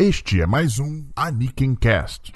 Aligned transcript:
Este 0.00 0.40
é 0.40 0.46
mais 0.46 0.80
um 0.80 1.06
Aniken 1.14 1.76
Cast. 1.76 2.32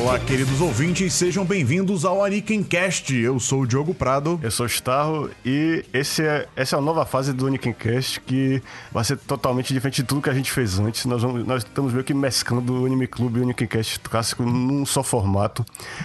Olá, 0.00 0.18
queridos 0.18 0.58
ouvintes, 0.62 1.12
sejam 1.12 1.44
bem-vindos 1.44 2.06
ao 2.06 2.24
Aniken 2.24 2.62
Cast. 2.62 3.14
Eu 3.14 3.38
sou 3.38 3.60
o 3.62 3.66
Diogo 3.66 3.92
Prado. 3.92 4.40
Eu 4.42 4.50
sou 4.50 4.64
o 4.64 4.66
Starro 4.66 5.30
e 5.44 5.84
esse 5.92 6.22
é, 6.22 6.48
essa 6.56 6.76
é 6.76 6.78
a 6.78 6.82
nova 6.82 7.04
fase 7.04 7.30
do 7.30 7.46
Aniken 7.46 7.74
Cast 7.74 8.20
que 8.20 8.62
vai 8.90 9.04
ser 9.04 9.18
totalmente 9.18 9.74
diferente 9.74 9.96
de 9.96 10.04
tudo 10.04 10.22
que 10.22 10.30
a 10.30 10.34
gente 10.34 10.50
fez 10.50 10.78
antes. 10.78 11.04
Nós, 11.04 11.20
vamos, 11.20 11.46
nós 11.46 11.62
estamos 11.62 11.92
meio 11.92 12.02
que 12.02 12.14
mesclando 12.14 12.82
o 12.82 12.86
Anime 12.86 13.06
Clube 13.06 13.38
e 13.38 13.40
o 13.40 13.44
Aniken 13.44 13.68
Cast 13.68 14.00
clássico 14.00 14.44
num 14.44 14.86
só 14.86 15.02
formato, 15.02 15.62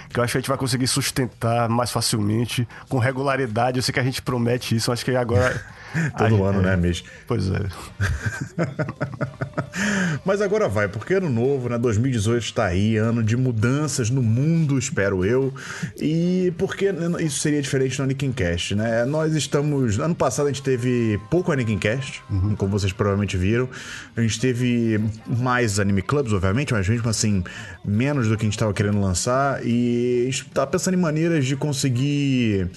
que 0.09 0.19
eu 0.19 0.23
acho 0.23 0.33
que 0.33 0.37
a 0.37 0.41
gente 0.41 0.49
vai 0.49 0.57
conseguir 0.57 0.87
sustentar 0.87 1.69
mais 1.69 1.91
facilmente, 1.91 2.67
com 2.89 2.97
regularidade. 2.97 3.77
Eu 3.77 3.83
sei 3.83 3.93
que 3.93 4.01
a 4.01 4.03
gente 4.03 4.21
promete 4.21 4.75
isso, 4.75 4.91
acho 4.91 5.05
que 5.05 5.15
agora. 5.15 5.63
Todo 6.17 6.43
ano, 6.43 6.61
né, 6.61 6.75
mês? 6.75 7.03
Pois 7.27 7.49
é. 7.49 7.61
Mas 10.23 10.41
agora 10.41 10.67
vai, 10.67 10.87
porque 10.87 11.15
ano 11.15 11.29
novo, 11.29 11.69
né? 11.69 11.77
2018 11.77 12.43
está 12.43 12.65
aí, 12.65 12.95
ano 12.95 13.23
de 13.23 13.28
mudanças 13.35 14.09
no 14.09 14.21
mundo, 14.21 14.77
espero 14.77 15.25
eu. 15.25 15.53
E 15.99 16.53
porque 16.57 16.93
isso 17.19 17.39
seria 17.39 17.61
diferente 17.61 17.97
no 17.99 18.05
Anakin 18.05 18.31
Cast, 18.31 18.75
né? 18.75 19.05
Nós 19.05 19.35
estamos. 19.35 19.99
Ano 19.99 20.15
passado 20.15 20.47
a 20.47 20.49
gente 20.49 20.63
teve 20.63 21.19
pouco 21.29 21.51
Anakin 21.51 21.77
Cast, 21.77 22.23
uhum. 22.29 22.55
como 22.55 22.71
vocês 22.71 22.93
provavelmente 22.93 23.37
viram. 23.37 23.69
A 24.15 24.21
gente 24.21 24.39
teve 24.39 24.99
mais 25.25 25.79
anime 25.79 26.01
clubs, 26.01 26.33
obviamente, 26.33 26.73
mas 26.73 26.87
mesmo 26.87 27.09
assim, 27.09 27.43
menos 27.85 28.27
do 28.27 28.37
que 28.37 28.43
a 28.43 28.47
gente 28.47 28.55
estava 28.55 28.73
querendo 28.73 28.99
lançar. 28.99 29.65
E 29.65 30.23
a 30.23 30.25
gente 30.25 30.45
tá 30.45 30.65
pensando 30.65 30.93
em 30.93 30.97
maneiras 30.97 31.45
de 31.45 31.55
conseguir 31.55 32.69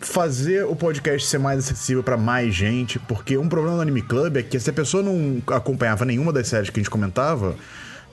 fazer 0.00 0.64
o 0.64 0.74
podcast 0.74 1.28
ser 1.28 1.38
mais 1.38 1.58
acessível 1.58 2.02
para 2.02 2.16
mais 2.16 2.54
gente, 2.54 2.98
porque 3.00 3.36
um 3.36 3.48
problema 3.48 3.76
do 3.76 3.82
Anime 3.82 4.02
Club 4.02 4.36
é 4.36 4.42
que 4.42 4.58
se 4.58 4.70
a 4.70 4.72
pessoa 4.72 5.02
não 5.02 5.42
acompanhava 5.54 6.04
nenhuma 6.04 6.32
das 6.32 6.48
séries 6.48 6.70
que 6.70 6.80
a 6.80 6.82
gente 6.82 6.90
comentava, 6.90 7.54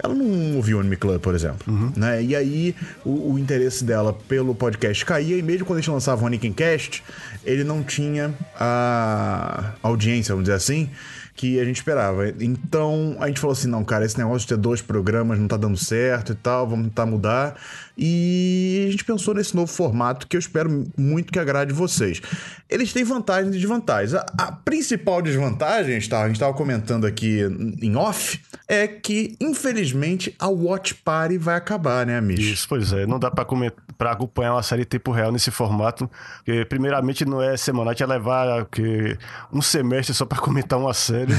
ela 0.02 0.14
não 0.14 0.56
ouvia 0.56 0.78
o 0.78 0.80
Anime 0.80 0.96
Club, 0.96 1.20
por 1.20 1.34
exemplo. 1.34 1.60
Uhum. 1.68 1.92
Né? 1.96 2.24
E 2.24 2.36
aí 2.36 2.76
o, 3.04 3.34
o, 3.34 3.40
interesse 3.40 3.84
dela 3.84 4.14
pelo 4.28 4.54
podcast 4.54 5.04
caía, 5.06 5.38
e 5.38 5.42
mesmo 5.42 5.66
quando 5.66 5.80
a 5.80 5.82
gente 5.82 5.92
lançava 5.92 6.24
o 6.24 6.28
Anakin 6.28 6.54
Cast, 6.54 7.04
ele 7.44 7.64
não 7.64 7.84
tinha 7.84 8.34
a 8.56 9.74
audiência, 9.82 10.34
vamos 10.34 10.46
dizer 10.46 10.56
assim, 10.56 10.90
que 11.38 11.60
a 11.60 11.64
gente 11.64 11.78
esperava. 11.78 12.30
Então 12.40 13.16
a 13.20 13.28
gente 13.28 13.40
falou 13.40 13.54
assim: 13.54 13.68
não, 13.68 13.84
cara, 13.84 14.04
esse 14.04 14.18
negócio 14.18 14.40
de 14.40 14.48
ter 14.48 14.58
dois 14.58 14.82
programas 14.82 15.40
não 15.40 15.48
tá 15.48 15.56
dando 15.56 15.78
certo 15.78 16.34
e 16.34 16.36
tal, 16.36 16.68
vamos 16.68 16.88
tentar 16.88 17.06
mudar. 17.06 17.56
E 17.98 18.86
a 18.88 18.92
gente 18.92 19.04
pensou 19.04 19.34
nesse 19.34 19.56
novo 19.56 19.72
formato 19.72 20.28
que 20.28 20.38
eu 20.38 20.40
espero 20.40 20.86
muito 20.96 21.34
que 21.34 21.40
agrade 21.40 21.74
vocês. 21.74 22.22
Eles 22.70 22.94
têm 22.94 23.04
vantagens 23.04 23.56
e 23.56 23.60
desvantagens. 23.60 24.14
A, 24.14 24.26
a 24.38 24.52
principal 24.52 25.22
desvantagem, 25.22 26.00
tá, 26.08 26.22
a 26.22 26.28
gente 26.28 26.36
estava 26.36 26.54
comentando 26.54 27.08
aqui 27.08 27.40
em 27.82 27.96
off, 27.96 28.40
é 28.68 28.88
que, 28.88 29.36
infelizmente, 29.40 30.36
a 30.38 30.48
Watch 30.48 30.94
Party 30.96 31.38
vai 31.38 31.56
acabar, 31.56 32.06
né, 32.06 32.18
amigo? 32.18 32.42
Isso, 32.42 32.68
pois 32.68 32.94
é. 32.94 33.06
Não 33.08 33.18
dá 33.18 33.32
para 33.32 34.12
acompanhar 34.12 34.54
uma 34.54 34.64
série 34.64 34.82
em 34.84 34.86
tempo 34.86 35.12
real 35.12 35.32
nesse 35.32 35.50
formato. 35.50 36.10
Porque, 36.38 36.66
primeiramente, 36.66 37.26
não 37.26 37.42
é 37.42 37.58
semanal, 37.58 37.96
tinha 37.96 38.08
levar 38.08 38.66
que, 38.66 39.18
um 39.52 39.62
semestre 39.62 40.14
só 40.14 40.26
para 40.26 40.38
comentar 40.38 40.78
uma 40.78 40.94
série. 40.94 41.34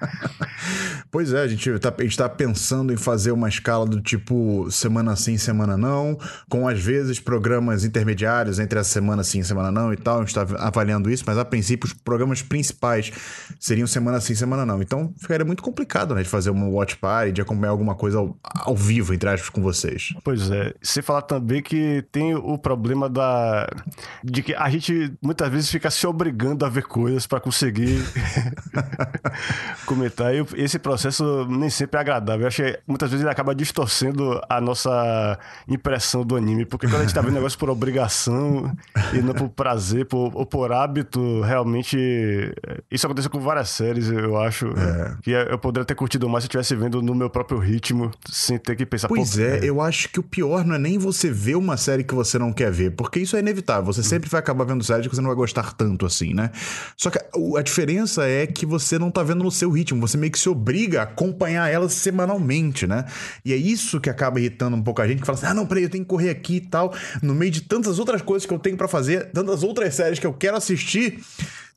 pois 1.10 1.32
é, 1.32 1.42
a 1.42 1.48
gente, 1.48 1.78
tá, 1.80 1.92
a 1.96 2.02
gente 2.02 2.16
tá 2.16 2.28
pensando 2.28 2.92
em 2.92 2.96
fazer 2.96 3.32
uma 3.32 3.48
escala 3.48 3.84
do 3.84 4.00
tipo 4.00 4.70
semana 4.70 5.16
sim, 5.16 5.36
semana 5.36 5.49
não, 5.52 6.18
com 6.48 6.66
às 6.68 6.80
vezes 6.80 7.18
programas 7.18 7.84
intermediários 7.84 8.58
entre 8.58 8.78
a 8.78 8.84
semana 8.84 9.22
sim 9.22 9.42
semana 9.42 9.70
não 9.70 9.92
e 9.92 9.96
tal. 9.96 10.16
A 10.16 10.20
gente 10.20 10.36
está 10.36 10.42
avaliando 10.58 11.10
isso, 11.10 11.24
mas 11.26 11.38
a 11.38 11.44
princípio 11.44 11.86
os 11.86 11.92
programas 11.92 12.42
principais 12.42 13.12
seriam 13.58 13.86
semana 13.86 14.20
sim, 14.20 14.34
semana 14.34 14.64
não. 14.64 14.80
Então 14.82 15.12
ficaria 15.18 15.44
muito 15.44 15.62
complicado, 15.62 16.14
né, 16.14 16.22
de 16.22 16.28
fazer 16.28 16.50
uma 16.50 16.66
watch 16.66 16.96
party, 16.96 17.32
de 17.32 17.40
acompanhar 17.40 17.70
alguma 17.70 17.94
coisa 17.94 18.18
ao, 18.18 18.36
ao 18.42 18.76
vivo, 18.76 19.14
entre 19.14 19.28
aspas, 19.28 19.50
com 19.50 19.62
vocês. 19.62 20.14
Pois 20.24 20.50
é. 20.50 20.74
Você 20.82 21.02
falar 21.02 21.22
também 21.22 21.62
que 21.62 22.04
tem 22.12 22.34
o 22.34 22.58
problema 22.58 23.08
da. 23.08 23.68
de 24.22 24.42
que 24.42 24.54
a 24.54 24.68
gente 24.68 25.12
muitas 25.22 25.48
vezes 25.48 25.70
fica 25.70 25.90
se 25.90 26.06
obrigando 26.06 26.64
a 26.64 26.68
ver 26.68 26.84
coisas 26.84 27.26
para 27.26 27.40
conseguir 27.40 27.98
comentar. 29.86 30.34
E 30.34 30.44
esse 30.54 30.78
processo 30.78 31.46
nem 31.48 31.70
sempre 31.70 31.98
é 31.98 32.00
agradável. 32.00 32.42
Eu 32.42 32.48
acho 32.48 32.62
que 32.62 32.78
muitas 32.86 33.10
vezes 33.10 33.22
ele 33.22 33.32
acaba 33.32 33.54
distorcendo 33.54 34.40
a 34.48 34.60
nossa 34.60 35.38
impressão 35.68 36.24
do 36.24 36.36
anime. 36.36 36.64
Porque 36.64 36.86
quando 36.86 37.00
a 37.00 37.04
gente 37.04 37.14
tá 37.14 37.20
vendo 37.20 37.34
negócio 37.34 37.58
por 37.58 37.70
obrigação 37.70 38.74
e 39.12 39.18
não 39.18 39.34
por 39.34 39.48
prazer, 39.48 40.06
por, 40.06 40.30
ou 40.34 40.46
por 40.46 40.72
hábito, 40.72 41.40
realmente. 41.42 41.96
Isso 42.90 43.06
aconteceu 43.06 43.30
com 43.30 43.40
várias 43.40 43.70
séries, 43.70 44.08
eu 44.08 44.36
acho. 44.38 44.66
É. 44.66 45.16
Que 45.22 45.30
eu 45.30 45.58
poderia 45.58 45.84
ter 45.84 45.94
curtido 45.94 46.28
mais 46.28 46.44
se 46.44 46.46
eu 46.46 46.60
estivesse 46.60 46.74
vendo 46.74 47.02
no 47.02 47.14
meu 47.14 47.30
próprio 47.30 47.58
ritmo, 47.58 48.10
sem 48.28 48.58
ter 48.58 48.76
que 48.76 48.86
pensar. 48.86 49.08
Pois 49.08 49.38
é, 49.38 49.58
é, 49.58 49.64
eu 49.64 49.80
acho 49.80 50.08
que 50.08 50.20
o 50.20 50.22
pior 50.22 50.64
não 50.64 50.74
é 50.74 50.78
nem 50.78 50.98
você 50.98 51.30
ver 51.30 51.56
uma 51.56 51.76
série 51.76 52.04
que 52.04 52.14
você 52.14 52.38
não 52.38 52.52
quer 52.52 52.70
ver, 52.70 52.90
porque 52.90 53.20
isso 53.20 53.36
é 53.36 53.40
inevitável. 53.40 53.84
Você 53.84 54.02
sempre 54.02 54.28
vai 54.28 54.40
acabar 54.40 54.64
vendo 54.64 54.82
séries 54.84 55.06
que 55.06 55.14
você 55.14 55.20
não 55.20 55.28
vai 55.28 55.36
gostar 55.36 55.72
tanto 55.72 56.06
assim, 56.06 56.34
né? 56.34 56.50
Só 56.96 57.10
que 57.10 57.18
a, 57.18 57.62
diferença 57.62 58.26
é 58.26 58.46
que 58.46 58.66
você 58.66 58.98
não 58.98 59.10
tá 59.10 59.22
vendo 59.22 59.44
no 59.44 59.50
seu 59.50 59.70
ritmo, 59.70 60.00
você 60.00 60.16
meio 60.16 60.32
que 60.32 60.38
se 60.38 60.48
obriga 60.48 61.00
a 61.00 61.02
acompanhar 61.04 61.70
elas 61.70 61.92
semanalmente, 61.92 62.86
né? 62.86 63.04
E 63.44 63.52
é 63.52 63.56
isso 63.56 64.00
que 64.00 64.10
acaba 64.10 64.38
irritando 64.40 64.76
um 64.76 64.82
pouco 64.82 65.02
a 65.02 65.08
gente, 65.08 65.20
fala 65.36 65.46
assim: 65.46 65.46
ah, 65.46 65.54
não, 65.54 65.66
peraí, 65.66 65.84
eu 65.84 65.90
tenho 65.90 66.04
que 66.04 66.08
correr 66.08 66.30
aqui 66.30 66.56
e 66.56 66.60
tal, 66.60 66.94
no 67.22 67.34
meio 67.34 67.50
de 67.50 67.62
tantas 67.62 67.98
outras 67.98 68.22
coisas 68.22 68.46
que 68.46 68.52
eu 68.52 68.58
tenho 68.58 68.76
para 68.76 68.88
fazer, 68.88 69.30
tantas 69.32 69.62
outras 69.62 69.94
séries 69.94 70.18
que 70.18 70.26
eu 70.26 70.32
quero 70.32 70.56
assistir. 70.56 71.20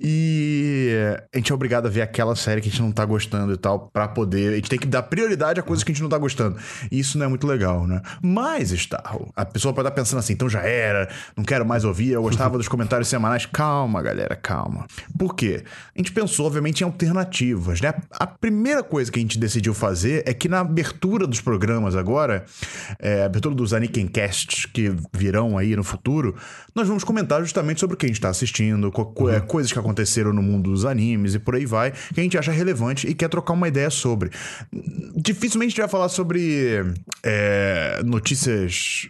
E 0.06 0.92
a 1.34 1.38
gente 1.38 1.50
é 1.50 1.56
obrigado 1.56 1.86
a 1.86 1.90
ver 1.90 2.02
aquela 2.02 2.36
série 2.36 2.60
que 2.60 2.68
a 2.68 2.72
gente 2.72 2.82
não 2.82 2.92
tá 2.92 3.06
gostando 3.06 3.54
e 3.54 3.58
tal, 3.58 3.88
para 3.88 4.06
poder. 4.06 4.52
A 4.52 4.56
gente 4.58 4.70
tem 4.70 4.78
que 4.78 4.86
dar 4.86 5.02
prioridade 5.04 5.62
a 5.62 5.64
coisas 5.64 5.82
que 5.82 5.94
a 5.94 5.96
gente 5.96 6.04
não 6.04 6.10
tá 6.10 6.18
gostando. 6.18 6.58
E 6.92 7.00
isso 7.00 7.18
não 7.18 7.26
é 7.26 7.30
muito 7.30 7.48
legal, 7.48 7.88
né? 7.88 8.02
Mas, 8.22 8.72
Starro, 8.72 9.32
a 9.34 9.46
pessoa 9.46 9.74
pode 9.74 9.88
estar 9.88 9.96
pensando 9.96 10.20
assim, 10.20 10.34
então 10.34 10.50
já 10.50 10.62
era, 10.62 11.10
não 11.38 11.46
quero 11.46 11.66
mais 11.66 11.86
ouvir, 11.86 12.12
eu 12.12 12.22
gostava 12.22 12.58
dos 12.58 12.68
comentários 12.68 13.08
semanais. 13.08 13.46
Calma, 13.46 14.02
galera, 14.02 14.36
calma. 14.36 14.86
Por 15.18 15.36
quê? 15.36 15.64
A 15.96 15.98
gente 15.98 16.12
pensou, 16.12 16.48
obviamente, 16.48 16.82
em 16.82 16.84
alternativas, 16.84 17.80
né? 17.80 17.94
A 18.12 18.28
primeira 18.28 18.84
coisa 18.84 19.10
que 19.10 19.20
a 19.20 19.22
gente 19.22 19.40
decidiu 19.40 19.74
fazer 19.74 20.24
é 20.26 20.34
que 20.34 20.50
na 20.50 20.60
abertura 20.60 21.26
dos 21.26 21.40
programas 21.40 21.96
agora, 21.96 22.44
é, 23.00 23.24
abertura 23.24 23.56
dos 23.56 23.74
Aniken 23.74 24.08
Casts 24.08 24.66
que 24.66 24.94
virão 25.14 25.58
aí 25.58 25.78
no 25.78 25.84
futuro, 25.84 26.36
nós 26.76 26.90
vamos 26.90 27.06
comentar 27.06 27.40
justamente 27.40 27.80
sobre 27.80 27.94
o 27.94 27.98
que 27.98 28.06
a 28.06 28.10
gente 28.10 28.20
tá 28.20 28.28
assistindo, 28.28 28.92
co 28.92 29.14
uhum. 29.18 29.40
coisas 29.42 29.72
que 29.72 29.80
aconteceram 29.80 29.93
aconteceram 29.94 30.34
no 30.34 30.42
mundo 30.42 30.72
dos 30.72 30.86
animes 30.86 31.36
e 31.36 31.40
por 31.40 31.56
aí 31.56 31.66
vai, 31.66 31.92
que 31.92 32.20
a 32.20 32.24
gente 32.24 32.38
acha 32.38 32.52
relevante 32.52 33.08
e 33.08 33.14
quer 33.14 33.30
trocar 33.30 33.54
uma 33.54 33.68
ideia 33.68 33.90
sobre. 33.90 34.32
Dificilmente 35.16 35.68
a 35.68 35.70
gente 35.70 35.82
vai 35.82 35.90
falar 35.90 36.10
sobre 36.10 36.84
é, 37.24 38.02
notícias 38.04 39.08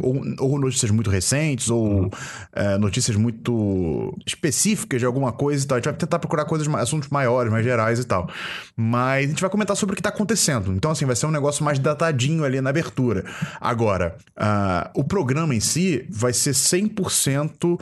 ou, 0.00 0.20
ou, 0.38 0.58
notícias 0.58 0.90
muito 0.90 1.10
recentes 1.10 1.70
ou 1.70 2.02
uhum. 2.02 2.10
é, 2.52 2.78
notícias 2.78 3.16
muito 3.16 4.16
específicas 4.26 5.00
de 5.00 5.06
alguma 5.06 5.32
coisa 5.32 5.64
e 5.64 5.66
tal. 5.66 5.76
A 5.76 5.78
gente 5.78 5.86
vai 5.86 5.94
tentar 5.94 6.18
procurar 6.18 6.44
coisas, 6.44 6.68
assuntos 6.74 7.08
maiores, 7.08 7.50
mais 7.50 7.64
gerais 7.64 7.98
e 7.98 8.04
tal. 8.04 8.28
Mas 8.76 9.26
a 9.26 9.28
gente 9.28 9.40
vai 9.40 9.50
comentar 9.50 9.76
sobre 9.76 9.94
o 9.94 9.96
que 9.96 10.00
está 10.00 10.10
acontecendo. 10.10 10.72
Então, 10.72 10.90
assim, 10.90 11.04
vai 11.04 11.16
ser 11.16 11.26
um 11.26 11.30
negócio 11.30 11.64
mais 11.64 11.78
datadinho 11.78 12.44
ali 12.44 12.60
na 12.60 12.70
abertura. 12.70 13.24
Agora, 13.60 14.16
uh, 14.36 14.90
o 14.94 15.04
programa 15.04 15.54
em 15.54 15.60
si 15.60 16.06
vai 16.10 16.32
ser 16.32 16.52
100% 16.52 17.80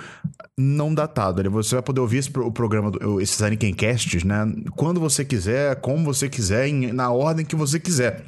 não 0.57 0.95
datado. 0.95 1.51
Você 1.51 1.75
vai 1.75 1.83
poder 1.83 2.01
ouvir 2.01 2.19
esse, 2.29 2.39
o 2.39 2.51
programa, 2.51 2.93
esses 3.21 3.41
Anikencasts, 3.43 4.25
né? 4.25 4.53
Quando 4.75 5.01
você 5.01 5.25
quiser, 5.25 5.77
como 5.77 6.05
você 6.05 6.29
quiser, 6.29 6.69
em, 6.69 6.93
na 6.93 7.11
ordem 7.11 7.45
que 7.45 7.57
você 7.57 7.79
quiser. 7.79 8.25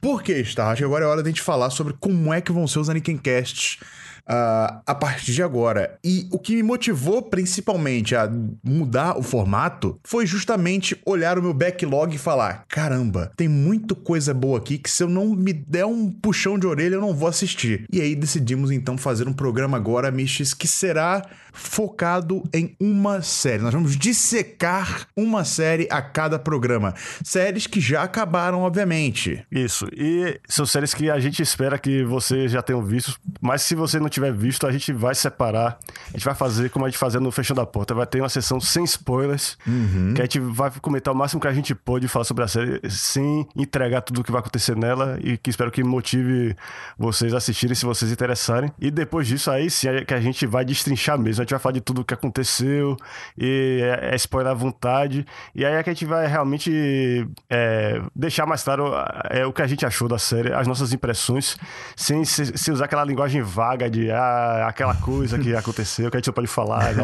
Por 0.00 0.22
que, 0.22 0.44
Star? 0.44 0.68
Acho 0.68 0.80
que 0.80 0.84
agora 0.84 1.04
é 1.04 1.08
hora 1.08 1.22
de 1.22 1.28
a 1.28 1.30
gente 1.30 1.42
falar 1.42 1.70
sobre 1.70 1.94
como 1.98 2.32
é 2.32 2.40
que 2.40 2.52
vão 2.52 2.66
ser 2.66 2.78
os 2.78 2.90
Anikencasts 2.90 3.78
uh, 4.28 4.80
a 4.84 4.94
partir 4.94 5.32
de 5.32 5.42
agora. 5.42 5.98
E 6.04 6.28
o 6.30 6.38
que 6.38 6.54
me 6.56 6.62
motivou 6.62 7.22
principalmente 7.22 8.14
a 8.14 8.30
mudar 8.62 9.18
o 9.18 9.22
formato 9.22 9.98
foi 10.04 10.26
justamente 10.26 11.00
olhar 11.04 11.38
o 11.38 11.42
meu 11.42 11.54
backlog 11.54 12.14
e 12.14 12.18
falar: 12.18 12.64
caramba, 12.68 13.32
tem 13.36 13.48
muita 13.48 13.94
coisa 13.94 14.34
boa 14.34 14.58
aqui 14.58 14.78
que 14.78 14.90
se 14.90 15.02
eu 15.02 15.08
não 15.08 15.34
me 15.34 15.52
der 15.52 15.86
um 15.86 16.10
puxão 16.10 16.58
de 16.58 16.66
orelha 16.66 16.94
eu 16.94 17.00
não 17.00 17.14
vou 17.14 17.28
assistir. 17.28 17.86
E 17.92 18.00
aí 18.00 18.14
decidimos 18.14 18.70
então 18.70 18.98
fazer 18.98 19.28
um 19.28 19.32
programa 19.32 19.76
agora, 19.76 20.10
Michis, 20.10 20.54
que 20.54 20.66
será 20.66 21.22
focado 21.56 22.44
em 22.52 22.76
uma 22.78 23.22
série. 23.22 23.62
Nós 23.62 23.72
vamos 23.72 23.96
dissecar 23.96 25.08
uma 25.16 25.44
série 25.44 25.88
a 25.90 26.02
cada 26.02 26.38
programa. 26.38 26.94
Séries 27.24 27.66
que 27.66 27.80
já 27.80 28.02
acabaram, 28.02 28.60
obviamente. 28.60 29.44
Isso. 29.50 29.88
E 29.96 30.38
são 30.48 30.66
séries 30.66 30.92
que 30.92 31.10
a 31.10 31.18
gente 31.18 31.42
espera 31.42 31.78
que 31.78 32.04
você 32.04 32.46
já 32.46 32.60
tenham 32.60 32.82
visto, 32.82 33.18
mas 33.40 33.62
se 33.62 33.74
você 33.74 33.98
não 33.98 34.08
tiver 34.16 34.32
visto, 34.32 34.66
a 34.66 34.72
gente 34.72 34.92
vai 34.92 35.14
separar. 35.14 35.78
A 36.08 36.12
gente 36.12 36.24
vai 36.24 36.34
fazer 36.34 36.70
como 36.70 36.84
a 36.84 36.88
gente 36.88 36.98
fazia 36.98 37.20
no 37.20 37.30
Fechando 37.30 37.60
a 37.60 37.66
Porta. 37.66 37.94
Vai 37.94 38.06
ter 38.06 38.20
uma 38.20 38.28
sessão 38.28 38.58
sem 38.58 38.84
spoilers, 38.84 39.56
uhum. 39.66 40.14
que 40.14 40.20
a 40.20 40.24
gente 40.24 40.40
vai 40.40 40.70
comentar 40.80 41.12
o 41.12 41.16
máximo 41.16 41.40
que 41.40 41.48
a 41.48 41.52
gente 41.52 41.74
pode 41.74 42.08
falar 42.08 42.24
sobre 42.24 42.44
a 42.44 42.48
série, 42.48 42.80
sem 42.88 43.46
entregar 43.54 44.00
tudo 44.00 44.20
o 44.20 44.24
que 44.24 44.32
vai 44.32 44.40
acontecer 44.40 44.76
nela 44.76 45.18
e 45.22 45.36
que 45.36 45.50
espero 45.50 45.70
que 45.70 45.82
motive 45.84 46.56
vocês 46.98 47.34
a 47.34 47.36
assistirem 47.36 47.74
se 47.74 47.84
vocês 47.84 48.10
interessarem. 48.10 48.72
E 48.80 48.90
depois 48.90 49.26
disso, 49.26 49.50
aí 49.50 49.70
sim 49.70 49.88
é 49.88 50.04
que 50.04 50.14
a 50.14 50.20
gente 50.20 50.46
vai 50.46 50.64
destrinchar 50.64 51.18
mesmo. 51.18 51.42
A 51.42 51.44
gente 51.44 51.50
vai 51.50 51.60
falar 51.60 51.74
de 51.74 51.80
tudo 51.80 52.00
o 52.00 52.04
que 52.04 52.14
aconteceu 52.14 52.96
e 53.36 53.80
é, 53.82 54.12
é 54.12 54.16
spoiler 54.16 54.52
à 54.52 54.54
vontade. 54.54 55.26
E 55.54 55.64
aí 55.64 55.74
é 55.74 55.82
que 55.82 55.90
a 55.90 55.92
gente 55.92 56.06
vai 56.06 56.26
realmente 56.26 57.26
é, 57.50 58.00
deixar 58.14 58.46
mais 58.46 58.62
claro 58.62 58.92
é, 59.30 59.44
o 59.44 59.52
que 59.52 59.62
a 59.62 59.66
gente 59.66 59.84
achou 59.84 60.08
da 60.08 60.18
série, 60.18 60.52
as 60.52 60.66
nossas 60.66 60.92
impressões, 60.92 61.56
sem 61.94 62.24
se, 62.24 62.56
se 62.56 62.72
usar 62.72 62.86
aquela 62.86 63.04
linguagem 63.04 63.42
vaga 63.42 63.90
de 63.90 64.05
ah, 64.10 64.66
aquela 64.68 64.94
coisa 64.94 65.38
que 65.38 65.54
aconteceu, 65.54 66.10
que 66.10 66.16
a 66.16 66.20
gente 66.20 66.32
pode 66.32 66.46
falar. 66.46 66.94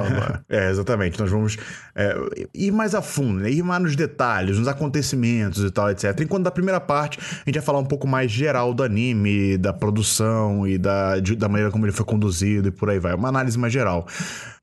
É, 0.49 0.71
exatamente. 0.71 1.19
Nós 1.19 1.31
vamos 1.31 1.57
é, 1.95 2.15
ir 2.55 2.71
mais 2.71 2.95
a 2.95 3.03
fundo, 3.03 3.41
né? 3.41 3.51
ir 3.51 3.63
mais 3.63 3.83
nos 3.83 3.97
detalhes, 3.97 4.59
nos 4.59 4.69
acontecimentos 4.69 5.65
e 5.65 5.71
tal, 5.71 5.91
etc. 5.91 6.19
Enquanto 6.21 6.45
da 6.45 6.51
primeira 6.51 6.81
parte, 6.81 7.19
a 7.21 7.45
gente 7.47 7.55
vai 7.55 7.63
falar 7.63 7.79
um 7.79 7.85
pouco 7.85 8.07
mais 8.07 8.31
geral 8.31 8.75
do 8.75 8.83
anime, 8.83 9.57
da 9.57 9.73
produção 9.73 10.67
e 10.67 10.79
da, 10.79 11.19
de, 11.19 11.37
da 11.37 11.49
maneira 11.49 11.71
como 11.71 11.85
ele 11.85 11.93
foi 11.93 12.05
conduzido 12.05 12.69
e 12.69 12.71
por 12.71 12.91
aí 12.91 12.99
vai. 12.99 13.15
Uma 13.15 13.29
análise 13.29 13.59
mais 13.59 13.73
geral. 13.73 14.07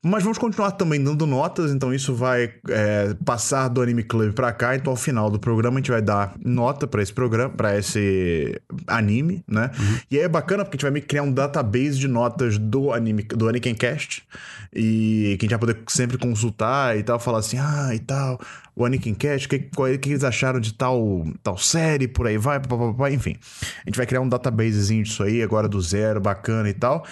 Mas 0.02 0.22
vamos 0.22 0.38
continuar 0.38 0.70
também 0.72 1.02
dando 1.02 1.26
notas, 1.26 1.72
então 1.72 1.92
isso 1.92 2.14
vai 2.14 2.50
é, 2.70 3.14
passar 3.22 3.68
do 3.68 3.82
Anime 3.82 4.02
Club 4.02 4.32
para 4.32 4.50
cá. 4.50 4.74
Então, 4.74 4.92
ao 4.92 4.96
final 4.96 5.30
do 5.30 5.38
programa, 5.38 5.76
a 5.76 5.80
gente 5.80 5.90
vai 5.90 6.00
dar 6.00 6.34
nota 6.42 6.86
para 6.86 7.02
esse 7.02 7.12
programa, 7.12 7.50
para 7.50 7.76
esse 7.76 8.58
anime, 8.86 9.44
né? 9.46 9.70
Uhum. 9.78 9.96
E 10.10 10.16
aí 10.16 10.24
é 10.24 10.28
bacana 10.28 10.64
porque 10.64 10.76
a 10.76 10.78
gente 10.78 10.82
vai 10.84 10.90
meio 10.90 11.02
que 11.02 11.08
criar 11.08 11.22
um 11.22 11.32
database 11.32 11.98
de 11.98 12.08
notas 12.08 12.56
do 12.56 12.94
anime, 12.94 13.24
do 13.24 13.46
Anikincast, 13.46 14.22
e 14.72 15.36
que 15.38 15.44
a 15.44 15.48
gente 15.48 15.50
vai 15.50 15.58
poder 15.58 15.82
sempre 15.88 16.16
consultar 16.16 16.96
e 16.96 17.02
tal, 17.02 17.18
falar 17.18 17.40
assim, 17.40 17.58
ah, 17.58 17.90
e 17.94 17.98
tal, 17.98 18.40
o 18.80 18.84
Anakin 18.84 19.14
Cast, 19.14 19.46
o 19.46 19.50
que, 19.50 19.58
que, 19.58 19.98
que, 19.98 20.10
eles 20.10 20.24
acharam 20.24 20.60
de 20.60 20.72
tal, 20.72 21.26
tal 21.42 21.58
série, 21.58 22.08
por 22.08 22.26
aí 22.26 22.38
vai, 22.38 22.60
papapá, 22.60 23.10
enfim. 23.10 23.36
A 23.84 23.90
gente 23.90 23.96
vai 23.96 24.06
criar 24.06 24.20
um 24.20 24.28
databasezinho 24.28 25.02
disso 25.02 25.22
aí, 25.22 25.42
agora 25.42 25.68
do 25.68 25.80
zero, 25.80 26.20
bacana 26.20 26.68
e 26.68 26.74
tal. 26.74 27.04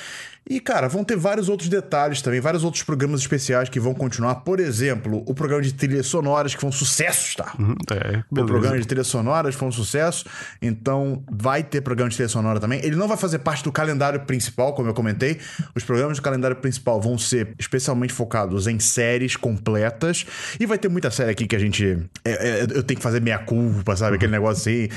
E, 0.48 0.60
cara, 0.60 0.88
vão 0.88 1.04
ter 1.04 1.16
vários 1.16 1.50
outros 1.50 1.68
detalhes 1.68 2.22
também, 2.22 2.40
vários 2.40 2.64
outros 2.64 2.82
programas 2.82 3.20
especiais 3.20 3.68
que 3.68 3.78
vão 3.78 3.92
continuar. 3.92 4.36
Por 4.36 4.58
exemplo, 4.60 5.22
o 5.26 5.34
programa 5.34 5.62
de 5.62 5.74
trilhas 5.74 6.06
sonoras, 6.06 6.54
que 6.54 6.60
foi 6.60 6.70
um 6.70 6.72
sucesso, 6.72 7.36
tá? 7.36 7.52
Uhum, 7.58 7.74
é, 7.92 8.22
o 8.30 8.46
programa 8.46 8.78
de 8.78 8.86
trilhas 8.86 9.08
sonoras 9.08 9.54
foi 9.54 9.68
um 9.68 9.72
sucesso. 9.72 10.24
Então, 10.62 11.22
vai 11.30 11.62
ter 11.62 11.82
programa 11.82 12.08
de 12.08 12.16
trilha 12.16 12.30
sonora 12.30 12.58
também. 12.58 12.80
Ele 12.82 12.96
não 12.96 13.06
vai 13.06 13.18
fazer 13.18 13.40
parte 13.40 13.62
do 13.62 13.70
calendário 13.70 14.20
principal, 14.20 14.72
como 14.72 14.88
eu 14.88 14.94
comentei. 14.94 15.38
Os 15.74 15.84
programas 15.84 16.16
do 16.16 16.22
calendário 16.22 16.56
principal 16.56 16.98
vão 16.98 17.18
ser 17.18 17.54
especialmente 17.58 18.14
focados 18.14 18.66
em 18.66 18.80
séries 18.80 19.36
completas. 19.36 20.24
E 20.58 20.64
vai 20.64 20.78
ter 20.78 20.88
muita 20.88 21.10
série 21.10 21.30
aqui 21.30 21.46
que 21.46 21.56
a 21.56 21.58
gente. 21.58 21.98
É, 22.24 22.30
é, 22.30 22.62
eu 22.62 22.82
tenho 22.82 22.96
que 22.96 23.02
fazer 23.02 23.20
meia 23.20 23.38
culpa, 23.38 23.94
sabe? 23.96 24.16
Aquele 24.16 24.32
negócio 24.32 24.62
assim. 24.62 24.88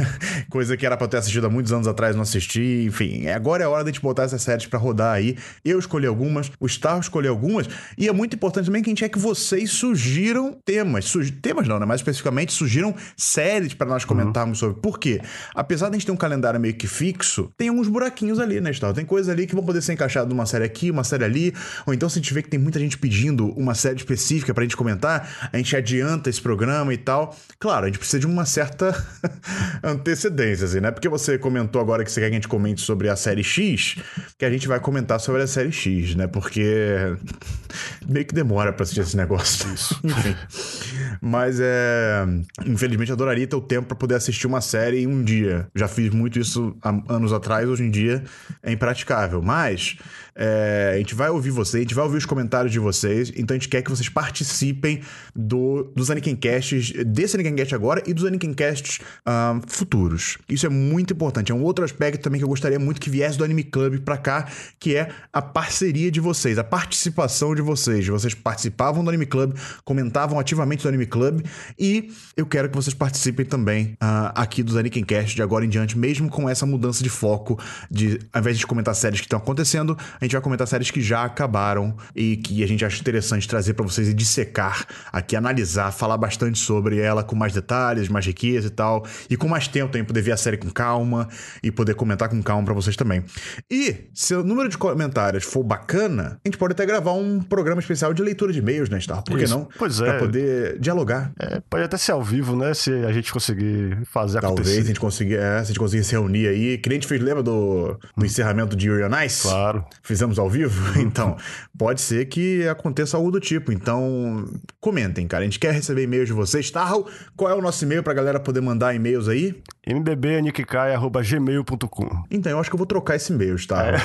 coisa 0.50 0.76
que 0.76 0.84
era 0.84 0.98
pra 0.98 1.08
ter 1.08 1.16
assistido 1.16 1.46
há 1.46 1.50
muitos 1.50 1.72
anos 1.72 1.88
atrás, 1.88 2.14
não 2.14 2.22
assisti. 2.22 2.84
Enfim, 2.86 3.26
agora 3.28 3.62
é 3.62 3.66
a 3.66 3.70
hora 3.70 3.84
de 3.84 3.88
a 3.88 3.92
gente 3.92 4.02
botar 4.02 4.24
essas 4.24 4.42
séries 4.42 4.66
pra 4.66 4.78
rodar 4.78 4.97
rodar 4.98 5.14
aí. 5.14 5.36
Eu 5.64 5.78
escolhi 5.78 6.06
algumas, 6.06 6.50
o 6.58 6.68
Star 6.68 6.98
escolheu 6.98 7.32
algumas, 7.32 7.68
e 7.96 8.08
é 8.08 8.12
muito 8.12 8.34
importante 8.34 8.66
também 8.66 8.82
que 8.82 8.90
a 8.90 8.92
gente 8.92 9.04
é 9.04 9.08
que 9.08 9.18
vocês 9.18 9.70
sugiram 9.70 10.58
temas. 10.64 11.04
Sugi 11.04 11.30
temas 11.30 11.68
não, 11.68 11.78
né? 11.78 11.86
Mais 11.86 12.00
especificamente, 12.00 12.52
sugiram 12.52 12.94
séries 13.16 13.72
para 13.74 13.88
nós 13.88 14.04
comentarmos 14.04 14.60
uhum. 14.60 14.68
sobre. 14.68 14.82
Por 14.82 14.98
quê? 14.98 15.20
Apesar 15.54 15.88
de 15.88 15.96
a 15.96 15.98
gente 15.98 16.06
ter 16.06 16.12
um 16.12 16.16
calendário 16.16 16.58
meio 16.58 16.74
que 16.74 16.86
fixo, 16.86 17.50
tem 17.56 17.68
alguns 17.68 17.88
buraquinhos 17.88 18.40
ali, 18.40 18.60
né, 18.60 18.72
Star? 18.72 18.92
Tem 18.92 19.04
coisas 19.04 19.28
ali 19.28 19.46
que 19.46 19.54
vão 19.54 19.64
poder 19.64 19.80
ser 19.80 19.92
encaixadas 19.92 20.28
numa 20.28 20.46
série 20.46 20.64
aqui, 20.64 20.90
uma 20.90 21.04
série 21.04 21.24
ali, 21.24 21.54
ou 21.86 21.94
então 21.94 22.08
se 22.08 22.18
a 22.18 22.22
gente 22.22 22.34
vê 22.34 22.42
que 22.42 22.48
tem 22.48 22.58
muita 22.58 22.80
gente 22.80 22.98
pedindo 22.98 23.48
uma 23.56 23.74
série 23.74 23.96
específica 23.96 24.52
pra 24.52 24.64
gente 24.64 24.76
comentar, 24.76 25.48
a 25.52 25.56
gente 25.56 25.76
adianta 25.76 26.28
esse 26.28 26.40
programa 26.40 26.92
e 26.92 26.98
tal. 26.98 27.36
Claro, 27.58 27.84
a 27.84 27.88
gente 27.88 27.98
precisa 27.98 28.18
de 28.18 28.26
uma 28.26 28.44
certa 28.44 28.94
antecedência, 29.82 30.64
assim, 30.64 30.80
né? 30.80 30.90
Porque 30.90 31.08
você 31.08 31.38
comentou 31.38 31.80
agora 31.80 32.04
que 32.04 32.10
você 32.10 32.20
quer 32.20 32.28
que 32.28 32.32
a 32.32 32.38
gente 32.38 32.48
comente 32.48 32.80
sobre 32.80 33.08
a 33.08 33.16
série 33.16 33.44
X, 33.44 33.96
que 34.38 34.44
a 34.44 34.50
gente 34.50 34.66
vai 34.66 34.80
comentar 34.88 35.20
sobre 35.20 35.42
a 35.42 35.46
série 35.46 35.70
X, 35.70 36.14
né? 36.14 36.26
Porque 36.26 37.14
meio 38.08 38.24
que 38.24 38.34
demora 38.34 38.72
para 38.72 38.82
assistir 38.82 39.00
esse 39.00 39.16
negócio. 39.16 39.70
Isso. 39.74 40.00
Enfim. 40.02 40.34
Mas 41.20 41.58
é. 41.60 42.24
Infelizmente, 42.64 43.12
adoraria 43.12 43.46
ter 43.46 43.56
o 43.56 43.60
tempo 43.60 43.88
para 43.88 43.96
poder 43.96 44.14
assistir 44.14 44.46
uma 44.46 44.62
série 44.62 45.02
em 45.02 45.06
um 45.06 45.22
dia. 45.22 45.68
Já 45.74 45.86
fiz 45.86 46.10
muito 46.10 46.38
isso 46.38 46.74
há 46.82 46.88
anos 47.08 47.32
atrás, 47.32 47.68
hoje 47.68 47.84
em 47.84 47.90
dia 47.90 48.24
é 48.62 48.72
impraticável. 48.72 49.42
Mas 49.42 49.98
é, 50.38 50.92
a 50.94 50.98
gente 50.98 51.16
vai 51.16 51.28
ouvir 51.28 51.50
vocês, 51.50 51.80
a 51.80 51.82
gente 51.82 51.94
vai 51.94 52.04
ouvir 52.04 52.18
os 52.18 52.24
comentários 52.24 52.70
de 52.70 52.78
vocês, 52.78 53.32
então 53.36 53.56
a 53.56 53.58
gente 53.58 53.68
quer 53.68 53.82
que 53.82 53.90
vocês 53.90 54.08
participem 54.08 55.00
do, 55.34 55.90
dos 55.96 56.12
Anikencasts, 56.12 56.92
desse 57.04 57.34
Anikencast 57.34 57.74
agora 57.74 58.02
e 58.06 58.14
dos 58.14 58.24
Anikencasts 58.24 59.00
um, 59.26 59.60
futuros. 59.66 60.38
Isso 60.48 60.64
é 60.64 60.68
muito 60.68 61.12
importante. 61.12 61.50
É 61.50 61.54
um 61.54 61.62
outro 61.64 61.84
aspecto 61.84 62.22
também 62.22 62.38
que 62.38 62.44
eu 62.44 62.48
gostaria 62.48 62.78
muito 62.78 63.00
que 63.00 63.10
viesse 63.10 63.36
do 63.36 63.42
Anime 63.42 63.64
Club 63.64 64.00
pra 64.00 64.16
cá, 64.16 64.46
que 64.78 64.94
é 64.94 65.08
a 65.32 65.42
parceria 65.42 66.08
de 66.08 66.20
vocês, 66.20 66.56
a 66.56 66.64
participação 66.64 67.52
de 67.52 67.60
vocês. 67.62 68.06
Vocês 68.06 68.32
participavam 68.32 69.02
do 69.02 69.10
Anime 69.10 69.26
Club, 69.26 69.56
comentavam 69.84 70.38
ativamente 70.38 70.84
do 70.84 70.88
Anime 70.88 71.06
Club 71.06 71.44
e 71.76 72.12
eu 72.36 72.46
quero 72.46 72.68
que 72.68 72.76
vocês 72.76 72.94
participem 72.94 73.44
também 73.44 73.96
uh, 74.02 74.30
aqui 74.36 74.62
dos 74.62 74.76
Anikencasts 74.76 75.34
de 75.34 75.42
agora 75.42 75.64
em 75.64 75.68
diante, 75.68 75.98
mesmo 75.98 76.30
com 76.30 76.48
essa 76.48 76.64
mudança 76.64 77.02
de 77.02 77.10
foco, 77.10 77.58
de 77.90 78.20
ao 78.32 78.40
invés 78.40 78.56
de 78.56 78.66
comentar 78.66 78.94
séries 78.94 79.20
que 79.20 79.26
estão 79.26 79.38
acontecendo, 79.38 79.98
a 80.20 80.27
gente 80.28 80.34
vai 80.34 80.42
comentar 80.42 80.68
séries 80.68 80.90
que 80.90 81.00
já 81.00 81.24
acabaram 81.24 81.96
e 82.14 82.36
que 82.36 82.62
a 82.62 82.66
gente 82.68 82.84
acha 82.84 83.00
interessante 83.00 83.48
trazer 83.48 83.72
para 83.74 83.84
vocês 83.84 84.08
e 84.08 84.14
dissecar 84.14 84.86
aqui, 85.10 85.34
analisar, 85.34 85.90
falar 85.90 86.16
bastante 86.18 86.58
sobre 86.58 87.00
ela 87.00 87.24
com 87.24 87.34
mais 87.34 87.52
detalhes, 87.52 88.08
mais 88.08 88.26
riqueza 88.26 88.68
e 88.68 88.70
tal, 88.70 89.04
e 89.28 89.36
com 89.36 89.48
mais 89.48 89.66
tempo 89.66 89.90
também 89.90 90.04
poder 90.04 90.22
ver 90.22 90.32
a 90.32 90.36
série 90.36 90.56
com 90.56 90.70
calma 90.70 91.28
e 91.62 91.70
poder 91.70 91.94
comentar 91.94 92.28
com 92.28 92.42
calma 92.42 92.64
para 92.64 92.74
vocês 92.74 92.94
também. 92.94 93.24
E 93.70 94.08
se 94.12 94.34
o 94.34 94.44
número 94.44 94.68
de 94.68 94.76
comentários 94.76 95.44
for 95.44 95.64
bacana, 95.64 96.38
a 96.44 96.48
gente 96.48 96.58
pode 96.58 96.72
até 96.72 96.84
gravar 96.84 97.12
um 97.12 97.40
programa 97.40 97.80
especial 97.80 98.12
de 98.12 98.22
leitura 98.22 98.52
de 98.52 98.58
e-mails, 98.58 98.88
né, 98.88 99.00
Star? 99.00 99.22
Por 99.24 99.38
que 99.38 99.46
não? 99.46 99.68
Pois 99.78 100.00
é. 100.00 100.04
Pra 100.04 100.18
poder 100.18 100.78
dialogar. 100.78 101.32
É, 101.38 101.60
pode 101.68 101.84
até 101.84 101.96
ser 101.96 102.12
ao 102.12 102.22
vivo, 102.22 102.54
né? 102.54 102.74
Se 102.74 102.92
a 102.92 103.12
gente 103.12 103.32
conseguir 103.32 103.98
fazer 104.04 104.40
Talvez 104.40 104.66
acontecer. 104.68 104.80
a 104.80 104.84
gente 104.84 105.00
conseguir, 105.00 105.36
é, 105.36 105.58
se 105.58 105.64
a 105.64 105.64
gente 105.64 105.78
conseguir 105.78 106.04
se 106.04 106.12
reunir 106.12 106.48
aí. 106.48 106.78
Que 106.78 106.88
nem 106.88 106.98
a 106.98 107.00
gente 107.00 107.08
fez, 107.08 107.20
lembra 107.20 107.42
do, 107.42 107.98
do 108.16 108.26
encerramento 108.26 108.76
de 108.76 108.88
Yuri? 108.88 109.08
Claro 109.42 109.86
fizemos 110.18 110.38
ao 110.38 110.50
vivo. 110.50 110.98
Então, 111.08 111.38
pode 111.76 112.00
ser 112.00 112.24
que 112.26 112.66
aconteça 112.68 113.16
algo 113.16 113.30
do 113.30 113.40
tipo. 113.40 113.72
Então, 113.72 114.46
comentem, 114.80 115.26
cara. 115.26 115.42
A 115.42 115.44
gente 115.44 115.58
quer 115.58 115.72
receber 115.72 116.02
e-mails 116.02 116.26
de 116.26 116.34
vocês. 116.34 116.70
Tá, 116.70 116.92
Qual 117.36 117.50
é 117.50 117.54
o 117.54 117.62
nosso 117.62 117.84
e-mail 117.84 118.02
pra 118.02 118.12
galera 118.12 118.40
poder 118.40 118.60
mandar 118.60 118.94
e-mails 118.94 119.28
aí? 119.28 119.62
mdbanikikai.gmail.com 119.86 122.24
Então, 122.30 122.52
eu 122.52 122.58
acho 122.58 122.68
que 122.68 122.74
eu 122.74 122.78
vou 122.78 122.86
trocar 122.86 123.16
esse 123.16 123.32
e-mail, 123.32 123.56
tá? 123.66 123.86
É. 123.86 123.96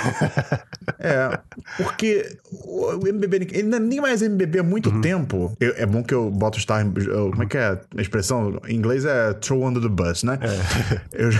é, 0.99 1.37
porque 1.77 2.37
o 2.51 3.05
MBB, 3.05 3.49
ele 3.51 3.63
não 3.63 3.77
é 3.77 3.81
nem 3.81 3.99
mais 3.99 4.21
MBB 4.21 4.59
há 4.59 4.63
muito 4.63 4.89
uhum. 4.89 5.01
tempo. 5.01 5.53
Eu, 5.59 5.73
é 5.75 5.85
bom 5.85 6.01
que 6.03 6.13
eu 6.13 6.31
boto 6.31 6.57
Star. 6.59 6.85
Eu, 6.85 7.31
como 7.31 7.43
é 7.43 7.45
que 7.45 7.57
é 7.57 7.77
a 7.97 8.01
expressão? 8.01 8.61
Em 8.67 8.75
inglês 8.75 9.03
é 9.03 9.33
throw 9.33 9.67
under 9.67 9.81
the 9.81 9.89
bus, 9.89 10.23
né? 10.23 10.39
É. 10.41 11.25
Eu, 11.25 11.31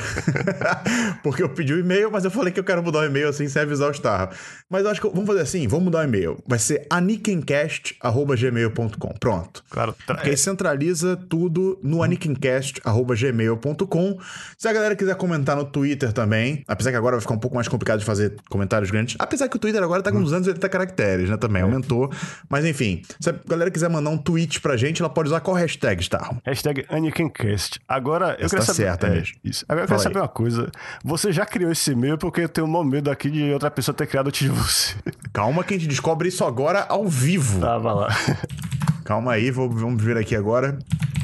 porque 1.24 1.43
eu 1.43 1.50
pedi 1.50 1.74
o 1.74 1.77
um 1.77 1.79
e-mail, 1.79 2.12
mas 2.12 2.25
eu 2.25 2.31
falei 2.31 2.51
que 2.51 2.59
eu 2.59 2.63
quero 2.63 2.83
mudar 2.83 3.00
o 3.00 3.05
e-mail 3.05 3.29
assim 3.29 3.47
sem 3.47 3.62
avisar 3.62 3.89
o 3.89 3.93
Star. 3.93 4.29
Mas 4.70 4.86
eu 4.86 4.91
acho 4.91 5.01
que 5.01 5.08
vamos 5.08 5.25
fazer 5.27 5.41
assim, 5.41 5.67
vamos 5.67 5.86
mudar 5.86 6.00
o 6.00 6.03
e-mail. 6.03 6.38
Vai 6.48 6.60
ser 6.60 6.86
anikincast.gmail.com. 6.89 9.13
Pronto. 9.20 9.63
Claro. 9.70 9.96
Tá. 10.05 10.15
Porque 10.15 10.32
aí 10.32 10.38
centraliza 10.38 11.15
tudo 11.15 11.79
no 11.84 12.01
anikincast.gmail.com. 12.03 14.20
Se 14.58 14.67
a 14.67 14.74
galera 14.74 14.93
quiser 14.96 15.15
comentar 15.15 15.55
no 15.55 15.65
Twitter 15.65 16.12
também, 16.12 16.63
apesar 16.67 16.89
que 16.91 16.98
agora 16.98 17.15
vai 17.15 17.22
ficar 17.22 17.36
um 17.36 17.39
pouco 17.39 17.55
mais 17.55 17.67
complicado 17.67 18.00
de 18.00 18.05
fazer 18.05 18.36
comentários 18.50 18.89
grandes, 18.91 19.15
apesar 19.20 19.48
que 19.48 19.55
o 19.55 19.60
Twitter 19.60 19.84
agora 19.84 20.01
tá 20.01 20.12
com 20.12 20.20
280 20.22 20.67
caracteres, 20.70 21.29
né, 21.29 21.38
também, 21.38 21.62
é. 21.62 21.65
aumentou. 21.65 22.10
Mas 22.50 22.65
enfim, 22.65 23.03
se 23.20 23.29
a 23.29 23.36
galera 23.48 23.70
quiser 23.70 23.89
mandar 23.89 24.10
um 24.10 24.17
tweet 24.17 24.60
pra 24.62 24.75
gente, 24.77 25.01
ela 25.01 25.10
pode 25.10 25.27
usar 25.29 25.41
qual 25.41 25.55
hashtag, 25.55 26.10
tá? 26.10 26.36
Hashtag 26.46 26.86
AnikinCast. 26.89 27.79
Agora, 27.88 28.36
eu 28.39 28.50
queria 28.50 28.65
tá 28.65 28.72
saber... 28.74 28.84
Certo, 28.84 29.05
é, 29.05 29.10
mesmo. 29.10 29.36
Isso. 29.43 29.65
Agora 29.67 29.84
eu 29.84 29.88
quero 29.88 30.00
saber 30.00 30.20
uma 30.20 30.27
coisa. 30.27 30.72
Você 31.03 31.32
já 31.32 31.46
criou 31.46 31.72
esse 31.72 31.91
e-mail 31.91 32.17
porque 32.17 32.41
eu 32.41 32.50
tenho 32.50 32.67
um 32.67 32.84
medo 32.84 33.12
aqui 33.12 33.29
de 33.29 33.51
outra 33.51 33.70
pessoa 33.70 33.96
ter 33.96 34.08
criado 34.08 34.32
de 34.32 34.50
você. 34.53 34.95
Calma 35.33 35.63
que 35.63 35.74
a 35.74 35.77
gente 35.77 35.89
descobre 35.89 36.29
isso 36.29 36.43
agora 36.45 36.86
ao 36.88 37.07
vivo. 37.07 37.60
Tá, 37.60 37.77
vai 37.77 37.93
lá. 37.93 38.10
Calma 39.03 39.33
aí, 39.33 39.51
vou, 39.51 39.69
vamos 39.69 40.01
ver 40.03 40.17
aqui 40.17 40.36
agora. 40.36 40.77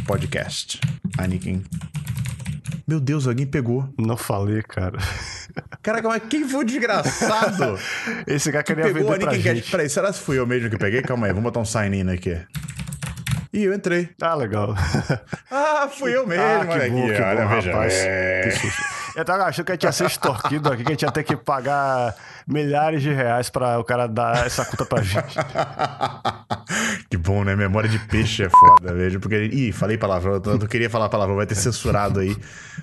Podcast. 0.06 0.80
Anakin. 1.18 1.64
Meu 2.88 3.00
Deus, 3.00 3.28
alguém 3.28 3.46
pegou. 3.46 3.88
Não 3.98 4.18
falei, 4.18 4.64
cara. 4.64 4.98
Caraca, 5.82 6.08
mas 6.08 6.24
quem 6.30 6.48
foi 6.48 6.62
o 6.62 6.64
desgraçado? 6.64 7.78
Esse 8.26 8.52
cara 8.52 8.64
queria 8.64 8.86
que 8.86 8.94
pegou 8.94 9.12
vender 9.12 9.26
pra 9.26 9.38
gente. 9.38 9.70
Peraí, 9.70 9.90
será 9.90 10.12
que 10.12 10.20
fui 10.20 10.40
eu 10.40 10.48
mesmo 10.48 10.70
que 10.70 10.78
peguei? 10.78 11.02
Calma 11.02 11.28
aí, 11.28 11.32
vamos 11.32 11.44
botar 11.44 11.60
um 11.60 11.66
sign-in 11.66 12.10
aqui. 12.10 12.38
E 13.54 13.64
eu 13.64 13.74
entrei. 13.74 14.10
Ah, 14.22 14.36
legal. 14.36 14.76
Ah, 15.50 15.88
fui 15.88 16.16
eu 16.16 16.26
mesmo, 16.28 16.44
ah, 16.44 16.60
olha 16.60 16.68
que 16.68 16.90
bom, 16.90 17.04
aqui, 17.04 17.16
que 17.16 17.22
olha, 17.22 17.42
bom, 17.42 17.50
veja. 17.56 17.72
rapaz. 17.72 17.94
É. 17.96 18.42
Que 18.44 18.52
susto. 18.52 18.84
Eu 19.16 19.26
tava 19.26 19.44
achando 19.44 19.66
que 19.66 19.72
a 19.72 19.76
gente 19.76 19.84
ia 19.84 19.92
ser 19.92 20.06
extorquido 20.08 20.72
aqui, 20.72 20.84
que 20.84 20.90
a 20.90 20.94
gente 20.94 21.02
ia 21.04 21.12
ter 21.12 21.24
que 21.24 21.36
pagar 21.36 22.16
milhares 22.48 23.02
de 23.02 23.12
reais 23.12 23.50
pra 23.50 23.80
o 23.80 23.84
cara 23.84 24.08
dar 24.08 24.46
essa 24.46 24.64
conta 24.66 24.86
pra 24.86 25.02
gente. 25.02 25.36
que 27.10 27.18
bom, 27.18 27.44
né? 27.44 27.56
Memória 27.56 27.90
de 27.90 28.00
peixe 28.00 28.44
é 28.44 28.50
foda, 28.50 28.94
vejo. 28.94 29.20
Porque. 29.20 29.36
Ih, 29.52 29.72
falei 29.72 29.98
palavrão, 29.98 30.34
eu 30.34 30.58
não 30.58 30.68
queria 30.68 30.90
falar 30.90 31.10
palavrão, 31.10 31.36
vai 31.36 31.46
ter 31.46 31.56
censurado 31.56 32.20
aí. 32.20 32.36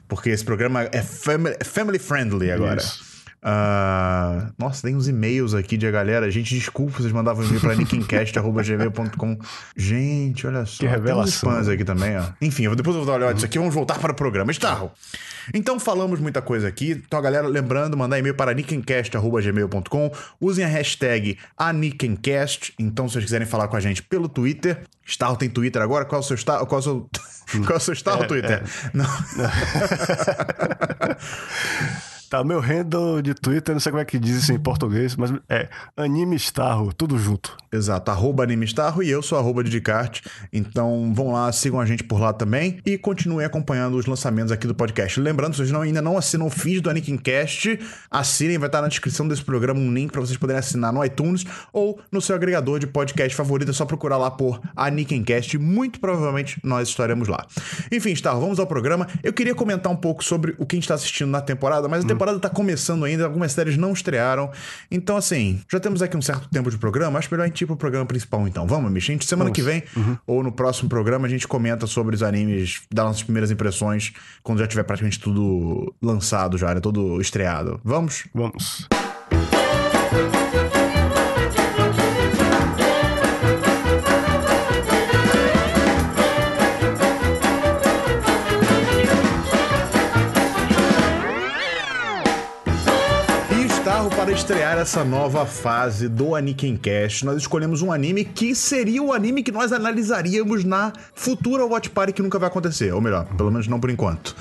Porque 0.08 0.30
esse 0.30 0.44
programa 0.44 0.82
é 0.92 1.02
family, 1.02 1.56
family 1.64 1.98
friendly 1.98 2.50
agora. 2.50 2.80
Isso. 2.80 3.04
Ah, 3.48 4.50
nossa, 4.58 4.82
tem 4.82 4.96
uns 4.96 5.06
e-mails 5.06 5.54
aqui 5.54 5.76
de 5.76 5.86
a 5.86 5.90
galera. 5.90 6.28
Gente, 6.30 6.52
desculpa, 6.52 7.00
vocês 7.00 7.12
mandavam 7.12 7.44
e-mail 7.44 7.60
pra 7.60 7.74
nickencast.gmail.com. 7.76 9.38
Gente, 9.76 10.46
olha 10.46 10.66
só. 10.66 10.78
Que 10.80 10.86
revelação. 10.86 11.14
Tem 11.22 11.22
uns 11.22 11.34
spams 11.34 11.68
aqui 11.68 11.84
também, 11.84 12.18
ó. 12.18 12.24
Enfim, 12.40 12.64
eu 12.64 12.70
vou- 12.70 12.76
depois 12.76 12.96
eu 12.96 13.02
vou 13.02 13.06
dar 13.06 13.12
uma 13.12 13.18
olhada 13.18 13.34
nisso 13.34 13.46
aqui. 13.46 13.58
Vamos 13.58 13.72
voltar 13.72 13.98
para 14.00 14.10
o 14.10 14.14
programa. 14.16 14.50
Starro. 14.50 14.90
Então 15.54 15.78
falamos 15.78 16.20
muita 16.20 16.42
coisa 16.42 16.68
aqui. 16.68 17.02
Então, 17.06 17.20
galera, 17.20 17.46
lembrando, 17.46 17.96
mandar 17.96 18.18
e-mail 18.18 18.34
para 18.34 18.54
nickencast.gmail.com. 18.54 20.12
Usem 20.40 20.64
a 20.64 20.68
hashtag 20.68 21.38
anickencast. 21.56 22.74
Então, 22.78 23.08
se 23.08 23.14
vocês 23.14 23.24
quiserem 23.24 23.46
falar 23.46 23.68
com 23.68 23.76
a 23.76 23.80
gente 23.80 24.02
pelo 24.02 24.28
Twitter. 24.28 24.82
Starro 25.04 25.36
tem 25.36 25.48
Twitter 25.48 25.80
agora? 25.80 26.04
Qual 26.04 26.20
é 26.20 26.24
o 26.24 26.26
seu 26.26 26.36
Starro? 26.36 26.66
Qual 26.66 26.78
é 26.78 26.80
o 26.80 26.82
seu, 26.82 27.08
qual 27.64 27.74
é 27.74 27.76
o 27.76 27.80
seu 27.80 27.94
Starro 27.94 28.22
É, 28.24 28.26
Twitter? 28.26 28.62
Não. 28.92 29.06
Tá, 32.28 32.42
meu 32.42 32.60
handle 32.60 33.22
de 33.22 33.34
Twitter, 33.34 33.74
não 33.74 33.80
sei 33.80 33.92
como 33.92 34.02
é 34.02 34.04
que 34.04 34.18
diz 34.18 34.36
isso 34.42 34.52
em 34.52 34.58
português, 34.58 35.14
mas 35.14 35.32
é 35.48 35.68
Anime 35.96 36.34
Starro, 36.36 36.92
tudo 36.92 37.16
junto. 37.16 37.56
Exato, 37.72 38.10
arroba 38.10 38.42
AnimeStarro 38.42 39.02
e 39.02 39.10
eu 39.10 39.22
sou 39.22 39.38
arroba 39.38 39.62
Didicart. 39.62 40.22
Então 40.52 41.12
vão 41.14 41.32
lá, 41.32 41.52
sigam 41.52 41.78
a 41.78 41.86
gente 41.86 42.02
por 42.02 42.20
lá 42.20 42.32
também 42.32 42.78
e 42.84 42.96
continuem 42.96 43.46
acompanhando 43.46 43.96
os 43.96 44.06
lançamentos 44.06 44.50
aqui 44.50 44.66
do 44.66 44.74
podcast. 44.74 45.20
Lembrando, 45.20 45.52
se 45.52 45.58
vocês 45.58 45.70
não, 45.70 45.82
ainda 45.82 46.00
não 46.00 46.16
assinam 46.16 46.46
o 46.46 46.50
feed 46.50 46.80
do 46.80 46.90
Anikincast, 46.90 47.78
assinem, 48.10 48.58
vai 48.58 48.68
estar 48.68 48.80
na 48.80 48.88
descrição 48.88 49.28
desse 49.28 49.44
programa 49.44 49.78
um 49.78 49.92
link 49.92 50.10
para 50.10 50.20
vocês 50.20 50.38
poderem 50.38 50.58
assinar 50.58 50.92
no 50.92 51.04
iTunes 51.04 51.44
ou 51.72 52.00
no 52.10 52.20
seu 52.20 52.34
agregador 52.34 52.78
de 52.78 52.86
podcast 52.86 53.36
favorito. 53.36 53.70
É 53.70 53.74
só 53.74 53.84
procurar 53.84 54.16
lá 54.16 54.30
por 54.30 54.60
Anikincast 54.74 55.58
muito 55.58 56.00
provavelmente 56.00 56.58
nós 56.64 56.88
estaremos 56.88 57.28
lá. 57.28 57.46
Enfim, 57.92 58.10
Starro, 58.12 58.40
vamos 58.40 58.58
ao 58.58 58.66
programa. 58.66 59.06
Eu 59.22 59.32
queria 59.32 59.54
comentar 59.54 59.92
um 59.92 59.96
pouco 59.96 60.24
sobre 60.24 60.54
o 60.58 60.64
que 60.64 60.74
a 60.74 60.78
gente 60.78 60.84
está 60.84 60.94
assistindo 60.94 61.30
na 61.30 61.40
temporada, 61.40 61.86
mas 61.88 62.04
a 62.04 62.08
temporada 62.08 62.15
tá 62.40 62.50
começando 62.50 63.04
ainda, 63.04 63.24
algumas 63.24 63.52
séries 63.52 63.76
não 63.76 63.92
estrearam. 63.92 64.50
Então, 64.90 65.16
assim, 65.16 65.60
já 65.70 65.80
temos 65.80 66.02
aqui 66.02 66.16
um 66.16 66.22
certo 66.22 66.48
tempo 66.48 66.70
de 66.70 66.78
programa, 66.78 67.18
acho 67.18 67.28
melhor 67.30 67.44
a 67.44 67.46
gente 67.46 67.62
ir 67.62 67.66
pro 67.66 67.76
programa 67.76 68.06
principal 68.06 68.46
então. 68.46 68.66
Vamos, 68.66 68.90
Michi? 68.90 69.12
A 69.12 69.14
gente, 69.14 69.26
semana 69.26 69.50
que 69.50 69.62
vem, 69.62 69.82
ou 70.26 70.42
no 70.42 70.52
próximo 70.52 70.88
programa, 70.88 71.26
a 71.26 71.30
gente 71.30 71.46
comenta 71.46 71.86
sobre 71.86 72.14
os 72.14 72.22
animes, 72.22 72.82
das 72.92 73.04
nossas 73.04 73.22
primeiras 73.22 73.50
impressões, 73.50 74.12
quando 74.42 74.58
já 74.58 74.66
tiver 74.66 74.82
praticamente 74.82 75.20
tudo 75.20 75.94
lançado 76.02 76.58
já, 76.58 76.74
né? 76.74 76.80
Todo 76.80 77.20
estreado. 77.20 77.80
Vamos? 77.84 78.26
Vamos. 78.34 78.86
Estrear 94.36 94.76
essa 94.76 95.02
nova 95.02 95.46
fase 95.46 96.10
do 96.10 96.34
Anikencast, 96.34 97.24
nós 97.24 97.38
escolhemos 97.38 97.80
um 97.80 97.90
anime 97.90 98.22
que 98.22 98.54
seria 98.54 99.02
o 99.02 99.10
anime 99.10 99.42
que 99.42 99.50
nós 99.50 99.72
analisaríamos 99.72 100.62
na 100.62 100.92
futura 101.14 101.64
Watch 101.64 101.88
Party 101.88 102.12
que 102.12 102.20
nunca 102.20 102.38
vai 102.38 102.48
acontecer. 102.48 102.92
Ou 102.92 103.00
melhor, 103.00 103.24
pelo 103.34 103.50
menos 103.50 103.66
não 103.66 103.80
por 103.80 103.88
enquanto. 103.88 104.36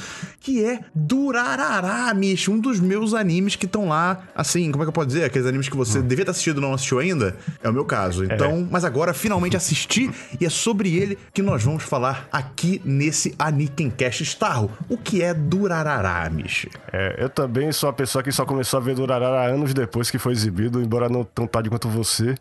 Que 0.46 0.64
é 0.64 0.80
Durarará, 0.94 2.14
Mish, 2.14 2.48
um 2.50 2.60
dos 2.60 2.80
meus 2.80 3.16
animes 3.16 3.56
que 3.56 3.66
estão 3.66 3.88
lá, 3.88 4.26
assim, 4.36 4.72
como 4.72 4.84
é 4.84 4.86
que 4.86 4.90
eu 4.90 4.94
posso 4.94 5.08
dizer? 5.08 5.24
Aqueles 5.24 5.48
animes 5.48 5.68
que 5.68 5.76
você 5.76 6.04
devia 6.04 6.24
ter 6.24 6.30
assistido 6.30 6.60
e 6.60 6.62
não 6.62 6.72
assistiu 6.72 7.00
ainda. 7.00 7.36
É 7.64 7.68
o 7.68 7.74
meu 7.74 7.84
caso. 7.84 8.24
Então, 8.24 8.68
mas 8.70 8.86
agora 8.86 9.12
finalmente 9.12 9.58
assisti 9.58 10.08
e 10.40 10.46
é 10.46 10.50
sobre 10.52 10.96
ele 10.96 11.18
que 11.34 11.42
nós 11.42 11.64
vamos 11.64 11.82
falar 11.82 12.30
aqui 12.32 12.80
nesse 12.86 13.34
Anikencast. 13.40 14.22
Starro, 14.22 14.70
o 14.88 15.00
que 15.00 15.24
é 15.24 15.34
Durarará, 15.34 16.30
Mish? 16.30 16.68
É, 16.94 17.24
eu 17.24 17.30
também 17.30 17.72
sou 17.72 17.90
uma 17.90 17.96
pessoa 17.96 18.24
que 18.24 18.32
só 18.32 18.46
começou 18.46 18.80
a 18.80 18.84
ver 18.84 18.94
Durarara 18.94 19.52
anos 19.52 19.74
depois 19.74 20.12
que 20.12 20.20
foi 20.20 20.34
exibido, 20.34 20.80
embora 20.80 21.10
não 21.10 21.24
tão 21.24 21.48
tarde 21.48 21.72
quanto 21.72 21.90
você. 21.90 22.36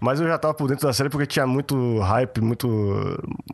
Mas 0.00 0.20
eu 0.20 0.26
já 0.28 0.38
tava 0.38 0.54
por 0.54 0.68
dentro 0.68 0.86
da 0.86 0.92
série 0.92 1.08
porque 1.08 1.26
tinha 1.26 1.46
muito 1.46 1.98
hype, 1.98 2.40
muito, 2.40 2.68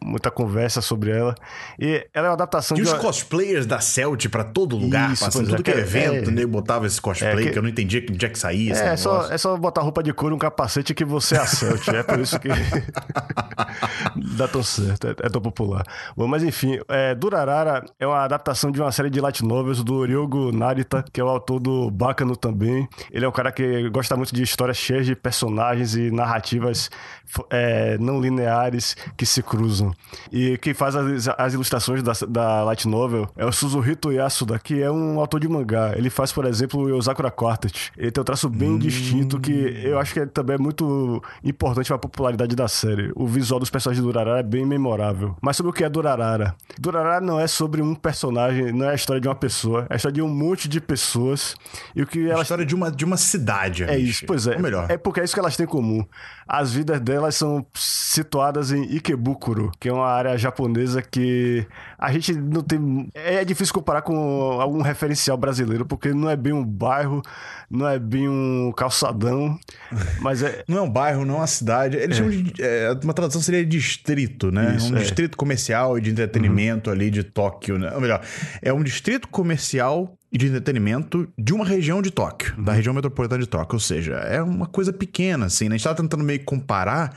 muita 0.02 0.30
conversa 0.30 0.80
sobre 0.82 1.10
ela. 1.10 1.34
E 1.78 2.06
ela 2.12 2.26
é 2.26 2.30
uma 2.30 2.34
adaptação 2.34 2.76
E 2.76 2.80
de 2.80 2.86
os 2.86 2.92
uma... 2.92 3.00
cosplayers 3.00 3.64
da 3.66 3.80
Celt 3.80 4.28
pra 4.28 4.44
todo 4.44 4.76
lugar, 4.76 5.12
Isso, 5.12 5.24
passando 5.24 5.44
pois 5.44 5.54
é, 5.54 5.56
tudo 5.56 5.64
que 5.64 5.70
é 5.70 5.74
que 5.74 5.80
é- 5.80 5.82
evento, 5.82 6.30
é- 6.30 6.32
né? 6.32 6.46
Botava 6.46 6.86
esse 6.86 7.00
cosplay 7.00 7.32
É, 7.32 7.36
que- 7.46 7.50
que... 7.52 7.58
eu 7.58 7.62
não 7.62 7.68
entendia 7.68 8.00
que 8.02 8.12
onde 8.12 8.26
é 8.26 8.28
que 8.28 8.38
saía 8.38 8.72
esse 8.72 8.82
É, 8.82 8.96
só, 8.96 9.30
é 9.32 9.38
só 9.38 9.56
botar 9.56 9.80
roupa 9.82 10.02
de 10.02 10.12
couro 10.12 10.34
e 10.34 10.36
um 10.36 10.38
capacete 10.38 10.92
que 10.94 11.04
você 11.04 11.34
é 11.36 11.38
a 11.38 11.46
Celt. 11.46 11.88
é 11.88 12.02
por 12.02 12.20
isso 12.20 12.38
que 12.38 12.48
dá 14.36 14.48
tão 14.48 14.62
certo, 14.62 15.06
é, 15.08 15.10
é 15.10 15.28
tão 15.28 15.40
popular. 15.40 15.84
Bom, 16.16 16.26
mas 16.26 16.42
enfim, 16.42 16.78
é, 16.88 17.14
Durarara 17.14 17.84
é 17.98 18.06
uma 18.06 18.22
adaptação 18.24 18.70
de 18.70 18.80
uma 18.80 18.92
série 18.92 19.10
de 19.10 19.20
light 19.20 19.44
novels 19.44 19.82
do 19.82 20.04
Ryogo 20.04 20.52
Narita, 20.52 21.04
que 21.12 21.20
é 21.20 21.24
o 21.24 21.28
autor 21.28 21.58
do 21.60 21.90
Bacano 21.90 22.36
também. 22.36 22.88
Ele 23.10 23.24
é 23.24 23.28
um 23.28 23.32
cara 23.32 23.50
que 23.52 23.88
gosta 23.90 24.16
muito 24.16 24.34
de 24.34 24.42
histórias 24.42 24.76
cheias 24.76 25.06
de 25.06 25.14
personagens 25.16 25.94
e 25.96 26.10
narrativas 26.10 26.33
f- 26.40 27.44
é, 27.50 27.96
não 27.98 28.20
lineares 28.20 28.96
que 29.16 29.24
se 29.26 29.42
cruzam. 29.42 29.92
E 30.32 30.56
quem 30.58 30.74
faz 30.74 30.94
as, 30.96 31.28
as 31.36 31.54
ilustrações 31.54 32.02
da, 32.02 32.12
da 32.28 32.64
light 32.64 32.86
novel 32.86 33.28
é 33.36 33.44
o 33.44 33.52
Suzuhito 33.52 34.12
Yasuda, 34.12 34.58
que 34.58 34.82
é 34.82 34.90
um 34.90 35.18
autor 35.20 35.40
de 35.40 35.48
mangá. 35.48 35.92
Ele 35.96 36.10
faz, 36.10 36.32
por 36.32 36.44
exemplo, 36.46 36.80
o 36.80 36.88
Yosakura 36.88 37.30
Quartet. 37.30 37.92
Ele 37.96 38.10
tem 38.10 38.20
um 38.20 38.24
traço 38.24 38.48
bem 38.48 38.78
distinto 38.78 39.38
que 39.40 39.52
eu 39.84 39.98
acho 39.98 40.12
que 40.12 40.20
é 40.20 40.26
também 40.26 40.56
é 40.56 40.58
muito 40.58 41.22
importante 41.42 41.86
para 41.88 41.96
a 41.96 41.98
popularidade 41.98 42.54
da 42.56 42.68
série. 42.68 43.12
O 43.14 43.26
visual 43.26 43.60
dos 43.60 43.70
personagens 43.70 44.04
de 44.04 44.06
Durarara 44.12 44.40
é 44.40 44.42
bem 44.42 44.64
memorável. 44.66 45.36
Mas 45.40 45.56
sobre 45.56 45.70
o 45.70 45.72
que 45.72 45.84
é 45.84 45.88
Durarara? 45.88 46.54
Durarara 46.78 47.20
não 47.20 47.38
é 47.40 47.46
sobre 47.46 47.80
um 47.82 47.94
personagem, 47.94 48.72
não 48.72 48.86
é 48.86 48.90
a 48.90 48.94
história 48.94 49.20
de 49.20 49.28
uma 49.28 49.34
pessoa, 49.34 49.86
é 49.90 49.94
a 49.94 49.96
história 49.96 50.14
de 50.14 50.22
um 50.22 50.28
monte 50.28 50.68
de 50.68 50.80
pessoas. 50.80 51.54
E 51.94 52.02
o 52.02 52.06
que 52.06 52.20
É 52.26 52.30
a 52.30 52.34
elas 52.34 52.42
história 52.42 52.64
de 52.64 52.74
uma, 52.74 52.90
de 52.90 53.04
uma 53.04 53.16
cidade, 53.16 53.84
é 53.84 53.98
isso, 53.98 54.24
pois 54.26 54.46
é. 54.46 54.54
Ou 54.56 54.60
melhor. 54.62 54.90
É 54.90 54.96
porque 54.96 55.20
é 55.20 55.24
isso 55.24 55.34
que 55.34 55.40
elas 55.40 55.56
têm 55.56 55.64
em 55.64 55.68
comum. 55.68 56.04
As 56.46 56.74
vidas 56.74 57.00
delas 57.00 57.34
são 57.36 57.64
situadas 57.74 58.70
em 58.70 58.82
Ikebukuro, 58.96 59.72
que 59.80 59.88
é 59.88 59.92
uma 59.92 60.06
área 60.06 60.36
japonesa 60.36 61.00
que 61.00 61.66
a 61.98 62.12
gente 62.12 62.34
não 62.34 62.62
tem. 62.62 63.08
É 63.14 63.44
difícil 63.44 63.72
comparar 63.72 64.02
com 64.02 64.14
algum 64.60 64.82
referencial 64.82 65.38
brasileiro, 65.38 65.86
porque 65.86 66.12
não 66.12 66.28
é 66.28 66.36
bem 66.36 66.52
um 66.52 66.62
bairro, 66.62 67.22
não 67.70 67.88
é 67.88 67.98
bem 67.98 68.28
um 68.28 68.72
calçadão, 68.76 69.58
mas 70.20 70.42
é. 70.42 70.62
Não 70.68 70.78
é 70.78 70.82
um 70.82 70.90
bairro, 70.90 71.24
não 71.24 71.36
é 71.36 71.38
uma 71.38 71.46
cidade. 71.46 71.96
Eles 71.96 72.18
chamam 72.18 72.30
de. 72.30 72.52
é, 72.60 72.92
uma 73.02 73.14
tradução 73.14 73.40
seria 73.40 73.64
distrito, 73.64 74.50
né? 74.50 74.76
Isso, 74.76 74.92
um 74.92 74.96
é. 74.96 75.00
distrito 75.00 75.38
comercial 75.38 75.96
e 75.96 76.00
de 76.02 76.10
entretenimento 76.10 76.90
ali 76.90 77.10
de 77.10 77.24
Tóquio, 77.24 77.78
né? 77.78 77.90
Ou 77.94 78.00
melhor, 78.02 78.20
é 78.60 78.72
um 78.72 78.82
distrito 78.82 79.28
comercial 79.28 80.14
e 80.34 80.36
de 80.36 80.48
entretenimento 80.48 81.28
de 81.38 81.54
uma 81.54 81.64
região 81.64 82.02
de 82.02 82.10
Tóquio, 82.10 82.60
da 82.60 82.72
região 82.72 82.92
metropolitana 82.92 83.40
de 83.40 83.48
Tóquio. 83.48 83.76
Ou 83.76 83.80
seja, 83.80 84.14
é 84.14 84.42
uma 84.42 84.66
coisa 84.66 84.92
pequena, 84.92 85.46
assim, 85.46 85.68
né? 85.68 85.76
A 85.76 85.78
gente 85.78 85.84
tava 85.84 85.94
tentando 85.96 86.24
meio 86.24 86.40
que 86.40 86.44
comparar. 86.44 87.16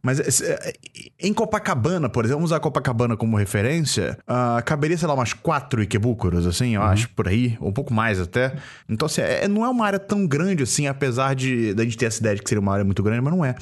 Mas 0.00 0.40
é, 0.40 0.52
é, 0.52 0.72
em 1.20 1.32
Copacabana, 1.32 2.08
por 2.08 2.24
exemplo, 2.24 2.38
vamos 2.38 2.50
usar 2.50 2.58
Copacabana 2.58 3.16
como 3.16 3.36
referência, 3.36 4.18
ah, 4.26 4.60
caberia, 4.64 4.98
sei 4.98 5.06
lá, 5.06 5.14
umas 5.14 5.32
quatro 5.32 5.80
Ikebukuros, 5.80 6.44
assim, 6.44 6.74
eu 6.74 6.82
acho, 6.82 7.08
por 7.10 7.28
aí, 7.28 7.56
ou 7.60 7.68
um 7.68 7.72
pouco 7.72 7.94
mais 7.94 8.20
até. 8.20 8.52
Então, 8.88 9.06
assim, 9.06 9.20
é- 9.20 9.46
não 9.46 9.64
é 9.64 9.68
uma 9.68 9.86
área 9.86 10.00
tão 10.00 10.26
grande 10.26 10.64
assim, 10.64 10.88
apesar 10.88 11.34
de 11.34 11.72
da 11.74 11.84
gente 11.84 11.96
ter 11.96 12.06
essa 12.06 12.18
ideia 12.18 12.34
de 12.34 12.42
que 12.42 12.48
seria 12.48 12.60
uma 12.60 12.72
área 12.72 12.84
muito 12.84 13.00
grande, 13.00 13.20
mas 13.20 13.32
não 13.32 13.44
é. 13.44 13.54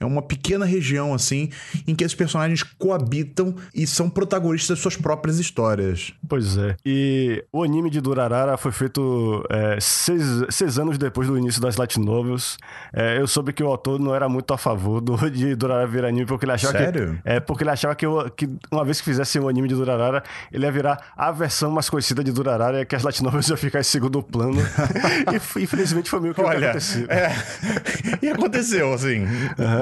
É 0.00 0.04
uma 0.04 0.22
pequena 0.22 0.64
região, 0.64 1.12
assim, 1.12 1.50
em 1.86 1.94
que 1.94 2.04
esses 2.04 2.14
personagens 2.14 2.62
coabitam 2.62 3.54
e 3.74 3.86
são 3.86 4.08
protagonistas 4.08 4.76
das 4.76 4.78
suas 4.82 4.96
próprias 4.96 5.38
histórias. 5.38 6.12
Pois 6.28 6.56
é. 6.56 6.76
E 6.84 7.44
o 7.52 7.62
anime 7.62 7.90
de 7.90 8.00
Durarara 8.00 8.56
foi 8.56 8.70
feito 8.72 9.44
é, 9.50 9.78
seis, 9.80 10.22
seis 10.50 10.78
anos 10.78 10.98
depois 10.98 11.26
do 11.28 11.36
início 11.36 11.60
das 11.60 11.76
light 11.76 11.98
novels. 11.98 12.56
É, 12.92 13.18
eu 13.20 13.26
soube 13.26 13.52
que 13.52 13.62
o 13.62 13.66
autor 13.66 13.98
não 13.98 14.14
era 14.14 14.28
muito 14.28 14.52
a 14.54 14.58
favor 14.58 15.00
do, 15.00 15.16
de 15.30 15.54
Durarara 15.54 15.86
virar 15.86 16.08
anime, 16.08 16.26
porque 16.26 16.44
ele 16.44 16.52
achava 16.52 16.78
Sério? 16.78 17.18
que. 17.22 17.28
É, 17.28 17.40
porque 17.40 17.62
ele 17.64 17.70
achava 17.70 17.94
que, 17.94 18.06
o- 18.06 18.30
que 18.30 18.48
uma 18.70 18.84
vez 18.84 19.00
que 19.00 19.04
fizesse 19.06 19.38
um 19.40 19.48
anime 19.48 19.68
de 19.68 19.74
Durarara, 19.74 20.22
ele 20.52 20.64
ia 20.64 20.72
virar 20.72 21.12
a 21.16 21.30
versão 21.32 21.70
mais 21.70 21.88
conhecida 21.90 22.22
de 22.22 22.30
Durarara, 22.32 22.84
que 22.84 22.94
as 22.94 23.02
light 23.02 23.22
novels 23.22 23.46
iam 23.50 23.56
ficar 23.56 23.80
em 23.80 23.84
segundo 23.84 24.22
plano. 24.22 24.60
e 25.58 25.62
infelizmente 25.62 26.08
foi 26.08 26.20
meio 26.20 26.34
que 26.34 26.40
Olha, 26.40 26.68
aconteceu. 26.70 27.06
é. 27.10 27.32
E 28.22 28.28
aconteceu, 28.28 28.92
assim. 28.92 29.24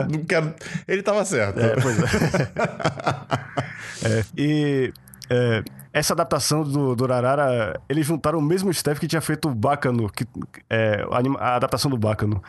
Não 0.11 0.25
quero... 0.25 0.55
Ele 0.87 1.03
tava 1.03 1.25
certo. 1.25 1.61
É, 1.61 1.75
pois 1.81 1.99
é. 1.99 2.07
É, 4.05 4.23
e 4.37 4.93
é, 5.31 5.65
essa 5.93 6.13
adaptação 6.13 6.63
do 6.63 6.95
Durarara, 6.95 7.81
eles 7.89 8.07
juntaram 8.07 8.39
o 8.39 8.43
mesmo 8.43 8.71
staff 8.71 9.01
que 9.01 9.09
tinha 9.09 9.23
feito 9.23 9.49
o 9.49 9.55
Bacano, 9.55 10.11
que, 10.11 10.27
é, 10.69 11.03
a, 11.39 11.57
adaptação 11.57 11.91
do 11.91 11.97
Bacano. 11.97 12.43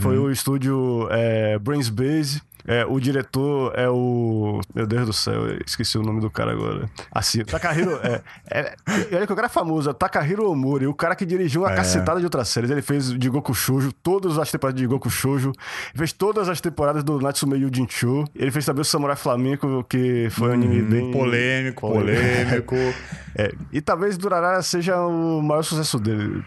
Foi 0.00 0.18
o 0.18 0.30
estúdio 0.30 1.08
é, 1.10 1.58
Brains 1.58 1.88
Base. 1.88 2.42
É, 2.66 2.84
o 2.86 3.00
diretor 3.00 3.72
é 3.76 3.88
o. 3.88 4.60
Meu 4.74 4.86
Deus 4.86 5.06
do 5.06 5.12
céu, 5.12 5.42
esqueci 5.66 5.96
o 5.98 6.02
nome 6.02 6.20
do 6.20 6.30
cara 6.30 6.52
agora. 6.52 6.88
Assim, 7.12 7.44
Takahiro. 7.44 7.98
é, 8.02 8.20
é, 8.50 8.74
olha 9.12 9.26
que 9.26 9.32
o 9.32 9.36
cara 9.36 9.46
é 9.46 9.50
famoso, 9.50 9.90
é 9.90 9.92
Takahiro 9.92 10.50
Omori, 10.50 10.86
o 10.86 10.94
cara 10.94 11.14
que 11.16 11.24
dirigiu 11.26 11.62
uma 11.62 11.72
É. 11.72 11.76
cacetada 11.76 12.18
de 12.18 12.26
outras 12.26 12.48
séries. 12.48 12.70
Ele 12.70 12.82
fez 12.82 13.12
de 13.12 13.28
Goku 13.30 13.54
Shoujo, 13.54 13.92
todas 13.92 14.38
as 14.38 14.50
temporadas 14.50 14.80
de 14.80 14.86
Goku 14.86 15.08
Shoujo. 15.10 15.52
Fez 15.94 16.12
todas 16.12 16.48
as 16.48 16.60
temporadas 16.60 17.02
do 17.04 17.18
Natsume 17.20 17.56
Yujincho. 17.58 18.24
Ele 18.34 18.50
fez 18.50 18.64
também 18.66 18.82
o 18.82 18.84
Samurai 18.84 19.16
Flamenco, 19.16 19.84
que 19.88 20.28
foi 20.30 20.50
um 20.50 20.52
anime 20.52 20.82
bem. 20.82 21.04
Hum, 21.08 21.12
Polêmico, 21.12 21.88
Polêmico. 21.92 22.74
polêmico. 22.76 23.00
É, 23.36 23.52
e 23.72 23.80
talvez 23.80 24.16
Durarara 24.18 24.60
seja 24.62 25.00
o 25.00 25.40
maior 25.42 25.62
sucesso 25.62 25.98
dele. 25.98 26.42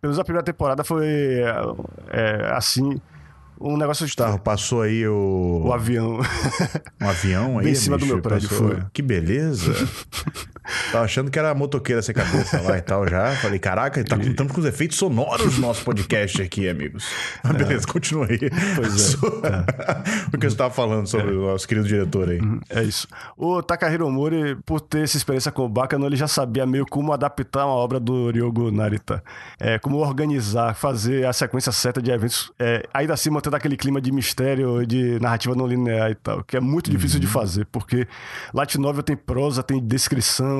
Pelo 0.00 0.10
menos 0.10 0.18
a 0.18 0.24
primeira 0.24 0.44
temporada 0.44 0.84
foi 0.84 1.06
é, 2.10 2.50
assim, 2.54 3.00
um 3.64 3.76
negócio 3.76 4.06
de 4.06 4.14
Tá, 4.14 4.36
passou 4.38 4.82
aí 4.82 5.06
o, 5.08 5.62
o 5.64 5.72
avião. 5.72 6.20
um 7.00 7.08
avião 7.08 7.58
aí. 7.58 7.64
Bem 7.64 7.72
em 7.72 7.76
cima 7.76 7.96
do 7.96 8.00
bicho, 8.02 8.12
meu 8.14 8.22
prédio, 8.22 8.48
passou. 8.48 8.68
foi. 8.68 8.82
Que 8.92 9.02
beleza. 9.02 9.72
Tava 10.90 11.04
achando 11.04 11.30
que 11.30 11.38
era 11.38 11.54
motoqueira 11.54 12.00
sem 12.02 12.14
cabeça 12.14 12.60
lá 12.62 12.78
e 12.78 12.82
tal 12.82 13.06
já. 13.06 13.32
Falei, 13.36 13.58
caraca, 13.58 14.02
tá, 14.04 14.16
estamos 14.16 14.52
com 14.52 14.60
os 14.60 14.66
efeitos 14.66 14.96
sonoros 14.96 15.56
do 15.56 15.60
nosso 15.60 15.84
podcast 15.84 16.40
aqui, 16.40 16.68
amigos. 16.68 17.06
Mas 17.42 17.52
beleza, 17.56 17.86
continua 17.86 18.26
aí. 18.26 18.38
Pois 18.76 18.94
é. 18.94 18.98
So- 18.98 19.42
o 20.32 20.38
que 20.38 20.48
você 20.50 20.56
tava 20.56 20.72
falando 20.72 21.06
sobre 21.06 21.32
o 21.32 21.46
nosso 21.46 21.66
querido 21.68 21.86
diretor 21.86 22.28
aí. 22.30 22.40
É 22.70 22.82
isso. 22.82 23.06
O 23.36 23.62
Takahiro 23.62 24.06
Omori, 24.06 24.56
por 24.64 24.80
ter 24.80 25.02
essa 25.04 25.16
experiência 25.16 25.52
com 25.52 25.64
o 25.64 25.68
Bakano, 25.68 26.06
ele 26.06 26.16
já 26.16 26.26
sabia 26.28 26.64
meio 26.66 26.86
como 26.86 27.12
adaptar 27.12 27.66
uma 27.66 27.74
obra 27.74 28.00
do 28.00 28.30
Ryogo 28.30 28.70
Narita. 28.70 29.22
É, 29.60 29.78
como 29.78 29.98
organizar, 29.98 30.74
fazer 30.74 31.26
a 31.26 31.32
sequência 31.32 31.72
certa 31.72 32.00
de 32.00 32.10
eventos, 32.10 32.50
é, 32.58 32.86
ainda 32.92 33.12
assim 33.14 33.30
mantendo 33.30 33.56
aquele 33.56 33.76
clima 33.76 34.00
de 34.00 34.10
mistério 34.12 34.86
de 34.86 35.18
narrativa 35.20 35.54
não 35.54 35.66
linear 35.66 36.10
e 36.10 36.14
tal, 36.14 36.42
que 36.44 36.56
é 36.56 36.60
muito 36.60 36.90
difícil 36.90 37.20
de 37.20 37.26
fazer, 37.26 37.66
porque 37.66 38.06
Light 38.52 38.78
Novel 38.78 39.02
tem 39.02 39.16
prosa, 39.16 39.62
tem 39.62 39.80
descrição, 39.80 40.53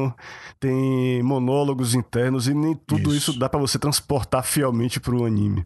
tem 0.61 1.23
monólogos 1.23 1.95
internos 1.95 2.49
e 2.49 2.55
nem 2.55 2.75
tudo 2.87 3.15
isso, 3.15 3.31
Isso. 3.31 3.39
dá 3.39 3.49
pra 3.49 3.61
você 3.61 3.79
transportar 3.79 4.45
fielmente 4.45 4.99
pro 5.01 5.25
anime. 5.25 5.65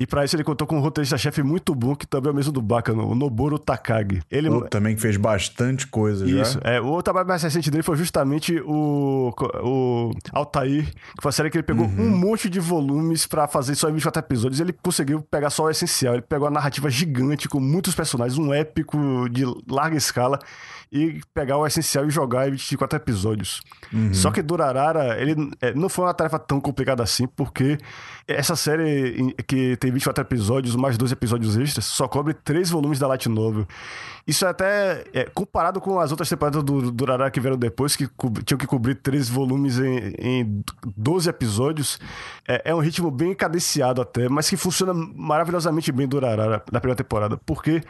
E 0.00 0.06
pra 0.06 0.24
isso 0.24 0.34
ele 0.34 0.42
contou 0.42 0.66
com 0.66 0.78
um 0.78 0.80
roteirista-chefe 0.80 1.42
muito 1.42 1.74
bom, 1.74 1.94
que 1.94 2.06
também 2.06 2.30
é 2.30 2.32
o 2.32 2.34
mesmo 2.34 2.50
do 2.50 2.62
Bakano, 2.62 3.06
o 3.06 3.14
Noboru 3.14 3.58
Takagi. 3.58 4.22
Ele, 4.30 4.48
Outro 4.48 4.70
também 4.70 4.96
que 4.96 5.02
fez 5.02 5.18
bastante 5.18 5.86
coisa 5.86 6.26
já. 6.26 6.40
isso. 6.40 6.58
É, 6.64 6.80
o 6.80 7.02
trabalho 7.02 7.28
mais 7.28 7.42
recente 7.42 7.70
dele 7.70 7.82
foi 7.82 7.96
justamente 7.98 8.58
o, 8.64 9.30
o 9.62 10.10
Altair, 10.32 10.86
que 10.86 11.22
foi 11.22 11.28
a 11.28 11.32
série 11.32 11.50
que 11.50 11.58
ele 11.58 11.62
pegou 11.62 11.84
Uhum. 11.86 12.06
um 12.06 12.10
monte 12.16 12.48
de 12.48 12.58
volumes 12.60 13.26
pra 13.26 13.46
fazer 13.46 13.74
só 13.74 13.88
em 13.90 13.92
24 13.92 14.20
episódios. 14.22 14.58
Ele 14.60 14.72
conseguiu 14.72 15.20
pegar 15.20 15.50
só 15.50 15.64
o 15.64 15.70
essencial. 15.70 16.14
Ele 16.14 16.22
pegou 16.22 16.48
a 16.48 16.50
narrativa 16.50 16.88
gigante 16.88 17.48
com 17.48 17.60
muitos 17.60 17.94
personagens, 17.94 18.38
um 18.38 18.54
épico 18.54 19.28
de 19.30 19.44
larga 19.68 19.96
escala, 19.96 20.38
e 20.92 21.20
pegar 21.34 21.56
o 21.58 21.66
essencial 21.66 22.06
e 22.06 22.10
jogar 22.10 22.48
em 22.48 22.52
24 22.52 22.96
episódios. 22.96 23.60
Uhum. 23.92 24.12
Só 24.14 24.30
que 24.30 24.42
Durarara, 24.42 25.20
ele 25.20 25.36
é, 25.60 25.72
não 25.74 25.88
foi 25.88 26.04
uma 26.06 26.14
tarefa 26.14 26.38
tão 26.38 26.60
complicada 26.60 27.02
assim, 27.02 27.26
porque 27.26 27.78
essa 28.26 28.56
série 28.56 29.34
que 29.46 29.76
tem 29.76 29.89
24 29.90 30.22
episódios, 30.22 30.76
mais 30.76 30.96
dois 30.96 31.12
episódios 31.12 31.56
extras, 31.56 31.84
só 31.84 32.08
cobre 32.08 32.34
três 32.34 32.70
volumes 32.70 32.98
da 32.98 33.06
Light 33.06 33.28
Novel. 33.28 33.66
Isso 34.26 34.44
é 34.44 34.48
até 34.48 35.04
é, 35.12 35.24
comparado 35.24 35.80
com 35.80 35.98
as 35.98 36.10
outras 36.10 36.28
temporadas 36.28 36.62
do 36.62 36.92
Durarara 36.92 37.30
que 37.30 37.40
vieram 37.40 37.56
depois, 37.56 37.96
que 37.96 38.08
tinham 38.44 38.58
que 38.58 38.66
cobrir 38.66 38.96
três 38.96 39.28
volumes 39.28 39.78
em, 39.78 40.14
em 40.18 40.64
12 40.96 41.28
episódios, 41.28 41.98
é, 42.46 42.70
é 42.70 42.74
um 42.74 42.78
ritmo 42.80 43.10
bem 43.10 43.34
cadenciado 43.34 44.00
até, 44.00 44.28
mas 44.28 44.48
que 44.48 44.56
funciona 44.56 44.92
maravilhosamente 44.94 45.90
bem 45.90 46.06
Durarara 46.06 46.62
na 46.70 46.80
primeira 46.80 46.96
temporada, 46.96 47.36
porque 47.44 47.82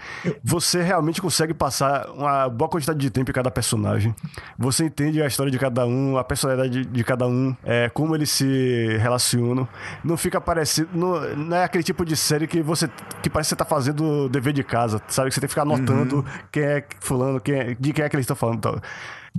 você 0.43 0.83
realmente 0.83 1.21
consegue 1.21 1.53
passar 1.53 2.09
uma 2.11 2.49
boa 2.49 2.69
quantidade 2.69 2.99
de 2.99 3.11
tempo 3.11 3.31
em 3.31 3.35
cada 3.35 3.51
personagem. 3.51 4.15
Você 4.59 4.85
entende 4.85 5.23
a 5.23 5.27
história 5.27 5.51
de 5.51 5.59
cada 5.59 5.87
um, 5.87 6.17
a 6.17 6.25
personalidade 6.25 6.71
de, 6.71 6.85
de 6.85 7.05
cada 7.05 7.27
um, 7.27 7.55
é, 7.65 7.89
como 7.91 8.15
eles 8.15 8.31
se 8.31 8.97
relacionam. 8.99 9.69
Não 10.05 10.17
fica 10.17 10.41
parecendo. 10.41 10.89
Não, 10.95 11.37
não 11.37 11.57
é 11.57 11.65
aquele 11.65 11.80
tipo 11.83 12.05
de 12.05 12.17
série 12.17 12.47
que 12.47 12.63
você. 12.63 12.89
que 13.23 13.29
parece 13.31 13.49
que 13.49 13.51
você 13.51 13.57
tá 13.57 13.65
fazendo 13.65 14.29
dever 14.29 14.53
de 14.53 14.63
casa, 14.65 15.01
sabe? 15.09 15.29
Que 15.29 15.35
você 15.35 15.41
tem 15.41 15.49
que 15.49 15.53
ficar 15.53 15.63
anotando 15.63 16.25
quem 16.53 16.63
é 16.63 16.85
fulano, 17.01 17.41
quem 17.41 17.55
é- 17.55 17.77
de 17.79 17.93
quem 17.93 18.05
é 18.05 18.09
que 18.09 18.17
eles 18.17 18.25
estão 18.25 18.37
falando 18.37 18.61
tal. 18.61 18.81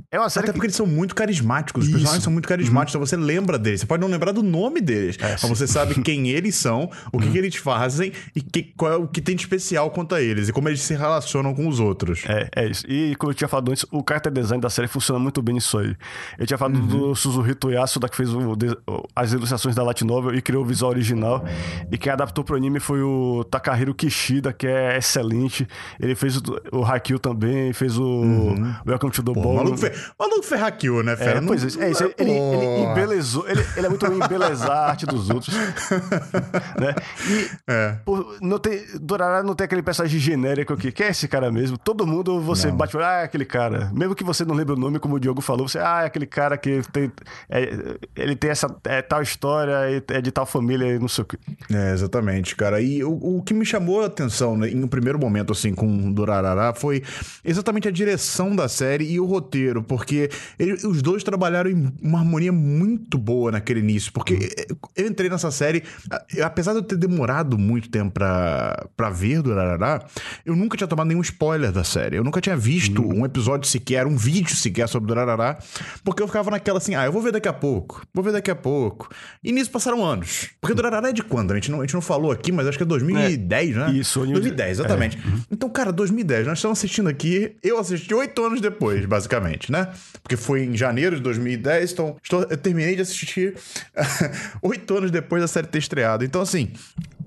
É 0.10 0.20
uma 0.20 0.30
série 0.30 0.44
Até 0.46 0.52
que. 0.52 0.58
porque 0.58 0.66
eles 0.68 0.76
são 0.76 0.86
muito 0.86 1.16
carismáticos, 1.16 1.84
os 1.84 1.88
Isso. 1.88 1.98
personagens 1.98 2.24
são 2.24 2.34
muito 2.34 2.48
carismáticos, 2.48 2.94
então 2.96 3.06
você 3.06 3.16
lembra 3.16 3.58
deles. 3.58 3.80
Você 3.82 3.86
pode 3.86 4.02
não 4.02 4.10
lembrar 4.10 4.32
do 4.34 4.44
nome 4.44 4.82
deles, 4.82 5.18
mas 5.22 5.42
você 5.42 5.66
sabe 5.66 5.96
quem 6.04 6.28
eles 6.30 6.56
são, 6.56 6.90
o 7.14 7.18
que, 7.20 7.30
que 7.32 7.38
eles 7.38 7.56
fazem 7.56 8.12
e 8.36 8.42
que- 8.42 8.74
qual 8.76 8.92
é 8.92 8.96
o 8.98 9.08
que 9.08 9.22
tem 9.22 9.36
de 9.36 9.42
especial 9.44 9.90
quanto 9.92 10.14
a 10.14 10.22
eles 10.22 10.50
e 10.50 10.52
como 10.54 10.68
eles 10.68 10.82
se 10.82 10.94
relacionam 10.96 11.54
com 11.54 11.66
os 11.68 11.80
outros. 11.80 12.24
É, 12.28 12.50
é 12.56 12.68
isso. 12.68 12.86
E 12.90 13.16
como 13.16 13.32
eu 13.32 13.36
tinha 13.36 13.48
falado 13.48 13.70
antes, 13.72 13.86
o 13.92 14.04
character 14.08 14.32
design 14.34 14.62
da 14.62 14.70
série 14.70 14.88
funciona 14.90 15.18
muito 15.20 15.42
bem 15.42 15.56
nisso 15.56 15.78
aí. 15.78 15.96
Eu 16.38 16.46
tinha 16.46 16.58
falado 16.58 16.80
do 16.80 17.16
Suzuhito 17.16 17.70
Yasuda, 17.72 18.10
que 18.10 18.18
fez 18.18 18.34
o 18.34 18.58
as 19.16 19.32
ilustrações 19.32 19.76
da 19.76 19.84
Light 19.84 20.04
Novel 20.04 20.36
e 20.36 20.42
criou 20.42 20.64
o 20.64 20.66
visual 20.68 20.92
original. 20.92 21.46
E 21.92 21.98
quem 21.98 22.12
adaptou 22.12 22.44
pro 22.44 22.56
anime 22.58 22.80
foi 22.82 23.02
o 23.02 23.46
Takahiro 23.50 23.94
Kishida, 23.96 24.52
que 24.52 24.68
é 24.68 24.98
excelente. 24.98 25.66
Ele 26.00 26.16
fez 26.16 26.38
o, 26.38 26.42
o 26.74 26.84
Haikyuu 26.84 27.18
também, 27.20 27.72
fez 27.72 27.98
o 27.98 28.24
Welcome 28.86 29.12
to 29.14 29.24
the 29.24 29.32
Ball. 29.34 29.72
Maluco, 29.82 29.98
fe... 29.98 30.12
o 30.18 30.24
maluco 30.24 30.56
hackeou, 30.56 31.04
né, 31.04 31.16
fera? 31.16 31.40
É, 31.40 31.42
pois 31.42 31.78
é, 31.78 31.86
é 31.86 31.92
isso. 31.92 32.04
Ele, 32.04 32.14
ele, 32.18 32.32
ele 32.32 32.84
embelezou. 32.84 33.48
Ele, 33.48 33.66
ele 33.76 33.86
é 33.86 33.90
muito 33.90 34.06
bom 34.06 34.14
em 34.14 34.24
embelezar 34.24 34.72
a 34.72 34.90
arte 34.90 35.06
dos 35.06 35.30
outros. 35.30 35.54
né? 36.80 36.96
E 37.28 37.50
É. 37.68 37.98
por, 38.06 38.38
não 38.42 38.60
tem, 38.60 38.84
Dorará 39.00 39.44
não 39.44 39.56
tem 39.56 39.66
aquele 39.66 39.82
personagem 39.82 40.20
genérico 40.20 40.76
que, 40.76 40.92
que 40.92 41.04
é 41.04 41.10
esse 41.10 41.28
cara 41.28 41.52
mesmo. 41.52 41.78
Todo 41.78 42.06
mundo 42.06 42.40
você 42.42 42.72
bate, 42.72 42.98
ah, 42.98 43.22
é 43.22 43.24
aquele 43.24 43.46
cara. 43.46 43.92
Mesmo 43.94 44.16
que 44.16 44.24
você 44.24 44.44
não 44.44 44.56
lembre 44.56 44.74
o 44.74 44.78
nome, 44.78 45.00
como 45.00 45.16
o 45.16 45.20
Diogo 45.20 45.42
falou, 45.42 45.68
você, 45.68 45.80
ah, 45.80 46.02
é 46.04 46.06
aquele 46.06 46.26
cara 46.26 46.58
que 46.58 46.82
tem. 46.92 47.12
é, 47.50 47.98
ele 48.16 48.36
tem 48.36 48.50
essa 48.52 48.74
é, 48.86 49.02
tal 49.02 49.22
história, 49.22 50.04
é 50.10 50.22
de 50.22 50.32
tal 50.32 50.46
família 50.46 50.86
e 50.88 51.00
não 51.00 51.08
sei 51.08 51.24
o 51.24 51.26
quê. 51.26 51.38
É, 51.72 51.94
exatamente, 51.94 52.56
cara. 52.56 52.82
E 52.82 53.04
o, 53.04 53.38
o 53.38 53.44
que 53.44 53.54
me 53.54 53.66
chamou 53.66 54.02
a 54.02 54.08
atenção 54.08 54.58
né, 54.58 54.70
em 54.70 54.84
um 54.84 54.88
primeiro 54.88 55.20
momento, 55.20 55.54
assim, 55.54 55.74
com 55.74 56.12
Durarará, 56.12 56.74
foi 56.74 57.04
exatamente 57.44 57.88
a 57.88 57.92
direção 57.92 58.56
da 58.56 58.68
série 58.68 59.06
e 59.06 59.20
o 59.20 59.26
roteiro, 59.26 59.71
porque 59.84 60.30
ele- 60.58 60.74
os 60.88 61.02
dois 61.02 61.24
trabalharam 61.24 61.70
em 61.70 61.92
uma 62.02 62.20
harmonia 62.20 62.52
muito 62.52 63.18
boa 63.18 63.52
naquele 63.52 63.80
início, 63.80 64.12
porque 64.12 64.50
eu 64.96 65.08
entrei 65.08 65.30
nessa 65.30 65.52
série, 65.52 65.84
apesar 66.44 66.72
de 66.74 66.80
eu 66.80 66.84
ter 66.84 66.98
demorado 66.98 67.58
muito 67.58 67.90
tempo 67.90 68.12
pra, 68.12 68.88
pra 68.98 69.10
ver 69.10 69.42
Durarará, 69.42 70.04
eu 70.46 70.56
nunca 70.56 70.76
tinha 70.78 70.88
tomado 70.88 71.08
nenhum 71.08 71.22
spoiler 71.22 71.72
da 71.72 71.84
série, 71.84 72.18
eu 72.18 72.24
nunca 72.24 72.42
tinha 72.42 72.58
visto 72.58 73.02
um 73.06 73.26
episódio 73.26 73.68
sequer, 73.70 74.08
um 74.08 74.18
vídeo 74.18 74.56
sequer 74.56 74.88
sobre 74.88 75.08
Durarará, 75.08 75.58
porque 76.04 76.22
eu 76.24 76.28
ficava 76.28 76.50
naquela 76.52 76.78
assim, 76.80 76.96
ah, 76.96 77.06
eu 77.06 77.12
vou 77.12 77.22
ver 77.22 77.32
daqui 77.32 77.48
a 77.48 77.54
pouco, 77.54 78.02
vou 78.14 78.24
ver 78.24 78.32
daqui 78.32 78.50
a 78.50 78.56
pouco. 78.56 79.10
E 79.44 79.52
nisso 79.52 79.70
passaram 79.70 80.04
anos. 80.04 80.50
Porque 80.60 80.74
Durarará 80.74 81.10
é 81.10 81.14
de 81.14 81.22
quando? 81.24 81.52
A 81.52 81.56
gente, 81.56 81.70
não, 81.70 81.80
a 81.80 81.84
gente 81.84 81.94
não 81.94 82.02
falou 82.02 82.32
aqui, 82.32 82.52
mas 82.52 82.66
acho 82.68 82.78
que 82.78 82.84
é 82.84 82.88
2010, 82.88 83.76
né? 83.76 83.92
isso, 83.92 84.20
anime- 84.22 84.34
2010, 84.40 84.80
exatamente. 84.80 85.18
Então, 85.52 85.70
cara, 85.70 85.92
2010, 85.92 86.48
nós 86.48 86.58
estamos 86.58 86.78
assistindo 86.80 87.10
aqui, 87.10 87.56
eu 87.62 87.78
assisti 87.78 88.14
oito 88.14 88.44
anos 88.44 88.62
depois, 88.62 89.06
basicamente, 89.06 89.61
né? 89.70 89.90
Porque 90.24 90.38
foi 90.38 90.64
em 90.64 90.76
janeiro 90.78 91.16
de 91.18 91.22
2010, 91.22 91.92
então 91.92 92.16
estou- 92.24 92.44
eu 92.50 92.58
terminei 92.58 92.96
de 92.96 93.02
assistir 93.02 93.56
oito 94.62 94.98
anos 94.98 95.12
depois 95.12 95.42
da 95.42 95.48
série 95.48 95.68
ter 95.68 95.80
estreado. 95.80 96.24
Então, 96.24 96.42
assim, 96.42 96.72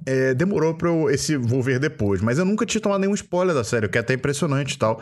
é, 0.07 0.35
demorou 0.35 0.75
pra 0.75 0.89
eu 0.89 1.11
esse 1.11 1.37
vou 1.37 1.63
ver 1.63 1.79
depois, 1.79 2.21
mas 2.21 2.39
eu 2.39 2.45
nunca 2.45 2.67
tinha 2.67 2.81
tomado 2.81 3.01
nenhum 3.01 3.15
spoiler 3.15 3.55
da 3.55 3.65
série, 3.65 3.87
o 3.87 3.89
que 3.89 3.99
é 3.99 4.01
até 4.01 4.15
impressionante 4.15 4.75
e 4.75 4.79
tal. 4.79 5.01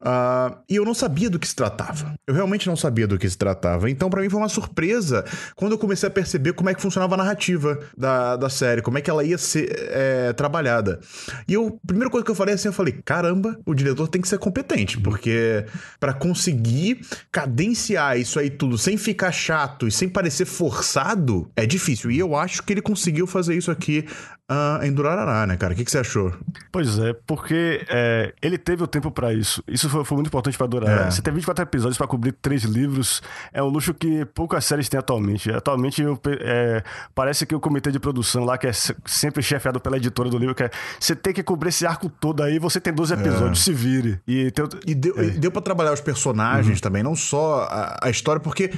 Ah, 0.00 0.58
e 0.68 0.76
eu 0.76 0.84
não 0.84 0.94
sabia 0.94 1.28
do 1.30 1.38
que 1.38 1.46
se 1.46 1.54
tratava. 1.54 2.14
Eu 2.26 2.34
realmente 2.34 2.66
não 2.66 2.76
sabia 2.76 3.06
do 3.06 3.18
que 3.18 3.28
se 3.28 3.36
tratava. 3.36 3.90
Então, 3.90 4.08
pra 4.10 4.20
mim, 4.20 4.28
foi 4.28 4.40
uma 4.40 4.48
surpresa 4.48 5.24
quando 5.56 5.72
eu 5.72 5.78
comecei 5.78 6.08
a 6.08 6.10
perceber 6.10 6.52
como 6.52 6.70
é 6.70 6.74
que 6.74 6.82
funcionava 6.82 7.14
a 7.14 7.18
narrativa 7.18 7.78
da, 7.96 8.36
da 8.36 8.48
série, 8.48 8.82
como 8.82 8.98
é 8.98 9.00
que 9.00 9.10
ela 9.10 9.24
ia 9.24 9.38
ser 9.38 9.70
é, 9.90 10.32
trabalhada. 10.32 11.00
E 11.48 11.54
eu, 11.54 11.78
a 11.82 11.86
primeira 11.86 12.10
coisa 12.10 12.24
que 12.24 12.30
eu 12.30 12.34
falei 12.34 12.54
assim, 12.54 12.68
eu 12.68 12.72
falei: 12.72 13.00
caramba, 13.04 13.58
o 13.64 13.74
diretor 13.74 14.08
tem 14.08 14.20
que 14.20 14.28
ser 14.28 14.38
competente, 14.38 15.00
porque 15.00 15.64
pra 15.98 16.12
conseguir 16.12 17.00
cadenciar 17.30 18.18
isso 18.18 18.38
aí 18.38 18.50
tudo 18.50 18.78
sem 18.78 18.96
ficar 18.96 19.32
chato 19.32 19.86
e 19.86 19.92
sem 19.92 20.08
parecer 20.08 20.44
forçado, 20.44 21.50
é 21.56 21.66
difícil. 21.66 22.10
E 22.10 22.18
eu 22.18 22.36
acho 22.36 22.62
que 22.62 22.72
ele 22.72 22.82
conseguiu 22.82 23.26
fazer 23.26 23.54
isso 23.54 23.70
aqui 23.70 24.06
ah, 24.48 24.80
em 24.82 24.92
Durarará, 24.92 25.46
né, 25.46 25.56
cara? 25.56 25.72
O 25.72 25.76
que, 25.76 25.84
que 25.84 25.90
você 25.90 25.98
achou? 25.98 26.32
Pois 26.70 26.98
é, 26.98 27.14
porque 27.26 27.84
é, 27.88 28.34
ele 28.42 28.58
teve 28.58 28.82
o 28.82 28.86
tempo 28.86 29.10
pra 29.10 29.32
isso. 29.32 29.62
Isso 29.66 29.88
foi, 29.88 30.04
foi 30.04 30.16
muito 30.16 30.26
importante 30.26 30.58
pra 30.58 30.66
durar. 30.66 31.06
É. 31.06 31.10
Você 31.10 31.22
tem 31.22 31.32
24 31.32 31.62
episódios 31.62 31.96
pra 31.96 32.06
cobrir 32.06 32.32
três 32.32 32.62
livros. 32.64 33.22
É 33.52 33.62
um 33.62 33.68
luxo 33.68 33.94
que 33.94 34.24
poucas 34.26 34.64
séries 34.64 34.88
têm 34.88 34.98
atualmente. 35.00 35.50
Atualmente 35.50 36.02
eu 36.02 36.20
é, 36.40 36.82
parece 37.14 37.46
que 37.46 37.54
o 37.54 37.60
comitê 37.60 37.90
de 37.90 37.98
produção 37.98 38.44
lá, 38.44 38.58
que 38.58 38.66
é 38.66 38.72
se- 38.72 38.94
sempre 39.06 39.42
chefiado 39.42 39.80
pela 39.80 39.96
editora 39.96 40.28
do 40.28 40.36
livro, 40.36 40.54
que 40.54 40.64
é, 40.64 40.70
você 41.00 41.16
tem 41.16 41.32
que 41.32 41.42
cobrir 41.42 41.70
esse 41.70 41.86
arco 41.86 42.08
todo 42.10 42.42
aí, 42.42 42.58
você 42.58 42.78
tem 42.80 42.92
12 42.92 43.14
episódios, 43.14 43.64
se 43.64 43.72
vire. 43.72 44.20
E 44.26 44.50
tem, 44.50 44.68
E 44.86 44.94
deu, 44.94 45.22
e 45.24 45.30
deu 45.30 45.50
pra 45.50 45.62
trabalhar 45.62 45.92
os 45.92 46.00
personagens 46.00 46.80
também, 46.80 47.02
não 47.02 47.16
só 47.16 47.66
a, 47.70 47.98
a 48.02 48.10
história, 48.10 48.40
porque. 48.40 48.70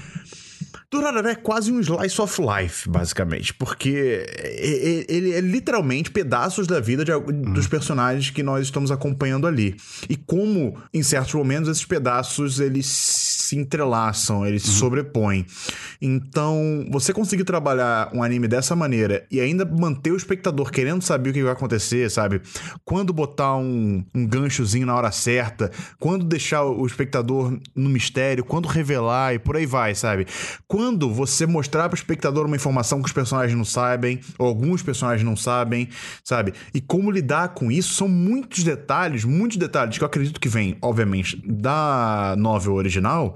Durarara 0.90 1.32
é 1.32 1.34
quase 1.34 1.72
um 1.72 1.80
slice 1.80 2.20
of 2.20 2.40
life, 2.40 2.88
basicamente, 2.88 3.52
porque 3.52 4.24
ele 5.08 5.32
é 5.32 5.40
literalmente 5.40 6.10
pedaços 6.10 6.66
da 6.66 6.78
vida 6.78 7.04
de, 7.04 7.12
dos 7.52 7.66
personagens 7.66 8.30
que 8.30 8.42
nós 8.42 8.66
estamos 8.66 8.90
acompanhando 8.90 9.46
ali. 9.46 9.76
E 10.08 10.16
como, 10.16 10.78
em 10.94 11.02
certos 11.02 11.34
momentos, 11.34 11.68
esses 11.68 11.84
pedaços 11.84 12.60
eles 12.60 12.86
se 13.46 13.56
entrelaçam, 13.56 14.44
eles 14.44 14.64
uhum. 14.64 14.72
se 14.72 14.78
sobrepõem. 14.78 15.46
Então, 16.02 16.86
você 16.90 17.12
conseguir 17.12 17.44
trabalhar 17.44 18.10
um 18.12 18.22
anime 18.22 18.48
dessa 18.48 18.74
maneira 18.74 19.24
e 19.30 19.40
ainda 19.40 19.64
manter 19.64 20.10
o 20.10 20.16
espectador 20.16 20.70
querendo 20.70 21.02
saber 21.02 21.30
o 21.30 21.32
que 21.32 21.42
vai 21.42 21.52
acontecer, 21.52 22.10
sabe? 22.10 22.42
Quando 22.84 23.12
botar 23.12 23.56
um, 23.56 24.04
um 24.14 24.26
ganchozinho 24.26 24.86
na 24.86 24.94
hora 24.94 25.12
certa, 25.12 25.70
quando 25.98 26.24
deixar 26.24 26.64
o 26.64 26.84
espectador 26.84 27.58
no 27.74 27.88
mistério, 27.88 28.44
quando 28.44 28.66
revelar 28.66 29.34
e 29.34 29.38
por 29.38 29.56
aí 29.56 29.66
vai, 29.66 29.94
sabe? 29.94 30.26
Quando 30.66 31.12
você 31.12 31.46
mostrar 31.46 31.88
para 31.88 31.94
o 31.94 31.98
espectador 31.98 32.46
uma 32.46 32.56
informação 32.56 33.00
que 33.00 33.06
os 33.06 33.12
personagens 33.12 33.56
não 33.56 33.64
sabem, 33.64 34.20
ou 34.38 34.46
alguns 34.46 34.82
personagens 34.82 35.24
não 35.24 35.36
sabem, 35.36 35.88
sabe? 36.24 36.52
E 36.74 36.80
como 36.80 37.10
lidar 37.10 37.50
com 37.50 37.70
isso 37.70 37.94
são 37.94 38.08
muitos 38.08 38.64
detalhes, 38.64 39.24
muitos 39.24 39.56
detalhes 39.56 39.96
que 39.96 40.02
eu 40.02 40.06
acredito 40.06 40.40
que 40.40 40.48
vem, 40.48 40.76
obviamente, 40.82 41.40
da 41.46 42.34
novel 42.36 42.74
original 42.74 43.35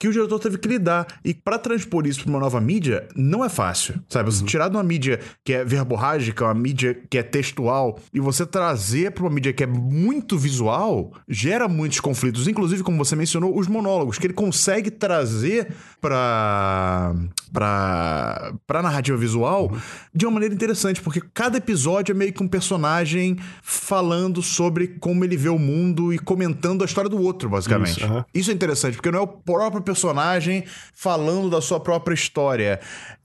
que 0.00 0.08
o 0.08 0.12
diretor 0.12 0.38
teve 0.38 0.56
que 0.56 0.66
lidar. 0.66 1.06
E 1.22 1.34
para 1.34 1.58
transpor 1.58 2.06
isso 2.06 2.22
para 2.22 2.30
uma 2.30 2.40
nova 2.40 2.58
mídia, 2.58 3.06
não 3.14 3.44
é 3.44 3.50
fácil. 3.50 4.02
Sabe? 4.08 4.32
Você 4.32 4.40
uhum. 4.40 4.46
tirar 4.46 4.68
de 4.70 4.76
uma 4.76 4.82
mídia 4.82 5.20
que 5.44 5.52
é 5.52 5.62
verborrágica, 5.62 6.46
uma 6.46 6.54
mídia 6.54 6.98
que 7.08 7.18
é 7.18 7.22
textual, 7.22 7.98
e 8.12 8.18
você 8.18 8.46
trazer 8.46 9.12
para 9.12 9.24
uma 9.24 9.30
mídia 9.30 9.52
que 9.52 9.62
é 9.62 9.66
muito 9.66 10.38
visual, 10.38 11.12
gera 11.28 11.68
muitos 11.68 12.00
conflitos. 12.00 12.48
Inclusive, 12.48 12.82
como 12.82 12.96
você 12.96 13.14
mencionou, 13.14 13.56
os 13.56 13.68
monólogos, 13.68 14.18
que 14.18 14.26
ele 14.26 14.32
consegue 14.32 14.90
trazer 14.90 15.68
para 16.00 17.14
para 17.52 18.54
para 18.66 18.82
narrativa 18.82 19.18
visual 19.18 19.70
uhum. 19.70 19.78
de 20.14 20.24
uma 20.24 20.32
maneira 20.32 20.54
interessante, 20.54 21.02
porque 21.02 21.20
cada 21.34 21.58
episódio 21.58 22.12
é 22.12 22.14
meio 22.14 22.32
que 22.32 22.42
um 22.42 22.48
personagem 22.48 23.36
falando 23.62 24.42
sobre 24.42 24.88
como 24.88 25.24
ele 25.24 25.36
vê 25.36 25.50
o 25.50 25.58
mundo 25.58 26.10
e 26.14 26.18
comentando 26.18 26.82
a 26.82 26.86
história 26.86 27.10
do 27.10 27.20
outro, 27.20 27.50
basicamente. 27.50 27.98
Isso, 27.98 28.06
uhum. 28.06 28.24
Isso 28.32 28.50
é 28.50 28.54
interessante, 28.54 28.94
porque 28.94 29.10
não 29.10 29.18
é 29.18 29.22
o 29.22 29.26
próprio 29.26 29.89
personagem 29.90 30.64
falando 30.94 31.50
da 31.50 31.60
sua 31.60 31.80
própria 31.80 32.14
história. 32.14 32.78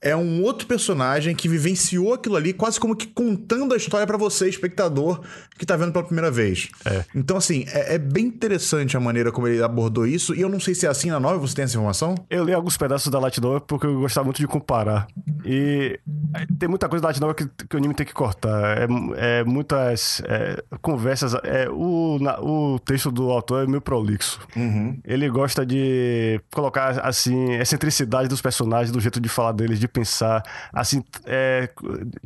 É 0.06 0.14
um 0.14 0.40
outro 0.42 0.68
personagem 0.68 1.34
que 1.34 1.48
vivenciou 1.48 2.14
aquilo 2.14 2.36
ali, 2.36 2.52
quase 2.52 2.78
como 2.78 2.94
que 2.94 3.08
contando 3.08 3.74
a 3.74 3.76
história 3.76 4.06
para 4.06 4.16
você, 4.16 4.48
espectador, 4.48 5.20
que 5.58 5.66
tá 5.66 5.76
vendo 5.76 5.92
pela 5.92 6.04
primeira 6.04 6.30
vez. 6.30 6.68
É. 6.84 7.04
Então, 7.12 7.36
assim, 7.36 7.64
é, 7.68 7.94
é, 7.94 7.98
bem 7.98 8.26
interessante 8.26 8.96
a 8.96 9.00
maneira 9.00 9.32
como 9.32 9.48
ele 9.48 9.60
abordou 9.60 10.06
isso, 10.06 10.32
e 10.32 10.40
eu 10.40 10.48
não 10.48 10.60
sei 10.60 10.76
se 10.76 10.86
é 10.86 10.88
assim 10.88 11.10
na 11.10 11.18
nova, 11.18 11.38
você 11.38 11.56
tem 11.56 11.64
essa 11.64 11.74
informação? 11.74 12.14
Eu 12.30 12.44
li 12.44 12.52
alguns 12.52 12.76
pedaços 12.76 13.10
da 13.10 13.18
Light 13.18 13.40
Novel 13.40 13.60
porque 13.62 13.86
eu 13.86 13.98
gostava 13.98 14.24
muito 14.24 14.38
de 14.38 14.46
comparar. 14.46 15.08
E 15.44 15.98
tem 16.56 16.68
muita 16.68 16.88
coisa 16.88 17.02
da 17.02 17.08
Light 17.08 17.20
Novel 17.20 17.34
que, 17.34 17.66
que 17.66 17.74
o 17.74 17.78
anime 17.78 17.94
tem 17.94 18.06
que 18.06 18.14
cortar. 18.14 18.78
É, 18.78 19.40
é 19.40 19.44
muitas 19.44 20.22
é, 20.24 20.62
conversas. 20.80 21.34
É, 21.42 21.68
o, 21.68 22.18
na, 22.20 22.38
o 22.40 22.78
texto 22.78 23.10
do 23.10 23.30
autor 23.30 23.64
é 23.64 23.66
meio 23.66 23.80
prolixo. 23.80 24.38
Uhum. 24.54 24.98
Ele 25.04 25.28
gosta 25.28 25.66
de 25.66 26.40
colocar, 26.52 27.00
assim, 27.00 27.54
excentricidade 27.54 28.28
dos 28.28 28.40
personagens, 28.40 28.92
do 28.92 29.00
jeito 29.00 29.20
de 29.20 29.28
falar 29.28 29.52
deles, 29.52 29.80
de 29.80 29.88
pensar, 29.98 30.42
assim, 30.72 31.02
é, 31.24 31.68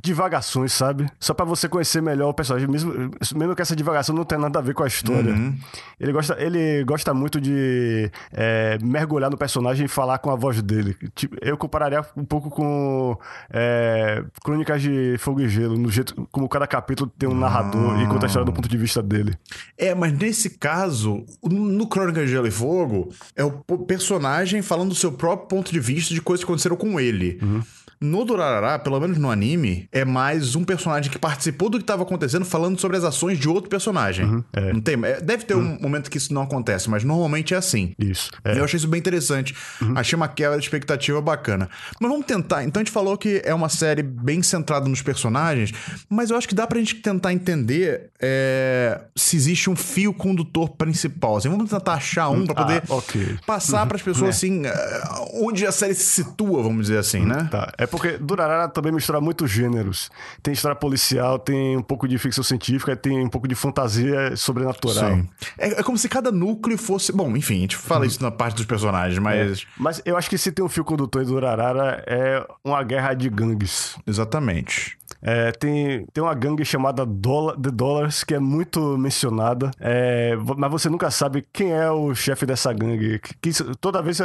divagações, 0.00 0.72
sabe? 0.72 1.06
Só 1.18 1.34
para 1.34 1.44
você 1.44 1.68
conhecer 1.68 2.00
melhor 2.00 2.28
o 2.30 2.34
personagem, 2.34 2.68
mesmo, 2.68 2.92
mesmo 3.34 3.56
que 3.56 3.62
essa 3.62 3.76
divagação 3.76 4.14
não 4.14 4.24
tenha 4.24 4.40
nada 4.40 4.58
a 4.58 4.62
ver 4.62 4.74
com 4.74 4.82
a 4.82 4.86
história. 4.86 5.32
Uhum. 5.32 5.56
Ele, 5.98 6.12
gosta, 6.12 6.36
ele 6.38 6.84
gosta 6.84 7.14
muito 7.14 7.40
de 7.40 8.10
é, 8.32 8.78
mergulhar 8.82 9.30
no 9.30 9.36
personagem 9.36 9.86
e 9.86 9.88
falar 9.88 10.18
com 10.18 10.30
a 10.30 10.36
voz 10.36 10.60
dele. 10.62 10.96
Tipo, 11.14 11.36
eu 11.40 11.56
compararia 11.56 12.04
um 12.16 12.24
pouco 12.24 12.50
com 12.50 13.16
é, 13.50 14.22
Crônicas 14.42 14.82
de 14.82 15.16
Fogo 15.18 15.40
e 15.40 15.48
Gelo, 15.48 15.76
no 15.76 15.90
jeito 15.90 16.28
como 16.30 16.48
cada 16.48 16.66
capítulo 16.66 17.10
tem 17.18 17.28
um 17.28 17.34
narrador 17.34 18.00
e 18.00 18.06
conta 18.06 18.26
a 18.26 18.28
história 18.28 18.46
do 18.46 18.52
ponto 18.52 18.68
de 18.68 18.76
vista 18.76 19.02
dele. 19.02 19.34
É, 19.76 19.94
mas 19.94 20.12
nesse 20.12 20.50
caso, 20.50 21.24
no 21.42 21.86
Crônicas 21.86 22.24
de 22.24 22.30
Gelo 22.30 22.46
e 22.46 22.50
Fogo, 22.50 23.10
é 23.36 23.44
o 23.44 23.50
personagem 23.50 24.20
personagem 24.20 24.62
falando 24.62 24.90
do 24.90 24.94
seu 24.94 25.12
próprio 25.12 25.48
ponto 25.48 25.72
de 25.72 25.80
vista 25.80 26.14
de 26.14 26.20
coisas 26.20 26.44
que 26.44 26.50
aconteceram 26.50 26.76
com 26.76 26.98
ele. 26.98 27.38
Uhum. 27.42 27.59
No 28.02 28.24
Durarará, 28.24 28.78
pelo 28.78 28.98
menos 28.98 29.18
no 29.18 29.30
anime, 29.30 29.86
é 29.92 30.06
mais 30.06 30.56
um 30.56 30.64
personagem 30.64 31.10
que 31.12 31.18
participou 31.18 31.68
do 31.68 31.76
que 31.76 31.82
estava 31.82 32.02
acontecendo 32.02 32.46
falando 32.46 32.80
sobre 32.80 32.96
as 32.96 33.04
ações 33.04 33.38
de 33.38 33.46
outro 33.46 33.68
personagem. 33.68 34.24
Uhum, 34.24 34.44
é. 34.54 34.72
Não 34.72 34.80
tem, 34.80 34.94
é, 35.04 35.20
deve 35.20 35.44
ter 35.44 35.54
uhum. 35.54 35.76
um 35.78 35.82
momento 35.82 36.10
que 36.10 36.16
isso 36.16 36.32
não 36.32 36.40
acontece, 36.40 36.88
mas 36.88 37.04
normalmente 37.04 37.52
é 37.52 37.58
assim. 37.58 37.92
Isso. 37.98 38.30
É. 38.42 38.58
Eu 38.58 38.64
achei 38.64 38.78
isso 38.78 38.88
bem 38.88 38.98
interessante. 38.98 39.54
Uhum. 39.82 39.92
Achei 39.98 40.16
uma 40.16 40.28
quebra 40.28 40.56
de 40.56 40.64
expectativa 40.64 41.20
bacana. 41.20 41.68
Mas 42.00 42.10
vamos 42.10 42.24
tentar. 42.24 42.64
Então 42.64 42.80
a 42.80 42.82
gente 42.82 42.90
falou 42.90 43.18
que 43.18 43.42
é 43.44 43.52
uma 43.52 43.68
série 43.68 44.02
bem 44.02 44.42
centrada 44.42 44.88
nos 44.88 45.02
personagens, 45.02 45.70
mas 46.08 46.30
eu 46.30 46.38
acho 46.38 46.48
que 46.48 46.54
dá 46.54 46.66
pra 46.66 46.78
gente 46.78 46.94
tentar 46.94 47.34
entender 47.34 48.12
é, 48.18 48.98
se 49.14 49.36
existe 49.36 49.68
um 49.68 49.76
fio 49.76 50.14
condutor 50.14 50.70
principal. 50.70 51.36
Assim, 51.36 51.50
vamos 51.50 51.68
tentar 51.68 51.92
achar 51.92 52.30
um 52.30 52.46
pra 52.46 52.54
poder 52.54 52.82
ah, 52.88 52.94
okay. 52.94 53.36
passar 53.46 53.84
para 53.84 53.98
as 53.98 54.02
pessoas 54.02 54.28
é. 54.28 54.30
assim 54.30 54.64
é, 54.64 55.02
onde 55.34 55.66
a 55.66 55.72
série 55.72 55.92
se 55.92 56.04
situa, 56.22 56.62
vamos 56.62 56.86
dizer 56.86 56.96
assim, 56.96 57.26
né? 57.26 57.46
Tá. 57.50 57.70
É 57.76 57.89
porque 57.90 58.18
Durarara 58.18 58.68
também 58.68 58.92
mistura 58.92 59.20
muitos 59.20 59.50
gêneros. 59.50 60.10
Tem 60.42 60.52
história 60.52 60.76
policial, 60.76 61.38
tem 61.38 61.76
um 61.76 61.82
pouco 61.82 62.06
de 62.06 62.16
ficção 62.18 62.44
científica, 62.44 62.96
tem 62.96 63.24
um 63.24 63.28
pouco 63.28 63.48
de 63.48 63.54
fantasia 63.54 64.36
sobrenatural. 64.36 65.16
Sim. 65.16 65.28
É, 65.58 65.80
é 65.80 65.82
como 65.82 65.98
se 65.98 66.08
cada 66.08 66.30
núcleo 66.30 66.78
fosse. 66.78 67.12
Bom, 67.12 67.36
enfim, 67.36 67.58
a 67.58 67.60
gente 67.60 67.76
fala 67.76 68.06
isso 68.06 68.22
na 68.22 68.30
parte 68.30 68.56
dos 68.56 68.66
personagens, 68.66 69.18
mas. 69.18 69.62
É. 69.62 69.64
Mas 69.76 70.02
eu 70.04 70.16
acho 70.16 70.30
que 70.30 70.38
se 70.38 70.52
tem 70.52 70.64
um 70.64 70.68
fio 70.68 70.84
condutor 70.84 71.22
em 71.22 71.26
Durarara 71.26 72.02
é 72.06 72.46
uma 72.64 72.82
guerra 72.82 73.14
de 73.14 73.28
gangues. 73.28 73.96
Exatamente. 74.06 74.99
É, 75.22 75.52
tem, 75.52 76.06
tem 76.12 76.24
uma 76.24 76.34
gangue 76.34 76.64
chamada 76.64 77.04
Dollar, 77.04 77.56
The 77.56 77.70
Dollars, 77.70 78.24
que 78.24 78.34
é 78.34 78.38
muito 78.38 78.96
mencionada, 78.96 79.70
é, 79.78 80.34
mas 80.56 80.70
você 80.70 80.88
nunca 80.88 81.10
sabe 81.10 81.46
quem 81.52 81.72
é 81.72 81.90
o 81.90 82.14
chefe 82.14 82.46
dessa 82.46 82.72
gangue. 82.72 83.18
Que, 83.18 83.52
que 83.52 83.64
toda 83.76 84.02
vez 84.02 84.18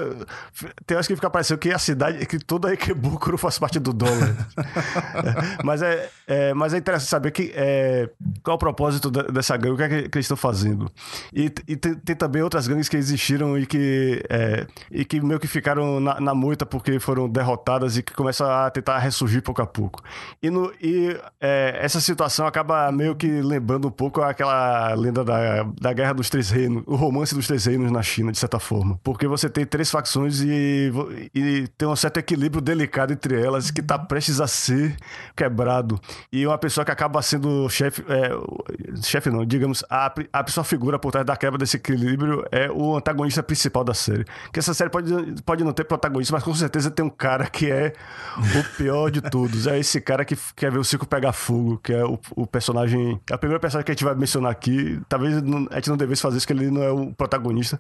tem 0.86 0.96
horas 0.96 1.08
que 1.08 1.16
fica 1.16 1.30
parecendo 1.30 1.60
que 1.60 1.72
a 1.72 1.80
cidade, 1.80 2.26
que 2.26 2.40
toda 2.40 2.72
Ikebukuro 2.72 3.38
faz 3.38 3.60
parte 3.60 3.80
do 3.80 3.92
dólar. 3.94 4.36
é, 4.58 5.64
mas, 5.64 5.82
é, 5.82 6.10
é, 6.28 6.54
mas 6.54 6.74
é 6.74 6.78
interessante 6.78 7.10
saber 7.10 7.32
que, 7.32 7.52
é, 7.56 8.10
qual 8.42 8.56
o 8.56 8.60
propósito 8.60 9.12
dessa 9.12 9.58
gangue, 9.58 9.74
o 9.74 9.78
que, 9.78 9.84
é 9.84 9.90
que, 9.90 10.10
que 10.10 10.18
eles 10.18 10.26
estão 10.26 10.38
fazendo. 10.38 10.90
E, 11.34 11.52
e 11.68 11.76
tem, 11.76 11.96
tem, 11.96 12.16
também 12.16 12.42
outras 12.42 12.68
gangues 12.68 12.88
que 12.88 12.96
existiram 12.96 13.58
e 13.58 13.66
que, 13.66 14.24
é, 14.30 14.66
e 14.90 15.04
que 15.04 15.20
meio 15.20 15.40
que 15.40 15.48
ficaram 15.48 16.00
na, 16.00 16.22
na 16.22 16.34
moita 16.34 16.66
porque 16.66 17.00
foram 17.00 17.28
derrotadas 17.28 17.98
e 17.98 18.04
que 18.04 18.14
começam 18.14 18.50
a 18.50 18.70
tentar 18.70 18.98
ressurgir 19.00 19.42
pouco 19.42 19.62
a 19.62 19.68
pouco. 19.68 20.02
E 20.42 20.50
no, 20.50 20.72
e 20.86 21.20
é, 21.42 21.80
essa 21.82 22.00
situação 22.00 22.46
acaba 22.46 22.92
meio 22.92 23.16
que 23.16 23.26
lembrando 23.28 23.88
um 23.88 23.92
pouco 23.92 24.22
aquela 24.22 24.94
lenda 24.94 25.24
da, 25.24 25.64
da 25.82 25.92
Guerra 25.92 26.14
dos 26.14 26.30
Três 26.30 26.52
Reinos, 26.52 26.84
o 26.86 26.96
romance 26.96 27.34
dos 27.34 27.48
Três 27.48 27.66
Reinos 27.66 27.92
na 27.92 28.04
China, 28.04 28.32
de 28.32 28.38
certa 28.38 28.60
forma. 28.60 29.00
Porque 29.04 29.26
você 29.26 29.50
tem 29.50 29.66
três 29.66 29.90
facções 29.90 30.42
e, 30.42 30.92
e 31.34 31.68
tem 31.76 31.88
um 31.88 31.96
certo 31.96 32.18
equilíbrio 32.18 32.62
delicado 32.62 33.12
entre 33.12 33.42
elas 33.42 33.72
que 33.72 33.82
está 33.82 33.98
prestes 33.98 34.40
a 34.40 34.46
ser 34.46 34.96
quebrado. 35.36 36.00
E 36.32 36.46
uma 36.46 36.58
pessoa 36.60 36.86
que 36.86 36.92
acaba 36.92 37.20
sendo 37.24 37.68
chefe, 37.68 38.06
é, 38.08 38.30
chefe 39.02 39.32
não, 39.32 39.44
digamos, 39.44 39.84
a, 39.90 40.14
a 40.32 40.44
pessoa 40.44 40.64
figura 40.64 41.00
por 41.00 41.12
trás 41.12 41.26
da 41.26 41.36
quebra 41.36 41.58
desse 41.58 41.78
equilíbrio 41.78 42.46
é 42.52 42.70
o 42.70 42.96
antagonista 42.96 43.42
principal 43.42 43.84
da 43.84 43.96
série. 43.96 44.24
Que 44.54 44.60
essa 44.60 44.72
série 44.76 44.92
pode, 44.92 45.12
pode 45.42 45.64
não 45.64 45.74
ter 45.74 45.86
protagonista, 45.86 46.32
mas 46.32 46.44
com 46.44 46.54
certeza 46.54 46.92
tem 46.92 47.04
um 47.04 47.10
cara 47.10 47.48
que 47.48 47.72
é 47.72 47.92
o 48.38 48.78
pior 48.78 49.10
de 49.10 49.22
todos. 49.22 49.66
É 49.66 49.80
esse 49.80 50.00
cara 50.00 50.24
que 50.24 50.38
quer 50.56 50.75
ver 50.76 50.80
o 50.80 50.84
circo 50.84 51.06
pegar 51.06 51.32
fogo, 51.32 51.78
que 51.78 51.94
é 51.94 52.04
o, 52.04 52.20
o 52.36 52.46
personagem. 52.46 53.20
É 53.30 53.34
a 53.34 53.38
primeira 53.38 53.60
personagem 53.60 53.86
que 53.86 53.92
a 53.92 53.96
gente 53.96 54.04
vai 54.04 54.16
mencionar 54.16 54.52
aqui. 54.52 55.00
Talvez 55.08 55.42
não, 55.42 55.68
a 55.72 55.76
gente 55.76 55.90
não 55.90 55.98
devesse 55.98 56.22
fazer 56.22 56.38
isso, 56.38 56.48
que 56.48 56.54
ele 56.54 56.70
não 56.70 56.84
é 56.84 56.92
o 56.92 57.14
protagonista. 57.14 57.80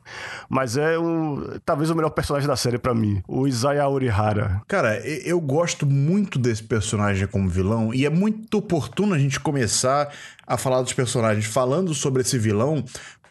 Mas 0.50 0.78
é 0.78 0.98
um. 0.98 1.60
Talvez 1.66 1.90
o 1.90 1.96
melhor 1.96 2.10
personagem 2.10 2.48
da 2.48 2.56
série 2.56 2.78
para 2.78 2.94
mim. 2.94 3.22
O 3.28 3.48
Isaiah 3.48 3.90
Orihara. 3.90 4.62
Cara, 4.68 4.98
eu 5.06 5.40
gosto 5.40 5.86
muito 5.86 6.40
desse 6.40 6.64
personagem 6.64 7.28
como 7.28 7.50
vilão. 7.50 7.94
E 7.94 8.06
é 8.06 8.10
muito 8.10 8.58
oportuno 8.58 9.14
a 9.14 9.20
gente 9.20 9.40
começar 9.40 10.10
a 10.48 10.58
falar 10.58 10.82
dos 10.82 10.94
personagens 10.94 11.46
falando 11.46 11.94
sobre 11.94 12.22
esse 12.22 12.38
vilão, 12.38 12.84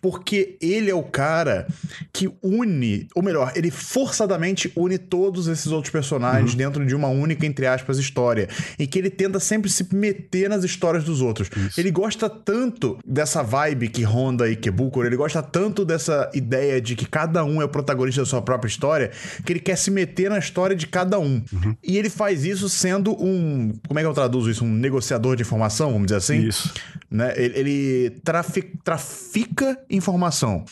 porque 0.05 0.59
ele 0.61 0.91
é 0.91 0.95
o 0.95 1.03
cara 1.03 1.67
que 2.13 2.31
une, 2.43 3.09
ou 3.15 3.23
melhor, 3.23 3.53
ele 3.57 3.71
forçadamente 3.71 4.71
une 4.77 4.99
todos 4.99 5.49
esses 5.49 5.69
outros 5.69 5.91
personagens 5.91 6.51
uhum. 6.51 6.59
dentro 6.59 6.85
de 6.85 6.95
uma 6.95 7.09
única, 7.09 7.47
entre 7.47 7.67
aspas, 7.67 7.97
história. 7.97 8.47
E 8.79 8.87
que 8.87 8.99
ele 8.99 9.09
tenta 9.09 9.41
sempre 9.41 9.71
se 9.71 9.89
meter 9.95 10.51
nas 10.51 10.63
histórias 10.63 11.05
dos 11.05 11.23
outros. 11.23 11.49
Isso. 11.57 11.81
Ele 11.81 11.91
gosta 11.91 12.29
tanto 12.29 12.99
dessa 13.03 13.43
vibe 13.43 13.89
que 13.89 14.03
Honda 14.03 14.47
e 14.47 14.57
Kebukuro, 14.57 15.07
ele 15.07 15.17
gosta 15.17 15.43
tanto 15.43 15.87
dessa 15.87 16.31
ideia 16.35 16.83
de 16.83 16.97
que 16.97 17.07
cada 17.07 17.43
um 17.43 17.63
é 17.63 17.65
o 17.65 17.69
protagonista 17.71 18.21
da 18.21 18.27
sua 18.27 18.43
própria 18.43 18.69
história, 18.69 19.11
que 19.43 19.55
ele 19.55 19.61
quer 19.61 19.79
se 19.79 19.91
meter 19.91 20.29
na 20.29 20.39
história 20.39 20.77
de 20.77 20.87
cada 20.87 21.19
um. 21.19 21.43
Uhum. 21.51 21.75
E 21.83 21.97
ele 21.97 22.11
faz 22.11 22.45
isso 22.45 22.69
sendo 22.69 23.13
um. 23.13 23.73
Como 23.89 23.99
é 23.99 24.03
que 24.03 24.07
eu 24.07 24.13
traduzo 24.13 24.51
isso? 24.51 24.67
Um 24.67 24.71
negociador 24.71 25.35
de 25.35 25.41
informação, 25.41 25.93
vamos 25.93 26.09
dizer 26.09 26.19
assim? 26.19 26.47
Isso. 26.47 26.75
né? 27.11 27.33
Ele, 27.39 27.59
ele 27.59 28.11
trafica, 28.23 28.69
trafica 28.85 29.79
informação. 29.95 30.65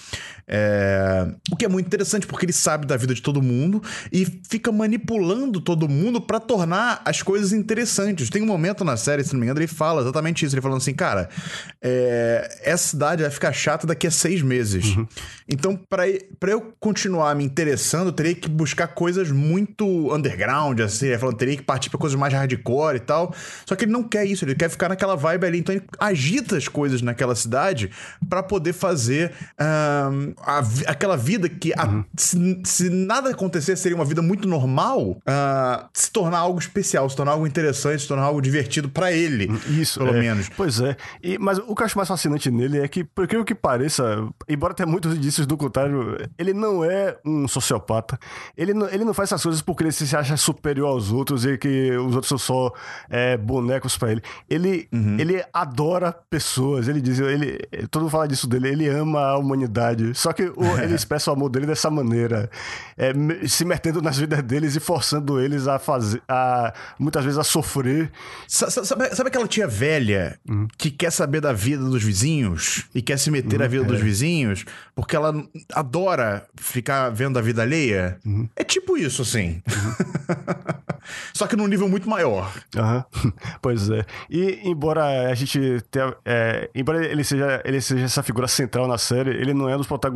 É... 0.47 1.27
O 1.51 1.57
que 1.57 1.65
é 1.65 1.69
muito 1.69 1.87
interessante 1.87 2.27
porque 2.27 2.45
ele 2.45 2.53
sabe 2.53 2.87
da 2.87 2.97
vida 2.97 3.15
de 3.15 3.23
todo 3.23 3.41
mundo 3.41 3.83
e 4.13 4.27
fica 4.49 4.73
manipulando 4.73 5.61
todo 5.61 5.89
mundo 5.89 6.21
para 6.21 6.41
tornar 6.41 7.01
as 7.05 7.23
coisas 7.23 7.53
interessantes. 7.53 8.29
Tem 8.31 8.43
um 8.43 8.47
momento 8.47 8.85
na 8.85 8.97
série, 8.97 9.25
se 9.25 9.33
não 9.33 9.41
me 9.41 9.47
engano, 9.47 9.61
ele 9.61 9.67
fala 9.67 10.03
exatamente 10.03 10.45
isso. 10.45 10.55
Ele 10.55 10.63
falando 10.63 10.79
assim, 10.79 10.95
cara, 10.95 11.29
é... 11.81 12.61
essa 12.63 12.89
cidade 12.89 13.23
vai 13.23 13.31
ficar 13.31 13.53
chata 13.53 13.87
daqui 13.87 14.07
a 14.07 14.11
seis 14.11 14.43
meses. 14.43 14.97
Uhum. 14.97 15.07
Então, 15.49 15.77
para 15.89 16.51
eu 16.51 16.75
continuar 16.81 17.35
me 17.35 17.45
interessando, 17.45 18.09
eu 18.09 18.13
teria 18.13 18.35
que 18.35 18.49
buscar 18.49 18.89
coisas 18.89 19.31
muito 19.31 20.15
underground, 20.15 20.81
assim. 20.81 21.07
Ele 21.07 21.19
falando, 21.19 21.37
teria 21.37 21.57
que 21.57 21.63
partir 21.63 21.91
pra 21.91 21.99
coisas 21.99 22.19
mais 22.19 22.33
hardcore 22.33 22.97
e 22.97 23.01
tal. 23.01 23.35
Só 23.67 23.77
que 23.77 23.85
ele 23.85 23.93
não 23.93 24.03
quer 24.03 24.25
isso, 24.25 24.45
ele 24.45 24.55
quer 24.55 24.69
ficar 24.69 24.89
naquela 24.89 25.15
vibe 25.15 25.47
ali. 25.47 25.59
Então, 25.59 25.75
ele 25.75 25.85
agita 25.99 26.57
as 26.57 26.69
coisas 26.69 27.03
naquela 27.03 27.35
cidade 27.35 27.91
para 28.29 28.43
poder 28.43 28.73
fazer. 28.73 29.33
Um, 29.61 30.32
a, 30.39 30.63
aquela 30.87 31.17
vida 31.17 31.49
que, 31.49 31.73
a, 31.77 31.87
uhum. 31.87 32.05
se, 32.17 32.63
se, 32.65 32.91
nada 32.91 33.31
acontecer, 33.31 33.77
seria 33.77 33.97
uma 33.97 34.05
vida 34.05 34.23
muito 34.23 34.49
normal, 34.49 35.01
uh, 35.11 35.89
se 35.93 36.11
tornar 36.11 36.39
algo 36.39 36.59
especial, 36.59 37.09
se 37.09 37.17
tornar 37.17 37.33
algo 37.33 37.47
interessante, 37.47 38.03
se 38.03 38.09
tornar 38.09 38.25
algo 38.25 38.41
divertido 38.41 38.89
para 38.89 39.13
ele. 39.13 39.51
Hum, 39.51 39.81
isso, 39.81 39.99
pelo 39.99 40.17
é. 40.17 40.21
menos. 40.21 40.49
Pois 40.57 40.81
é. 40.81 40.97
E, 41.23 41.39
mas 41.39 41.59
o 41.59 41.75
que 41.75 41.83
eu 41.83 41.87
acho 41.87 41.97
mais 41.97 42.09
fascinante 42.09 42.51
nele 42.51 42.81
é 42.81 42.89
que, 42.89 43.05
por 43.05 43.25
aquilo 43.25 43.45
que 43.45 43.55
pareça, 43.55 44.27
embora 44.49 44.75
tenha 44.75 44.87
muitos 44.87 45.15
indícios 45.17 45.47
do 45.47 45.57
contrário, 45.57 46.17
ele 46.39 46.53
não 46.53 46.85
é 46.85 47.17
um 47.25 47.47
sociopata. 47.49 48.19
Ele 48.57 48.75
não, 48.75 48.89
ele 48.89 49.05
não 49.05 49.15
faz 49.15 49.29
essas 49.29 49.43
coisas 49.43 49.63
porque 49.63 49.85
ele 49.85 49.93
se 49.93 50.17
acha 50.17 50.37
superior 50.37 50.89
aos 50.89 51.13
outros 51.13 51.45
e 51.45 51.57
que 51.57 51.93
os 51.93 52.15
outros 52.15 52.29
são 52.29 52.39
só 52.39 52.73
é, 53.09 53.37
bonecos 53.37 53.97
para 53.97 54.13
ele. 54.13 54.23
Ele, 54.49 54.89
uhum. 54.93 55.17
ele 55.19 55.45
adora 55.53 56.13
pessoas. 56.31 56.89
Ele 56.89 57.01
diz, 57.01 57.19
ele, 57.19 57.59
todo 57.91 58.03
mundo 58.03 58.11
fala 58.11 58.29
disso 58.29 58.47
dele, 58.47 58.69
ele 58.69 58.89
ama 58.89 59.21
a 59.21 59.39
humanidade. 59.39 60.15
Só 60.23 60.33
que 60.33 60.45
o, 60.45 60.79
ele 60.81 60.95
expressa 60.95 61.33
o 61.33 61.35
amor 61.35 61.49
dele 61.49 61.67
dessa 61.67 61.91
maneira, 61.91 62.49
é, 62.97 63.13
se 63.49 63.65
metendo 63.65 64.01
nas 64.01 64.17
vidas 64.17 64.41
deles 64.41 64.77
e 64.77 64.81
forçando 64.81 65.41
eles 65.41 65.67
a 65.67 65.81
fazer, 65.81 66.23
a, 66.29 66.73
muitas 66.97 67.25
vezes 67.25 67.41
a 67.41 67.43
sofrer. 67.43 68.09
Sabe, 68.47 69.17
sabe 69.17 69.29
aquela 69.29 69.49
tia 69.49 69.67
velha 69.67 70.39
uhum. 70.49 70.69
que 70.79 70.93
quer 70.93 71.11
saber 71.11 71.41
da 71.41 71.53
vida 71.53 71.83
dos 71.83 72.05
vizinhos 72.05 72.85
e 72.95 73.03
quer 73.03 73.19
se 73.19 73.33
meter 73.33 73.57
uhum, 73.57 73.63
na 73.63 73.67
vida 73.67 73.83
é. 73.83 73.87
dos 73.89 74.01
vizinhos 74.01 74.65
porque 74.95 75.17
ela 75.17 75.35
adora 75.73 76.47
ficar 76.57 77.11
vendo 77.11 77.37
a 77.37 77.43
vida 77.43 77.63
alheia? 77.63 78.19
Uhum. 78.25 78.49
É 78.55 78.63
tipo 78.63 78.97
isso, 78.97 79.23
assim. 79.23 79.61
Só 81.35 81.47
que 81.47 81.57
num 81.57 81.67
nível 81.67 81.89
muito 81.89 82.09
maior. 82.09 82.53
Pois 83.61 83.89
é. 83.91 84.05
E 84.31 84.61
embora 84.65 85.31
a 85.31 85.35
gente 85.35 85.81
tenha. 85.91 86.15
É, 86.25 86.69
embora 86.75 87.05
ele 87.05 87.23
seja, 87.25 87.63
ele 87.65 87.81
seja 87.81 88.05
essa 88.05 88.23
figura 88.23 88.49
central 88.49 88.89
na 88.89 88.99
série, 88.99 89.31
ele 89.31 89.55
não 89.55 89.69
é 89.69 89.75
um 89.75 89.79
dos 89.79 89.87
protagonistas. 89.87 90.12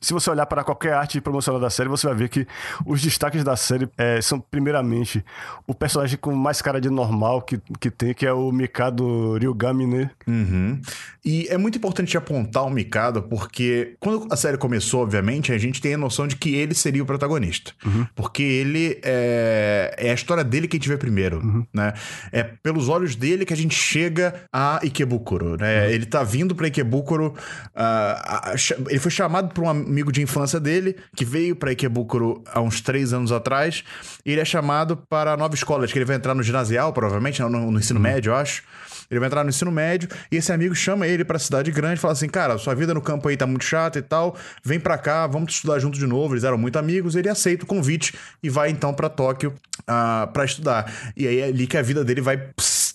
Se 0.00 0.12
você 0.12 0.30
olhar 0.30 0.46
para 0.46 0.64
qualquer 0.64 0.94
arte 0.94 1.20
promocional 1.20 1.60
da 1.60 1.70
série, 1.70 1.88
você 1.88 2.06
vai 2.06 2.16
ver 2.16 2.28
que 2.28 2.46
os 2.86 3.00
destaques 3.00 3.42
da 3.42 3.56
série 3.56 3.88
é, 3.96 4.20
são, 4.20 4.40
primeiramente, 4.40 5.24
o 5.66 5.74
personagem 5.74 6.18
com 6.18 6.34
mais 6.34 6.60
cara 6.60 6.80
de 6.80 6.90
normal 6.90 7.42
que, 7.42 7.60
que 7.78 7.90
tem, 7.90 8.14
que 8.14 8.26
é 8.26 8.32
o 8.32 8.52
Mikado 8.52 9.38
Ryugami, 9.38 9.86
né? 9.86 10.10
Uhum. 10.26 10.80
E 11.24 11.46
é 11.48 11.58
muito 11.58 11.76
importante 11.78 12.16
apontar 12.16 12.64
o 12.64 12.70
Mikado, 12.70 13.22
porque 13.22 13.96
quando 14.00 14.26
a 14.30 14.36
série 14.36 14.56
começou, 14.56 15.02
obviamente, 15.02 15.52
a 15.52 15.58
gente 15.58 15.80
tem 15.80 15.94
a 15.94 15.98
noção 15.98 16.26
de 16.26 16.36
que 16.36 16.54
ele 16.54 16.74
seria 16.74 17.02
o 17.02 17.06
protagonista. 17.06 17.72
Uhum. 17.84 18.06
Porque 18.14 18.42
ele 18.42 18.98
é, 19.02 19.94
é 19.98 20.10
a 20.10 20.14
história 20.14 20.44
dele 20.44 20.66
que 20.66 20.76
a 20.76 20.78
gente 20.78 20.88
vê 20.88 20.96
primeiro, 20.96 21.38
uhum. 21.38 21.66
né? 21.72 21.92
É 22.32 22.42
pelos 22.42 22.88
olhos 22.88 23.14
dele 23.16 23.44
que 23.44 23.52
a 23.52 23.56
gente 23.56 23.74
chega 23.74 24.34
a 24.52 24.80
Ikebukuro, 24.82 25.56
né? 25.56 25.86
Uhum. 25.86 25.90
Ele 25.90 26.06
tá 26.06 26.22
vindo 26.22 26.54
pra 26.54 26.66
Ikebukuro, 26.66 27.34
uh, 27.74 28.88
ele 28.88 28.98
foi 28.98 29.10
chamado 29.10 29.29
por 29.54 29.64
um 29.64 29.68
amigo 29.68 30.10
de 30.12 30.22
infância 30.22 30.58
dele, 30.58 30.96
que 31.14 31.24
veio 31.24 31.56
pra 31.56 31.70
Ikebukuro 31.70 32.42
há 32.52 32.60
uns 32.60 32.80
três 32.80 33.12
anos 33.12 33.32
atrás, 33.32 33.84
e 34.24 34.32
ele 34.32 34.40
é 34.40 34.44
chamado 34.44 34.96
para 34.96 35.32
a 35.32 35.36
nova 35.36 35.54
escola, 35.54 35.84
acho 35.84 35.92
que 35.92 35.98
ele 35.98 36.06
vai 36.06 36.16
entrar 36.16 36.34
no 36.34 36.42
ginasial, 36.42 36.92
provavelmente, 36.92 37.40
no, 37.42 37.48
no 37.70 37.78
ensino 37.78 37.98
uhum. 37.98 38.02
médio, 38.02 38.30
eu 38.30 38.36
acho. 38.36 38.62
Ele 39.10 39.18
vai 39.18 39.26
entrar 39.26 39.42
no 39.42 39.50
ensino 39.50 39.72
médio 39.72 40.08
e 40.30 40.36
esse 40.36 40.52
amigo 40.52 40.72
chama 40.72 41.04
ele 41.04 41.24
pra 41.24 41.36
cidade 41.36 41.72
grande 41.72 41.94
e 41.94 41.98
fala 41.98 42.12
assim: 42.12 42.28
Cara, 42.28 42.56
sua 42.58 42.74
vida 42.74 42.94
no 42.94 43.02
campo 43.02 43.28
aí 43.28 43.36
tá 43.36 43.44
muito 43.44 43.64
chata 43.64 43.98
e 43.98 44.02
tal, 44.02 44.36
vem 44.62 44.78
pra 44.78 44.96
cá, 44.96 45.26
vamos 45.26 45.52
estudar 45.52 45.80
junto 45.80 45.98
de 45.98 46.06
novo. 46.06 46.34
Eles 46.34 46.44
eram 46.44 46.56
muito 46.56 46.78
amigos, 46.78 47.16
ele 47.16 47.28
aceita 47.28 47.64
o 47.64 47.66
convite 47.66 48.14
e 48.40 48.48
vai 48.48 48.70
então 48.70 48.94
para 48.94 49.08
Tóquio 49.08 49.52
uh, 49.80 50.30
para 50.32 50.44
estudar. 50.44 50.92
E 51.16 51.26
aí 51.26 51.40
é 51.40 51.44
ali 51.46 51.66
que 51.66 51.76
a 51.76 51.82
vida 51.82 52.04
dele 52.04 52.20
vai 52.20 52.40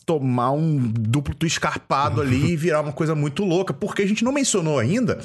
tomar 0.06 0.52
um 0.52 0.78
duplo 0.78 1.36
escarpado 1.46 2.22
ali 2.22 2.52
e 2.52 2.56
virar 2.56 2.82
uma 2.82 2.94
coisa 2.94 3.16
muito 3.16 3.44
louca, 3.44 3.74
porque 3.74 4.04
a 4.04 4.08
gente 4.08 4.24
não 4.24 4.32
mencionou 4.32 4.80
ainda, 4.80 5.20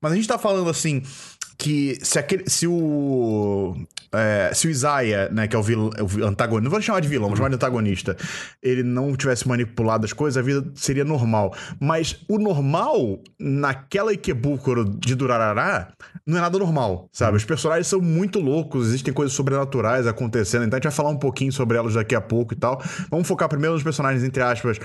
mas 0.00 0.12
a 0.12 0.14
gente 0.16 0.28
tá 0.28 0.38
falando 0.38 0.68
assim 0.68 1.02
que 1.56 1.98
se, 2.02 2.18
aquele, 2.18 2.48
se 2.50 2.66
o 2.66 3.76
é, 4.14 4.52
se 4.54 4.68
o 4.68 4.70
Isaiah, 4.70 5.28
né, 5.30 5.48
que 5.48 5.56
é 5.56 5.58
o, 5.58 5.62
vil, 5.62 5.90
o 5.90 6.24
antagonista, 6.24 6.64
não 6.64 6.70
vou 6.70 6.80
chamar 6.80 7.00
de 7.00 7.08
vilão, 7.08 7.28
vou 7.28 7.36
chamar 7.36 7.48
de 7.48 7.56
antagonista, 7.56 8.16
ele 8.62 8.82
não 8.82 9.16
tivesse 9.16 9.46
manipulado 9.46 10.04
as 10.04 10.12
coisas, 10.12 10.36
a 10.36 10.42
vida 10.42 10.64
seria 10.74 11.04
normal. 11.04 11.54
Mas 11.80 12.16
o 12.28 12.38
normal, 12.38 13.20
naquela 13.38 14.12
Ikebukuro 14.12 14.84
de 14.84 15.14
Durarará, 15.14 15.92
não 16.26 16.38
é 16.38 16.40
nada 16.40 16.58
normal, 16.58 17.08
sabe? 17.12 17.36
Os 17.36 17.44
personagens 17.44 17.86
são 17.86 18.00
muito 18.00 18.40
loucos, 18.40 18.88
existem 18.88 19.12
coisas 19.12 19.34
sobrenaturais 19.34 20.06
acontecendo, 20.06 20.64
então 20.64 20.76
a 20.76 20.78
gente 20.78 20.84
vai 20.84 20.92
falar 20.92 21.10
um 21.10 21.18
pouquinho 21.18 21.52
sobre 21.52 21.76
elas 21.76 21.94
daqui 21.94 22.14
a 22.14 22.20
pouco 22.20 22.54
e 22.54 22.56
tal. 22.56 22.82
Vamos 23.10 23.28
focar 23.28 23.48
primeiro 23.48 23.74
nos 23.74 23.82
personagens, 23.82 24.24
entre 24.24 24.42
aspas, 24.42 24.78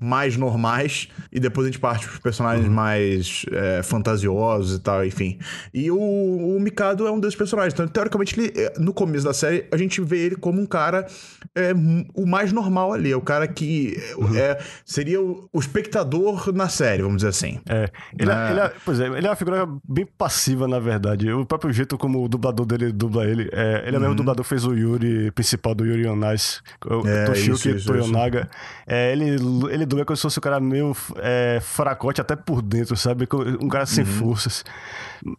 mais 0.00 0.36
normais, 0.36 1.08
e 1.32 1.40
depois 1.40 1.66
a 1.66 1.70
gente 1.70 1.80
parte 1.80 2.06
pros 2.06 2.18
personagens 2.18 2.66
uhum. 2.66 2.74
mais 2.74 3.46
é, 3.50 3.82
fantasiosos 3.82 4.76
e 4.76 4.80
tal, 4.80 5.04
enfim. 5.04 5.38
E 5.72 5.90
o, 5.90 5.98
o 5.98 6.60
Mikado 6.60 7.06
é 7.06 7.10
um 7.10 7.18
desses 7.18 7.36
personagens, 7.36 7.72
então 7.72 7.88
teoricamente 7.88 8.38
ele 8.38 8.52
é, 8.54 8.74
no 8.78 8.92
começo 8.92 9.24
da 9.24 9.32
série, 9.32 9.66
a 9.72 9.76
gente 9.78 10.00
vê 10.02 10.18
ele 10.18 10.36
como 10.36 10.60
um 10.60 10.66
cara 10.66 11.06
é, 11.54 11.72
o 12.14 12.26
mais 12.26 12.52
normal 12.52 12.92
ali. 12.92 13.12
É 13.12 13.16
o 13.16 13.20
cara 13.20 13.48
que 13.48 13.96
uhum. 14.16 14.36
é, 14.36 14.58
seria 14.84 15.20
o, 15.20 15.48
o, 15.52 15.58
espectador 15.58 16.52
na 16.52 16.68
série, 16.68 17.02
vamos 17.02 17.18
dizer 17.18 17.28
assim. 17.28 17.60
É. 17.68 17.88
Ele, 18.18 18.30
é, 18.30 18.50
ele 18.50 18.60
é, 18.60 18.72
pois 18.84 19.00
é, 19.00 19.06
ele 19.06 19.26
é 19.26 19.30
uma 19.30 19.36
figura 19.36 19.66
bem 19.88 20.06
passiva, 20.06 20.68
na 20.68 20.81
verdade. 20.82 21.30
O 21.32 21.46
próprio 21.46 21.72
jeito 21.72 21.96
como 21.96 22.24
o 22.24 22.28
dublador 22.28 22.66
dele 22.66 22.92
dubla 22.92 23.26
ele. 23.26 23.48
É, 23.52 23.84
ele 23.86 23.96
é 23.96 23.98
o 23.98 24.00
mesmo 24.00 24.08
uhum. 24.08 24.16
dublador 24.16 24.44
que 24.44 24.48
fez 24.48 24.64
o 24.64 24.74
Yuri 24.74 25.30
principal 25.30 25.74
do 25.74 25.86
Yuri 25.86 26.06
on 26.06 26.32
Ice, 26.32 26.60
o 26.84 27.06
é, 27.06 27.24
Toshiyuki 27.24 27.70
isso, 27.70 27.86
Toyonaga. 27.86 28.48
É, 28.86 29.12
ele, 29.12 29.36
ele 29.70 29.86
dubla 29.86 30.04
como 30.04 30.16
se 30.16 30.22
fosse 30.22 30.38
um 30.38 30.42
cara 30.42 30.60
meio 30.60 30.94
é, 31.16 31.58
fracote 31.62 32.20
até 32.20 32.36
por 32.36 32.60
dentro, 32.60 32.96
sabe? 32.96 33.26
Um 33.60 33.68
cara 33.68 33.86
sem 33.86 34.04
uhum. 34.04 34.10
forças. 34.10 34.64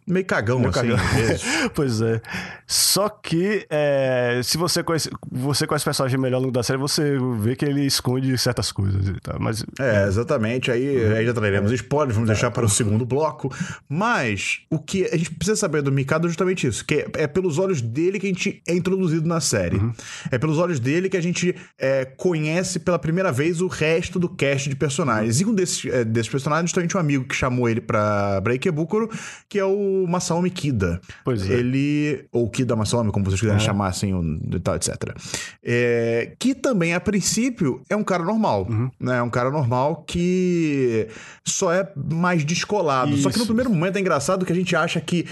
Meio 0.06 0.24
cagão, 0.24 0.58
meio 0.58 0.70
assim. 0.70 0.88
Cagão. 0.88 0.98
pois 1.74 2.00
é. 2.00 2.20
Só 2.66 3.08
que 3.08 3.66
é, 3.68 4.40
se 4.42 4.56
você 4.56 4.82
conhece, 4.82 5.10
você 5.30 5.66
conhece 5.66 5.82
o 5.82 5.86
personagem 5.86 6.18
melhor 6.18 6.40
no 6.40 6.50
da 6.50 6.62
série, 6.62 6.78
você 6.78 7.16
vê 7.38 7.54
que 7.54 7.64
ele 7.64 7.84
esconde 7.84 8.36
certas 8.38 8.72
coisas 8.72 9.06
e 9.06 9.20
tal. 9.20 9.38
Mas, 9.38 9.64
é, 9.78 10.06
exatamente. 10.06 10.70
Aí, 10.70 11.04
uhum. 11.04 11.16
aí 11.16 11.26
já 11.26 11.34
traremos 11.34 11.70
é. 11.70 11.74
spoilers, 11.74 12.14
vamos 12.14 12.28
deixar 12.28 12.50
para 12.50 12.64
o 12.64 12.68
segundo 12.68 13.04
bloco. 13.04 13.54
Mas 13.88 14.60
o 14.70 14.78
que 14.78 15.04
a 15.04 15.16
gente 15.16 15.30
precisa 15.32 15.56
saber 15.56 15.82
do 15.82 15.92
Mikado 15.92 16.26
é 16.26 16.28
justamente 16.28 16.66
isso: 16.66 16.84
que 16.84 16.94
é, 16.94 17.24
é 17.24 17.26
pelos 17.26 17.58
olhos 17.58 17.82
dele 17.82 18.18
que 18.18 18.26
a 18.26 18.30
gente 18.30 18.62
é 18.66 18.74
introduzido 18.74 19.28
na 19.28 19.40
série. 19.40 19.76
Uhum. 19.76 19.92
É 20.30 20.38
pelos 20.38 20.58
olhos 20.58 20.80
dele 20.80 21.08
que 21.08 21.16
a 21.16 21.22
gente 21.22 21.54
é, 21.78 22.04
conhece 22.04 22.78
pela 22.78 22.98
primeira 22.98 23.30
vez 23.30 23.60
o 23.60 23.66
resto 23.66 24.18
do 24.18 24.28
cast 24.28 24.68
de 24.68 24.76
personagens. 24.76 25.40
E 25.40 25.44
um 25.44 25.54
desses, 25.54 25.84
é, 25.92 26.04
desses 26.04 26.30
personagens, 26.30 26.70
justamente 26.70 26.96
um 26.96 27.00
amigo 27.00 27.24
que 27.24 27.34
chamou 27.34 27.68
ele 27.68 27.80
pra 27.80 28.40
Breakebukuro, 28.40 29.10
que 29.48 29.58
é 29.58 29.64
o 29.64 29.73
Masaomi 30.08 30.50
Kida. 30.50 31.00
Pois 31.24 31.48
é. 31.48 31.54
Ele. 31.54 32.26
Ou 32.32 32.48
Kida 32.48 32.76
Masaomi, 32.76 33.10
como 33.10 33.24
vocês 33.24 33.40
quiserem 33.40 33.60
é. 33.60 33.64
chamar 33.64 33.88
assim, 33.88 34.12
o, 34.12 34.60
tal, 34.60 34.76
etc. 34.76 34.94
É, 35.62 36.32
que 36.38 36.54
também, 36.54 36.94
a 36.94 37.00
princípio, 37.00 37.82
é 37.88 37.96
um 37.96 38.04
cara 38.04 38.24
normal. 38.24 38.66
Uhum. 38.68 38.90
Né? 39.00 39.18
É 39.18 39.22
um 39.22 39.30
cara 39.30 39.50
normal 39.50 40.04
que 40.06 41.08
só 41.44 41.72
é 41.72 41.88
mais 41.96 42.44
descolado. 42.44 43.12
Isso. 43.12 43.22
Só 43.22 43.30
que 43.30 43.38
no 43.38 43.46
primeiro 43.46 43.70
momento 43.70 43.96
é 43.96 44.00
engraçado 44.00 44.44
que 44.44 44.52
a 44.52 44.56
gente 44.56 44.74
acha 44.74 45.00
que 45.00 45.26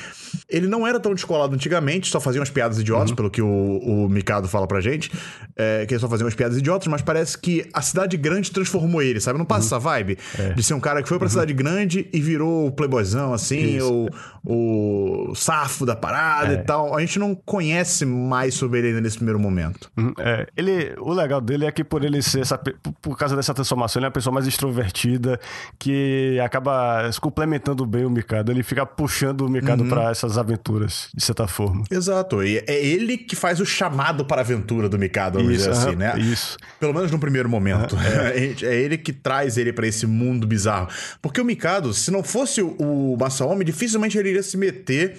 ele 0.48 0.66
não 0.66 0.86
era 0.86 0.98
tão 0.98 1.14
descolado 1.14 1.54
antigamente, 1.54 2.08
só 2.08 2.20
fazia 2.20 2.40
umas 2.40 2.50
piadas 2.50 2.78
idiotas, 2.78 3.10
uhum. 3.10 3.16
pelo 3.16 3.30
que 3.30 3.42
o, 3.42 3.78
o 3.78 4.08
Mikado 4.08 4.48
fala 4.48 4.66
pra 4.66 4.80
gente. 4.80 5.10
É, 5.56 5.84
que 5.86 5.94
ele 5.94 6.00
só 6.00 6.08
fazia 6.08 6.24
umas 6.24 6.34
piadas 6.34 6.56
idiotas, 6.56 6.88
mas 6.88 7.02
parece 7.02 7.36
que 7.36 7.68
a 7.74 7.82
cidade 7.82 8.16
grande 8.16 8.50
transformou 8.50 9.02
ele, 9.02 9.20
sabe? 9.20 9.38
Não 9.38 9.44
passa 9.44 9.62
uhum. 9.62 9.66
essa 9.66 9.78
vibe 9.78 10.18
é. 10.38 10.52
de 10.54 10.62
ser 10.62 10.74
um 10.74 10.80
cara 10.80 11.02
que 11.02 11.08
foi 11.08 11.18
pra 11.18 11.26
uhum. 11.26 11.30
cidade 11.30 11.52
grande 11.52 12.08
e 12.12 12.20
virou 12.20 12.66
o 12.66 12.72
playboyzão, 12.72 13.32
assim, 13.34 13.80
ou, 13.80 14.08
o 14.44 15.34
safo 15.34 15.86
da 15.86 15.94
parada 15.94 16.54
É. 16.54 16.54
e 16.54 16.58
tal. 16.64 16.96
A 16.96 17.00
gente 17.00 17.18
não 17.18 17.34
conhece 17.34 18.04
mais 18.04 18.54
sobre 18.54 18.80
ele 18.80 18.88
ainda 18.88 19.00
nesse 19.00 19.16
primeiro 19.16 19.38
momento. 19.38 19.90
Uhum, 19.96 20.12
É, 20.18 20.46
ele, 20.56 20.94
o 20.98 21.12
legal 21.12 21.40
dele 21.40 21.64
é 21.66 21.70
que 21.70 21.84
por 21.84 22.04
ele 22.04 22.20
ser 22.22 22.40
essa, 22.40 22.58
por- 23.00 23.16
causa 23.16 23.36
dessa 23.36 23.54
transformação, 23.54 24.00
ele 24.00 24.06
é 24.06 24.08
uma 24.08 24.12
pessoa 24.12 24.32
mais 24.34 24.46
extrovertida 24.46 25.38
que 25.78 26.40
acaba 26.40 27.10
se 27.12 27.20
complementando 27.20 27.86
bem 27.86 28.04
o 28.04 28.10
Mikado. 28.10 28.50
Ele 28.50 28.62
fica 28.62 28.84
puxando 28.84 29.42
o 29.42 29.48
Mikado 29.48 29.84
pra 29.84 30.10
essas 30.10 30.36
aventuras, 30.38 31.08
de 31.14 31.22
certa 31.22 31.46
forma. 31.46 31.84
Exato. 31.90 32.42
E 32.42 32.58
é 32.66 32.84
ele 32.84 33.16
que 33.16 33.36
faz 33.36 33.60
o 33.60 33.66
chamado 33.66 34.24
para 34.24 34.40
a 34.40 34.44
aventura 34.44 34.88
do 34.88 34.98
Mikado, 34.98 35.41
vamos 35.42 35.58
dizer 35.58 35.70
assim, 35.70 35.88
aham, 35.88 35.96
né? 35.96 36.14
Isso. 36.18 36.56
Pelo 36.78 36.94
menos 36.94 37.10
no 37.10 37.18
primeiro 37.18 37.48
momento. 37.48 37.96
É. 38.22 38.36
ele 38.76 38.98
que 38.98 39.12
traz 39.12 39.56
ele 39.56 39.72
pra 39.72 39.86
esse 39.86 40.06
mundo 40.06 40.46
bizarro. 40.46 40.88
Porque 41.20 41.40
o 41.40 41.44
Mikado, 41.44 41.92
se 41.94 42.10
não 42.10 42.22
fosse 42.22 42.60
o, 42.62 43.16
Masaomi, 43.18 43.64
dificilmente 43.64 44.18
ele 44.18 44.30
iria 44.30 44.42
se 44.42 44.56
meter 44.56 45.18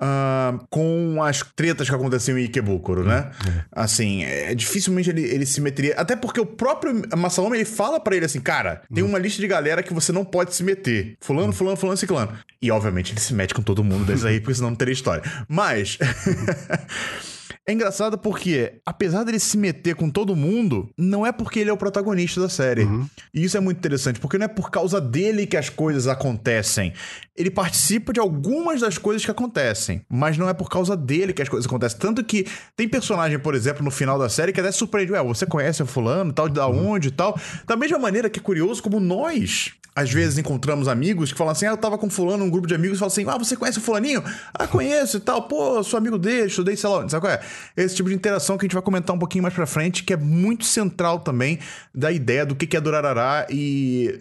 ah, 0.00 0.58
com 0.70 1.20
as 1.22 1.42
tretas 1.56 1.88
que 1.88 1.94
aconteciam 1.94 2.38
em 2.38 2.44
Ikebukuro, 2.44 3.04
né? 3.04 3.30
Assim, 3.72 4.22
é, 4.22 4.54
dificilmente 4.54 5.10
ele, 5.10 5.22
ele 5.22 5.44
se 5.44 5.60
meteria. 5.60 5.94
Até 5.96 6.14
porque 6.14 6.40
o 6.40 6.46
próprio 6.46 7.02
Masaomi 7.16 7.56
ele 7.56 7.64
fala 7.64 7.98
pra 7.98 8.14
ele 8.14 8.24
assim: 8.24 8.40
cara, 8.40 8.82
tem 8.92 9.02
uma 9.02 9.18
lista 9.18 9.40
de 9.40 9.48
galera 9.48 9.82
que 9.82 9.92
você 9.92 10.12
não 10.12 10.24
pode 10.24 10.54
se 10.54 10.62
meter. 10.62 11.16
Fulano, 11.20 11.52
fulano, 11.52 11.76
fulano, 11.76 11.96
ciclano. 11.96 12.32
E 12.62 12.70
obviamente 12.70 13.12
ele 13.12 13.20
se 13.20 13.34
mete 13.34 13.54
com 13.54 13.62
todo 13.62 13.82
mundo 13.82 14.04
desses 14.04 14.24
aí, 14.24 14.40
porque 14.40 14.54
senão 14.54 14.70
não 14.70 14.76
teria 14.76 14.92
história. 14.92 15.22
Mas. 15.48 15.98
É 17.68 17.72
engraçado 17.72 18.16
porque, 18.16 18.80
apesar 18.86 19.24
dele 19.24 19.38
se 19.38 19.58
meter 19.58 19.94
com 19.94 20.08
todo 20.08 20.34
mundo, 20.34 20.88
não 20.96 21.26
é 21.26 21.30
porque 21.30 21.60
ele 21.60 21.68
é 21.68 21.72
o 21.72 21.76
protagonista 21.76 22.40
da 22.40 22.48
série. 22.48 22.88
E 23.34 23.44
isso 23.44 23.58
é 23.58 23.60
muito 23.60 23.76
interessante, 23.76 24.18
porque 24.18 24.38
não 24.38 24.46
é 24.46 24.48
por 24.48 24.70
causa 24.70 24.98
dele 24.98 25.46
que 25.46 25.54
as 25.54 25.68
coisas 25.68 26.06
acontecem. 26.06 26.94
Ele 27.36 27.50
participa 27.50 28.10
de 28.10 28.18
algumas 28.18 28.80
das 28.80 28.96
coisas 28.96 29.22
que 29.22 29.30
acontecem, 29.30 30.00
mas 30.08 30.38
não 30.38 30.48
é 30.48 30.54
por 30.54 30.70
causa 30.70 30.96
dele 30.96 31.34
que 31.34 31.42
as 31.42 31.48
coisas 31.50 31.66
acontecem. 31.66 31.98
Tanto 31.98 32.24
que 32.24 32.46
tem 32.74 32.88
personagem, 32.88 33.38
por 33.38 33.54
exemplo, 33.54 33.84
no 33.84 33.90
final 33.90 34.18
da 34.18 34.30
série 34.30 34.50
que 34.50 34.60
até 34.60 34.72
surpreende. 34.72 35.12
Ué, 35.12 35.22
você 35.22 35.44
conhece 35.44 35.82
o 35.82 35.86
fulano, 35.86 36.32
tal, 36.32 36.48
da 36.48 36.66
onde 36.66 37.08
e 37.08 37.10
tal. 37.10 37.38
Da 37.66 37.76
mesma 37.76 37.98
maneira 37.98 38.30
que 38.30 38.40
é 38.40 38.42
curioso 38.42 38.82
como 38.82 38.98
nós, 38.98 39.74
às 39.98 40.10
vezes, 40.12 40.38
encontramos 40.38 40.86
amigos 40.88 41.32
que 41.32 41.38
falam 41.38 41.52
assim: 41.52 41.66
ah, 41.66 41.70
eu 41.70 41.76
tava 41.76 41.98
com 41.98 42.08
fulano, 42.08 42.44
um 42.44 42.50
grupo 42.50 42.66
de 42.66 42.74
amigos, 42.74 42.98
falam 42.98 43.10
assim: 43.12 43.24
ah, 43.28 43.36
você 43.38 43.56
conhece 43.56 43.78
o 43.78 43.80
fulaninho? 43.80 44.22
Ah, 44.54 44.66
conheço 44.66 45.16
e 45.16 45.20
tal. 45.20 45.42
Pô, 45.48 45.82
sou 45.82 45.98
amigo 45.98 46.18
dele, 46.18 46.46
estudei, 46.46 46.76
sei 46.76 46.88
lá. 46.88 47.08
Sabe 47.08 47.20
qual 47.22 47.32
é? 47.32 47.40
Esse 47.76 47.96
tipo 47.96 48.08
de 48.08 48.14
interação 48.14 48.56
que 48.56 48.64
a 48.64 48.66
gente 48.66 48.74
vai 48.74 48.82
comentar 48.82 49.14
um 49.14 49.18
pouquinho 49.18 49.42
mais 49.42 49.54
pra 49.54 49.66
frente, 49.66 50.04
que 50.04 50.12
é 50.12 50.16
muito 50.16 50.64
central 50.64 51.20
também 51.20 51.58
da 51.94 52.12
ideia 52.12 52.46
do 52.46 52.54
que 52.54 52.76
é 52.76 52.80
Durarará 52.80 53.46
e 53.50 54.20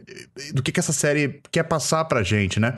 do 0.54 0.64
que 0.64 0.72
que 0.72 0.80
essa 0.80 0.94
série 0.94 1.42
quer 1.52 1.64
passar 1.64 2.06
pra 2.06 2.24
gente, 2.24 2.60
né? 2.60 2.76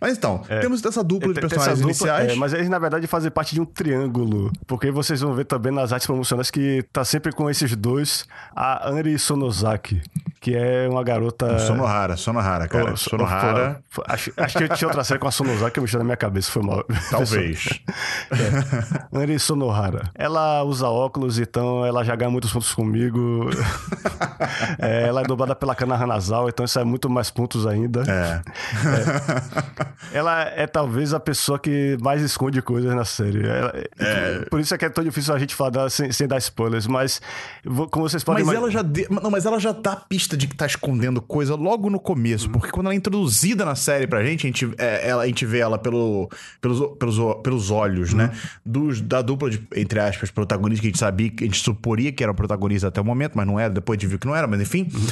Mas 0.00 0.16
então, 0.16 0.42
temos 0.60 0.84
essa 0.84 1.04
dupla 1.04 1.28
de 1.28 1.40
Tem- 1.40 1.48
tem 1.48 1.48
personagens 1.50 1.78
dupla, 1.78 1.90
iniciais. 1.92 2.32
é, 2.32 2.34
mas 2.34 2.52
eles, 2.52 2.68
na 2.68 2.78
verdade, 2.78 3.06
fazem 3.06 3.30
parte 3.30 3.54
de 3.54 3.60
um 3.60 3.64
triângulo. 3.64 4.50
Porque 4.66 4.90
vocês 4.90 5.20
vão 5.20 5.34
ver 5.34 5.44
também 5.44 5.72
nas 5.72 5.92
artes 5.92 6.06
promocionais 6.06 6.50
que 6.50 6.82
tá 6.92 7.04
sempre 7.04 7.32
com 7.32 7.48
esses 7.48 7.76
dois, 7.76 8.24
a 8.54 8.88
Anri 8.90 9.18
Sonozaki, 9.18 10.00
que 10.40 10.56
é 10.56 10.88
uma 10.88 11.04
garota. 11.04 11.58
Sonohara, 11.58 12.16
Sonohara, 12.16 12.66
cara. 12.66 12.90
Pô, 12.92 12.96
Sonohara, 12.96 13.82
pô, 13.94 14.02
Acho, 14.08 14.32
acho 14.36 14.58
que 14.58 14.68
tinha 14.70 14.88
outra 14.88 15.04
série 15.04 15.20
com 15.20 15.28
a 15.28 15.30
Sonozaki 15.30 15.72
que 15.74 15.78
eu 15.78 15.82
mexi 15.82 15.96
na 15.98 16.04
minha 16.04 16.16
cabeça, 16.16 16.50
foi 16.50 16.62
mal. 16.62 16.82
talvez. 17.10 17.68
É. 18.30 19.16
Anri 19.18 19.38
Sonohara. 19.38 20.10
Ela 20.14 20.62
usa 20.62 20.88
óculos, 20.88 21.38
então 21.38 21.84
ela 21.84 22.02
já 22.04 22.14
ganha 22.16 22.30
muitos 22.30 22.52
pontos 22.52 22.72
comigo. 22.74 23.50
É, 24.78 25.08
ela 25.08 25.20
é 25.20 25.24
dublada 25.24 25.54
pela 25.54 25.74
Kana 25.74 25.94
Hanazal, 25.96 26.48
então 26.48 26.64
isso 26.64 26.78
é 26.78 26.84
muito 26.84 27.08
mais 27.10 27.30
pontos 27.30 27.66
ainda. 27.66 28.02
É. 28.08 28.40
Ela 30.12 30.42
é 30.42 30.66
talvez 30.66 31.12
a 31.12 31.20
pessoa 31.20 31.58
que 31.58 31.96
mais 32.00 32.22
esconde 32.22 32.60
coisas 32.62 32.94
na 32.94 33.04
série. 33.04 33.46
Ela- 33.46 33.72
Por 34.50 34.60
isso 34.60 34.74
é 34.74 34.78
que 34.78 34.84
é 34.84 34.88
tão 34.88 35.04
difícil 35.04 35.34
a 35.34 35.38
gente 35.38 35.54
falar 35.54 35.70
dela 35.70 35.90
sem, 35.90 36.10
sem 36.12 36.26
dar 36.26 36.38
spoilers, 36.38 36.86
mas 36.86 37.20
como 37.90 38.08
vocês 38.08 38.24
podem 38.24 38.44
Mas 38.44 38.56
ela 38.56 38.70
já 38.70 38.82
de- 38.82 39.06
não, 39.10 39.30
mas 39.30 39.44
ela 39.46 39.58
já 39.60 39.72
dá 39.72 39.92
a 39.92 39.96
pista 40.30 40.36
de 40.36 40.46
que 40.46 40.54
tá 40.56 40.66
escondendo 40.66 41.20
coisa 41.20 41.54
logo 41.54 41.90
no 41.90 41.98
começo, 41.98 42.46
Uhum. 42.46 42.52
porque 42.52 42.70
quando 42.70 42.86
ela 42.86 42.94
é 42.94 42.96
introduzida 42.96 43.64
na 43.64 43.74
série 43.74 44.06
pra 44.06 44.22
gente, 44.24 44.46
a 44.46 44.48
gente, 44.48 44.70
é, 44.78 45.08
ela, 45.08 45.22
a 45.22 45.26
gente 45.26 45.44
vê 45.44 45.58
ela 45.58 45.78
pelo, 45.78 46.28
pelos, 46.60 46.96
pelos, 46.98 47.18
pelos 47.42 47.70
olhos, 47.70 48.12
né? 48.14 48.26
Uhum. 48.32 48.50
Dos, 48.64 49.00
da 49.00 49.22
dupla 49.22 49.50
de, 49.50 49.60
entre 49.74 49.98
aspas, 50.00 50.30
protagonistas 50.30 50.80
que 50.80 50.86
a 50.86 50.90
gente 50.90 50.98
sabia, 50.98 51.30
que 51.30 51.44
a 51.44 51.46
gente 51.46 51.58
suporia 51.62 52.12
que 52.12 52.22
era 52.22 52.32
o 52.32 52.34
protagonista 52.34 52.88
até 52.88 53.00
o 53.00 53.04
momento, 53.04 53.32
mas 53.34 53.46
não 53.46 53.58
era, 53.58 53.72
depois 53.72 53.96
a 53.96 54.00
gente 54.00 54.08
viu 54.10 54.18
que 54.18 54.26
não 54.26 54.36
era, 54.36 54.46
mas 54.46 54.60
enfim. 54.60 54.88
Uhum. 54.94 55.06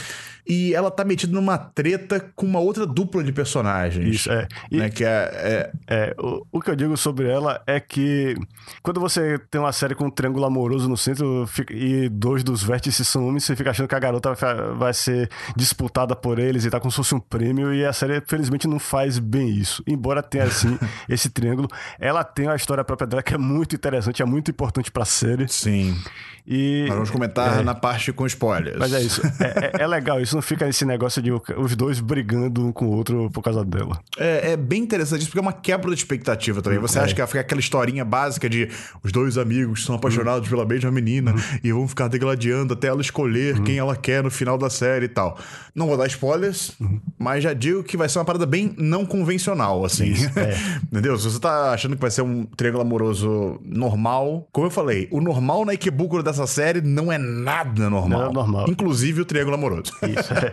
E 0.51 0.75
ela 0.75 0.91
tá 0.91 1.05
metida 1.05 1.31
numa 1.35 1.59
treta 1.59 2.25
com 2.35 2.47
uma 2.47 2.59
outra 2.59 2.87
dupla 2.87 3.23
de 3.23 3.31
personagens. 3.33 4.15
Isso, 4.15 4.33
é. 4.33 4.49
E- 4.71 4.79
Né, 4.79 4.89
que 4.89 5.05
é, 5.05 5.09
é- 5.09 5.71
É, 5.87 6.15
o, 6.19 6.43
o 6.53 6.61
que 6.61 6.71
eu 6.71 6.77
digo 6.77 6.97
sobre 6.97 7.29
ela 7.29 7.61
é 7.67 7.79
que 7.81 8.35
quando 8.83 8.99
você 8.99 9.39
tem 9.51 9.61
uma 9.61 9.73
série 9.73 9.95
com 9.95 10.07
um 10.07 10.11
triângulo 10.11 10.47
amoroso 10.47 10.89
no 10.89 10.97
centro 10.97 11.47
fica- 11.47 11.75
e 11.75 12.09
dois 12.09 12.43
dos 12.43 12.63
vértices 12.63 13.07
são 13.09 13.27
homens, 13.29 13.45
você 13.45 13.55
fica 13.57 13.71
achando 13.71 13.89
que 13.89 13.95
a 13.95 13.99
garota 13.99 14.33
vai, 14.35 14.55
vai 14.75 14.95
ser 14.95 15.08
disputada 15.57 16.15
por 16.15 16.39
eles 16.39 16.65
e 16.65 16.71
tá 16.71 16.79
como 16.81 16.91
se 16.91 16.97
fosse 16.97 17.15
um 17.15 17.21
prêmio, 17.21 17.73
e 17.73 17.85
a 17.85 17.93
série, 17.93 18.21
felizmente, 18.27 18.67
não 18.67 18.79
faz 18.79 19.19
bem 19.19 19.49
isso. 19.49 19.83
Embora 19.87 20.23
tenha, 20.23 20.45
assim, 20.45 20.79
esse 21.09 21.29
triângulo, 21.29 21.69
ela 21.99 22.25
tem 22.25 22.47
uma 22.47 22.57
história 22.57 22.85
própria 22.85 23.07
dela 23.07 23.23
que 23.23 23.35
é 23.35 23.39
muito 23.39 23.75
interessante, 23.75 24.23
é 24.23 24.25
muito 24.25 24.51
importante 24.51 24.91
pra 24.91 25.05
série. 25.05 25.49
sim. 25.49 25.97
E. 26.51 26.85
Nós 26.87 26.95
vamos 26.95 27.11
comentar 27.11 27.63
na 27.63 27.75
parte 27.75 28.11
com 28.11 28.25
spoilers. 28.27 28.79
Mas 28.79 28.93
é 28.95 29.03
isso. 29.03 29.21
É, 29.39 29.81
é- 29.81 29.83
é 29.83 29.87
legal, 29.87 30.19
isso 30.21 30.35
não 30.35 30.41
fica 30.41 30.65
nesse 30.65 30.85
negócio 30.87 31.21
de 31.21 31.31
os 31.31 31.77
dois 31.77 32.01
brigando 32.01 32.67
um 32.67 32.73
com 32.73 32.87
o 32.87 32.91
outro 32.91 33.31
por 33.31 33.43
causa 33.43 33.63
dela. 33.65 34.01
É, 34.19 34.53
é 34.53 34.57
bem 34.57 34.83
interessante 34.83 35.21
isso, 35.21 35.29
porque 35.31 35.39
é 35.41 35.43
uma 35.43 35.53
quebra 35.53 35.91
de 35.91 35.97
expectativa 35.99 36.63
também. 36.63 36.79
É. 36.79 36.81
Você 36.83 36.99
acha 36.99 37.15
que 37.15 37.27
fica 37.27 37.41
aquela 37.41 37.61
historinha 37.61 38.05
básica 38.05 38.49
de 38.49 38.69
os 39.03 39.13
dois 39.13 39.37
amigos 39.37 39.85
são 39.85 39.95
apaixonados 39.95 40.49
pela 40.49 40.65
mesma 40.65 40.91
menina 40.91 41.33
Uhum. 41.33 41.39
e 41.63 41.71
vão 41.73 41.87
ficar 41.87 42.09
degladiando 42.09 42.73
até 42.73 42.89
ela 42.89 43.03
escolher 43.03 43.61
quem 43.63 43.77
ela 43.77 43.95
quer 43.95 44.23
no 44.23 44.31
final 44.31 44.57
da 44.57 44.71
série 44.71 45.05
e 45.05 45.09
tal. 45.09 45.39
Não 45.75 45.87
vou 45.87 45.97
dar 45.99 46.07
spoilers, 46.07 46.73
Uhum. 46.81 46.99
mas 47.19 47.43
já 47.45 47.53
digo 47.53 47.83
que 47.83 47.97
vai 47.97 48.09
ser 48.09 48.19
uma 48.19 48.25
parada 48.25 48.47
bem 48.47 48.75
não 48.79 49.05
convencional, 49.05 49.85
assim. 49.85 50.13
é. 50.37 50.57
Entendeu? 50.85 51.19
Se 51.19 51.25
você 51.31 51.39
tá 51.39 51.73
achando 51.73 51.95
que 51.95 52.01
vai 52.01 52.11
ser 52.11 52.23
um 52.23 52.45
triângulo 52.47 52.83
amoroso 52.83 53.61
normal, 53.65 54.49
como 54.51 54.67
eu 54.67 54.71
falei, 54.71 55.09
o 55.11 55.21
normal 55.21 55.65
na 55.67 55.73
Ikebukuro 55.75 56.23
dessa 56.23 56.38
série 56.47 56.81
não 56.81 57.11
é 57.13 57.19
nada 57.19 57.89
normal. 57.91 58.21
Não 58.21 58.31
é 58.31 58.33
normal. 58.33 58.67
Inclusive 58.69 59.21
o 59.21 59.25
triângulo 59.25 59.57
amoroso. 59.57 59.93
Isso, 60.07 60.33
é. 60.35 60.53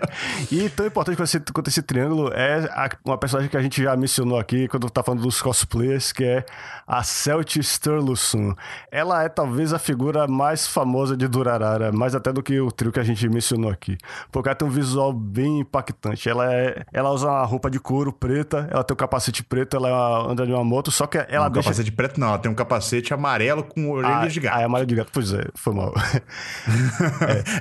E 0.52 0.70
tão 0.70 0.86
importante 0.86 1.16
quanto 1.18 1.28
esse, 1.28 1.40
quanto 1.40 1.68
esse 1.70 1.82
triângulo 1.82 2.32
é 2.34 2.66
a- 2.72 2.90
uma 3.06 3.18
personagem 3.18 3.50
que 3.50 3.58
a 3.58 3.62
gente 3.62 3.82
já 3.84 3.96
mencionou 3.96 4.38
aqui 4.40 4.68
quando 4.68 4.90
tá 4.90 5.04
falando 5.04 5.22
dos 5.22 5.42
cosplayers, 5.42 6.12
que 6.12 6.24
é 6.24 6.46
a 6.88 7.04
Celt 7.04 7.58
Sturluson. 7.62 8.56
Ela 8.92 9.24
é 9.24 9.30
talvez 9.30 9.74
a 9.74 9.80
figura 9.80 10.28
mais 10.28 10.68
famosa 10.68 11.16
de 11.16 11.28
Durarara, 11.28 11.92
mais 11.92 12.16
até 12.16 12.32
do 12.34 12.42
que 12.44 12.60
o 12.60 12.72
trio 12.72 12.92
que 12.92 13.00
a 13.00 13.04
gente 13.04 13.28
mencionou 13.30 13.70
aqui. 13.70 13.98
Porque 14.32 14.50
ela 14.50 14.56
tem 14.56 14.68
um 14.68 14.72
visual 14.72 15.12
bem 15.14 15.60
impactante. 15.60 16.30
Ela, 16.30 16.54
é, 16.54 16.84
ela 16.94 17.12
usa 17.12 17.28
uma 17.28 17.44
roupa 17.46 17.70
de 17.70 17.80
couro 17.80 18.12
preta, 18.12 18.68
ela 18.72 18.84
tem 18.84 18.94
um 18.94 18.98
capacete 18.98 19.44
preto, 19.44 19.76
ela 19.78 20.30
anda 20.30 20.46
de 20.46 20.52
uma 20.52 20.64
moto, 20.64 20.92
só 20.92 21.08
que 21.08 21.18
ela 21.30 21.48
um 21.48 21.52
deixa... 21.52 21.70
capacete 21.70 21.92
preto 21.92 22.20
não, 22.20 22.30
ela 22.30 22.38
tem 22.40 22.52
um 22.52 22.56
capacete 22.56 23.14
amarelo 23.14 23.64
com 23.64 23.90
orelhas 23.92 24.34
de 24.34 24.40
gato. 24.40 24.58
Ah, 24.58 24.62
é 24.62 24.66
amarelo 24.66 24.88
de 24.88 24.96
gato. 24.96 25.10
Pois 25.14 25.34
é, 25.34 25.44
foi 25.56 25.74
mal. 25.76 25.94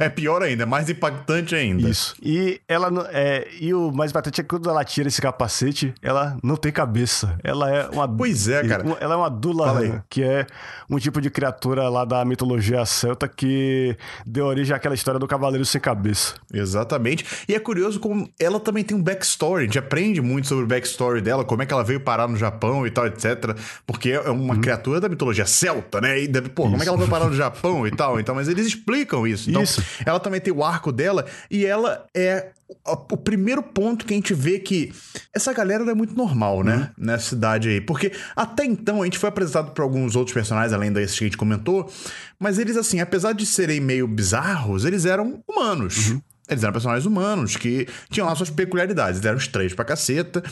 É. 0.01 0.09
pior 0.09 0.43
ainda, 0.43 0.63
é 0.63 0.67
mais 0.67 0.89
impactante 0.89 1.55
ainda. 1.55 1.89
Isso. 1.89 2.15
E 2.23 2.61
ela 2.69 2.89
é, 3.13 3.49
e 3.61 3.75
o 3.75 3.91
mais 3.91 4.11
importante 4.11 4.41
é 4.41 4.45
que 4.45 4.49
quando 4.49 4.69
ela 4.69 4.85
tira 4.85 5.09
esse 5.09 5.21
capacete, 5.21 5.93
ela 6.01 6.37
não 6.43 6.57
tem 6.57 6.71
cabeça. 6.71 7.37
Ela 7.43 7.71
é 7.71 7.89
uma 7.89 8.07
Pois 8.09 8.49
é, 8.49 8.67
cara. 8.67 8.85
Ela 9.01 9.15
é 9.15 9.17
uma. 9.17 9.31
Dulahan, 9.31 10.03
que 10.09 10.23
é 10.23 10.47
um 10.89 10.99
tipo 10.99 11.21
de 11.21 11.29
criatura 11.31 11.89
lá 11.89 12.05
da 12.05 12.25
mitologia 12.25 12.85
celta 12.87 13.27
que 13.27 13.97
deu 14.25 14.47
origem 14.47 14.75
àquela 14.75 14.95
história 14.95 15.19
do 15.19 15.27
cavaleiro 15.27 15.65
sem 15.65 15.81
cabeça. 15.81 16.35
Exatamente. 16.53 17.25
E 17.49 17.55
é 17.55 17.59
curioso 17.59 17.99
como 17.99 18.29
ela 18.39 18.61
também 18.61 18.85
tem 18.85 18.97
um 18.97 19.03
backstory. 19.03 19.63
A 19.63 19.67
gente 19.67 19.79
aprende 19.79 20.21
muito 20.21 20.47
sobre 20.47 20.65
o 20.65 20.67
backstory 20.67 21.21
dela, 21.21 21.45
como 21.45 21.63
é 21.63 21.67
que 21.67 21.73
ela 21.73 21.85
veio 21.85 22.01
parar 22.01 22.29
no 22.29 22.37
Japão 22.37 22.87
e 22.87 22.91
tal, 22.91 23.07
etc. 23.07 23.57
Porque 23.87 24.11
é 24.11 24.31
uma 24.31 24.57
criatura 24.59 25.01
da 25.01 25.09
mitologia 25.09 25.47
celta, 25.47 26.01
né? 26.01 26.23
E 26.23 26.29
deve, 26.29 26.49
pô, 26.49 26.65
como 26.65 26.77
é 26.77 26.81
que 26.81 26.89
ela 26.89 26.99
veio 26.99 27.11
parar 27.11 27.27
no 27.27 27.35
Japão 27.35 27.87
e 27.87 27.91
tal? 27.91 28.04
Então, 28.21 28.35
mas 28.35 28.49
eles 28.49 28.67
explicam 28.67 29.27
isso. 29.27 29.51
Então, 29.51 29.63
Isso. 29.63 29.83
ela 30.05 30.21
também 30.21 30.41
tem 30.41 30.53
o 30.53 30.63
arco 30.63 30.93
dela 30.93 31.27
e 31.51 31.65
ela 31.65 32.07
é 32.15 32.51
o 32.87 33.15
o 33.15 33.17
primeiro 33.17 33.63
ponto 33.63 34.05
que 34.05 34.13
a 34.13 34.17
gente 34.17 34.35
vê 34.35 34.59
que 34.59 34.93
essa 35.33 35.53
galera 35.53 35.89
é 35.91 35.95
muito 35.95 36.15
normal, 36.15 36.63
né? 36.63 36.93
Uhum. 36.99 37.07
Nessa 37.07 37.31
cidade 37.31 37.69
aí. 37.69 37.81
Porque 37.81 38.13
até 38.35 38.65
então 38.65 39.03
a 39.03 39.05
gente 39.05 39.19
foi 39.19 39.29
apresentado 39.29 39.73
por 39.73 39.83
alguns 39.83 40.17
outros 40.17 40.35
personagens, 40.35 40.73
além 40.73 40.93
desses 40.93 41.19
que 41.19 41.25
a 41.25 41.29
gente 41.29 41.37
comentou, 41.37 41.91
mas 42.39 42.59
eles, 42.59 42.77
assim, 42.77 43.01
apesar 43.01 43.33
de 43.33 43.47
serem 43.47 43.81
meio 43.81 44.09
bizarros, 44.09 44.85
eles 44.85 45.05
eram 45.05 45.43
humanos. 45.47 46.11
Uhum. 46.11 46.23
Eles 46.49 46.63
eram 46.63 46.73
personagens 46.73 47.07
humanos 47.07 47.57
que 47.57 47.89
tinham 48.11 48.27
lá 48.27 48.35
suas 48.35 48.51
peculiaridades. 48.51 49.17
Eles 49.17 49.27
eram 49.27 49.39
estranhos 49.39 49.73
pra 49.73 49.85
caceta, 49.85 50.43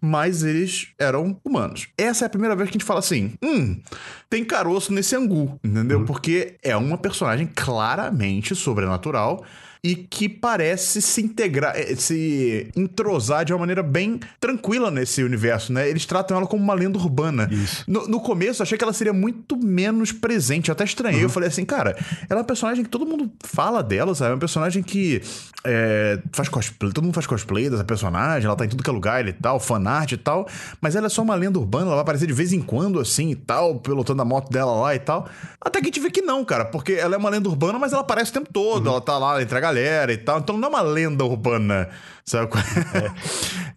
mas 0.00 0.42
eles 0.42 0.88
eram 0.98 1.38
humanos. 1.44 1.88
Essa 1.96 2.24
é 2.24 2.26
a 2.26 2.30
primeira 2.30 2.56
vez 2.56 2.70
que 2.70 2.76
a 2.76 2.78
gente 2.78 2.86
fala 2.86 3.00
assim: 3.00 3.34
hum, 3.42 3.80
tem 4.30 4.44
caroço 4.44 4.92
nesse 4.92 5.14
angu, 5.14 5.58
entendeu? 5.62 6.04
Porque 6.04 6.56
é 6.62 6.76
uma 6.76 6.96
personagem 6.96 7.50
claramente 7.54 8.54
sobrenatural 8.54 9.44
e 9.84 9.96
que 9.96 10.28
parece 10.28 11.02
se 11.02 11.20
integrar, 11.20 11.74
eh, 11.76 11.96
se 11.96 12.70
entrosar 12.76 13.44
de 13.44 13.52
uma 13.52 13.58
maneira 13.58 13.82
bem 13.82 14.20
tranquila 14.38 14.92
nesse 14.92 15.24
universo, 15.24 15.72
né? 15.72 15.88
Eles 15.88 16.06
tratam 16.06 16.36
ela 16.36 16.46
como 16.46 16.62
uma 16.62 16.74
lenda 16.74 16.96
urbana. 16.98 17.50
No, 17.86 18.06
no 18.06 18.20
começo, 18.20 18.62
eu 18.62 18.64
achei 18.64 18.78
que 18.78 18.84
ela 18.84 18.92
seria 18.92 19.12
muito 19.12 19.56
menos 19.56 20.12
presente. 20.12 20.68
Eu 20.68 20.72
até 20.74 20.84
estranhei. 20.84 21.18
Uhum. 21.18 21.24
Eu 21.24 21.30
falei 21.30 21.48
assim, 21.48 21.64
cara, 21.64 21.96
ela 22.30 22.38
é 22.38 22.42
uma 22.42 22.44
personagem 22.44 22.84
que 22.84 22.90
todo 22.90 23.04
mundo 23.04 23.32
fala 23.42 23.82
dela, 23.82 24.14
sabe? 24.14 24.30
É 24.30 24.34
uma 24.34 24.40
personagem 24.40 24.84
que 24.84 25.20
é, 25.64 26.20
faz 26.32 26.48
cosplay, 26.48 26.92
todo 26.92 27.04
mundo 27.04 27.14
faz 27.14 27.26
cosplay 27.26 27.70
dessa 27.70 27.84
personagem, 27.84 28.46
ela 28.46 28.56
tá 28.56 28.64
em 28.64 28.68
tudo 28.68 28.82
que 28.82 28.90
é 28.90 28.92
lugar 28.92 29.26
e 29.26 29.32
tal, 29.32 29.60
fanart 29.60 30.12
e 30.12 30.16
tal, 30.16 30.48
mas 30.80 30.96
ela 30.96 31.06
é 31.06 31.10
só 31.10 31.22
uma 31.22 31.34
lenda 31.34 31.58
urbana, 31.58 31.86
ela 31.86 31.94
vai 31.94 32.02
aparecer 32.02 32.26
de 32.26 32.32
vez 32.32 32.52
em 32.52 32.60
quando, 32.60 32.98
assim 32.98 33.30
e 33.30 33.36
tal, 33.36 33.76
pilotando 33.76 34.22
a 34.22 34.24
moto 34.24 34.50
dela 34.50 34.72
lá 34.72 34.94
e 34.94 34.98
tal. 34.98 35.28
Até 35.60 35.80
que 35.80 35.86
a 35.86 35.88
gente 35.88 36.00
vê 36.00 36.10
que 36.10 36.22
não, 36.22 36.44
cara, 36.44 36.64
porque 36.64 36.92
ela 36.94 37.14
é 37.14 37.18
uma 37.18 37.30
lenda 37.30 37.48
urbana, 37.48 37.78
mas 37.78 37.92
ela 37.92 38.02
aparece 38.02 38.30
o 38.30 38.34
tempo 38.34 38.52
todo, 38.52 38.88
ela 38.88 39.00
tá 39.00 39.16
lá 39.18 39.40
entre 39.40 39.56
a 39.56 39.60
galera 39.72 40.12
e 40.12 40.16
tal, 40.18 40.38
então 40.40 40.56
não 40.56 40.68
é 40.68 40.70
uma 40.70 40.82
lenda 40.82 41.24
urbana. 41.24 41.88
Sabe? 42.24 42.46
qual 42.48 42.62
é? 42.62 43.10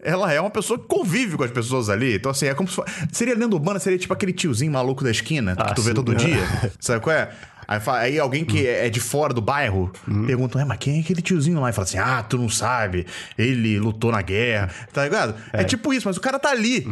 Ela 0.11 0.31
é 0.31 0.39
uma 0.39 0.51
pessoa 0.51 0.77
que 0.77 0.85
convive 0.85 1.35
com 1.35 1.43
as 1.43 1.49
pessoas 1.49 1.89
ali. 1.89 2.15
Então, 2.15 2.29
assim, 2.29 2.45
é 2.45 2.53
como 2.53 2.69
se 2.69 2.75
fosse. 2.75 2.91
Seria 3.11 3.33
lenda 3.35 3.55
urbana, 3.55 3.79
seria 3.79 3.97
tipo 3.97 4.13
aquele 4.13 4.31
tiozinho 4.33 4.71
maluco 4.71 5.03
da 5.03 5.09
esquina 5.09 5.55
que 5.55 5.61
Ah, 5.63 5.73
tu 5.73 5.81
vê 5.81 5.89
sim. 5.89 5.95
todo 5.95 6.13
dia. 6.13 6.37
Sabe 6.79 7.01
qual 7.01 7.15
é? 7.15 7.31
Aí, 7.67 7.79
fa- 7.79 7.99
aí 7.99 8.19
alguém 8.19 8.43
que 8.45 8.65
é 8.67 8.89
de 8.89 8.99
fora 8.99 9.33
do 9.33 9.41
bairro 9.41 9.91
pergunta, 10.25 10.59
é, 10.59 10.65
mas 10.65 10.77
quem 10.77 10.97
é 10.97 10.99
aquele 11.01 11.21
tiozinho 11.21 11.59
lá? 11.59 11.69
E 11.69 11.73
fala 11.73 11.85
assim, 11.85 11.97
ah, 11.97 12.23
tu 12.23 12.37
não 12.37 12.49
sabe, 12.49 13.05
ele 13.37 13.79
lutou 13.79 14.11
na 14.11 14.21
guerra, 14.21 14.69
tá 14.93 15.03
ligado? 15.03 15.35
É, 15.53 15.63
tipo 15.63 15.93
isso, 15.93 16.07
mas 16.07 16.17
o 16.17 16.21
cara 16.21 16.37
tá 16.39 16.49
ali, 16.49 16.85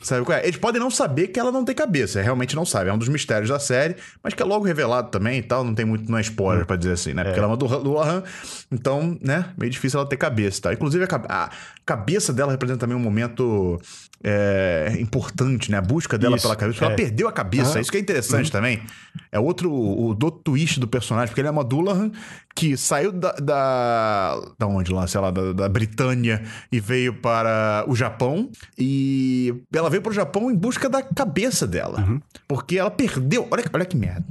sabe 0.00 0.24
qual 0.24 0.38
é? 0.38 0.42
Eles 0.46 0.56
podem 0.56 0.80
não 0.80 0.90
saber 0.90 1.28
que 1.28 1.38
ela 1.40 1.50
não 1.52 1.64
tem 1.64 1.74
cabeça, 1.74 2.20
realmente 2.22 2.54
não 2.56 2.64
sabe, 2.64 2.90
é 2.90 2.92
um 2.92 2.98
dos 2.98 3.08
mistérios 3.08 3.48
da 3.50 3.58
série, 3.58 3.96
mas 4.22 4.34
que 4.34 4.42
é 4.42 4.46
logo 4.46 4.64
revelado 4.64 5.10
também 5.10 5.38
e 5.38 5.42
tal, 5.42 5.64
não 5.64 5.74
tem 5.74 5.84
muito, 5.84 6.10
não 6.10 6.18
é 6.18 6.20
spoiler 6.20 6.66
pra 6.66 6.76
dizer 6.76 6.92
assim, 6.92 7.12
né? 7.14 7.24
Porque 7.24 7.38
ela 7.38 7.48
é 7.48 7.50
uma 7.50 7.56
do 7.56 7.66
Lohan, 7.66 8.22
então, 8.70 9.18
né, 9.22 9.46
meio 9.58 9.70
difícil 9.70 9.98
ela 10.00 10.08
ter 10.08 10.16
cabeça 10.16 10.62
tal. 10.62 10.72
Inclusive, 10.72 11.04
a, 11.04 11.44
a 11.44 11.50
cabeça 11.84 12.32
dela 12.32 12.52
representa 12.52 12.78
também 12.80 12.96
um 12.96 13.00
momento 13.00 13.80
é, 14.24 14.96
importante, 15.00 15.70
né? 15.70 15.78
A 15.78 15.80
busca 15.80 16.16
dela 16.16 16.36
Isso, 16.36 16.44
pela 16.44 16.56
cabeça, 16.56 16.74
porque 16.74 16.84
ela 16.84 16.94
é. 16.94 16.96
perdeu 16.96 17.28
a 17.28 17.32
cabeça, 17.32 17.80
isso 17.80 17.90
que 17.90 17.96
é 17.96 18.00
interessante 18.00 18.50
também. 18.50 18.82
É 19.30 19.38
outro, 19.38 19.72
o 19.72 20.14
do 20.14 20.30
twist 20.30 20.78
do 20.78 20.86
personagem, 20.86 21.28
porque 21.28 21.40
ele 21.40 21.48
é 21.48 21.50
uma 21.50 21.64
Dullahan 21.64 22.12
que 22.54 22.76
saiu 22.76 23.12
da, 23.12 23.32
da. 23.32 24.40
Da 24.58 24.66
onde 24.66 24.92
lá? 24.92 25.06
Sei 25.06 25.20
lá, 25.20 25.30
da, 25.30 25.52
da 25.52 25.68
Britânia 25.68 26.42
e 26.70 26.80
veio 26.80 27.14
para 27.14 27.84
o 27.86 27.96
Japão. 27.96 28.50
E 28.78 29.54
ela 29.72 29.88
veio 29.88 30.02
para 30.02 30.10
o 30.10 30.14
Japão 30.14 30.50
em 30.50 30.54
busca 30.54 30.88
da 30.88 31.02
cabeça 31.02 31.66
dela. 31.66 32.20
Porque 32.46 32.78
ela 32.78 32.90
perdeu. 32.90 33.48
Olha, 33.50 33.64
olha 33.72 33.84
que 33.84 33.96
merda. 33.96 34.24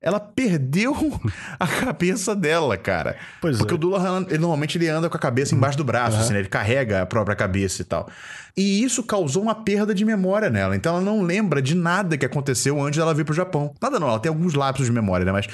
Ela 0.00 0.20
perdeu 0.20 0.94
a 1.58 1.66
cabeça 1.66 2.34
dela, 2.34 2.76
cara. 2.76 3.16
Pois 3.40 3.58
porque 3.58 3.74
é. 3.74 3.76
o 3.76 3.78
Dullahan, 3.78 4.24
ele, 4.28 4.38
normalmente 4.38 4.78
ele 4.78 4.88
anda 4.88 5.08
com 5.08 5.16
a 5.16 5.20
cabeça 5.20 5.54
embaixo 5.54 5.76
do 5.76 5.84
braço, 5.84 6.18
assim, 6.18 6.32
né? 6.32 6.38
Ele 6.38 6.48
carrega 6.48 7.02
a 7.02 7.06
própria 7.06 7.34
cabeça 7.34 7.82
e 7.82 7.84
tal. 7.84 8.08
E 8.56 8.82
isso 8.82 9.02
causou 9.02 9.42
uma 9.42 9.54
perda 9.54 9.94
de 9.94 10.02
memória 10.02 10.48
nela. 10.48 10.74
Então 10.74 10.94
ela 10.94 11.04
não 11.04 11.20
lembra 11.20 11.60
de 11.60 11.74
nada 11.74 12.16
que 12.16 12.24
aconteceu 12.24 12.80
antes 12.80 12.98
dela 12.98 13.12
vir 13.12 13.24
pro 13.24 13.34
Japão. 13.34 13.74
Nada 13.82 14.00
não, 14.00 14.08
ela 14.08 14.18
tem 14.18 14.30
alguns 14.30 14.54
lapsos 14.54 14.86
de 14.86 14.92
memória, 14.92 15.26
né? 15.26 15.32
Mas 15.32 15.46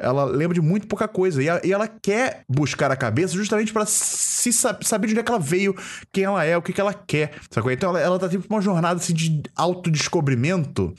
ela 0.00 0.24
lembra 0.24 0.54
de 0.54 0.60
muito 0.60 0.86
pouca 0.86 1.06
coisa. 1.06 1.42
E, 1.42 1.48
a- 1.48 1.60
e 1.62 1.72
ela 1.72 1.86
quer 1.86 2.42
buscar 2.48 2.90
a 2.90 2.96
cabeça 2.96 3.34
justamente 3.34 3.72
pra 3.72 3.84
se 3.86 4.52
sa- 4.52 4.76
saber 4.82 5.06
de 5.08 5.12
onde 5.12 5.20
é 5.20 5.22
que 5.22 5.30
ela 5.30 5.38
veio, 5.40 5.76
quem 6.12 6.24
ela 6.24 6.42
é, 6.44 6.56
o 6.56 6.62
que, 6.62 6.72
que 6.72 6.80
ela 6.80 6.94
quer. 6.94 7.32
Sacou? 7.50 7.70
Então 7.70 7.90
ela, 7.90 8.00
ela 8.00 8.18
tá 8.18 8.28
tipo 8.28 8.44
uma 8.48 8.60
jornada 8.62 8.96
assim, 8.98 9.12
de 9.14 9.42
autodescobrimento. 9.54 10.92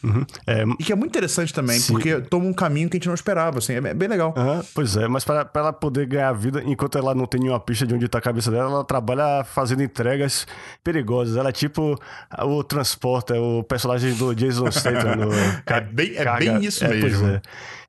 É, 0.47 0.64
E 0.80 0.84
que 0.84 0.91
é 0.91 0.95
muito 0.95 1.12
interessante 1.12 1.54
também, 1.54 1.80
Sim. 1.80 1.93
porque 1.93 2.22
toma 2.22 2.45
um 2.45 2.54
caminho 2.54 2.89
que 2.89 2.95
a 2.95 2.99
gente 2.99 3.08
não 3.08 3.16
esperava. 3.16 3.58
Assim, 3.60 3.74
é 3.74 3.93
bem 3.93 4.08
legal. 4.08 4.34
Aham, 4.38 4.64
pois 4.74 4.95
é, 4.95 5.08
mas 5.08 5.24
para 5.24 5.49
ela 5.56 5.74
poder 5.74 6.06
ganhar 6.06 6.32
vida, 6.34 6.62
enquanto 6.66 6.97
ela 6.97 7.14
não 7.16 7.26
tem 7.26 7.41
nenhuma 7.41 7.60
pista 7.60 7.86
de 7.86 7.93
onde 7.93 8.08
tá 8.08 8.20
a 8.20 8.22
cabeça 8.22 8.52
dela, 8.52 8.70
ela 8.70 8.84
trabalha 8.84 9.43
fazendo 9.43 9.82
entregas 9.84 10.45
perigosas. 10.84 11.36
Ela 11.38 11.49
é 11.49 11.54
tipo 11.54 11.99
o 12.39 12.64
transporte, 12.64 13.34
é 13.34 13.39
o 13.39 13.64
personagem 13.64 14.14
do 14.14 14.34
Jason 14.36 14.72
Statham. 14.72 15.16
No 15.16 15.32
É 15.66 15.82
bem- 15.82 16.14
é 16.16 16.38
bem 16.38 16.64
isso 16.66 16.86
Pois 16.86 17.02
mesmo. 17.04 17.28
é. 17.28 17.41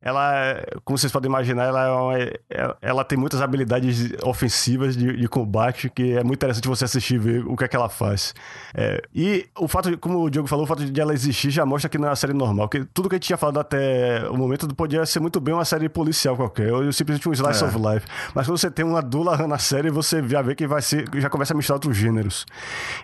Ela, 0.03 0.61
como 0.84 0.98
vocês 0.98 1.12
podem 1.12 1.28
imaginar, 1.28 1.64
ela, 1.64 1.84
é 1.86 1.90
uma- 1.92 2.32
ela- 2.50 2.76
ela 2.82 3.05
tem 3.05 3.16
muitas 3.16 3.40
habilidades 3.40 4.12
ofensivas 4.24 4.96
de, 4.96 5.16
de 5.16 5.28
combate 5.28 5.88
que 5.88 6.12
é 6.18 6.24
muito 6.24 6.38
interessante 6.38 6.66
você 6.66 6.84
assistir 6.84 7.14
e 7.14 7.18
ver 7.18 7.46
o 7.46 7.57
que 7.57 7.62
é 7.64 7.68
que 7.68 7.76
ela 7.76 7.88
faz. 7.88 8.34
É, 8.74 9.00
e 9.14 9.46
o 9.57 9.68
fato, 9.68 9.90
de, 9.90 9.96
como 9.96 10.18
o 10.24 10.28
Diogo 10.28 10.48
falou, 10.48 10.64
o 10.64 10.66
fato 10.68 10.84
de 10.84 11.00
ela 11.00 11.14
existir 11.14 11.50
já 11.50 11.64
mostra 11.64 11.88
que 11.88 11.98
não 11.98 12.07
é 12.09 12.11
uma 12.11 12.16
série 12.16 12.32
normal. 12.32 12.68
Que 12.68 12.84
tudo 12.84 13.09
que 13.09 13.14
a 13.14 13.16
gente 13.16 13.26
tinha 13.26 13.36
falado 13.36 13.61
até 13.61 14.28
o 14.28 14.36
momento 14.36 14.66
podia 14.74 15.07
ser 15.07 15.20
muito 15.20 15.40
bem 15.40 15.55
uma 15.55 15.64
série 15.64 15.88
policial 15.88 16.36
qualquer, 16.36 16.72
ou 16.72 16.92
simplesmente 16.92 17.28
um 17.28 17.32
slice 17.32 17.62
É. 17.62 17.66
of 17.68 17.76
life. 17.78 18.07
Mas 18.34 18.46
quando 18.46 18.59
você 18.59 18.70
tem 18.70 18.84
uma 18.84 19.00
Dula 19.00 19.46
na 19.46 19.59
série, 19.59 19.88
você 19.90 20.20
já 20.28 20.42
vê 20.42 20.55
que 20.57 20.66
vai 20.66 20.82
ser, 20.82 21.05
já 21.16 21.30
começa 21.30 21.55
a 21.55 21.57
misturar 21.57 21.76
outros 21.76 21.96
gêneros. 21.96 22.44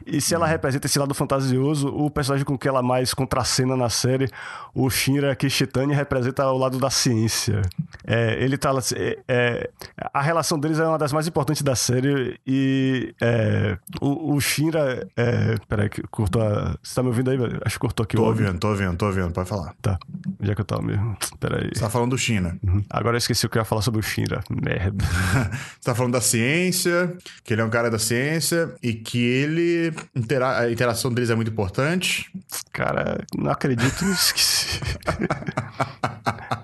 E 0.05 0.21
se 0.21 0.35
ela 0.35 0.47
Uhum. 0.47 0.51
representa 0.51 0.87
esse 0.87 0.99
lado 0.99 1.15
fantasioso, 1.15 1.89
o 1.89 2.11
personagem 2.11 2.45
com 2.45 2.59
que 2.59 2.67
ela 2.67 2.83
mais 2.83 3.15
contracena 3.15 3.77
na 3.77 3.89
série, 3.89 4.29
o 4.75 4.91
Shinra 4.91 5.37
Kishitani, 5.37 5.95
representa 5.95 6.45
o 6.51 6.59
lado 6.59 6.79
da 6.79 6.88
ciência. 6.91 7.63
É, 8.07 8.43
ele 8.43 8.57
tá. 8.57 8.71
é, 8.95 9.19
é, 9.29 9.71
a 10.13 10.23
relação 10.23 10.59
deles 10.59 10.79
é 10.79 10.87
uma 10.87 10.99
das 10.99 11.13
mais 11.13 11.27
importantes 11.27 11.63
da 11.63 11.75
série 11.77 12.39
e 12.47 13.15
é, 13.21 13.77
o, 14.01 14.35
o 14.35 14.41
Shinra. 14.41 15.07
É, 15.17 15.57
peraí, 15.69 15.89
que 15.89 16.03
cortou 16.09 16.43
a. 16.43 16.77
Você 16.83 16.95
tá 16.95 17.03
me 17.03 17.09
ouvindo 17.09 17.31
aí? 17.31 17.39
Acho 17.65 17.77
que 17.77 17.81
cortou 17.81 18.05
aqui 18.05 18.17
Tô 18.17 18.23
o 18.23 18.27
áudio. 18.27 18.45
ouvindo, 18.47 18.61
tô 18.61 18.69
ouvindo, 18.69 18.97
tô 18.97 19.07
ouvindo, 19.07 19.31
pode 19.33 19.49
falar. 19.49 19.75
Tá. 19.83 19.99
Onde 20.41 20.51
é 20.51 20.55
que 20.55 20.61
eu 20.61 20.65
tava 20.65 20.83
mesmo? 20.83 21.17
Peraí. 21.41 21.71
Você 21.75 21.81
tá 21.81 21.91
falando 21.91 22.11
do 22.11 22.19
China. 22.19 22.57
Uhum. 22.63 22.85
Agora 22.91 23.17
eu 23.17 23.19
esqueci 23.19 23.47
o 23.47 23.49
que 23.51 23.59
eu 23.59 23.61
ia 23.61 23.65
falar 23.67 23.83
sobre 23.83 24.01
o 24.01 24.03
Shinra. 24.03 24.41
Merda. 24.51 25.05
Você 25.79 25.85
tá 25.85 25.95
falando 25.95 26.13
da 26.13 26.21
ciência, 26.21 27.17
que 27.45 27.53
ele 27.55 27.63
é 27.63 27.65
um 27.65 27.71
cara 27.71 27.91
da 27.91 27.99
ciência 27.99 28.75
e 28.83 28.93
que 28.95 29.19
ele. 29.19 29.93
intera- 30.15 30.59
a 30.61 30.71
interação 30.71 31.13
deles 31.13 31.31
é 31.31 31.35
muito 31.35 31.51
importante. 31.51 32.31
Cara, 32.73 33.25
não 33.37 33.51
acredito. 33.51 34.05
Esqueci. 34.05 34.81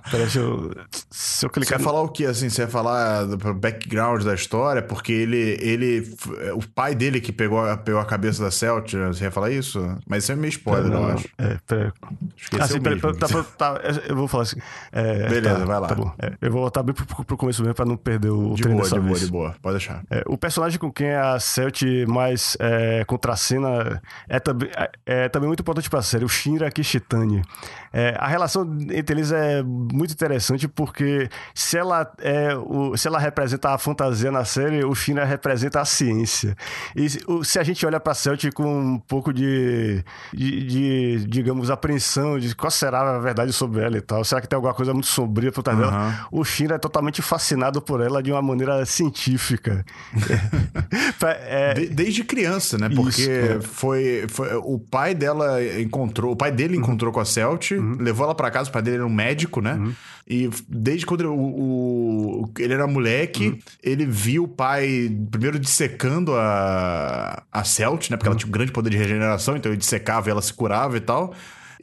Peraí, 0.15 0.27
deixa 0.27 0.39
eu. 0.39 0.71
Se 1.11 1.45
eu 1.47 1.49
Você 1.51 1.55
clicar 1.55 1.79
ia 1.79 1.85
falar 1.85 2.01
o 2.03 2.09
que, 2.09 2.25
assim? 2.27 2.49
Você 2.49 2.63
ia 2.63 2.69
falar 2.69 3.25
do 3.25 3.55
background 3.55 4.23
da 4.23 4.35
história? 4.35 4.81
Porque 4.83 5.13
ele. 5.13 5.59
ele 5.61 6.15
o 6.55 6.67
pai 6.75 6.95
dele 6.95 7.21
que 7.21 7.33
pegou, 7.33 7.61
a- 7.65 7.77
pegou 7.77 8.01
a 8.01 8.05
cabeça 8.05 8.43
da 8.45 8.51
Celt, 8.51 8.93
você 8.95 9.25
ia 9.25 9.31
falar 9.31 9.51
isso? 9.51 9.81
Mas 10.07 10.23
isso 10.25 10.33
é 10.33 10.37
meio 10.37 10.51
spoiler, 10.51 10.93
eu 10.93 11.07
acho. 11.07 11.29
É, 11.39 11.59
pera. 11.67 11.93
Esqueceu 12.37 12.65
Ah, 12.65 12.69
sim, 12.69 12.81
pera, 12.81 12.95
mesmo. 12.97 13.15
tá, 13.17 13.27
tá, 13.29 13.43
tá, 13.43 13.81
eu 14.09 14.17
vou 14.17 14.29
falar 14.29 14.45
assim. 14.45 14.57
é, 14.93 15.29
Beleza, 15.29 15.59
tá, 15.59 15.65
vai 15.65 15.81
lá. 15.81 15.89
Tá 15.89 15.95
bom. 15.95 16.13
É, 16.21 16.33
eu 16.41 16.51
vou 16.53 16.61
voltar 16.61 16.83
bem 16.83 16.95
pro, 16.95 17.25
pro 17.25 17.37
começo 17.37 17.63
mesmo 17.63 17.75
pra 17.75 17.85
não 17.85 17.97
perder 17.97 18.31
o 18.31 18.55
De 18.55 18.63
trem 18.63 18.77
boa, 18.77 18.85
de 18.89 18.95
boa, 18.95 19.03
vez. 19.07 19.21
de 19.21 19.27
boa. 19.33 19.55
Pode 19.61 19.79
deixar. 19.79 20.03
É, 20.11 20.23
o 20.27 20.37
personagem 20.39 20.79
com 20.79 20.93
quem 20.93 21.13
a 21.15 21.39
Celt 21.41 21.83
mais 22.07 22.57
é, 22.61 23.05
contracena 23.05 24.01
é 24.29 24.39
também, 24.39 24.71
é, 24.77 24.91
é 25.25 25.29
também 25.29 25.49
muito 25.49 25.61
importante 25.61 25.91
pra 25.91 26.03
série, 26.03 26.25
o 26.25 26.29
Shinra 26.29 26.71
Kishitani. 26.71 27.43
É, 27.93 28.15
a 28.19 28.27
relação 28.27 28.65
entre 28.91 29.15
eles 29.17 29.31
é 29.33 29.63
muito 29.63 30.04
interessante 30.13 30.69
porque 30.69 31.29
se 31.55 31.79
ela, 31.79 32.13
é, 32.19 32.55
o, 32.57 32.97
se 32.97 33.07
ela 33.09 33.19
representa 33.19 33.71
a 33.71 33.79
fantasia 33.79 34.31
na 34.31 34.45
série, 34.45 34.85
o 34.85 34.95
Shinra 34.95 35.25
representa 35.25 35.81
a 35.81 35.85
ciência. 35.85 36.57
E 36.95 37.09
se, 37.09 37.59
a 37.59 37.63
gente 37.63 37.85
olha 37.87 37.99
pra 37.99 38.13
Celt 38.15 38.51
com 38.53 38.65
um 38.95 38.99
pouco 38.99 39.33
de, 39.33 40.05
de, 40.33 40.65
de, 40.67 41.25
digamos, 41.27 41.71
apreensão 41.71 42.39
de 42.39 42.55
qual 42.55 42.71
será 42.71 43.17
a 43.17 43.19
verdade 43.19 43.53
sobre 43.53 43.83
ela 43.83 43.97
e 43.97 44.01
tal, 44.01 44.25
será 44.25 44.41
que 44.41 44.49
tem 44.49 44.57
alguma 44.57 44.75
coisa 44.75 44.93
muito 44.93 45.07
sombria 45.07 45.51
por 45.53 45.63
trás 45.63 45.79
dela? 45.79 46.27
O 46.31 46.45
Shinra 46.45 46.75
é 46.77 46.79
totalmente 46.79 47.23
fascinado 47.23 47.81
por 47.81 48.01
ela 48.01 48.23
de 48.23 48.31
uma 48.33 48.43
maneira 48.43 48.85
científica. 48.85 49.85
É, 51.47 51.75
De- 51.75 51.89
desde 51.89 52.25
criança, 52.25 52.77
né? 52.79 52.89
Isso, 52.89 52.97
Porque 52.97 53.23
é. 53.31 53.61
foi, 53.61 54.27
foi. 54.29 54.55
O 54.57 54.79
pai 54.79 55.15
dela 55.15 55.63
encontrou. 55.81 56.33
O 56.33 56.37
pai 56.37 56.53
dele 56.53 56.77
encontrou 56.77 57.13
com 57.13 57.21
a 57.21 57.25
Celt, 57.25 57.71
levou 57.99 58.25
ela 58.25 58.35
pra 58.35 58.51
casa, 58.51 58.69
o 58.69 58.73
pai 58.73 58.83
dele 58.83 58.97
era 58.97 59.07
um 59.07 59.11
médico, 59.13 59.61
né? 59.61 59.79
E 60.27 60.49
desde 60.69 61.05
quando 61.07 61.21
o, 61.33 62.43
o- 62.45 62.51
ele 62.59 62.73
era 62.75 62.87
moleque, 62.87 63.59
ele 63.83 64.07
viu 64.07 64.45
o 64.45 64.49
pai 64.49 65.11
primeiro 65.31 65.59
dissecando 65.59 66.35
a, 66.35 67.43
a 67.53 67.65
Celt, 67.65 68.11
né? 68.11 68.17
Porque 68.17 68.29
ela 68.29 68.37
tinha 68.37 68.49
um 68.49 68.53
grande 68.53 68.73
poder 68.73 68.91
de 68.91 68.97
regeneração, 68.97 69.57
então 69.57 69.71
ele 69.71 69.79
dissecava 69.79 70.29
e 70.29 70.31
ela 70.31 70.43
se 70.43 70.53
curava 70.53 70.97
e 70.97 71.01
tal. 71.01 71.35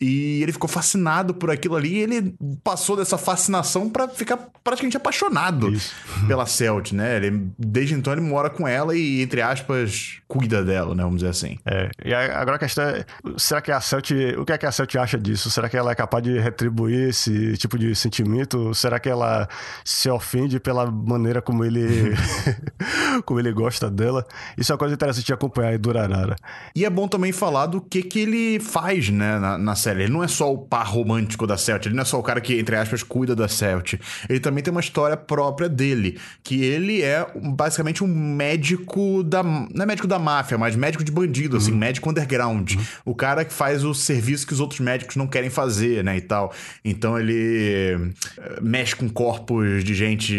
E 0.01 0.41
ele 0.41 0.51
ficou 0.51 0.67
fascinado 0.67 1.33
por 1.33 1.51
aquilo 1.51 1.75
ali 1.75 1.95
e 1.95 1.99
ele 1.99 2.35
passou 2.63 2.97
dessa 2.97 3.17
fascinação 3.17 3.89
pra 3.89 4.07
ficar 4.07 4.37
praticamente 4.63 4.97
apaixonado 4.97 5.71
Isso. 5.71 5.93
pela 6.27 6.45
Celt, 6.45 6.91
né? 6.91 7.17
Ele, 7.17 7.51
desde 7.57 7.93
então 7.93 8.11
ele 8.11 8.21
mora 8.21 8.49
com 8.49 8.67
ela 8.67 8.95
e, 8.95 9.21
entre 9.21 9.41
aspas, 9.41 10.19
cuida 10.27 10.63
dela, 10.63 10.95
né? 10.95 11.03
Vamos 11.03 11.17
dizer 11.19 11.29
assim. 11.29 11.57
É, 11.65 11.89
e 12.03 12.13
agora 12.13 12.55
a 12.55 12.59
questão 12.59 12.83
é, 12.83 13.05
será 13.37 13.61
que 13.61 13.71
a 13.71 13.79
Celt, 13.79 14.11
o 14.37 14.45
que 14.45 14.53
é 14.53 14.57
que 14.57 14.65
a 14.65 14.71
Celt 14.71 14.95
acha 14.95 15.17
disso? 15.17 15.51
Será 15.51 15.69
que 15.69 15.77
ela 15.77 15.91
é 15.91 15.95
capaz 15.95 16.23
de 16.23 16.39
retribuir 16.39 17.09
esse 17.09 17.57
tipo 17.57 17.77
de 17.77 17.93
sentimento? 17.95 18.73
Será 18.73 18.99
que 18.99 19.09
ela 19.09 19.47
se 19.85 20.09
ofende 20.09 20.59
pela 20.59 20.89
maneira 20.89 21.41
como 21.41 21.63
ele 21.63 22.15
como 23.25 23.39
ele 23.39 23.51
gosta 23.51 23.89
dela? 23.89 24.25
Isso 24.57 24.71
é 24.71 24.73
uma 24.73 24.79
coisa 24.79 24.93
interessante 24.93 25.25
de 25.25 25.33
acompanhar 25.33 25.73
em 25.73 25.79
Durarara. 25.79 26.35
E 26.75 26.85
é 26.85 26.89
bom 26.89 27.07
também 27.07 27.31
falar 27.31 27.65
do 27.67 27.81
que 27.81 28.01
que 28.01 28.19
ele 28.19 28.59
faz, 28.59 29.09
né, 29.09 29.39
na, 29.39 29.57
na 29.57 29.75
série. 29.75 29.90
Ele 29.99 30.11
não 30.11 30.23
é 30.23 30.27
só 30.27 30.53
o 30.53 30.57
par 30.57 30.87
romântico 30.87 31.45
da 31.45 31.57
Celt, 31.57 31.85
ele 31.85 31.95
não 31.95 32.01
é 32.01 32.05
só 32.05 32.19
o 32.19 32.23
cara 32.23 32.39
que, 32.39 32.57
entre 32.57 32.75
aspas, 32.75 33.03
cuida 33.03 33.35
da 33.35 33.47
Celt. 33.47 33.95
Ele 34.29 34.39
também 34.39 34.63
tem 34.63 34.71
uma 34.71 34.79
história 34.79 35.17
própria 35.17 35.67
dele, 35.67 36.19
que 36.43 36.63
ele 36.63 37.01
é 37.01 37.25
basicamente 37.35 38.03
um 38.03 38.07
médico 38.07 39.23
da... 39.23 39.43
não 39.43 39.83
é 39.83 39.85
médico 39.85 40.07
da 40.07 40.19
máfia, 40.19 40.57
mas 40.57 40.75
médico 40.75 41.03
de 41.03 41.11
bandido, 41.11 41.57
assim, 41.57 41.71
uhum. 41.71 41.77
assim, 41.77 41.79
médico 41.79 42.09
underground. 42.09 42.73
Uhum. 42.73 42.81
O 43.05 43.15
cara 43.15 43.43
que 43.45 43.53
faz 43.53 43.83
o 43.83 43.93
serviço 43.93 44.45
que 44.45 44.53
os 44.53 44.59
outros 44.59 44.79
médicos 44.79 45.15
não 45.15 45.27
querem 45.27 45.49
fazer, 45.49 46.03
né, 46.03 46.17
e 46.17 46.21
tal. 46.21 46.53
Então 46.83 47.19
ele 47.19 47.97
eh, 48.37 48.59
mexe 48.61 48.95
com 48.95 49.09
corpos 49.09 49.83
de 49.83 49.93
gente 49.93 50.35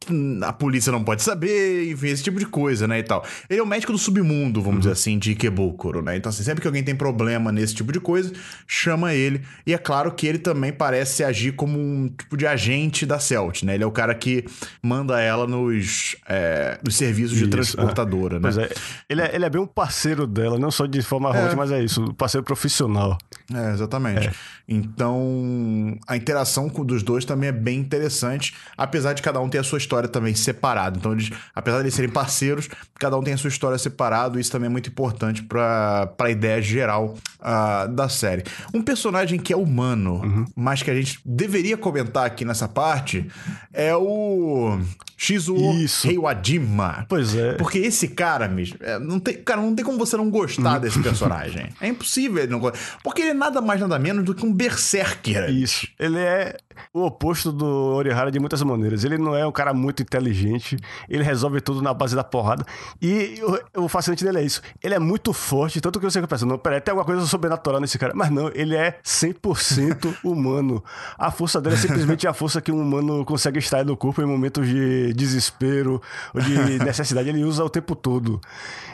que 0.00 0.38
a 0.42 0.52
polícia 0.52 0.92
não 0.92 1.02
pode 1.02 1.22
saber, 1.22 1.90
enfim, 1.90 2.08
esse 2.08 2.22
tipo 2.22 2.38
de 2.38 2.46
coisa, 2.46 2.86
né, 2.86 2.98
e 2.98 3.02
tal. 3.02 3.24
Ele 3.48 3.60
é 3.60 3.62
o 3.62 3.66
médico 3.66 3.92
do 3.92 3.98
submundo, 3.98 4.60
vamos 4.60 4.76
uhum. 4.76 4.80
dizer 4.80 4.92
assim, 4.92 5.18
de 5.18 5.32
Ikebukuro, 5.32 6.02
né? 6.02 6.16
Então, 6.16 6.30
assim, 6.30 6.42
sempre 6.42 6.60
que 6.60 6.66
alguém 6.66 6.82
tem 6.82 6.94
problema 6.94 7.52
nesse 7.52 7.74
tipo 7.74 7.92
de 7.92 8.00
coisa, 8.00 8.32
chama 8.66 9.14
ele. 9.14 9.42
E 9.66 9.72
é 9.72 9.78
claro 9.78 10.12
que 10.12 10.26
ele 10.26 10.38
também 10.38 10.72
parece 10.72 11.24
agir 11.24 11.52
como 11.52 11.78
um 11.78 12.08
tipo 12.08 12.36
de 12.36 12.46
agente 12.46 13.06
da 13.06 13.18
Celt, 13.18 13.62
né? 13.62 13.74
Ele 13.74 13.84
é 13.84 13.86
o 13.86 13.90
cara 13.90 14.14
que 14.14 14.44
manda 14.82 15.20
ela 15.20 15.46
nos, 15.46 16.16
é, 16.28 16.78
nos 16.84 16.96
serviços 16.96 17.36
Isso, 17.36 17.44
de 17.44 17.50
transportadora, 17.50 18.36
é. 18.36 18.40
né? 18.40 18.42
Pois 18.42 18.58
é. 18.58 18.70
Ele, 19.08 19.22
é, 19.22 19.34
ele 19.34 19.44
é 19.44 19.50
bem 19.50 19.60
um 19.60 19.66
parceiro 19.66 20.26
dela, 20.26 20.58
não 20.58 20.70
só 20.70 20.86
de 20.86 21.02
forma 21.02 21.34
é. 21.36 21.54
mas 21.54 21.70
é 21.70 21.82
isso, 21.82 22.12
parceiro 22.14 22.44
profissional. 22.44 23.18
É, 23.54 23.72
exatamente. 23.72 24.28
É. 24.28 24.32
Então, 24.68 25.96
a 26.06 26.14
interação 26.14 26.68
dos 26.68 27.02
dois 27.02 27.24
também 27.24 27.48
é 27.48 27.52
bem 27.52 27.78
interessante, 27.78 28.54
apesar 28.76 29.14
de 29.14 29.22
cada 29.22 29.40
um 29.40 29.48
ter 29.48 29.58
a 29.58 29.62
sua 29.62 29.78
história 29.78 30.08
também 30.08 30.34
separada. 30.34 30.98
Então, 30.98 31.12
eles, 31.12 31.30
apesar 31.54 31.78
de 31.78 31.84
eles 31.84 31.94
serem 31.94 32.10
parceiros, 32.10 32.68
cada 32.98 33.16
um 33.16 33.22
tem 33.22 33.32
a 33.32 33.38
sua 33.38 33.48
história 33.48 33.78
separada, 33.78 34.36
e 34.36 34.42
isso 34.42 34.52
também 34.52 34.66
é 34.66 34.70
muito 34.70 34.90
importante 34.90 35.42
para 35.42 36.12
a 36.18 36.30
ideia 36.30 36.60
geral 36.60 37.14
uh, 37.40 37.88
da 37.88 38.10
série. 38.10 38.37
Um 38.72 38.82
personagem 38.82 39.38
que 39.38 39.52
é 39.52 39.56
humano, 39.56 40.20
uhum. 40.22 40.44
mas 40.56 40.82
que 40.82 40.90
a 40.90 40.94
gente 40.94 41.20
deveria 41.24 41.76
comentar 41.76 42.26
aqui 42.26 42.44
nessa 42.44 42.68
parte, 42.68 43.26
é 43.72 43.94
o 43.94 44.78
Shizuo 45.18 45.74
Heiwadima. 46.04 47.04
Pois 47.08 47.34
é. 47.34 47.54
Porque 47.54 47.78
esse 47.78 48.06
cara, 48.06 48.48
é, 48.80 48.98
não 49.00 49.18
tem, 49.18 49.34
cara, 49.42 49.60
não 49.60 49.74
tem 49.74 49.84
como 49.84 49.98
você 49.98 50.16
não 50.16 50.30
gostar 50.30 50.74
uhum. 50.74 50.80
desse 50.80 51.02
personagem. 51.02 51.70
É 51.80 51.88
impossível 51.88 52.40
ele 52.44 52.52
não 52.52 52.60
gostar. 52.60 52.78
Porque 53.02 53.22
ele 53.22 53.30
é 53.30 53.34
nada 53.34 53.60
mais, 53.60 53.80
nada 53.80 53.98
menos 53.98 54.24
do 54.24 54.32
que 54.32 54.46
um 54.46 54.52
berserker. 54.52 55.50
Isso. 55.50 55.88
Ele 55.98 56.20
é 56.20 56.56
o 56.92 57.04
oposto 57.04 57.50
do 57.50 57.66
Orihara 57.66 58.30
de 58.30 58.38
muitas 58.38 58.62
maneiras. 58.62 59.02
Ele 59.02 59.18
não 59.18 59.34
é 59.34 59.44
um 59.44 59.50
cara 59.50 59.74
muito 59.74 60.02
inteligente, 60.02 60.76
ele 61.08 61.24
resolve 61.24 61.60
tudo 61.60 61.82
na 61.82 61.92
base 61.92 62.14
da 62.14 62.22
porrada. 62.22 62.64
E 63.02 63.40
o, 63.74 63.84
o 63.84 63.88
fascinante 63.88 64.24
dele 64.24 64.38
é 64.38 64.44
isso. 64.44 64.62
Ele 64.82 64.94
é 64.94 64.98
muito 65.00 65.32
forte, 65.32 65.80
tanto 65.80 65.98
que 65.98 66.04
você 66.04 66.24
pensa, 66.24 66.46
não, 66.46 66.58
peraí, 66.58 66.80
tem 66.80 66.92
alguma 66.92 67.04
coisa 67.04 67.26
sobrenatural 67.26 67.80
nesse 67.80 67.98
cara. 67.98 68.12
Mas 68.14 68.30
não, 68.30 68.50
ele 68.54 68.76
é 68.76 68.98
100% 69.04 70.16
humano. 70.22 70.82
A 71.18 71.32
força 71.32 71.60
dele 71.60 71.74
é 71.74 71.78
simplesmente 71.78 72.26
a 72.26 72.32
força 72.32 72.60
que 72.60 72.70
um 72.70 72.80
humano 72.80 73.24
consegue 73.24 73.58
extrair 73.58 73.84
do 73.84 73.96
corpo 73.96 74.22
em 74.22 74.26
momentos 74.26 74.66
de 74.66 75.07
desespero 75.12 76.00
ou 76.34 76.40
de 76.40 76.54
necessidade. 76.84 77.28
Ele 77.28 77.44
usa 77.44 77.64
o 77.64 77.70
tempo 77.70 77.94
todo. 77.94 78.40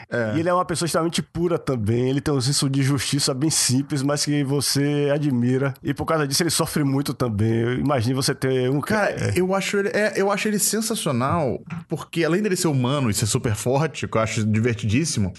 É. 0.09 0.35
E 0.35 0.39
ele 0.39 0.49
é 0.49 0.53
uma 0.53 0.65
pessoa 0.65 0.85
extremamente 0.85 1.21
pura 1.21 1.57
também. 1.57 2.09
Ele 2.09 2.21
tem 2.21 2.33
um 2.33 2.41
senso 2.41 2.69
de 2.69 2.83
justiça 2.83 3.33
bem 3.33 3.49
simples, 3.49 4.01
mas 4.01 4.25
que 4.25 4.43
você 4.43 5.09
admira. 5.13 5.73
E 5.83 5.93
por 5.93 6.05
causa 6.05 6.27
disso 6.27 6.43
ele 6.43 6.49
sofre 6.49 6.83
muito 6.83 7.13
também. 7.13 7.79
Imagine 7.79 8.13
você 8.13 8.33
ter 8.33 8.69
um 8.69 8.81
cara. 8.81 9.11
É. 9.11 9.33
Eu 9.35 9.53
acho 9.53 9.77
ele, 9.77 9.89
é, 9.89 10.13
eu 10.15 10.31
acho 10.31 10.47
ele 10.47 10.59
sensacional, 10.59 11.61
porque 11.87 12.23
além 12.23 12.41
dele 12.41 12.55
ser 12.55 12.67
humano 12.67 13.09
e 13.09 13.13
ser 13.13 13.25
super 13.25 13.55
forte, 13.55 14.07
que 14.07 14.17
eu 14.17 14.21
acho 14.21 14.45
divertidíssimo, 14.45 15.33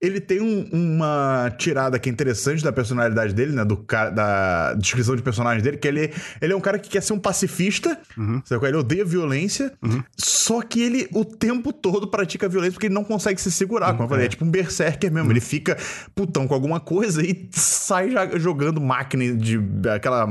ele 0.00 0.20
tem 0.20 0.40
um, 0.40 0.68
uma 0.72 1.50
tirada 1.58 1.98
que 1.98 2.08
é 2.08 2.12
interessante 2.12 2.62
da 2.62 2.72
personalidade 2.72 3.34
dele, 3.34 3.52
né? 3.52 3.64
Do, 3.64 3.84
da 4.14 4.74
descrição 4.74 5.16
de 5.16 5.22
personagem 5.22 5.62
dele, 5.62 5.76
que 5.76 5.88
ele, 5.88 6.12
ele 6.40 6.52
é 6.52 6.56
um 6.56 6.60
cara 6.60 6.78
que 6.78 6.88
quer 6.88 7.02
ser 7.02 7.12
um 7.12 7.18
pacifista, 7.18 7.98
uhum. 8.16 8.42
sabe? 8.44 8.66
ele 8.66 8.76
odeia 8.76 9.04
violência, 9.04 9.72
uhum. 9.82 10.02
só 10.16 10.60
que 10.60 10.82
ele 10.82 11.08
o 11.12 11.24
tempo 11.24 11.72
todo 11.72 12.08
pratica 12.08 12.48
violência 12.48 12.72
porque 12.72 12.86
ele 12.86 12.94
não 12.94 13.04
consegue 13.04 13.40
se 13.40 13.50
segurar. 13.50 13.98
Uhum. 13.98 14.05
Como 14.06 14.14
eu 14.14 14.16
falei, 14.16 14.24
é. 14.24 14.26
é 14.26 14.30
tipo 14.30 14.44
um 14.44 14.50
berserker 14.50 15.10
mesmo. 15.12 15.30
Ele 15.32 15.40
fica 15.40 15.76
putão 16.14 16.46
com 16.46 16.54
alguma 16.54 16.80
coisa 16.80 17.24
e 17.24 17.48
sai 17.52 18.10
jogando 18.36 18.80
máquina 18.80 19.34
de 19.34 19.60
aquela 19.94 20.26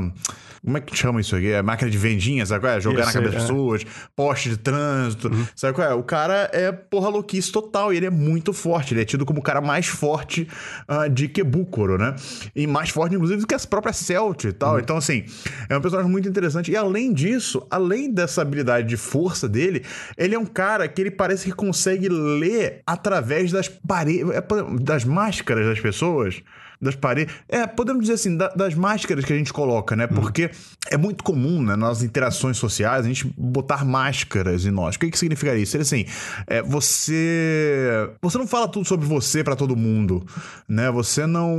como 0.66 0.78
é 0.78 0.82
que 0.82 0.98
chama 0.98 1.22
isso 1.22 1.36
aqui? 1.36 1.52
É 1.52 1.62
máquina 1.62 1.92
de 1.92 1.98
vendinha, 1.98 2.44
sabe 2.46 2.62
qual 2.62 2.74
é? 2.74 2.82
Jogar 2.82 3.06
na 3.06 3.14
cabeça 3.14 3.32
das 3.32 3.44
é. 3.44 3.48
pessoas, 3.48 3.86
poste 4.16 4.50
de 4.50 4.58
trânsito, 4.58 5.28
uhum. 5.28 5.46
sabe 5.56 5.76
qual 5.76 5.88
é? 5.88 5.94
O 5.94 6.02
cara 6.02 6.50
é 6.52 6.72
porra 6.72 7.08
louquice 7.10 7.52
total 7.52 7.94
e 7.94 7.98
ele 7.98 8.08
é 8.08 8.10
muito 8.10 8.52
forte. 8.52 8.94
Ele 8.94 9.02
é 9.02 9.06
tido 9.06 9.26
como 9.26 9.40
o 9.40 9.44
cara 9.44 9.62
mais 9.62 9.86
forte 9.86 10.48
uh, 10.90 11.08
de 11.08 11.28
Kebukuro, 11.28 12.00
né? 12.00 12.16
E 12.56 12.66
mais 12.66 12.90
forte, 12.90 13.16
inclusive, 13.16 13.42
do 13.42 13.48
que 13.48 13.54
a 13.54 13.60
própria 13.60 13.94
Celt 13.94 14.46
e 14.46 14.52
tal. 14.52 14.74
Uhum. 14.74 14.80
Então, 14.80 14.98
assim, 14.98 15.26
é 15.70 15.78
um 15.78 15.82
personagem 15.82 16.12
muito 16.12 16.28
interessante. 16.28 16.72
E 16.72 16.76
além 16.76 17.14
disso, 17.14 17.66
além 17.70 18.12
dessa 18.12 18.42
habilidade 18.42 18.88
de 18.88 18.98
força 18.98 19.48
dele, 19.48 19.84
ele 20.18 20.34
é 20.34 20.40
um 20.40 20.46
cara 20.46 20.88
que 20.88 21.00
ele 21.00 21.12
parece 21.12 21.46
que 21.46 21.52
consegue 21.52 22.10
ler 22.10 22.82
através 22.88 23.52
das 23.52 23.70
paredes, 23.70 24.30
é, 24.32 24.44
das 24.82 25.06
máscaras 25.06 25.68
das 25.68 25.80
pessoas 25.80 26.42
das 26.86 26.96
paredes. 26.96 27.34
É, 27.50 27.68
podemos 27.68 28.02
dizer 28.02 28.14
assim, 28.14 28.38
da, 28.38 28.50
das 28.50 28.74
máscaras 28.74 29.26
que 29.26 29.34
a 29.34 29.38
gente 29.38 29.52
coloca, 29.52 29.96
né? 29.96 30.08
Porque 30.08 30.50
é 30.90 30.98
muito 30.98 31.24
comum, 31.24 31.62
né, 31.62 31.76
nas 31.76 32.04
interações 32.04 32.58
sociais, 32.58 33.06
a 33.06 33.08
gente 33.08 33.32
botar 33.38 33.84
máscaras 33.84 34.66
em 34.66 34.72
nós. 34.72 34.96
O 34.96 35.00
que, 35.00 35.10
que 35.10 35.18
significa 35.18 35.56
isso? 35.56 35.72
Seria 35.72 35.84
assim, 35.84 36.06
é, 36.48 36.62
você. 36.62 38.10
Você 38.22 38.38
não 38.38 38.48
fala 38.48 38.68
tudo 38.68 38.86
sobre 38.86 39.06
você 39.06 39.44
para 39.44 39.56
todo 39.56 39.76
mundo, 39.76 40.26
né? 40.68 40.90
Você 40.92 41.26
não, 41.26 41.58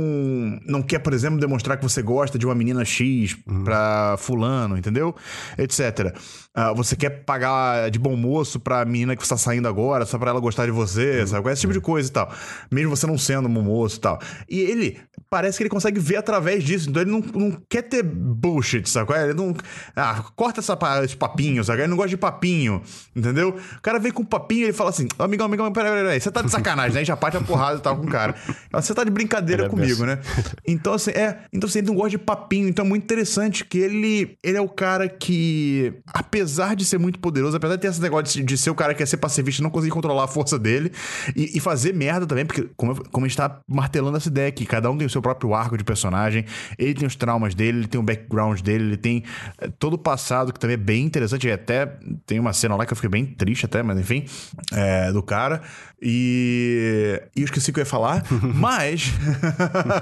não 0.65 0.81
quer, 0.81 0.99
por 0.99 1.13
exemplo, 1.13 1.39
demonstrar 1.39 1.77
que 1.77 1.83
você 1.83 2.01
gosta 2.01 2.39
de 2.39 2.45
uma 2.45 2.55
menina 2.55 2.83
X 2.85 3.35
uhum. 3.47 3.63
pra 3.63 4.15
fulano, 4.17 4.77
entendeu? 4.77 5.15
Etc. 5.57 6.15
Uh, 6.55 6.73
você 6.75 6.95
quer 6.95 7.23
pagar 7.23 7.91
de 7.91 7.99
bom 7.99 8.15
moço 8.15 8.59
pra 8.59 8.83
menina 8.83 9.15
que 9.15 9.23
você 9.23 9.29
tá 9.29 9.37
saindo 9.37 9.67
agora, 9.67 10.05
só 10.05 10.17
pra 10.17 10.31
ela 10.31 10.39
gostar 10.39 10.65
de 10.65 10.71
você, 10.71 11.21
uhum. 11.21 11.27
sabe? 11.27 11.51
Esse 11.51 11.61
tipo 11.61 11.73
de 11.73 11.81
coisa 11.81 12.09
e 12.09 12.11
tal. 12.11 12.31
Mesmo 12.71 12.95
você 12.95 13.05
não 13.05 13.17
sendo 13.17 13.47
um 13.47 13.61
moço 13.61 13.97
e 13.97 14.01
tal. 14.01 14.19
E 14.49 14.59
ele 14.59 14.97
parece 15.29 15.57
que 15.57 15.63
ele 15.63 15.69
consegue 15.69 15.99
ver 15.99 16.17
através 16.17 16.63
disso. 16.63 16.89
Então 16.89 17.01
ele 17.01 17.11
não, 17.11 17.19
não 17.19 17.57
quer 17.69 17.81
ter 17.81 18.03
bullshit, 18.03 18.89
sabe? 18.89 19.13
Ele 19.13 19.33
não. 19.33 19.55
Ah, 19.95 20.23
corta 20.35 20.59
essa, 20.59 20.77
esse 21.03 21.15
papinho, 21.15 21.63
sabe? 21.63 21.81
Ele 21.81 21.89
não 21.89 21.97
gosta 21.97 22.09
de 22.09 22.17
papinho, 22.17 22.81
entendeu? 23.15 23.57
O 23.77 23.81
cara 23.81 23.99
vem 23.99 24.11
com 24.11 24.23
papinho 24.23 24.61
e 24.61 24.63
ele 24.65 24.73
fala 24.73 24.89
assim: 24.89 25.07
amigão, 25.19 25.45
amigão, 25.45 25.71
peraí, 25.71 25.91
peraí, 25.91 26.03
peraí. 26.03 26.21
Você 26.21 26.31
tá 26.31 26.41
de 26.41 26.51
sacanagem, 26.51 26.93
né? 26.93 27.05
Já 27.05 27.17
parte 27.17 27.37
a 27.37 27.41
porrada 27.41 27.79
e 27.79 27.81
tal 27.81 27.97
com 27.97 28.05
o 28.05 28.09
cara. 28.09 28.35
Você 28.71 28.93
tá 28.93 29.03
de 29.03 29.11
brincadeira 29.11 29.65
é 29.65 29.69
comigo, 29.69 30.05
né? 30.05 30.19
Então, 30.65 30.93
assim, 30.93 31.11
é. 31.11 31.39
Então, 31.51 31.67
assim, 31.67 31.79
ele 31.79 31.87
não 31.87 31.95
gosta 31.95 32.11
de 32.11 32.17
papinho. 32.17 32.67
Então 32.67 32.85
é 32.85 32.87
muito 32.87 33.03
interessante 33.03 33.65
que 33.65 33.77
ele, 33.77 34.37
ele 34.43 34.57
é 34.57 34.61
o 34.61 34.69
cara 34.69 35.07
que, 35.07 35.93
apesar 36.13 36.75
de 36.75 36.85
ser 36.85 36.97
muito 36.97 37.19
poderoso, 37.19 37.57
apesar 37.57 37.75
de 37.75 37.81
ter 37.81 37.87
esse 37.87 38.01
negócio 38.01 38.39
de, 38.39 38.43
de 38.43 38.57
ser 38.57 38.69
o 38.69 38.75
cara 38.75 38.93
que 38.93 38.99
quer 38.99 39.05
ser 39.05 39.17
pacifista, 39.17 39.63
não 39.63 39.69
conseguir 39.69 39.91
controlar 39.91 40.25
a 40.25 40.27
força 40.27 40.59
dele 40.59 40.91
e, 41.35 41.57
e 41.57 41.59
fazer 41.59 41.93
merda 41.93 42.25
também, 42.25 42.45
porque, 42.45 42.69
como, 42.75 42.95
como 43.09 43.25
a 43.25 43.29
gente 43.29 43.37
tá 43.37 43.59
martelando 43.67 44.17
essa 44.17 44.27
ideia 44.27 44.49
aqui, 44.49 44.65
cada 44.65 44.89
um 44.89 44.97
tem 44.97 45.06
o 45.07 45.09
seu 45.09 45.21
próprio 45.21 45.53
arco 45.53 45.77
de 45.77 45.83
personagem, 45.83 46.45
ele 46.77 46.93
tem 46.93 47.07
os 47.07 47.15
traumas 47.15 47.55
dele, 47.55 47.79
ele 47.79 47.87
tem 47.87 47.99
o 47.99 48.03
background 48.03 48.61
dele, 48.61 48.83
ele 48.85 48.97
tem 48.97 49.23
eh, 49.59 49.69
todo 49.79 49.93
o 49.93 49.97
passado 49.97 50.53
que 50.53 50.59
também 50.59 50.75
é 50.75 50.77
bem 50.77 51.05
interessante. 51.05 51.47
E 51.47 51.51
até 51.51 51.85
tem 52.25 52.39
uma 52.39 52.53
cena 52.53 52.75
lá 52.75 52.85
que 52.85 52.93
eu 52.93 52.95
fiquei 52.95 53.09
bem 53.09 53.25
triste, 53.25 53.65
até, 53.65 53.81
mas 53.81 53.99
enfim, 53.99 54.25
é, 54.71 55.11
do 55.11 55.23
cara. 55.23 55.61
E, 55.99 57.23
e 57.35 57.41
eu 57.41 57.45
esqueci 57.45 57.71
o 57.71 57.73
que 57.73 57.79
eu 57.79 57.81
ia 57.81 57.85
falar, 57.85 58.23
mas. 58.53 59.11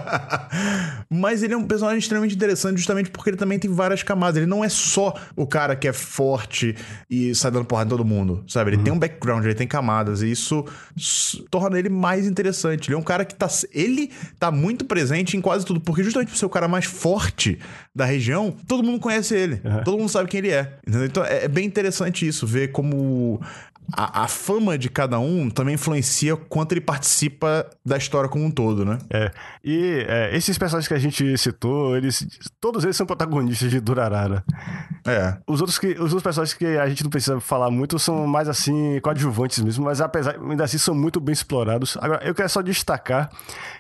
mas 1.09 1.41
ele 1.41 1.53
é 1.53 1.57
um 1.57 1.65
personagem 1.65 1.99
extremamente 1.99 2.35
interessante, 2.35 2.77
justamente 2.77 3.09
porque 3.09 3.29
ele 3.29 3.37
também 3.37 3.57
tem 3.57 3.71
várias 3.71 4.03
camadas. 4.03 4.37
Ele 4.37 4.45
não 4.45 4.63
é 4.63 4.69
só 4.69 5.13
o 5.35 5.47
cara 5.47 5.75
que 5.75 5.87
é 5.87 5.93
forte 5.93 6.75
e 7.09 7.33
sai 7.33 7.51
dando 7.51 7.65
porrada 7.65 7.87
em 7.87 7.89
todo 7.89 8.03
mundo, 8.03 8.43
sabe? 8.47 8.71
Ele 8.71 8.77
uhum. 8.77 8.83
tem 8.83 8.93
um 8.93 8.99
background, 8.99 9.45
ele 9.45 9.55
tem 9.55 9.67
camadas, 9.67 10.21
e 10.21 10.29
isso 10.31 10.65
torna 11.49 11.79
ele 11.79 11.89
mais 11.89 12.27
interessante. 12.27 12.89
Ele 12.89 12.95
é 12.95 12.99
um 12.99 13.03
cara 13.03 13.23
que 13.23 13.33
tá. 13.33 13.47
Ele 13.71 14.11
tá 14.37 14.51
muito 14.51 14.83
presente 14.95 15.35
em 15.35 15.41
quase 15.41 15.65
tudo, 15.65 15.81
porque 15.81 16.01
justamente 16.01 16.29
por 16.29 16.37
ser 16.37 16.45
o 16.45 16.49
cara 16.49 16.69
mais 16.69 16.85
forte 16.85 17.59
da 17.93 18.05
região, 18.05 18.55
todo 18.65 18.81
mundo 18.81 18.97
conhece 18.97 19.35
ele. 19.35 19.59
Uhum. 19.61 19.83
Todo 19.83 19.97
mundo 19.97 20.07
sabe 20.07 20.29
quem 20.29 20.37
ele 20.37 20.51
é. 20.51 20.71
Entendeu? 20.87 21.05
Então 21.05 21.25
é, 21.25 21.43
é 21.43 21.47
bem 21.49 21.65
interessante 21.65 22.25
isso, 22.25 22.47
ver 22.47 22.71
como 22.71 23.41
a, 23.93 24.23
a, 24.23 24.27
fama 24.27 24.77
de 24.77 24.89
cada 24.89 25.19
um 25.19 25.49
também 25.49 25.75
influencia 25.75 26.35
quanto 26.35 26.71
ele 26.73 26.81
participa 26.81 27.65
da 27.85 27.97
história 27.97 28.29
como 28.29 28.45
um 28.45 28.51
todo, 28.51 28.83
né? 28.83 28.97
É. 29.09 29.31
E 29.63 30.05
é, 30.07 30.35
esses 30.35 30.57
personagens 30.57 30.87
que 30.87 30.93
a 30.93 30.99
gente 30.99 31.37
citou, 31.37 31.95
eles. 31.95 32.27
Todos 32.59 32.83
eles 32.83 32.95
são 32.95 33.05
protagonistas 33.05 33.69
de 33.69 33.79
Durarara. 33.79 34.43
É. 35.05 35.37
Os 35.47 35.61
outros, 35.61 35.77
que, 35.77 35.87
os 35.93 36.13
outros 36.13 36.23
personagens 36.23 36.57
que 36.57 36.65
a 36.65 36.87
gente 36.87 37.03
não 37.03 37.09
precisa 37.11 37.39
falar 37.39 37.69
muito 37.69 37.99
são 37.99 38.25
mais 38.25 38.49
assim, 38.49 38.99
coadjuvantes 39.01 39.59
mesmo, 39.59 39.85
mas 39.85 40.01
apesar, 40.01 40.35
ainda 40.39 40.63
assim 40.63 40.77
são 40.77 40.95
muito 40.95 41.19
bem 41.19 41.33
explorados. 41.33 41.97
Agora, 42.01 42.25
eu 42.25 42.33
quero 42.33 42.49
só 42.49 42.61
destacar. 42.61 43.29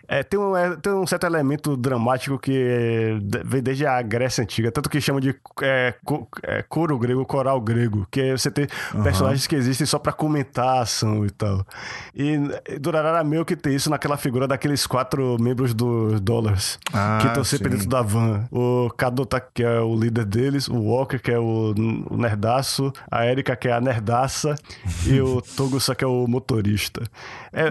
É, 0.07 0.21
tem, 0.21 0.39
um, 0.39 0.55
é, 0.55 0.75
tem 0.75 0.93
um 0.93 1.07
certo 1.07 1.25
elemento 1.25 1.75
dramático 1.75 2.37
que 2.37 3.17
vem 3.43 3.63
desde 3.63 3.87
a 3.87 3.99
Grécia 4.03 4.43
Antiga, 4.43 4.71
tanto 4.71 4.89
que 4.89 5.01
chama 5.01 5.19
de 5.19 5.35
é, 5.63 5.95
co, 6.05 6.27
é, 6.43 6.61
coro 6.61 6.97
grego, 6.99 7.25
coral 7.25 7.59
grego, 7.59 8.07
que 8.11 8.21
é 8.21 8.31
você 8.37 8.51
ter 8.51 8.69
uhum. 8.93 9.01
personagens 9.01 9.47
que 9.47 9.55
existem 9.55 9.87
só 9.87 9.94
para 9.99 10.13
comentar 10.13 10.77
a 10.77 10.81
ação 10.81 11.25
e 11.25 11.29
tal. 11.29 11.65
E 12.15 12.37
Durarara 12.79 13.23
meio 13.23 13.45
que 13.45 13.55
tem 13.55 13.75
isso 13.75 13.89
naquela 13.89 14.17
figura 14.17 14.47
daqueles 14.47 14.85
quatro 14.87 15.37
membros 15.39 15.73
dos 15.73 16.19
Dollars, 16.19 16.79
ah, 16.93 17.19
que 17.21 17.27
estão 17.27 17.43
sempre 17.43 17.69
dentro 17.69 17.87
da 17.87 18.01
van. 18.01 18.47
O 18.51 18.89
Kadota, 18.97 19.39
que 19.39 19.63
é 19.63 19.79
o 19.79 19.95
líder 19.95 20.25
deles, 20.25 20.67
o 20.67 20.77
Walker, 20.77 21.19
que 21.19 21.31
é 21.31 21.39
o, 21.39 21.73
o 22.09 22.17
nerdaço, 22.17 22.91
a 23.09 23.25
Erika, 23.25 23.55
que 23.55 23.67
é 23.67 23.73
a 23.73 23.81
nerdaça, 23.81 24.55
e 25.05 25.19
o 25.21 25.41
Togusa, 25.55 25.95
que 25.95 26.03
é 26.03 26.07
o 26.07 26.27
motorista. 26.27 27.03
É, 27.51 27.69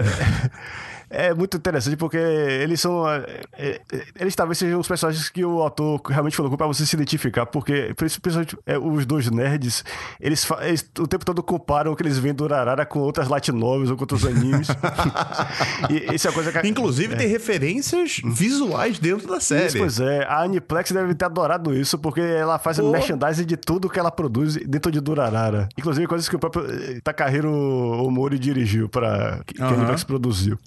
é 1.11 1.35
muito 1.35 1.57
interessante 1.57 1.97
porque 1.97 2.17
eles 2.17 2.81
são. 2.81 3.09
É, 3.09 3.25
é, 3.59 3.81
eles 4.19 4.35
talvez 4.35 4.59
sejam 4.59 4.81
os 4.81 4.89
personagens 4.89 5.29
que 5.29 5.45
o 5.45 5.61
autor 5.61 6.01
realmente 6.07 6.37
colocou 6.37 6.57
pra 6.57 6.67
você 6.67 6.85
se 6.87 6.97
identificar, 6.97 7.47
porque 7.47 7.93
principalmente 7.97 8.57
é, 8.67 8.79
os 8.79 9.07
dois 9.07 9.31
nerds, 9.31 9.85
eles, 10.21 10.47
eles, 10.63 10.91
o 10.99 11.07
tempo 11.07 11.25
todo 11.25 11.43
comparam 11.43 11.93
o 11.93 11.97
que 11.97 12.03
eles 12.03 12.19
veem 12.19 12.35
do 12.35 12.45
Urarara 12.45 12.85
com 12.87 13.01
outras 13.01 13.29
light 13.29 13.51
novels 13.53 13.91
ou 13.91 13.97
com 13.97 14.03
outros 14.03 14.25
animes. 14.25 14.69
e 15.91 16.15
isso 16.15 16.29
é 16.29 16.33
coisa 16.33 16.53
que. 16.53 16.67
Inclusive, 16.67 17.15
é. 17.15 17.17
tem 17.17 17.29
referências 17.29 18.21
visuais 18.25 18.99
dentro 18.99 19.29
da 19.29 19.41
série. 19.41 19.67
Isso, 19.67 19.79
pois 19.79 20.01
é. 20.01 20.25
A 20.25 20.43
Aniplex 20.43 20.93
deve 20.93 21.15
ter 21.15 21.25
adorado 21.25 21.75
isso, 21.75 21.99
porque 21.99 22.21
ela 22.21 22.59
faz 22.59 22.79
Pô. 22.79 22.91
merchandising 22.91 23.45
de 23.45 23.57
tudo 23.57 23.89
que 23.89 23.99
ela 23.99 24.11
produz 24.11 24.57
dentro 24.57 24.91
de 24.91 25.01
Durarara. 25.01 25.69
Inclusive, 25.77 26.07
coisas 26.07 26.29
que 26.29 26.37
o 26.37 26.39
próprio 26.39 26.65
eh, 26.67 27.01
Takahiro 27.03 27.51
Omori 27.51 28.39
dirigiu 28.39 28.89
para 28.89 29.41
que 29.47 29.61
uhum. 29.61 29.69
a 29.69 29.73
Aniplex 29.73 30.05
produziu. 30.05 30.59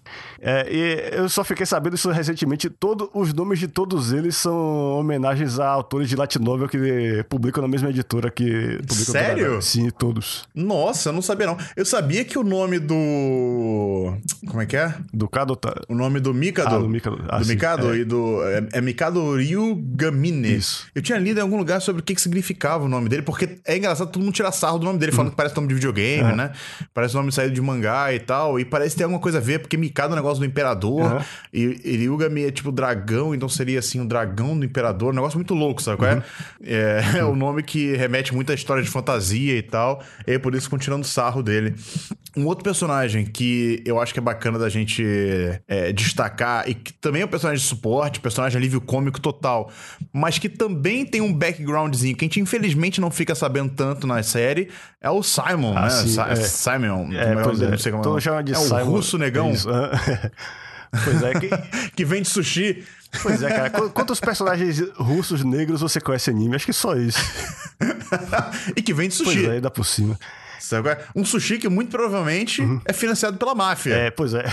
É, 0.41 0.67
e 0.69 1.17
eu 1.17 1.29
só 1.29 1.43
fiquei 1.43 1.65
sabendo 1.65 1.95
isso 1.95 2.09
recentemente. 2.11 2.69
Todo, 2.69 3.09
os 3.13 3.33
nomes 3.33 3.59
de 3.59 3.67
todos 3.67 4.11
eles 4.11 4.35
são 4.35 4.97
homenagens 4.99 5.59
a 5.59 5.67
autores 5.67 6.09
de 6.09 6.15
Latin 6.15 6.39
Novel 6.39 6.67
que 6.67 7.25
publicam 7.29 7.61
na 7.61 7.67
mesma 7.67 7.89
editora 7.89 8.29
que 8.29 8.77
publicam 8.87 9.11
Sério? 9.11 9.61
Sim, 9.61 9.89
todos. 9.89 10.47
Nossa, 10.53 11.09
eu 11.09 11.13
não 11.13 11.21
sabia 11.21 11.47
não. 11.47 11.57
Eu 11.75 11.85
sabia 11.85 12.23
que 12.23 12.37
o 12.37 12.43
nome 12.43 12.79
do. 12.79 14.13
Como 14.47 14.61
é 14.61 14.65
que 14.65 14.77
é? 14.77 14.93
Do 15.13 15.27
Kado. 15.27 15.55
Tá... 15.55 15.73
O 15.87 15.95
nome 15.95 16.19
do 16.19 16.33
Mikado. 16.33 16.75
Ah, 16.75 16.79
do 16.79 16.89
Mikado. 16.89 17.25
Ah, 17.27 17.39
do 17.39 17.45
sim, 17.45 17.53
Mikado 17.53 17.93
é. 17.93 17.97
e 17.97 18.03
do. 18.03 18.43
É, 18.43 18.67
é 18.73 18.81
Mikado 18.81 19.35
Ryugamine. 19.35 20.55
Isso. 20.55 20.87
Eu 20.93 21.01
tinha 21.01 21.17
lido 21.17 21.39
em 21.39 21.41
algum 21.41 21.57
lugar 21.57 21.81
sobre 21.81 22.01
o 22.01 22.03
que, 22.03 22.13
que 22.13 22.21
significava 22.21 22.85
o 22.85 22.87
nome 22.87 23.09
dele, 23.09 23.21
porque 23.21 23.57
é 23.65 23.77
engraçado 23.77 24.09
todo 24.11 24.23
mundo 24.23 24.33
tirar 24.33 24.51
sarro 24.51 24.79
do 24.79 24.85
nome 24.85 24.99
dele, 24.99 25.11
falando 25.11 25.27
hum. 25.27 25.31
que 25.31 25.37
parece 25.37 25.55
nome 25.55 25.67
de 25.67 25.73
videogame, 25.73 26.31
é. 26.31 26.35
né? 26.35 26.51
Parece 26.93 27.15
nome 27.15 27.31
saído 27.31 27.53
de 27.53 27.61
mangá 27.61 28.13
e 28.13 28.19
tal. 28.19 28.59
E 28.59 28.65
parece 28.65 28.95
ter 28.95 29.03
alguma 29.03 29.19
coisa 29.19 29.37
a 29.37 29.41
ver, 29.41 29.59
porque 29.59 29.77
Mikado 29.77 30.09
é 30.09 30.13
um 30.13 30.15
negócio 30.15 30.26
do 30.35 30.45
imperador. 30.45 31.13
Uhum. 31.13 31.19
E, 31.53 31.97
Ryugami 31.97 32.43
é 32.43 32.51
tipo 32.51 32.71
dragão, 32.71 33.33
então 33.33 33.47
seria 33.47 33.79
assim, 33.79 34.01
o 34.01 34.05
dragão 34.05 34.57
do 34.57 34.65
imperador. 34.65 35.11
Um 35.11 35.15
negócio 35.15 35.37
muito 35.37 35.53
louco, 35.53 35.81
sabe 35.81 35.97
qual 35.97 36.11
é? 36.11 36.15
Uhum. 36.15 36.21
É, 36.63 37.01
é 37.19 37.23
o 37.23 37.35
nome 37.35 37.63
que 37.63 37.95
remete 37.95 38.33
muito 38.33 38.51
à 38.51 38.55
história 38.55 38.83
de 38.83 38.89
fantasia 38.89 39.55
e 39.55 39.61
tal. 39.61 40.03
E 40.25 40.33
é 40.33 40.39
por 40.39 40.53
isso 40.55 40.69
continuando 40.69 41.05
sarro 41.05 41.41
dele. 41.41 41.75
Um 42.35 42.45
outro 42.45 42.63
personagem 42.63 43.25
que 43.25 43.81
eu 43.83 43.99
acho 43.99 44.13
que 44.13 44.19
é 44.19 44.21
bacana 44.21 44.59
da 44.59 44.69
gente 44.69 45.03
é, 45.67 45.91
destacar, 45.91 46.69
e 46.69 46.75
que 46.75 46.93
também 46.93 47.23
é 47.23 47.25
um 47.25 47.27
personagem 47.27 47.61
de 47.61 47.67
suporte, 47.67 48.19
personagem 48.19 48.57
alívio 48.57 48.79
cômico 48.79 49.19
total, 49.19 49.71
mas 50.13 50.37
que 50.37 50.47
também 50.47 51.03
tem 51.03 51.19
um 51.19 51.33
backgroundzinho 51.33 52.15
que 52.15 52.25
a 52.25 52.27
gente 52.27 52.39
infelizmente 52.39 53.01
não 53.01 53.09
fica 53.09 53.33
sabendo 53.33 53.71
tanto 53.73 54.05
na 54.05 54.21
série, 54.21 54.69
é 55.01 55.09
o 55.09 55.23
Simon, 55.23 55.73
ah, 55.75 55.81
né? 55.83 55.89
Sim, 55.89 56.19
é. 56.19 56.35
Simon. 56.35 57.09
É, 57.13 57.31
é. 57.31 57.35
Não 57.35 57.77
sei 57.77 57.91
como 57.91 58.17
é. 58.17 58.43
de 58.43 58.51
é 58.51 58.55
Simon. 58.55 58.81
o 58.81 58.85
russo 58.85 59.17
negão. 59.17 59.51
Isso. 59.51 59.69
Pois 61.03 61.21
é. 61.21 61.33
Que... 61.33 61.49
que 61.97 62.05
vende 62.05 62.29
sushi. 62.29 62.85
Pois 63.21 63.41
é, 63.43 63.49
cara. 63.49 63.69
Quantos 63.89 64.19
personagens 64.19 64.81
russos 64.95 65.43
negros 65.43 65.81
você 65.81 65.99
conhece 65.99 66.29
anime? 66.29 66.55
Acho 66.55 66.65
que 66.65 66.73
só 66.73 66.95
isso. 66.95 67.19
e 68.75 68.81
que 68.81 68.93
vende 68.93 69.13
sushi. 69.13 69.35
Pois 69.35 69.49
é, 69.49 69.51
ainda 69.55 69.69
por 69.69 69.85
cima. 69.85 70.17
Um 71.15 71.23
sushi 71.23 71.59
que 71.59 71.69
muito 71.69 71.89
provavelmente 71.91 72.61
uhum. 72.61 72.81
é 72.85 72.91
financiado 72.91 73.37
pela 73.37 73.55
máfia. 73.55 73.93
É, 73.93 74.11
pois 74.11 74.33
é. 74.33 74.43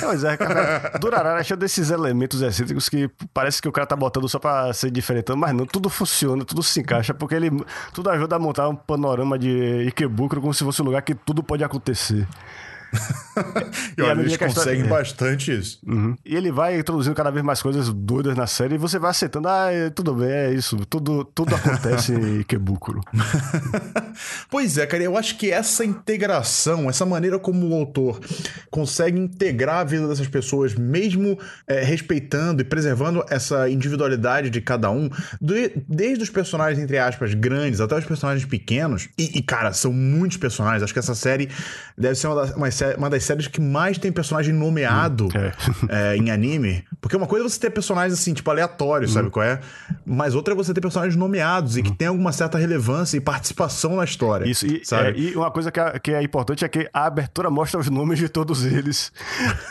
pois 0.00 0.24
é, 0.24 0.36
cara. 0.36 0.98
Durarara 0.98 1.38
achou 1.38 1.56
desses 1.56 1.90
elementos 1.90 2.42
excêntricos 2.42 2.88
que 2.88 3.08
parece 3.32 3.60
que 3.62 3.68
o 3.68 3.72
cara 3.72 3.86
tá 3.86 3.94
botando 3.94 4.28
só 4.28 4.38
pra 4.38 4.72
ser 4.72 4.90
diferente, 4.90 5.32
mas 5.36 5.54
não, 5.54 5.66
tudo 5.66 5.88
funciona, 5.88 6.44
tudo 6.44 6.62
se 6.62 6.80
encaixa, 6.80 7.14
porque 7.14 7.34
ele 7.34 7.50
tudo 7.92 8.10
ajuda 8.10 8.36
a 8.36 8.38
montar 8.38 8.68
um 8.68 8.74
panorama 8.74 9.38
de 9.38 9.86
Ikebukuro 9.88 10.40
como 10.40 10.54
se 10.54 10.64
fosse 10.64 10.82
um 10.82 10.86
lugar 10.86 11.02
que 11.02 11.14
tudo 11.14 11.42
pode 11.42 11.62
acontecer. 11.62 12.26
e, 13.96 14.00
e 14.00 14.02
olha, 14.02 14.20
eles 14.20 14.36
conseguem 14.36 14.82
história... 14.82 14.88
bastante 14.88 15.58
isso. 15.58 15.78
Uhum. 15.86 16.16
E 16.24 16.34
ele 16.34 16.50
vai 16.50 16.78
introduzindo 16.78 17.14
cada 17.14 17.30
vez 17.30 17.44
mais 17.44 17.60
coisas 17.60 17.92
doidas 17.92 18.36
na 18.36 18.46
série 18.46 18.74
e 18.74 18.78
você 18.78 18.98
vai 18.98 19.10
aceitando. 19.10 19.48
Ah, 19.48 19.70
é, 19.72 19.90
tudo 19.90 20.14
bem, 20.14 20.30
é 20.30 20.52
isso. 20.52 20.76
Tudo, 20.86 21.24
tudo 21.24 21.54
acontece 21.54 22.12
em 22.14 22.40
Ikebukuro. 22.40 23.00
pois 24.50 24.78
é, 24.78 24.86
cara. 24.86 25.02
Eu 25.02 25.16
acho 25.16 25.36
que 25.36 25.50
essa 25.50 25.84
integração, 25.84 26.88
essa 26.88 27.04
maneira 27.04 27.38
como 27.38 27.68
o 27.68 27.74
autor 27.74 28.20
consegue 28.70 29.18
integrar 29.18 29.76
a 29.76 29.84
vida 29.84 30.08
dessas 30.08 30.28
pessoas, 30.28 30.74
mesmo 30.74 31.38
é, 31.66 31.82
respeitando 31.82 32.62
e 32.62 32.64
preservando 32.64 33.24
essa 33.28 33.68
individualidade 33.68 34.50
de 34.50 34.60
cada 34.60 34.90
um, 34.90 35.10
desde 35.88 36.22
os 36.22 36.30
personagens, 36.30 36.82
entre 36.82 36.98
aspas, 36.98 37.34
grandes 37.34 37.80
até 37.80 37.96
os 37.96 38.04
personagens 38.04 38.48
pequenos. 38.48 39.08
E, 39.18 39.38
e 39.38 39.42
cara, 39.42 39.72
são 39.72 39.92
muitos 39.92 40.36
personagens. 40.36 40.82
Acho 40.82 40.92
que 40.92 40.98
essa 40.98 41.14
série 41.14 41.48
deve 41.96 42.14
ser 42.14 42.28
uma 42.28 42.36
das, 42.36 42.56
uma 42.84 43.06
uma 43.06 43.10
das 43.10 43.24
séries 43.24 43.46
que 43.46 43.60
mais 43.60 43.96
tem 43.98 44.10
personagem 44.10 44.52
nomeado 44.52 45.26
hum, 45.26 45.30
é. 45.34 45.52
É, 46.12 46.16
em 46.16 46.30
anime. 46.30 46.84
Porque 47.00 47.16
uma 47.16 47.26
coisa 47.26 47.46
é 47.46 47.48
você 47.48 47.60
ter 47.60 47.70
personagens 47.70 48.18
assim, 48.18 48.34
tipo, 48.34 48.50
aleatórios, 48.50 49.12
hum. 49.12 49.14
sabe 49.14 49.30
qual 49.30 49.44
é? 49.44 49.60
Mas 50.04 50.34
outra 50.34 50.52
é 50.52 50.56
você 50.56 50.74
ter 50.74 50.80
personagens 50.80 51.16
nomeados 51.16 51.76
hum. 51.76 51.78
e 51.78 51.82
que 51.82 51.90
hum. 51.90 51.94
tem 51.94 52.08
alguma 52.08 52.32
certa 52.32 52.58
relevância 52.58 53.16
e 53.16 53.20
participação 53.20 53.96
na 53.96 54.04
história. 54.04 54.48
Isso, 54.48 54.66
e, 54.66 54.84
sabe? 54.84 55.10
É, 55.10 55.30
e 55.30 55.36
uma 55.36 55.50
coisa 55.50 55.70
que 55.70 55.80
é, 55.80 55.98
que 55.98 56.12
é 56.12 56.22
importante 56.22 56.64
é 56.64 56.68
que 56.68 56.88
a 56.92 57.06
abertura 57.06 57.50
mostra 57.50 57.78
os 57.78 57.88
nomes 57.88 58.18
de 58.18 58.28
todos 58.28 58.64
eles. 58.64 59.12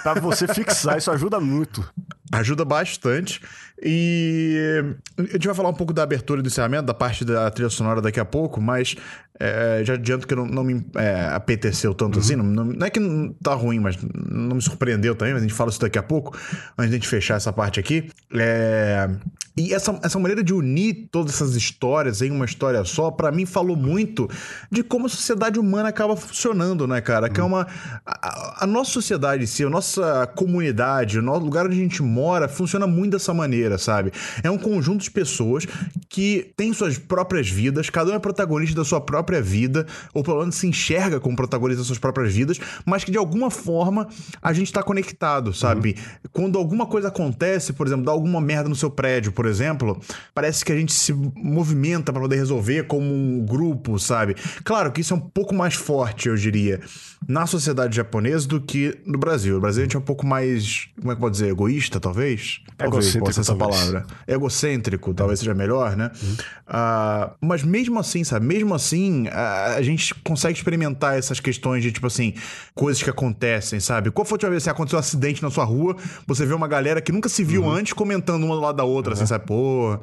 pra 0.01 0.13
você 0.15 0.47
fixar, 0.47 0.97
isso 0.97 1.11
ajuda 1.11 1.39
muito. 1.39 1.87
Ajuda 2.31 2.63
bastante. 2.65 3.41
E 3.81 4.95
a 5.17 5.21
gente 5.33 5.47
vai 5.47 5.55
falar 5.55 5.69
um 5.69 5.73
pouco 5.73 5.91
da 5.91 6.03
abertura 6.03 6.39
e 6.39 6.43
do 6.43 6.47
encerramento, 6.47 6.85
da 6.85 6.93
parte 6.93 7.25
da 7.25 7.51
trilha 7.51 7.69
sonora 7.69 8.01
daqui 8.01 8.19
a 8.19 8.25
pouco, 8.25 8.61
mas 8.61 8.95
é, 9.39 9.81
já 9.83 9.95
adianto 9.95 10.25
que 10.25 10.33
não, 10.33 10.45
não 10.45 10.63
me 10.63 10.85
é, 10.95 11.29
apeteceu 11.33 11.93
tanto 11.93 12.15
uhum. 12.15 12.21
assim. 12.21 12.35
Não, 12.35 12.45
não, 12.45 12.65
não, 12.65 12.87
é 12.87 12.89
que 12.89 12.99
não 12.99 13.33
tá 13.33 13.53
ruim, 13.53 13.79
mas 13.79 13.97
não 14.01 14.55
me 14.55 14.61
surpreendeu 14.61 15.13
também, 15.13 15.33
mas 15.33 15.43
a 15.43 15.45
gente 15.47 15.55
fala 15.55 15.69
isso 15.69 15.81
daqui 15.81 15.99
a 15.99 16.03
pouco, 16.03 16.37
antes 16.77 16.89
de 16.89 16.95
a 16.95 16.99
gente 16.99 17.07
fechar 17.07 17.35
essa 17.35 17.51
parte 17.51 17.79
aqui. 17.79 18.09
É, 18.33 19.09
e 19.57 19.73
essa, 19.73 19.97
essa 20.03 20.19
maneira 20.19 20.43
de 20.43 20.53
unir 20.53 21.07
todas 21.09 21.35
essas 21.35 21.55
histórias 21.55 22.21
em 22.21 22.29
uma 22.29 22.43
história 22.43 22.83
só, 22.83 23.09
para 23.09 23.31
mim 23.31 23.45
falou 23.45 23.77
muito 23.77 24.29
de 24.69 24.83
como 24.83 25.05
a 25.05 25.09
sociedade 25.09 25.57
humana 25.57 25.89
acaba 25.89 26.17
funcionando, 26.17 26.85
né, 26.85 26.99
cara? 26.99 27.29
Que 27.29 27.39
é 27.39 27.43
uma. 27.43 27.65
A, 28.05 28.63
a, 28.63 28.67
nossa 28.67 28.91
sociedade 28.91 29.43
em 29.43 29.45
si, 29.45 29.63
a 29.63 29.69
nossa 29.69 30.27
comunidade, 30.35 31.19
o 31.19 31.21
nosso 31.21 31.45
lugar 31.45 31.67
onde 31.67 31.75
a 31.75 31.79
gente 31.79 32.03
mora, 32.03 32.49
funciona 32.49 32.85
muito 32.85 33.13
dessa 33.13 33.33
maneira, 33.33 33.77
sabe? 33.77 34.11
É 34.43 34.51
um 34.51 34.57
conjunto 34.57 35.03
de 35.03 35.11
pessoas 35.11 35.65
que 36.09 36.51
têm 36.57 36.73
suas 36.73 36.97
próprias 36.97 37.49
vidas, 37.49 37.89
cada 37.89 38.11
um 38.11 38.15
é 38.15 38.19
protagonista 38.19 38.75
da 38.75 38.83
sua 38.83 38.99
própria 38.99 39.41
vida, 39.41 39.85
ou 40.13 40.21
pelo 40.21 40.39
menos 40.39 40.55
se 40.55 40.67
enxerga 40.67 41.17
como 41.17 41.35
protagonista 41.35 41.79
das 41.79 41.87
suas 41.87 41.99
próprias 41.99 42.33
vidas, 42.33 42.59
mas 42.85 43.05
que 43.05 43.11
de 43.11 43.17
alguma 43.17 43.49
forma 43.49 44.07
a 44.41 44.51
gente 44.51 44.71
tá 44.73 44.83
conectado, 44.83 45.53
sabe? 45.53 45.95
Uhum. 45.97 46.29
Quando 46.33 46.59
alguma 46.59 46.85
coisa 46.85 47.07
acontece, 47.07 47.71
por 47.71 47.87
exemplo, 47.87 48.03
dá 48.03 48.11
alguma 48.11 48.41
merda 48.41 48.67
no 48.67 48.75
seu 48.75 48.89
prédio, 48.89 49.31
por 49.31 49.44
por 49.45 49.49
exemplo, 49.51 50.01
parece 50.33 50.65
que 50.65 50.71
a 50.71 50.75
gente 50.75 50.91
se 50.91 51.13
movimenta 51.13 52.11
para 52.11 52.19
poder 52.19 52.37
resolver 52.37 52.85
como 52.85 53.13
um 53.13 53.45
grupo, 53.45 53.99
sabe? 53.99 54.35
Claro 54.63 54.91
que 54.91 55.01
isso 55.01 55.13
é 55.13 55.17
um 55.17 55.19
pouco 55.19 55.53
mais 55.53 55.75
forte, 55.75 56.27
eu 56.29 56.35
diria, 56.35 56.81
na 57.27 57.45
sociedade 57.45 57.95
japonesa 57.95 58.47
do 58.47 58.59
que 58.59 58.97
no 59.05 59.19
Brasil. 59.19 59.57
O 59.57 59.61
Brasil 59.61 59.81
a 59.81 59.85
gente 59.85 59.95
é 59.95 59.99
um 59.99 60.01
pouco 60.01 60.25
mais, 60.25 60.87
como 60.99 61.11
é 61.11 61.15
que 61.15 61.21
pode 61.21 61.33
dizer, 61.33 61.49
egoísta, 61.49 61.99
talvez? 61.99 62.61
Talvez 62.75 63.15
possa 63.15 63.41
essa 63.41 63.55
palavra. 63.55 64.05
Egocêntrico, 64.27 65.13
talvez 65.13 65.39
seja 65.39 65.53
melhor, 65.53 65.95
né? 65.95 66.09
né? 66.23 66.35
Uh, 66.67 67.35
mas 67.41 67.63
mesmo 67.63 67.99
assim, 67.99 68.23
sabe? 68.23 68.45
Mesmo 68.45 68.73
assim, 68.73 69.27
a, 69.27 69.75
a 69.75 69.81
gente 69.81 70.13
consegue 70.23 70.57
experimentar 70.57 71.17
essas 71.17 71.39
questões 71.39 71.83
de, 71.83 71.91
tipo 71.91 72.07
assim, 72.07 72.33
coisas 72.73 73.01
que 73.01 73.09
acontecem, 73.09 73.79
sabe? 73.79 74.11
Qual 74.11 74.25
foi 74.25 74.35
a 74.35 74.37
última 74.37 74.51
vez 74.51 74.63
que 74.63 74.69
aconteceu 74.69 74.97
um 74.97 74.99
acidente 74.99 75.41
na 75.41 75.51
sua 75.51 75.63
rua, 75.63 75.95
você 76.25 76.45
vê 76.45 76.53
uma 76.53 76.67
galera 76.67 76.99
que 76.99 77.11
nunca 77.11 77.29
se 77.29 77.43
viu 77.43 77.63
uhum. 77.63 77.71
antes 77.71 77.93
comentando 77.93 78.43
uma 78.43 78.55
do 78.55 78.61
lado 78.61 78.75
da 78.75 78.83
outra, 78.83 79.13
assim, 79.13 79.21
uhum. 79.21 79.23
assim, 79.23 79.29
sabe? 79.33 79.34
Pô, 79.39 79.99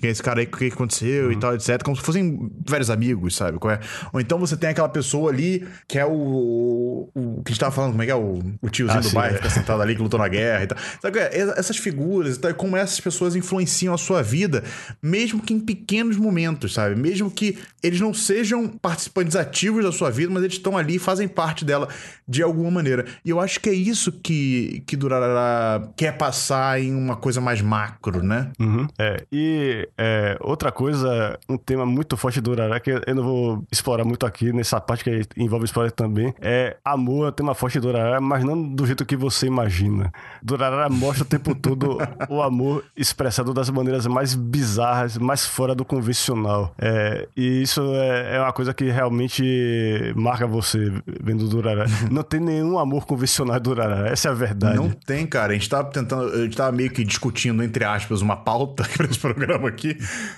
quem 0.00 0.08
é 0.08 0.12
esse 0.12 0.22
cara 0.22 0.40
aí, 0.40 0.46
o 0.46 0.56
que 0.56 0.66
aconteceu 0.66 1.26
uhum. 1.26 1.32
e 1.32 1.36
tal, 1.36 1.54
etc. 1.54 1.82
Como 1.82 1.96
se 1.96 2.02
fossem 2.02 2.50
velhos 2.68 2.90
amigos, 2.90 3.36
sabe? 3.36 3.58
É? 3.68 3.80
Ou 4.12 4.20
então 4.20 4.38
você 4.38 4.56
tem 4.56 4.70
aquela 4.70 4.88
pessoa 4.88 5.30
ali 5.30 5.66
que 5.88 5.98
é 5.98 6.06
o. 6.06 7.08
o 7.14 7.42
que 7.44 7.50
a 7.50 7.52
gente 7.52 7.60
tava 7.60 7.72
falando, 7.72 7.92
como 7.92 8.02
é 8.02 8.06
que 8.06 8.12
é? 8.12 8.14
O, 8.14 8.42
o 8.60 8.70
tiozinho 8.70 8.98
ah, 8.98 9.02
do 9.02 9.08
sim, 9.08 9.14
bairro, 9.14 9.34
é. 9.34 9.38
que 9.38 9.44
tá 9.44 9.50
sentado 9.50 9.82
ali, 9.82 9.94
que 9.94 10.02
lutou 10.02 10.18
na 10.18 10.28
guerra 10.28 10.64
e 10.64 10.66
tal. 10.66 10.78
Sabe? 11.00 11.18
É? 11.18 11.38
Essas 11.56 11.76
figuras 11.76 12.36
e 12.36 12.40
tal, 12.40 12.54
como 12.54 12.76
essas 12.76 13.00
pessoas 13.00 13.34
influenciam 13.34 13.94
a 13.94 13.98
sua 13.98 14.22
vida, 14.22 14.62
mesmo 15.02 15.42
que 15.42 15.52
em 15.52 15.60
pequenos 15.60 16.16
momentos, 16.16 16.74
sabe? 16.74 16.94
Mesmo 16.94 17.30
que 17.30 17.58
eles 17.82 18.00
não 18.00 18.14
sejam 18.14 18.68
participantes 18.68 19.36
ativos 19.36 19.84
da 19.84 19.92
sua 19.92 20.10
vida, 20.10 20.32
mas 20.32 20.42
eles 20.42 20.56
estão 20.56 20.76
ali 20.76 20.96
e 20.96 20.98
fazem 20.98 21.28
parte 21.28 21.64
dela 21.64 21.88
de 22.26 22.42
alguma 22.42 22.70
maneira. 22.70 23.04
E 23.24 23.30
eu 23.30 23.40
acho 23.40 23.60
que 23.60 23.68
é 23.68 23.74
isso 23.74 24.12
que, 24.12 24.82
que 24.86 24.96
Durará 24.96 25.88
quer 25.96 26.16
passar 26.16 26.80
em 26.80 26.94
uma 26.94 27.16
coisa 27.16 27.40
mais 27.40 27.60
macro, 27.60 28.22
né? 28.22 28.50
Uhum. 28.58 28.71
É, 28.98 29.24
e 29.30 29.88
é, 29.96 30.36
outra 30.40 30.70
coisa, 30.70 31.38
um 31.48 31.56
tema 31.56 31.84
muito 31.86 32.16
forte 32.16 32.40
do 32.40 32.50
Durará, 32.50 32.80
que 32.80 32.90
eu 32.90 33.14
não 33.14 33.22
vou 33.22 33.64
explorar 33.70 34.04
muito 34.04 34.26
aqui, 34.26 34.52
nessa 34.52 34.80
parte 34.80 35.04
que 35.04 35.22
envolve 35.36 35.64
spoiler 35.64 35.92
também, 35.92 36.34
é 36.40 36.76
amor, 36.84 37.26
é 37.26 37.28
um 37.28 37.32
tema 37.32 37.54
forte 37.54 37.78
do 37.80 37.88
Durará, 37.88 38.20
mas 38.20 38.44
não 38.44 38.60
do 38.62 38.86
jeito 38.86 39.04
que 39.04 39.16
você 39.16 39.46
imagina. 39.46 40.12
Durará 40.42 40.88
mostra 40.88 41.24
o 41.24 41.26
tempo 41.26 41.54
todo 41.56 41.98
o 42.28 42.42
amor 42.42 42.84
expressado 42.96 43.52
das 43.52 43.70
maneiras 43.70 44.06
mais 44.06 44.34
bizarras, 44.34 45.16
mais 45.18 45.46
fora 45.46 45.74
do 45.74 45.84
convencional. 45.84 46.74
É, 46.78 47.28
e 47.36 47.62
isso 47.62 47.80
é, 47.94 48.36
é 48.36 48.40
uma 48.40 48.52
coisa 48.52 48.74
que 48.74 48.84
realmente 48.90 50.12
marca 50.16 50.46
você 50.46 50.92
vendo 51.22 51.48
Durará. 51.48 51.86
Não 52.10 52.22
tem 52.22 52.40
nenhum 52.40 52.78
amor 52.78 53.06
convencional 53.06 53.58
do 53.58 53.70
Durará, 53.70 54.08
essa 54.08 54.28
é 54.28 54.30
a 54.30 54.34
verdade. 54.34 54.76
Não 54.76 54.90
tem, 54.90 55.26
cara. 55.26 55.52
A 55.52 55.54
gente 55.54 55.68
tava 55.68 55.90
tentando, 55.90 56.32
a 56.32 56.38
gente 56.38 56.56
tava 56.56 56.72
meio 56.72 56.90
que 56.90 57.04
discutindo, 57.04 57.62
entre 57.62 57.84
aspas, 57.84 58.20
uma 58.20 58.36
pauta 58.36 58.61
para 58.68 59.06
esse 59.06 59.18
programa 59.20 59.68
aqui. 59.68 59.96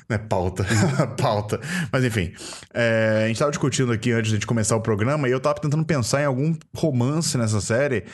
Não 0.08 0.16
é 0.16 0.18
pauta, 0.18 0.66
pauta. 1.20 1.60
Mas 1.92 2.04
enfim, 2.04 2.32
é, 2.72 3.22
a 3.24 3.28
gente 3.28 3.38
tava 3.38 3.50
discutindo 3.50 3.92
aqui 3.92 4.12
antes 4.12 4.38
de 4.38 4.46
começar 4.46 4.76
o 4.76 4.80
programa 4.80 5.28
e 5.28 5.32
eu 5.32 5.40
tava 5.40 5.60
tentando 5.60 5.84
pensar 5.84 6.22
em 6.22 6.26
algum 6.26 6.54
romance 6.74 7.36
nessa 7.38 7.60
série 7.60 8.04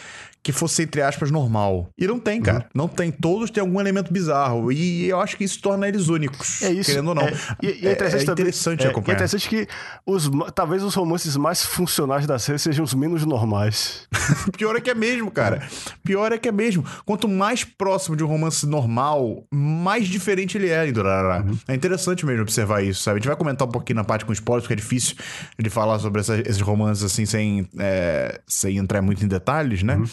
que 0.43 0.53
fosse, 0.53 0.83
entre 0.83 1.03
aspas, 1.03 1.31
normal. 1.31 1.91
E 1.99 2.07
não 2.07 2.19
tem, 2.19 2.41
cara. 2.41 2.61
Uhum. 2.61 2.65
Não 2.75 2.89
tem. 2.89 3.11
Todos 3.11 3.51
têm 3.51 3.61
algum 3.61 3.79
elemento 3.79 4.11
bizarro. 4.11 4.73
E 4.73 5.07
eu 5.07 5.21
acho 5.21 5.37
que 5.37 5.45
isso 5.45 5.61
torna 5.61 5.87
eles 5.87 6.09
únicos. 6.09 6.63
É 6.63 6.73
isso. 6.73 6.91
Querendo 6.91 7.09
ou 7.09 7.15
não. 7.15 7.25
É, 7.25 7.35
e, 7.63 7.85
e 7.85 7.87
é 7.87 7.93
interessante, 7.93 8.27
é, 8.27 8.31
é 8.31 8.33
interessante 8.33 8.87
é, 8.87 8.89
acompanhar. 8.89 9.15
É 9.15 9.17
interessante 9.17 9.49
que 9.49 9.69
os, 10.07 10.31
talvez 10.55 10.83
os 10.83 10.95
romances 10.95 11.37
mais 11.37 11.63
funcionais 11.63 12.27
da 12.27 12.39
série 12.39 12.59
sejam 12.59 12.83
os 12.83 12.95
menos 12.95 13.27
normais. 13.27 14.09
Pior 14.57 14.75
é 14.77 14.81
que 14.81 14.89
é 14.89 14.95
mesmo, 14.95 15.31
cara. 15.31 15.63
Pior 16.03 16.33
é 16.33 16.39
que 16.39 16.49
é 16.49 16.53
mesmo. 16.53 16.85
Quanto 17.05 17.29
mais 17.29 17.63
próximo 17.63 18.17
de 18.17 18.25
um 18.25 18.27
romance 18.27 18.67
normal, 18.67 19.45
mais 19.53 20.09
diferente 20.09 20.57
ele 20.57 20.71
é 20.71 20.89
em 20.89 20.93
Durará. 20.93 21.45
Uhum. 21.45 21.59
É 21.69 21.75
interessante 21.75 22.25
mesmo 22.25 22.43
observar 22.43 22.83
isso, 22.83 23.03
sabe? 23.03 23.17
A 23.17 23.19
gente 23.19 23.29
vai 23.29 23.37
comentar 23.37 23.69
um 23.69 23.71
pouquinho 23.71 23.99
na 23.99 24.05
parte 24.05 24.25
com 24.25 24.33
spoilers, 24.33 24.65
porque 24.65 24.73
é 24.73 24.77
difícil 24.77 25.17
de 25.59 25.69
falar 25.69 25.99
sobre 25.99 26.21
essa, 26.21 26.41
esses 26.41 26.61
romances 26.63 27.05
assim, 27.05 27.27
sem, 27.27 27.69
é, 27.79 28.41
sem 28.47 28.79
entrar 28.79 29.03
muito 29.03 29.23
em 29.23 29.29
detalhes, 29.29 29.83
né? 29.83 29.97
Uhum 29.97 30.07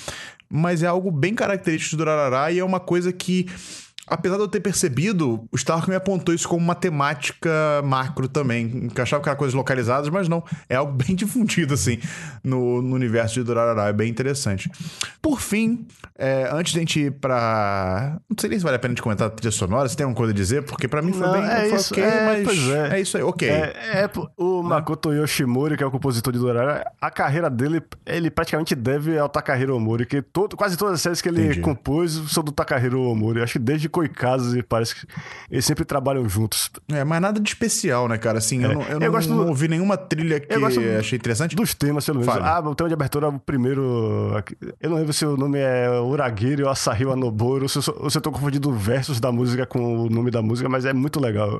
mas 0.49 0.83
é 0.83 0.87
algo 0.87 1.11
bem 1.11 1.33
característico 1.33 1.95
do 1.95 1.99
Durarará 1.99 2.51
e 2.51 2.59
é 2.59 2.63
uma 2.63 2.79
coisa 2.79 3.11
que 3.11 3.47
Apesar 4.07 4.37
de 4.37 4.43
eu 4.43 4.47
ter 4.47 4.61
percebido, 4.61 5.45
o 5.51 5.55
Stark 5.55 5.89
me 5.89 5.95
apontou 5.95 6.33
isso 6.33 6.47
como 6.47 6.63
uma 6.63 6.75
temática 6.75 7.49
macro 7.83 8.27
também. 8.27 8.89
Que 8.89 8.99
eu 8.99 9.03
achava 9.03 9.21
que 9.21 9.29
eram 9.29 9.37
coisas 9.37 9.53
localizadas, 9.53 10.09
mas 10.09 10.29
não. 10.29 10.43
É 10.69 10.75
algo 10.75 10.93
bem 10.97 11.15
difundido, 11.15 11.73
assim, 11.73 11.99
no, 12.43 12.81
no 12.81 12.95
universo 12.95 13.35
de 13.35 13.43
Durarará. 13.43 13.87
É 13.87 13.93
bem 13.93 14.09
interessante. 14.09 14.71
Por 15.21 15.41
fim, 15.41 15.85
é, 16.17 16.49
antes 16.51 16.73
de 16.73 16.79
a 16.79 16.81
gente 16.81 16.99
ir 17.01 17.11
pra. 17.11 18.17
Não 18.29 18.37
sei 18.39 18.49
nem 18.49 18.59
se 18.59 18.63
vale 18.63 18.77
a 18.77 18.79
pena 18.79 18.93
a 18.93 18.95
gente 18.95 19.03
comentar 19.03 19.27
a 19.27 19.29
trilha 19.29 19.51
sonora, 19.51 19.89
se 19.89 19.97
tem 19.97 20.05
alguma 20.05 20.17
coisa 20.17 20.31
a 20.31 20.35
dizer, 20.35 20.63
porque 20.63 20.87
pra 20.87 21.01
mim 21.01 21.11
foi 21.11 21.27
não, 21.27 21.33
bem. 21.33 21.43
É 21.43 21.69
foi 21.69 21.77
isso, 21.77 21.93
ok, 21.93 22.03
é, 22.03 22.25
mas. 22.25 22.43
Pois 22.43 22.69
é. 22.69 22.97
é 22.97 23.01
isso 23.01 23.17
aí, 23.17 23.23
ok. 23.23 23.49
É, 23.49 23.73
é 24.03 24.09
o 24.37 24.63
Makoto 24.63 25.13
Yoshimori, 25.13 25.75
que 25.75 25.83
é 25.83 25.85
o 25.85 25.91
compositor 25.91 26.31
de 26.31 26.39
Durarará, 26.39 26.91
a 27.01 27.11
carreira 27.11 27.49
dele, 27.49 27.81
ele 28.05 28.29
praticamente 28.29 28.75
deve 28.75 29.17
ao 29.17 29.27
Takahiro 29.27 29.75
Omori, 29.75 30.05
que 30.05 30.21
todo, 30.21 30.55
quase 30.55 30.77
todas 30.77 30.95
as 30.95 31.01
séries 31.01 31.21
que 31.21 31.29
ele 31.29 31.43
Entendi. 31.43 31.61
compôs 31.61 32.13
são 32.29 32.43
do 32.43 32.51
Takahiro 32.51 33.01
Omori. 33.01 33.41
Acho 33.41 33.53
que 33.53 33.59
desde 33.59 33.89
Koikaze, 33.97 34.61
parece 34.61 34.95
que 34.95 35.07
eles 35.49 35.65
sempre 35.65 35.83
trabalham 35.83 36.29
juntos. 36.29 36.69
É, 36.91 37.03
mas 37.03 37.19
nada 37.19 37.39
de 37.39 37.49
especial, 37.49 38.07
né, 38.07 38.19
cara? 38.19 38.37
Assim, 38.37 38.63
é. 38.63 38.67
eu 38.67 38.73
não, 38.73 38.81
eu, 38.83 38.99
eu 39.01 39.11
não, 39.11 39.21
não 39.21 39.47
ouvi 39.47 39.67
nenhuma 39.67 39.97
trilha 39.97 40.39
que 40.39 40.53
eu 40.53 40.63
achei 40.63 41.17
interessante. 41.17 41.55
Dos 41.55 41.73
temas, 41.73 42.05
pelo 42.05 42.19
menos. 42.19 42.31
Fala. 42.31 42.57
Ah, 42.57 42.59
o 42.59 42.75
tema 42.75 42.89
de 42.89 42.93
abertura, 42.93 43.25
é 43.25 43.29
o 43.29 43.39
primeiro. 43.39 44.43
Eu 44.79 44.91
não 44.91 44.97
lembro 44.97 45.13
se 45.13 45.25
o 45.25 45.35
nome 45.35 45.57
é 45.57 45.89
Uragiri 45.99 46.61
ou 46.61 46.69
Asahio 46.69 47.11
Anoboro, 47.11 47.63
ou 47.63 47.69
se, 47.69 47.77
ou 47.77 48.09
se 48.09 48.17
eu 48.17 48.21
tô 48.21 48.31
confundindo 48.31 48.71
versos 48.71 49.19
da 49.19 49.31
música 49.31 49.65
com 49.65 50.03
o 50.03 50.09
nome 50.09 50.29
da 50.29 50.43
música, 50.43 50.69
mas 50.69 50.85
é 50.85 50.93
muito 50.93 51.19
legal. 51.19 51.59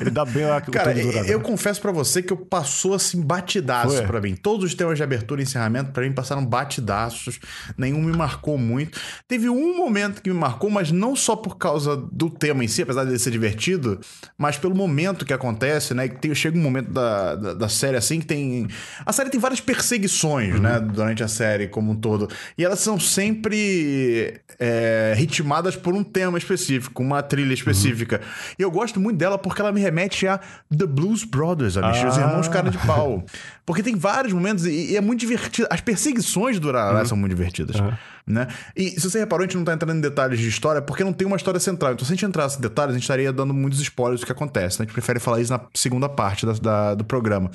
Ele 0.00 0.10
dá 0.10 0.26
bem 0.26 0.44
a 0.44 0.60
Cara, 0.68 0.98
eu 1.26 1.40
confesso 1.40 1.80
para 1.80 1.92
você 1.92 2.22
que 2.22 2.32
eu 2.32 2.36
passou 2.36 2.92
assim 2.92 3.22
batidaço 3.22 4.02
para 4.02 4.20
mim. 4.20 4.36
Todos 4.36 4.66
os 4.66 4.74
temas 4.74 4.98
de 4.98 5.02
abertura 5.02 5.40
e 5.40 5.44
encerramento 5.44 5.92
para 5.92 6.02
mim 6.02 6.12
passaram 6.12 6.44
batidaços. 6.44 7.40
Nenhum 7.76 8.02
me 8.02 8.14
marcou 8.14 8.58
muito. 8.58 9.00
Teve 9.26 9.48
um 9.48 9.76
momento 9.78 10.20
que 10.20 10.28
me 10.28 10.36
marcou, 10.36 10.68
mas 10.68 10.92
não 10.92 11.16
só 11.16 11.37
por 11.38 11.56
causa 11.56 11.96
do 11.96 12.28
tema 12.28 12.64
em 12.64 12.68
si, 12.68 12.82
apesar 12.82 13.04
de 13.04 13.18
ser 13.18 13.30
divertido, 13.30 14.00
mas 14.36 14.56
pelo 14.56 14.74
momento 14.74 15.24
que 15.24 15.32
acontece, 15.32 15.94
né? 15.94 16.08
Que 16.08 16.16
tem, 16.16 16.34
chega 16.34 16.58
um 16.58 16.62
momento 16.62 16.90
da, 16.90 17.34
da, 17.34 17.54
da, 17.54 17.68
série 17.68 17.96
assim 17.96 18.20
que 18.20 18.26
tem. 18.26 18.68
A 19.04 19.12
série 19.12 19.30
tem 19.30 19.40
várias 19.40 19.60
perseguições, 19.60 20.54
uhum. 20.54 20.60
né? 20.60 20.80
Durante 20.80 21.22
a 21.22 21.28
série 21.28 21.68
como 21.68 21.92
um 21.92 21.96
todo. 21.96 22.28
E 22.56 22.64
elas 22.64 22.80
são 22.80 22.98
sempre 22.98 24.40
é, 24.58 25.14
ritmadas 25.16 25.76
por 25.76 25.94
um 25.94 26.04
tema 26.04 26.38
específico, 26.38 27.02
uma 27.02 27.22
trilha 27.22 27.54
específica. 27.54 28.16
Uhum. 28.16 28.54
E 28.58 28.62
eu 28.62 28.70
gosto 28.70 29.00
muito 29.00 29.18
dela 29.18 29.38
porque 29.38 29.60
ela 29.60 29.72
me 29.72 29.80
remete 29.80 30.26
a 30.26 30.38
The 30.76 30.86
Blues 30.86 31.24
Brothers, 31.24 31.76
amigo, 31.76 32.06
ah. 32.06 32.08
os 32.08 32.16
irmãos 32.16 32.48
cara 32.48 32.70
de 32.70 32.78
pau. 32.78 33.24
Porque 33.68 33.82
tem 33.82 33.94
vários 33.94 34.32
momentos 34.32 34.64
e, 34.64 34.92
e 34.92 34.96
é 34.96 35.00
muito 35.00 35.20
divertido. 35.20 35.68
As 35.70 35.82
perseguições 35.82 36.58
do 36.58 36.68
Urará 36.68 37.00
uhum. 37.00 37.04
são 37.04 37.18
muito 37.18 37.34
divertidas. 37.34 37.76
Uhum. 37.78 37.92
Né? 38.28 38.46
E 38.76 38.90
se 38.90 39.08
você 39.08 39.18
reparou, 39.20 39.44
a 39.44 39.46
gente 39.46 39.56
não 39.56 39.64
tá 39.64 39.72
entrando 39.72 39.96
em 39.96 40.00
detalhes 40.00 40.38
de 40.38 40.46
história 40.46 40.82
porque 40.82 41.02
não 41.02 41.14
tem 41.14 41.26
uma 41.26 41.36
história 41.36 41.58
central. 41.58 41.94
Então, 41.94 42.04
se 42.04 42.12
a 42.12 42.14
gente 42.14 42.26
entrasse 42.26 42.58
em 42.58 42.60
detalhes, 42.60 42.90
a 42.90 42.94
gente 42.94 43.04
estaria 43.04 43.32
dando 43.32 43.54
muitos 43.54 43.80
spoilers 43.80 44.20
do 44.20 44.26
que 44.26 44.32
acontece. 44.32 44.78
Né? 44.78 44.84
A 44.84 44.86
gente 44.86 44.92
prefere 44.92 45.18
falar 45.18 45.40
isso 45.40 45.50
na 45.50 45.60
segunda 45.72 46.08
parte 46.08 46.44
da, 46.44 46.52
da, 46.52 46.94
do 46.94 47.04
programa. 47.04 47.50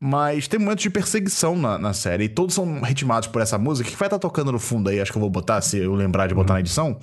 Mas 0.00 0.48
tem 0.48 0.58
momentos 0.58 0.82
de 0.82 0.90
perseguição 0.90 1.56
na, 1.56 1.78
na, 1.78 1.92
série 1.92 2.24
e 2.24 2.28
todos 2.28 2.54
são 2.54 2.80
ritmados 2.80 3.28
por 3.28 3.42
essa 3.42 3.58
música 3.58 3.90
que 3.90 3.96
vai 3.96 4.06
estar 4.06 4.18
tá 4.18 4.22
tocando 4.22 4.50
no 4.50 4.58
fundo 4.58 4.88
aí. 4.88 5.00
Acho 5.00 5.12
que 5.12 5.18
eu 5.18 5.22
vou 5.22 5.30
botar, 5.30 5.60
se 5.60 5.78
eu 5.78 5.94
lembrar 5.94 6.26
de 6.26 6.34
botar 6.34 6.54
uhum. 6.54 6.56
na 6.56 6.60
edição. 6.60 6.98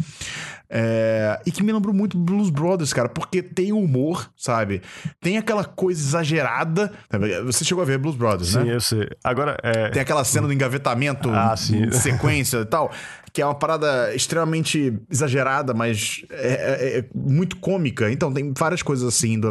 É, 0.74 1.38
e 1.46 1.52
que 1.52 1.62
me 1.62 1.74
lembrou 1.74 1.94
muito 1.94 2.18
Blues 2.18 2.50
Brothers, 2.50 2.94
cara, 2.94 3.10
porque 3.10 3.44
tem 3.44 3.74
humor, 3.74 4.32
sabe? 4.38 4.82
Tem 5.20 5.38
aquela 5.38 5.66
coisa 5.66 6.02
exagerada. 6.02 6.94
Você 7.46 7.66
chegou 7.66 7.82
a 7.82 7.86
ver 7.86 7.98
Blues 7.98 8.16
Brothers, 8.16 8.52
sim, 8.52 8.60
né? 8.60 8.64
Sim, 8.64 8.70
eu 8.70 8.82
sei. 8.82 9.10
Agora. 9.22 9.58
É... 9.62 9.90
Tem 9.90 10.02
aquela 10.02 10.24
cena 10.24 10.48
do 10.48 10.54
engavetamento, 10.54 11.30
ah, 11.30 11.56
sequência 11.58 12.60
e 12.60 12.66
tal 12.66 12.90
que 13.34 13.42
é 13.42 13.46
uma 13.46 13.56
parada 13.56 14.14
extremamente 14.14 15.00
exagerada, 15.10 15.74
mas 15.74 16.24
é, 16.30 16.48
é, 16.48 17.00
é 17.00 17.06
muito 17.16 17.56
cômica. 17.58 18.12
Então, 18.12 18.32
tem 18.32 18.54
várias 18.58 18.82
coisas 18.82 19.08
assim 19.08 19.40
do. 19.40 19.50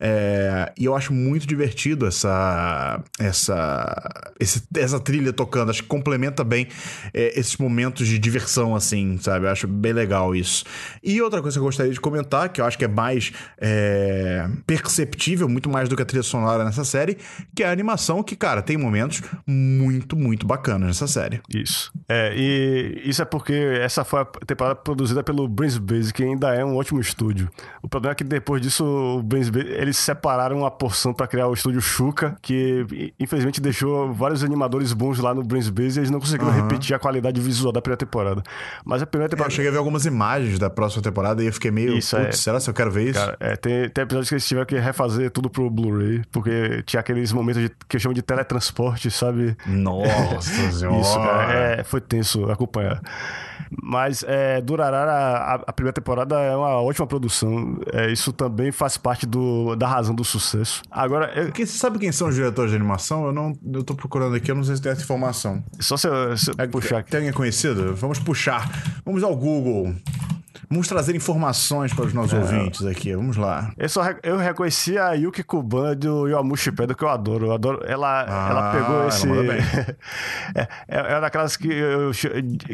É, 0.00 0.72
e 0.78 0.84
eu 0.84 0.94
acho 0.94 1.12
muito 1.12 1.46
divertido 1.46 2.06
essa, 2.06 3.02
essa, 3.18 4.24
esse, 4.40 4.62
essa 4.76 4.98
trilha 4.98 5.32
tocando. 5.32 5.70
Acho 5.70 5.82
que 5.82 5.88
complementa 5.88 6.42
bem 6.42 6.68
é, 7.12 7.38
esses 7.38 7.56
momentos 7.58 8.08
de 8.08 8.18
diversão, 8.18 8.74
assim, 8.74 9.18
sabe? 9.18 9.46
Eu 9.46 9.50
acho 9.50 9.68
bem 9.68 9.92
legal 9.92 10.25
isso. 10.34 10.64
E 11.02 11.20
outra 11.20 11.42
coisa 11.42 11.56
que 11.56 11.60
eu 11.60 11.64
gostaria 11.64 11.92
de 11.92 12.00
comentar, 12.00 12.48
que 12.48 12.60
eu 12.60 12.64
acho 12.64 12.78
que 12.78 12.84
é 12.84 12.88
mais 12.88 13.32
é, 13.58 14.48
perceptível, 14.66 15.48
muito 15.48 15.68
mais 15.68 15.88
do 15.88 15.96
que 15.96 16.02
a 16.02 16.04
trilha 16.04 16.22
sonora 16.22 16.64
nessa 16.64 16.84
série, 16.84 17.16
que 17.54 17.62
é 17.62 17.68
a 17.68 17.72
animação, 17.72 18.22
que, 18.22 18.36
cara, 18.36 18.62
tem 18.62 18.76
momentos 18.76 19.22
muito, 19.46 20.16
muito 20.16 20.46
bacanas 20.46 20.88
nessa 20.88 21.06
série. 21.06 21.40
Isso. 21.52 21.92
É, 22.08 22.32
e 22.36 23.02
isso 23.04 23.22
é 23.22 23.24
porque 23.24 23.52
essa 23.52 24.04
foi 24.04 24.20
a 24.20 24.24
temporada 24.24 24.76
produzida 24.76 25.22
pelo 25.22 25.46
Brains 25.48 25.78
Base, 25.78 26.12
que 26.12 26.22
ainda 26.22 26.54
é 26.54 26.64
um 26.64 26.76
ótimo 26.76 27.00
estúdio. 27.00 27.48
O 27.82 27.88
problema 27.88 28.12
é 28.12 28.14
que 28.14 28.24
depois 28.24 28.60
disso, 28.62 28.84
o 28.84 29.22
Brains 29.22 29.48
Base, 29.48 29.68
eles 29.68 29.96
separaram 29.96 30.58
uma 30.58 30.70
porção 30.70 31.12
para 31.12 31.26
criar 31.26 31.48
o 31.48 31.54
estúdio 31.54 31.80
Shuka, 31.80 32.36
que 32.42 33.12
infelizmente 33.18 33.60
deixou 33.60 34.12
vários 34.12 34.42
animadores 34.42 34.92
bons 34.92 35.18
lá 35.18 35.34
no 35.34 35.42
Brains 35.42 35.68
Base 35.68 35.98
e 35.98 36.00
eles 36.00 36.10
não 36.10 36.20
conseguiram 36.20 36.50
uhum. 36.50 36.62
repetir 36.62 36.94
a 36.94 36.98
qualidade 36.98 37.40
visual 37.40 37.72
da 37.72 37.80
primeira 37.80 37.98
temporada. 37.98 38.42
Mas 38.84 39.02
a 39.02 39.06
primeira 39.06 39.30
temporada. 39.30 39.52
Eu 39.52 39.56
cheguei 39.56 39.68
a 39.68 39.72
ver 39.72 39.78
algumas 39.78 40.04
imagens 40.04 40.15
da 40.58 40.70
próxima 40.70 41.02
temporada 41.02 41.42
e 41.42 41.46
eu 41.46 41.52
fiquei 41.52 41.70
meio. 41.70 41.96
Isso, 41.96 42.16
é... 42.16 42.32
será 42.32 42.60
que 42.60 42.70
eu 42.70 42.74
quero 42.74 42.90
ver 42.90 43.10
isso? 43.10 43.18
Cara, 43.18 43.36
é, 43.40 43.56
tem, 43.56 43.88
tem 43.88 44.02
episódios 44.02 44.28
que 44.28 44.34
eles 44.34 44.46
tiveram 44.46 44.66
que 44.66 44.78
refazer 44.78 45.30
tudo 45.30 45.50
pro 45.50 45.70
Blu-ray, 45.70 46.22
porque 46.32 46.82
tinha 46.84 47.00
aqueles 47.00 47.32
momentos 47.32 47.62
de, 47.62 47.70
que 47.88 47.96
eu 47.96 48.00
chamo 48.00 48.14
de 48.14 48.22
teletransporte, 48.22 49.10
sabe? 49.10 49.56
Nossa 49.66 50.70
senhora! 50.72 51.00
Isso, 51.00 51.14
cara, 51.14 51.52
é, 51.54 51.84
foi 51.84 52.00
tenso 52.00 52.50
acompanhar. 52.50 53.00
Mas 53.82 54.24
é, 54.26 54.60
Durarara, 54.60 55.12
a, 55.12 55.54
a, 55.66 55.72
primeira 55.72 55.92
temporada 55.92 56.36
é 56.40 56.54
uma 56.54 56.80
ótima 56.80 57.06
produção. 57.06 57.78
É, 57.92 58.10
isso 58.10 58.32
também 58.32 58.70
faz 58.70 58.96
parte 58.96 59.26
do, 59.26 59.74
da 59.76 59.86
razão 59.86 60.14
do 60.14 60.24
sucesso. 60.24 60.82
Agora. 60.90 61.32
Eu... 61.34 61.46
Porque 61.46 61.66
você 61.66 61.76
sabe 61.78 61.98
quem 61.98 62.12
são 62.12 62.28
os 62.28 62.34
diretores 62.34 62.70
de 62.70 62.76
animação? 62.76 63.26
Eu 63.26 63.32
não 63.32 63.52
eu 63.72 63.82
tô 63.82 63.94
procurando 63.94 64.36
aqui, 64.36 64.50
eu 64.50 64.54
não 64.54 64.64
sei 64.64 64.76
se 64.76 64.82
tem 64.82 64.92
essa 64.92 65.02
informação. 65.02 65.64
Só 65.80 65.96
se 65.96 66.08
eu, 66.08 66.36
se 66.36 66.50
é, 66.56 66.66
puxar 66.66 66.98
aqui. 66.98 67.10
Tem 67.10 67.20
alguém 67.20 67.32
conhecido? 67.32 67.94
Vamos 67.96 68.18
puxar. 68.18 68.70
Vamos 69.04 69.22
ao 69.22 69.34
Google. 69.36 69.94
Vamos 70.68 70.88
trazer 70.88 71.14
informações 71.14 71.92
para 71.94 72.06
os 72.06 72.12
nossos 72.12 72.32
é. 72.32 72.38
ouvintes 72.38 72.84
aqui. 72.84 73.14
Vamos 73.14 73.36
lá. 73.36 73.72
Eu, 73.76 73.88
só, 73.88 74.02
eu 74.22 74.36
reconheci 74.36 74.98
a 74.98 75.12
Yuki 75.12 75.44
Kuban 75.44 75.96
do 75.96 76.26
Yomushi 76.26 76.72
Pedro, 76.72 76.96
que 76.96 77.04
eu 77.04 77.08
adoro. 77.08 77.46
Eu 77.46 77.52
adoro. 77.52 77.80
Ela, 77.86 78.24
ah, 78.28 78.48
ela 78.50 78.72
pegou 78.72 79.08
esse. 79.08 79.28
é, 80.54 80.68
é, 80.88 81.12
é 81.14 81.20
daquelas 81.20 81.56
que 81.56 81.68
eu, 81.68 82.10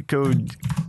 que, 0.06 0.16
eu, 0.16 0.30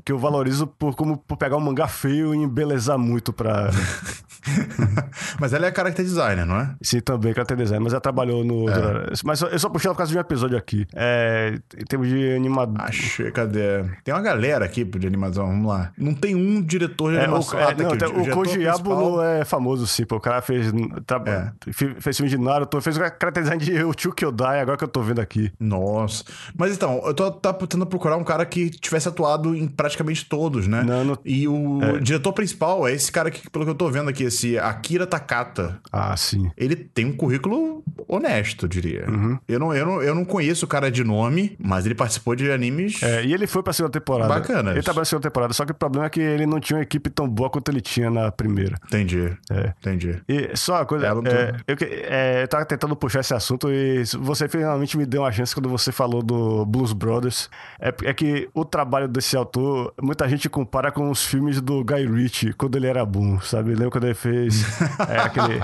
que 0.06 0.12
eu 0.14 0.18
valorizo 0.18 0.66
por, 0.66 0.96
como, 0.96 1.18
por 1.18 1.36
pegar 1.36 1.58
um 1.58 1.62
mangá 1.62 1.88
feio 1.88 2.34
e 2.34 2.38
embelezar 2.38 2.98
muito 2.98 3.34
para 3.34 3.70
mas 5.40 5.54
ela 5.54 5.68
é 5.68 5.74
character 5.74 6.04
designer, 6.04 6.46
não 6.46 6.58
é? 6.58 6.76
Sim, 6.82 7.00
também 7.00 7.34
character 7.34 7.58
designer, 7.58 7.82
mas 7.84 7.94
ela 7.94 8.02
trabalhou 8.02 8.44
no. 8.44 8.70
É. 8.70 9.14
Mas 9.24 9.42
eu 9.42 9.60
só 9.60 9.70
puxei 9.70 9.90
por 9.90 9.98
causa 9.98 10.12
de 10.12 10.18
um 10.18 10.22
episódio 10.22 10.58
aqui. 10.58 10.86
É, 10.94 11.60
em 11.78 11.86
termos 11.86 12.08
de 12.08 12.36
animador. 12.36 12.82
Achei, 12.82 13.32
cadê? 13.32 13.84
Tem 14.04 14.14
uma 14.14 14.22
galera 14.22 14.66
aqui 14.66 14.84
de 14.84 15.08
animação, 15.08 15.48
vamos 15.48 15.68
lá. 15.68 15.92
Não 15.98 16.14
tem 16.14 16.36
um 16.36 16.62
diretor 16.62 17.12
de 17.12 17.18
é, 17.18 17.24
animação. 17.24 17.58
O, 17.58 17.62
é, 17.62 17.64
ah, 17.64 17.76
tá 17.76 17.84
não, 17.84 17.92
aqui, 17.92 18.06
o, 18.06 18.18
o, 18.18 18.22
o 18.24 18.30
Koji 18.32 18.62
Yabu 18.62 19.22
é 19.22 19.46
famoso, 19.46 19.88
sim, 19.88 20.06
pô. 20.06 20.18
O 20.18 20.20
cara 20.20 20.42
fez. 20.42 20.68
É. 20.68 21.52
Fez 22.00 22.18
filme 22.18 22.30
de 22.30 22.38
Naruto, 22.38 22.82
fez 22.82 22.98
o 22.98 23.00
character 23.00 23.44
design 23.44 23.64
de 23.64 23.84
o 23.84 23.94
Tio 23.94 24.14
Kyodai, 24.14 24.60
agora 24.60 24.78
que 24.78 24.84
eu 24.84 24.88
tô 24.88 25.02
vendo 25.02 25.20
aqui. 25.20 25.52
Nossa. 25.60 26.24
Mas 26.58 26.76
então, 26.76 27.02
eu 27.06 27.14
tô 27.14 27.32
tá, 27.32 27.54
tentando 27.54 27.86
procurar 27.86 28.18
um 28.18 28.24
cara 28.24 28.46
que 28.46 28.70
tivesse 28.70 29.08
atuado 29.08 29.56
em 29.56 29.68
praticamente 29.68 30.26
todos, 30.26 30.68
né? 30.68 30.84
Não, 30.84 31.04
não... 31.04 31.18
E 31.24 31.48
o 31.48 31.80
é. 31.82 32.00
diretor 32.00 32.34
principal 32.34 32.88
é 32.88 32.94
esse 32.94 33.12
cara 33.12 33.32
que, 33.32 33.50
pelo 33.50 33.66
que 33.66 33.72
eu 33.72 33.76
tô 33.76 33.90
vendo 33.90 34.10
aqui, 34.10 34.24
esse 34.34 34.58
Akira 34.58 35.06
Takata. 35.06 35.80
Ah, 35.92 36.16
sim. 36.18 36.52
Ele 36.58 36.76
tem 36.76 37.06
um 37.06 37.14
currículo 37.14 37.84
honesto, 38.08 38.66
eu 38.66 38.70
diria. 38.70 39.06
Uhum. 39.10 39.40
Eu, 39.48 39.60
não, 39.60 39.74
eu, 39.74 39.86
não, 39.86 40.02
eu 40.02 40.16
não 40.16 40.26
conheço 40.26 40.66
o 40.66 40.68
cara 40.68 40.92
de 40.92 41.04
nome, 41.04 41.56
mas 41.60 41.86
ele 41.86 41.96
participou 41.96 42.36
de 42.36 42.52
animes. 42.52 43.02
É, 43.02 43.24
e 43.24 43.34
ele 43.34 43.48
foi 43.48 43.64
pra 43.64 43.74
segunda 43.74 43.92
temporada. 43.92 44.34
Bacana. 44.34 44.72
Ele 44.72 44.82
trabalhou 44.82 45.02
na 45.02 45.06
segunda 45.06 45.30
temporada, 45.30 45.54
só 45.54 45.66
que 45.66 45.72
o 45.72 45.76
problema 45.76 46.08
é 46.08 46.10
que 46.10 46.20
ele 46.20 46.46
não 46.46 46.60
tinha 46.60 46.78
uma 46.78 46.84
equipe 46.84 47.10
tão 47.10 47.28
boa 47.28 47.50
quanto 47.50 47.70
ele 47.70 47.82
tinha 47.82 48.10
na 48.10 48.32
primeira. 48.32 48.78
Entendi. 48.86 49.32
É. 49.50 49.74
Entendi. 49.80 50.22
E 50.28 50.56
só 50.56 50.76
uma 50.76 50.86
coisa, 50.86 51.08
é, 51.08 51.10
é, 51.10 51.56
eu, 51.68 51.78
é, 51.82 52.44
eu 52.44 52.48
tava 52.48 52.66
tentando 52.66 52.96
puxar 52.96 53.20
esse 53.20 53.34
assunto 53.34 53.72
e 53.72 54.04
você 54.20 54.48
finalmente 54.48 54.98
me 54.98 55.06
deu 55.06 55.22
uma 55.22 55.32
chance 55.32 55.54
quando 55.54 55.70
você 55.70 55.92
falou 55.92 56.22
do 56.22 56.66
Blues 56.66 56.94
Brothers. 56.94 57.50
É, 57.80 57.94
é 58.04 58.14
que 58.14 58.50
o 58.54 58.66
trabalho 58.66 59.08
desse 59.08 59.36
autor, 59.36 59.94
muita 60.02 60.28
gente 60.28 60.50
compara 60.50 60.92
com 60.92 61.10
os 61.10 61.24
filmes 61.26 61.62
do 61.62 61.84
Guy 61.84 62.06
Ritchie, 62.06 62.54
quando 62.54 62.76
ele 62.76 62.88
era 62.88 63.06
bom, 63.06 63.40
sabe? 63.42 63.72
Lembra 63.72 63.92
quando 63.92 64.06
ele 64.06 64.14
fez 64.24 64.64
é, 65.10 65.20
aquele, 65.20 65.60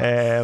é, 0.00 0.42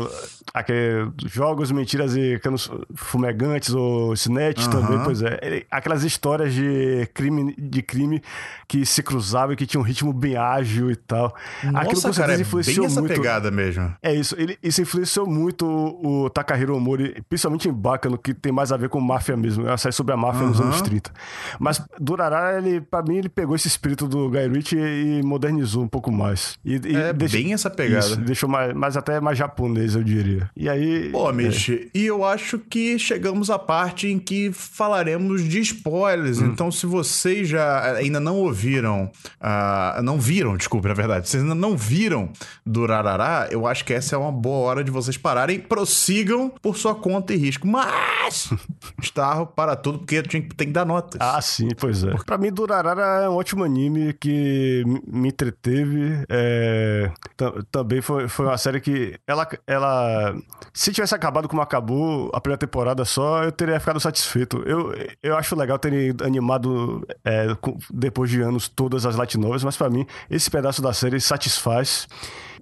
aquele 0.53 1.13
jogos, 1.27 1.71
mentiras 1.71 2.17
e 2.17 2.39
canos 2.41 2.69
fumegantes 2.95 3.73
ou 3.73 4.13
snatch 4.15 4.65
uhum. 4.65 4.71
também, 4.71 5.05
pois 5.05 5.23
é. 5.23 5.65
Aquelas 5.71 6.03
histórias 6.03 6.53
de 6.53 7.09
crime, 7.15 7.55
de 7.57 7.83
crime 7.83 8.21
que 8.67 8.85
se 8.85 9.03
cruzavam 9.03 9.53
e 9.53 9.57
que 9.57 9.67
tinham 9.67 9.83
um 9.83 9.85
ritmo 9.85 10.13
bem 10.13 10.37
ágil 10.37 10.91
e 10.91 10.97
tal. 10.97 11.35
Nossa, 11.63 11.79
Aquilo 11.87 12.03
com 12.03 12.13
cara, 12.13 12.35
é 12.35 12.41
influenciou 12.41 12.79
bem 12.79 12.87
essa 12.87 13.01
muito. 13.01 13.15
pegada 13.15 13.51
mesmo. 13.51 13.95
É 14.03 14.13
isso. 14.13 14.35
Ele, 14.39 14.59
isso 14.63 14.83
influenciou 14.83 15.27
muito 15.27 15.65
o, 15.67 16.25
o 16.25 16.31
Takahiro 16.31 16.77
Omori, 16.77 17.23
principalmente 17.29 17.69
em 17.69 17.73
Bakano, 17.73 18.19
que 18.19 18.35
tem 18.35 18.51
mais 18.51 18.73
a 18.73 18.77
ver 18.77 18.89
com 18.89 19.01
máfia 19.01 19.37
mesmo. 19.37 19.67
É 19.67 19.71
uma 19.71 19.79
série 19.79 19.95
sobre 19.95 20.13
a 20.13 20.17
máfia 20.17 20.43
uhum. 20.43 20.49
nos 20.49 20.61
anos 20.61 20.83
30. 20.83 21.13
Mas 21.61 21.81
Durarara, 22.01 22.59
ele, 22.59 22.81
pra 22.81 23.03
mim, 23.03 23.19
ele 23.19 23.29
pegou 23.29 23.55
esse 23.55 23.69
espírito 23.69 24.09
do 24.09 24.29
Guy 24.29 24.49
Ritchie 24.49 24.79
e 24.79 25.23
modernizou 25.23 25.85
um 25.85 25.89
pouco 25.89 26.11
mais. 26.11 26.59
E, 26.65 26.81
e 26.85 26.97
é 26.97 27.13
deixou, 27.13 27.36
bem 27.37 27.53
essa 27.53 27.69
pegada. 27.69 28.07
Isso, 28.07 28.17
deixou 28.17 28.49
mais, 28.49 28.73
mais 28.75 28.97
até 28.97 29.21
mais 29.21 29.37
japonês, 29.37 29.95
eu 29.95 30.03
diria. 30.03 30.51
E 30.57 30.69
aí. 30.69 31.11
Pô, 31.11 31.31
Mitch, 31.33 31.69
é. 31.71 31.87
e 31.95 32.07
eu 32.07 32.25
acho 32.25 32.59
que 32.59 32.99
chegamos 32.99 33.51
à 33.51 33.59
parte 33.59 34.09
em 34.09 34.19
que 34.19 34.51
falaremos 34.53 35.45
de 35.45 35.61
spoilers. 35.61 36.41
Hum. 36.41 36.47
Então, 36.47 36.71
se 36.71 36.87
vocês 36.87 37.49
já 37.49 37.95
ainda 37.95 38.19
não 38.19 38.37
ouviram, 38.37 39.11
uh, 39.41 40.03
não 40.03 40.19
viram, 40.19 40.57
desculpe, 40.57 40.89
na 40.89 40.95
verdade, 40.95 41.29
vocês 41.29 41.43
ainda 41.43 41.55
não 41.55 41.77
viram 41.77 42.31
do 42.65 42.87
Rarará, 42.87 43.49
eu 43.51 43.67
acho 43.67 43.85
que 43.85 43.93
essa 43.93 44.15
é 44.15 44.19
uma 44.19 44.33
boa 44.33 44.69
hora 44.69 44.85
de 44.85 44.91
vocês 44.91 45.17
pararem. 45.17 45.59
Prossigam 45.59 46.51
por 46.63 46.77
sua 46.77 46.95
conta 46.95 47.35
e 47.35 47.37
risco. 47.37 47.67
Mas, 47.67 48.51
Starro, 49.03 49.47
para 49.47 49.77
tudo, 49.77 49.99
porque 49.99 50.23
tem 50.23 50.43
que 50.43 50.67
dar 50.67 50.85
notas. 50.85 51.21
Ah, 51.21 51.41
sim, 51.41 51.69
pois 51.77 52.03
é. 52.03 52.15
Pra 52.25 52.39
mim, 52.39 52.51
Durarara 52.51 53.25
é 53.25 53.29
um 53.29 53.35
ótimo 53.35 53.65
anime 53.65 54.13
que 54.15 54.83
me 55.07 55.29
entreteve. 55.29 56.25
É 56.29 57.11
também 57.71 58.01
foi, 58.01 58.29
foi 58.29 58.47
uma 58.47 58.59
série 58.59 58.81
que 58.81 59.19
ela, 59.27 59.49
ela. 59.67 60.35
Se 60.73 60.93
tivesse 60.93 61.15
acabado 61.15 61.49
como 61.49 61.63
acabou 61.63 62.31
a 62.35 62.41
primeira 62.41 62.59
temporada 62.59 63.05
só, 63.05 63.45
eu 63.45 63.53
teria 63.53 63.79
ficado 63.81 64.01
satisfeito. 64.01 64.63
Eu, 64.67 64.95
eu 65.23 65.37
acho 65.37 65.57
legal 65.57 65.79
terem 65.79 66.15
animado 66.23 67.07
é, 67.25 67.47
depois 67.91 68.31
de 68.31 68.41
anos 68.41 68.69
todas 68.69 69.07
as 69.07 69.17
light 69.17 69.37
novels, 69.39 69.65
mas 69.65 69.77
para 69.77 69.91
mim 69.91 70.07
esse 70.31 70.51
pedaço 70.51 70.83
da 70.83 70.93
série 70.93 71.21
satisfaz. 71.21 72.07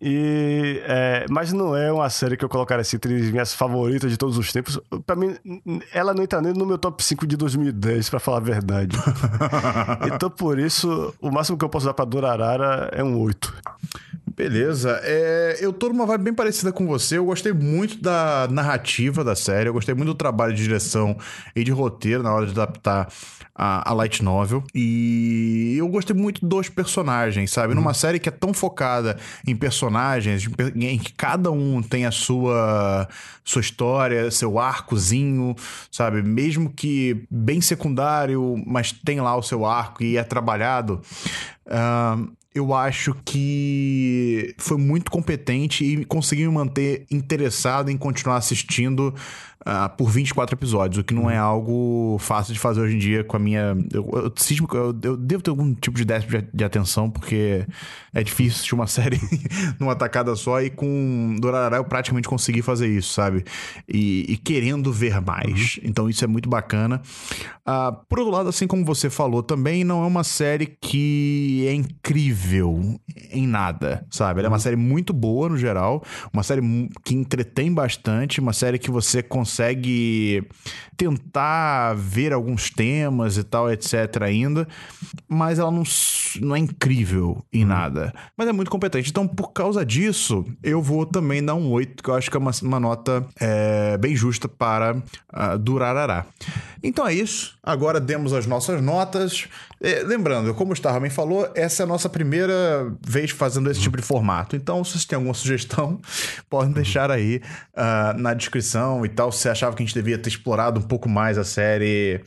E, 0.00 0.82
é, 0.86 1.24
mas 1.30 1.52
não 1.52 1.74
é 1.74 1.92
uma 1.92 2.10
série 2.10 2.36
que 2.36 2.44
eu 2.44 2.48
colocaria 2.48 2.82
assim, 2.82 2.96
entre 2.96 3.14
as 3.14 3.30
minhas 3.30 3.54
favoritas 3.54 4.10
de 4.10 4.16
todos 4.16 4.36
os 4.36 4.52
tempos. 4.52 4.78
Para 5.06 5.16
mim, 5.16 5.34
ela 5.92 6.12
não 6.12 6.22
entra 6.22 6.40
nem 6.40 6.52
no 6.52 6.66
meu 6.66 6.78
top 6.78 7.02
5 7.02 7.26
de 7.26 7.36
2010, 7.36 8.10
para 8.10 8.20
falar 8.20 8.38
a 8.38 8.40
verdade. 8.40 8.96
então, 10.12 10.28
por 10.28 10.58
isso, 10.58 11.14
o 11.20 11.30
máximo 11.30 11.56
que 11.56 11.64
eu 11.64 11.68
posso 11.68 11.86
dar 11.86 11.94
pra 11.94 12.04
Durarara 12.04 12.90
é 12.92 13.02
um 13.02 13.18
8. 13.18 13.54
Beleza. 14.36 15.00
É, 15.04 15.58
eu 15.60 15.72
tô 15.72 15.88
numa 15.88 16.04
vibe 16.06 16.24
bem 16.24 16.34
parecida 16.34 16.72
com 16.72 16.86
você. 16.86 17.18
Eu 17.18 17.24
gostei 17.24 17.52
muito 17.52 18.00
da 18.02 18.48
narrativa 18.50 19.22
da 19.22 19.36
série. 19.36 19.68
Eu 19.68 19.72
gostei 19.72 19.94
muito 19.94 20.08
do 20.08 20.14
trabalho 20.14 20.52
de 20.52 20.62
direção 20.62 21.16
e 21.54 21.62
de 21.62 21.70
roteiro 21.70 22.22
na 22.22 22.34
hora 22.34 22.44
de 22.44 22.52
adaptar 22.52 23.08
a, 23.54 23.88
a 23.88 23.94
light 23.94 24.22
novel. 24.24 24.64
E 24.74 25.76
eu 25.78 25.86
gostei 25.88 26.16
muito 26.16 26.44
dos 26.44 26.68
personagens, 26.68 27.52
sabe? 27.52 27.68
Uhum. 27.68 27.76
Numa 27.76 27.94
série 27.94 28.18
que 28.18 28.28
é 28.28 28.32
tão 28.32 28.52
focada 28.52 29.16
em 29.46 29.54
personagens, 29.54 30.48
em 30.74 30.98
que 30.98 31.12
cada 31.12 31.52
um 31.52 31.80
tem 31.80 32.04
a 32.04 32.10
sua, 32.10 33.08
sua 33.44 33.60
história, 33.60 34.30
seu 34.32 34.58
arcozinho, 34.58 35.54
sabe? 35.92 36.22
Mesmo 36.22 36.72
que 36.72 37.24
bem 37.30 37.60
secundário, 37.60 38.60
mas 38.66 38.90
tem 38.90 39.20
lá 39.20 39.36
o 39.36 39.42
seu 39.42 39.64
arco 39.64 40.02
e 40.02 40.16
é 40.16 40.24
trabalhado. 40.24 41.00
Uh, 41.66 42.32
eu 42.54 42.72
acho 42.72 43.14
que 43.24 44.54
foi 44.58 44.76
muito 44.76 45.10
competente 45.10 45.84
e 45.84 46.04
conseguiu 46.04 46.50
me 46.50 46.56
manter 46.56 47.04
interessado 47.10 47.90
em 47.90 47.96
continuar 47.96 48.36
assistindo 48.36 49.12
uh, 49.66 49.88
por 49.96 50.10
24 50.10 50.54
episódios, 50.54 51.00
o 51.00 51.04
que 51.04 51.14
não 51.14 51.30
é 51.30 51.36
algo 51.36 52.16
fácil 52.20 52.52
de 52.52 52.60
fazer 52.60 52.80
hoje 52.80 52.96
em 52.96 52.98
dia 52.98 53.24
com 53.24 53.36
a 53.36 53.40
minha. 53.40 53.76
Eu, 53.92 54.08
eu, 54.12 54.32
eu, 54.74 54.96
eu 55.02 55.16
devo 55.16 55.42
ter 55.42 55.50
algum 55.50 55.74
tipo 55.74 55.96
de 55.96 56.04
déficit 56.04 56.42
de, 56.42 56.48
de, 56.52 56.64
atenção, 56.64 57.10
porque 57.10 57.66
é 58.12 58.22
difícil 58.22 58.52
assistir 58.52 58.74
uma 58.74 58.86
série 58.88 59.18
numa 59.78 59.96
tacada 59.96 60.34
só 60.36 60.60
e 60.60 60.70
com 60.70 61.36
Dorará 61.40 61.78
eu 61.78 61.84
praticamente 61.84 62.28
consegui 62.28 62.62
fazer 62.62 62.88
isso, 62.88 63.12
sabe? 63.12 63.44
E, 63.88 64.26
e 64.28 64.36
querendo 64.36 64.92
ver 64.92 65.20
mais. 65.20 65.76
Uhum. 65.76 65.82
Então 65.84 66.08
isso 66.08 66.24
é 66.24 66.28
muito 66.28 66.48
bacana. 66.48 67.00
Uh, 67.66 67.96
por 68.08 68.18
outro 68.18 68.34
lado, 68.34 68.48
assim 68.48 68.66
como 68.66 68.84
você 68.84 69.08
falou, 69.08 69.42
também 69.42 69.84
não 69.84 70.04
é 70.04 70.06
uma 70.06 70.24
série 70.24 70.66
que 70.66 71.64
é 71.66 71.72
incrível 71.72 73.00
em 73.30 73.46
nada, 73.46 74.06
sabe? 74.10 74.40
Ela 74.40 74.48
é 74.48 74.50
uma 74.50 74.56
uhum. 74.56 74.60
série 74.60 74.76
muito 74.76 75.12
boa 75.12 75.48
no 75.48 75.56
geral, 75.56 76.02
uma 76.32 76.42
série 76.42 76.60
que 77.02 77.14
entretém 77.14 77.72
bastante, 77.72 78.40
uma 78.40 78.52
série 78.52 78.78
que 78.78 78.90
você 78.90 79.22
consegue 79.22 79.53
consegue 79.54 80.44
tentar 80.96 81.94
ver 81.94 82.32
alguns 82.32 82.70
temas 82.70 83.36
e 83.36 83.44
tal, 83.44 83.70
etc. 83.70 84.22
ainda, 84.22 84.66
mas 85.28 85.58
ela 85.58 85.70
não, 85.70 85.82
não 86.40 86.56
é 86.56 86.58
incrível 86.58 87.44
em 87.52 87.62
uhum. 87.62 87.68
nada. 87.68 88.14
Mas 88.36 88.48
é 88.48 88.52
muito 88.52 88.70
competente. 88.70 89.10
Então, 89.10 89.26
por 89.26 89.52
causa 89.52 89.84
disso, 89.84 90.44
eu 90.62 90.80
vou 90.80 91.06
também 91.06 91.44
dar 91.44 91.54
um 91.54 91.70
8, 91.70 92.02
que 92.02 92.10
eu 92.10 92.14
acho 92.14 92.30
que 92.30 92.36
é 92.36 92.40
uma, 92.40 92.52
uma 92.62 92.80
nota 92.80 93.26
é, 93.40 93.96
bem 93.98 94.14
justa 94.14 94.48
para 94.48 94.96
uh, 94.96 95.58
Durarará. 95.58 96.26
Então 96.82 97.06
é 97.06 97.14
isso. 97.14 97.56
Agora 97.62 97.98
demos 97.98 98.32
as 98.34 98.46
nossas 98.46 98.82
notas. 98.82 99.48
É, 99.80 100.02
lembrando, 100.02 100.54
como 100.54 100.70
o 100.70 100.74
Starman 100.74 101.10
falou, 101.10 101.50
essa 101.54 101.82
é 101.82 101.84
a 101.84 101.86
nossa 101.86 102.08
primeira 102.08 102.92
vez 103.00 103.30
fazendo 103.30 103.70
esse 103.70 103.80
tipo 103.80 103.96
de 103.96 104.02
formato. 104.02 104.54
Então, 104.54 104.84
se 104.84 104.92
vocês 104.92 105.04
têm 105.06 105.16
alguma 105.16 105.34
sugestão, 105.34 105.98
podem 106.48 106.72
deixar 106.72 107.10
aí 107.10 107.40
uh, 107.72 108.18
na 108.18 108.34
descrição 108.34 109.04
e 109.04 109.08
tal. 109.08 109.32
Você 109.44 109.50
achava 109.50 109.76
que 109.76 109.82
a 109.82 109.84
gente 109.86 109.94
devia 109.94 110.16
ter 110.16 110.30
explorado 110.30 110.80
um 110.80 110.82
pouco 110.82 111.06
mais 111.06 111.36
a 111.36 111.44
série 111.44 112.18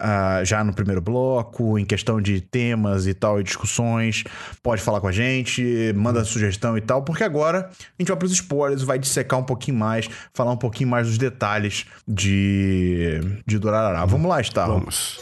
uh, 0.00 0.44
já 0.44 0.64
no 0.64 0.74
primeiro 0.74 1.00
bloco, 1.00 1.78
em 1.78 1.84
questão 1.84 2.20
de 2.20 2.40
temas 2.40 3.06
e 3.06 3.14
tal, 3.14 3.38
e 3.38 3.44
discussões, 3.44 4.24
pode 4.60 4.82
falar 4.82 5.00
com 5.00 5.06
a 5.06 5.12
gente, 5.12 5.92
manda 5.94 6.24
sugestão 6.24 6.76
e 6.76 6.80
tal, 6.80 7.04
porque 7.04 7.22
agora 7.22 7.70
a 7.70 8.02
gente 8.02 8.08
vai 8.08 8.16
para 8.16 8.26
os 8.26 8.32
spoilers, 8.32 8.82
vai 8.82 8.98
dissecar 8.98 9.38
um 9.38 9.44
pouquinho 9.44 9.78
mais, 9.78 10.08
falar 10.32 10.50
um 10.50 10.56
pouquinho 10.56 10.90
mais 10.90 11.06
dos 11.06 11.16
detalhes 11.16 11.86
de, 12.08 13.20
de 13.46 13.56
Dorarará. 13.56 14.04
Vamos 14.04 14.28
lá, 14.28 14.42
Star. 14.42 14.66
Vamos. 14.66 15.20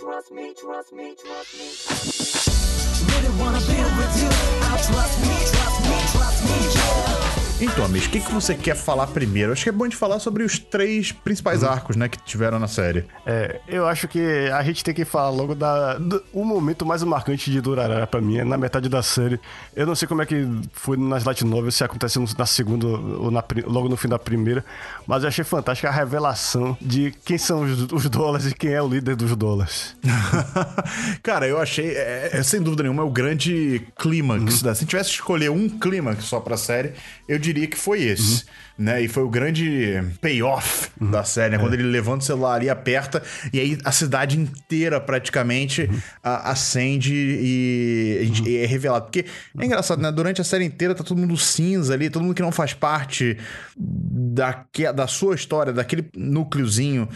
Trust 6.32 7.22
Então, 7.62 7.84
Amish, 7.84 8.08
o 8.08 8.10
que, 8.10 8.18
que 8.18 8.32
você 8.32 8.56
quer 8.56 8.74
falar 8.74 9.06
primeiro? 9.06 9.52
Acho 9.52 9.62
que 9.62 9.68
é 9.68 9.72
bom 9.72 9.86
de 9.86 9.94
falar 9.94 10.18
sobre 10.18 10.42
os 10.42 10.58
três 10.58 11.12
principais 11.12 11.62
arcos, 11.62 11.94
né, 11.94 12.08
que 12.08 12.18
tiveram 12.24 12.58
na 12.58 12.66
série. 12.66 13.04
É, 13.24 13.60
eu 13.68 13.86
acho 13.86 14.08
que 14.08 14.20
a 14.52 14.60
gente 14.64 14.82
tem 14.82 14.92
que 14.92 15.04
falar 15.04 15.30
logo 15.30 15.54
da. 15.54 15.94
Do, 15.96 16.24
o 16.32 16.44
momento 16.44 16.84
mais 16.84 17.04
marcante 17.04 17.52
de 17.52 17.60
Durarara 17.60 18.04
pra 18.04 18.20
mim 18.20 18.38
é 18.38 18.44
na 18.44 18.58
metade 18.58 18.88
da 18.88 19.00
série. 19.00 19.38
Eu 19.76 19.86
não 19.86 19.94
sei 19.94 20.08
como 20.08 20.20
é 20.22 20.26
que 20.26 20.44
foi 20.72 20.96
nas 20.96 21.22
Light 21.22 21.44
Novels, 21.44 21.76
se 21.76 21.84
acontece 21.84 22.18
na 22.36 22.46
segunda 22.46 22.84
ou 22.88 23.30
na, 23.30 23.44
logo 23.64 23.88
no 23.88 23.96
fim 23.96 24.08
da 24.08 24.18
primeira, 24.18 24.64
mas 25.06 25.22
eu 25.22 25.28
achei 25.28 25.44
fantástica 25.44 25.88
a 25.88 25.92
revelação 25.92 26.76
de 26.80 27.14
quem 27.24 27.38
são 27.38 27.62
os, 27.62 27.92
os 27.92 28.10
dólares 28.10 28.46
e 28.50 28.54
quem 28.56 28.72
é 28.72 28.82
o 28.82 28.88
líder 28.88 29.14
dos 29.14 29.36
dólares. 29.36 29.96
Cara, 31.22 31.46
eu 31.46 31.60
achei, 31.60 31.90
é, 31.90 32.30
é, 32.32 32.42
sem 32.42 32.60
dúvida 32.60 32.82
nenhuma, 32.82 33.04
é 33.04 33.06
o 33.06 33.10
grande 33.10 33.86
clímax 33.96 34.56
uhum. 34.56 34.62
da. 34.64 34.74
Se 34.74 34.84
tivesse 34.84 35.10
que 35.10 35.14
escolher 35.14 35.48
um 35.48 35.68
clímax 35.68 36.24
só 36.24 36.40
pra 36.40 36.56
série, 36.56 36.94
eu 37.28 37.38
diria 37.38 37.51
diria 37.53 37.68
que 37.68 37.76
foi 37.76 38.03
esse. 38.03 38.44
Uhum. 38.78 38.84
Né? 38.84 39.03
E 39.03 39.09
foi 39.09 39.22
o 39.22 39.28
grande 39.28 40.03
payoff 40.20 40.90
uhum. 41.00 41.11
da 41.11 41.22
série, 41.24 41.57
né? 41.57 41.59
Quando 41.59 41.74
é. 41.74 41.76
ele 41.76 41.84
levanta 41.84 42.22
o 42.22 42.26
celular 42.26 42.62
e 42.62 42.70
aperta, 42.70 43.22
e 43.53 43.61
aí 43.61 43.78
a 43.84 43.92
cidade 43.92 44.38
inteira 44.38 45.00
praticamente 45.00 45.82
uhum. 45.82 46.00
acende 46.22 47.14
e, 47.14 48.32
e, 48.46 48.57
é 48.57 48.66
revelado. 48.66 49.05
Porque 49.05 49.26
é 49.59 49.64
engraçado, 49.64 50.00
né? 50.00 50.11
Durante 50.11 50.40
a 50.40 50.44
série 50.44 50.64
inteira 50.64 50.94
tá 50.94 51.05
todo 51.05 51.18
mundo 51.18 51.36
cinza 51.36 51.94
ali, 51.94 52.09
todo 52.09 52.22
mundo 52.22 52.34
que 52.34 52.42
não 52.42 52.53
faz 52.53 52.72
parte 52.72 53.36
da, 53.76 54.64
da 54.94 55.07
sua 55.07 55.34
história, 55.34 55.72
daquele 55.72 56.09
núcleozinho 56.16 57.09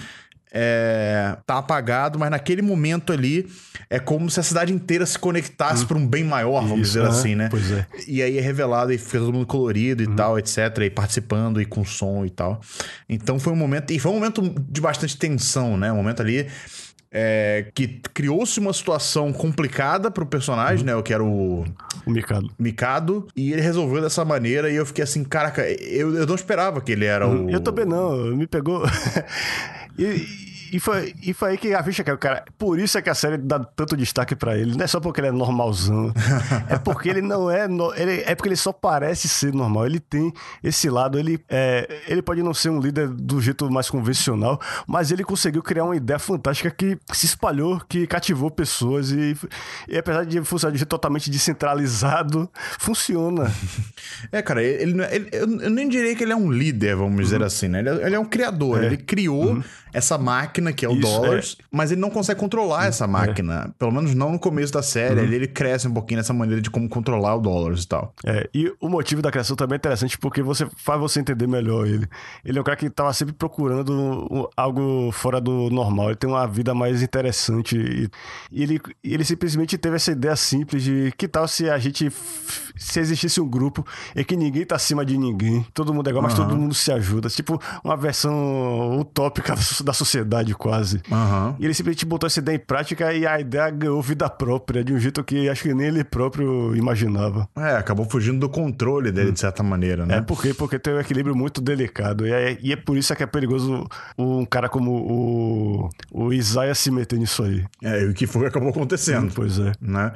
é, 0.58 1.36
tá 1.44 1.58
apagado, 1.58 2.18
mas 2.18 2.30
naquele 2.30 2.62
momento 2.62 3.12
ali 3.12 3.46
é 3.90 3.98
como 3.98 4.30
se 4.30 4.40
a 4.40 4.42
cidade 4.42 4.72
inteira 4.72 5.04
se 5.04 5.18
conectasse 5.18 5.84
hum. 5.84 5.86
para 5.86 5.98
um 5.98 6.06
bem 6.06 6.24
maior, 6.24 6.62
vamos 6.62 6.88
Isso, 6.88 6.98
dizer 6.98 7.04
assim, 7.06 7.34
né? 7.34 7.48
Pois 7.50 7.70
é. 7.70 7.86
E 8.08 8.22
aí 8.22 8.38
é 8.38 8.40
revelado 8.40 8.90
e 8.90 8.96
fica 8.96 9.18
todo 9.18 9.34
mundo 9.34 9.44
colorido 9.44 10.02
e 10.02 10.06
hum. 10.06 10.16
tal, 10.16 10.38
etc. 10.38 10.56
E 10.80 10.88
participando 10.88 11.60
e 11.60 11.66
com 11.66 11.84
som 11.84 12.24
e 12.24 12.30
tal. 12.30 12.58
Então 13.06 13.38
foi 13.38 13.52
um 13.52 13.56
momento. 13.56 13.90
E 13.90 13.98
foi 13.98 14.10
um 14.10 14.14
momento 14.14 14.54
de 14.66 14.80
bastante 14.80 15.18
tensão, 15.18 15.76
né? 15.76 15.92
Um 15.92 15.96
momento 15.96 16.22
ali. 16.22 16.46
É, 17.18 17.70
que 17.72 18.00
criou-se 18.12 18.58
uma 18.58 18.72
situação 18.72 19.32
complicada 19.32 20.10
pro 20.10 20.26
personagem, 20.26 20.80
uhum. 20.80 20.86
né? 20.86 20.92
Eu 20.94 21.02
que 21.02 21.14
era 21.14 21.22
o. 21.22 21.64
O 22.04 22.10
Mikado. 22.10 22.50
Mikado. 22.58 23.28
E 23.36 23.52
ele 23.52 23.60
resolveu 23.60 24.00
dessa 24.02 24.24
maneira. 24.24 24.70
E 24.70 24.76
eu 24.76 24.86
fiquei 24.86 25.04
assim, 25.04 25.22
caraca, 25.22 25.62
eu, 25.62 26.14
eu 26.14 26.26
não 26.26 26.34
esperava 26.34 26.80
que 26.80 26.92
ele 26.92 27.04
era 27.04 27.26
uhum. 27.26 27.46
o. 27.46 27.50
Eu 27.50 27.60
também 27.60 27.84
não, 27.84 28.34
me 28.34 28.46
pegou. 28.46 28.82
e, 29.98 30.46
e 30.72 30.80
foi, 30.80 31.14
e 31.22 31.32
foi 31.32 31.50
aí 31.52 31.58
que 31.58 31.74
a 31.74 31.82
ficha 31.82 32.02
caiu, 32.02 32.18
cara. 32.18 32.44
Por 32.58 32.78
isso 32.78 32.98
é 32.98 33.02
que 33.02 33.10
a 33.10 33.14
série 33.14 33.36
dá 33.36 33.58
tanto 33.58 33.96
destaque 33.96 34.34
para 34.34 34.56
ele. 34.56 34.76
Não 34.76 34.84
é 34.84 34.86
só 34.86 35.00
porque 35.00 35.20
ele 35.20 35.28
é 35.28 35.32
normalzão. 35.32 36.12
é 36.68 36.76
porque 36.78 37.08
ele 37.08 37.22
não 37.22 37.50
é. 37.50 37.68
No, 37.68 37.94
ele, 37.94 38.22
é 38.26 38.34
porque 38.34 38.48
ele 38.48 38.56
só 38.56 38.72
parece 38.72 39.28
ser 39.28 39.52
normal. 39.52 39.86
Ele 39.86 40.00
tem 40.00 40.32
esse 40.62 40.90
lado. 40.90 41.18
Ele, 41.18 41.38
é, 41.48 42.02
ele 42.08 42.22
pode 42.22 42.42
não 42.42 42.52
ser 42.52 42.70
um 42.70 42.80
líder 42.80 43.08
do 43.08 43.40
jeito 43.40 43.70
mais 43.70 43.88
convencional, 43.88 44.60
mas 44.86 45.10
ele 45.10 45.24
conseguiu 45.24 45.62
criar 45.62 45.84
uma 45.84 45.96
ideia 45.96 46.18
fantástica 46.18 46.70
que 46.70 46.98
se 47.12 47.26
espalhou, 47.26 47.80
que 47.88 48.06
cativou 48.06 48.50
pessoas. 48.50 49.10
E, 49.10 49.36
e 49.88 49.96
apesar 49.96 50.24
de 50.24 50.42
funcionar 50.42 50.72
de 50.72 50.78
jeito 50.78 50.90
totalmente 50.90 51.30
descentralizado, 51.30 52.50
funciona. 52.78 53.50
É, 54.32 54.42
cara, 54.42 54.62
ele, 54.62 55.00
é, 55.02 55.16
ele, 55.16 55.28
eu 55.32 55.46
nem 55.46 55.88
diria 55.88 56.14
que 56.14 56.22
ele 56.22 56.32
é 56.32 56.36
um 56.36 56.50
líder, 56.50 56.96
vamos 56.96 57.24
dizer 57.24 57.40
uhum. 57.40 57.46
assim, 57.46 57.68
né? 57.68 57.80
Ele 57.80 57.88
é, 57.88 58.06
ele 58.06 58.16
é 58.16 58.18
um 58.18 58.24
criador. 58.24 58.82
É. 58.82 58.86
Ele 58.86 58.96
criou 58.96 59.54
uhum. 59.54 59.62
Essa 59.96 60.18
máquina 60.18 60.36
máquina, 60.46 60.72
que 60.72 60.84
é 60.84 60.88
o 60.88 60.92
Isso, 60.92 61.00
Dollars, 61.00 61.56
é. 61.58 61.64
mas 61.70 61.90
ele 61.90 62.00
não 62.00 62.10
consegue 62.10 62.38
controlar 62.38 62.84
hum, 62.84 62.88
essa 62.88 63.04
é. 63.04 63.06
máquina. 63.06 63.66
É. 63.68 63.72
Pelo 63.78 63.92
menos 63.92 64.14
não 64.14 64.32
no 64.32 64.38
começo 64.38 64.72
da 64.72 64.82
série. 64.82 65.20
Uhum. 65.20 65.32
Ele, 65.32 65.46
cresce 65.46 65.88
um 65.88 65.92
pouquinho 65.92 66.18
nessa 66.18 66.32
maneira 66.32 66.60
de 66.60 66.70
como 66.70 66.88
controlar 66.88 67.36
o 67.36 67.40
Dollars 67.40 67.84
e 67.84 67.88
tal. 67.88 68.14
É, 68.24 68.48
e 68.52 68.72
o 68.80 68.88
motivo 68.88 69.22
da 69.22 69.30
criação 69.30 69.56
também 69.56 69.76
é 69.76 69.78
interessante 69.78 70.18
porque 70.18 70.42
você 70.42 70.66
faz 70.76 71.00
você 71.00 71.20
entender 71.20 71.46
melhor 71.46 71.86
ele. 71.86 72.06
Ele 72.44 72.58
é 72.58 72.60
um 72.60 72.64
cara 72.64 72.76
que 72.76 72.88
tava 72.90 73.12
sempre 73.12 73.34
procurando 73.34 74.50
algo 74.56 75.10
fora 75.12 75.40
do 75.40 75.70
normal. 75.70 76.08
Ele 76.08 76.16
tem 76.16 76.28
uma 76.28 76.46
vida 76.46 76.74
mais 76.74 77.02
interessante. 77.02 77.76
E, 77.76 78.10
e 78.50 78.62
ele, 78.62 78.80
ele 79.02 79.24
simplesmente 79.24 79.78
teve 79.78 79.96
essa 79.96 80.12
ideia 80.12 80.36
simples 80.36 80.82
de 80.82 81.12
que 81.16 81.28
tal 81.28 81.46
se 81.48 81.68
a 81.70 81.78
gente. 81.78 82.10
Se 82.76 83.00
existisse 83.00 83.40
um 83.40 83.48
grupo 83.48 83.86
em 84.14 84.22
que 84.22 84.36
ninguém 84.36 84.64
tá 84.66 84.76
acima 84.76 85.04
de 85.04 85.16
ninguém, 85.16 85.66
todo 85.72 85.94
mundo 85.94 86.08
é 86.08 86.10
igual, 86.10 86.22
uhum. 86.22 86.28
mas 86.28 86.38
todo 86.38 86.56
mundo 86.56 86.74
se 86.74 86.92
ajuda. 86.92 87.28
Tipo, 87.28 87.58
uma 87.82 87.96
versão 87.96 89.00
utópica 89.00 89.54
da 89.86 89.92
sociedade 89.92 90.54
quase. 90.54 91.00
Uhum. 91.10 91.54
E 91.58 91.64
ele 91.64 91.72
simplesmente 91.72 92.04
botou 92.04 92.26
essa 92.26 92.40
ideia 92.40 92.56
em 92.56 92.58
prática 92.58 93.12
e 93.14 93.26
a 93.26 93.40
ideia 93.40 93.70
ganhou 93.70 94.02
vida 94.02 94.28
própria, 94.28 94.84
de 94.84 94.92
um 94.92 94.98
jeito 94.98 95.22
que 95.24 95.48
acho 95.48 95.62
que 95.62 95.72
nem 95.72 95.86
ele 95.86 96.04
próprio 96.04 96.74
imaginava. 96.76 97.48
É, 97.56 97.76
acabou 97.76 98.04
fugindo 98.04 98.40
do 98.40 98.48
controle 98.48 99.12
dele, 99.12 99.30
hum. 99.30 99.32
de 99.32 99.40
certa 99.40 99.62
maneira, 99.62 100.04
né? 100.04 100.18
É, 100.18 100.20
porque, 100.20 100.52
porque 100.52 100.78
tem 100.78 100.94
um 100.94 101.00
equilíbrio 101.00 101.34
muito 101.34 101.60
delicado. 101.60 102.26
E 102.26 102.32
é, 102.32 102.58
e 102.60 102.72
é 102.72 102.76
por 102.76 102.96
isso 102.96 103.14
que 103.14 103.22
é 103.22 103.26
perigoso 103.26 103.86
um 104.18 104.44
cara 104.44 104.68
como 104.68 104.90
o, 104.90 105.90
o 106.10 106.32
Isaiah 106.32 106.74
se 106.74 106.90
meter 106.90 107.18
nisso 107.18 107.42
aí. 107.44 107.64
É, 107.82 108.02
e 108.02 108.06
o 108.06 108.14
que 108.14 108.26
foi 108.26 108.42
que 108.42 108.48
acabou 108.48 108.70
acontecendo. 108.70 109.26
Hum, 109.26 109.32
pois 109.34 109.58
é. 109.58 109.72
Né? 109.80 110.12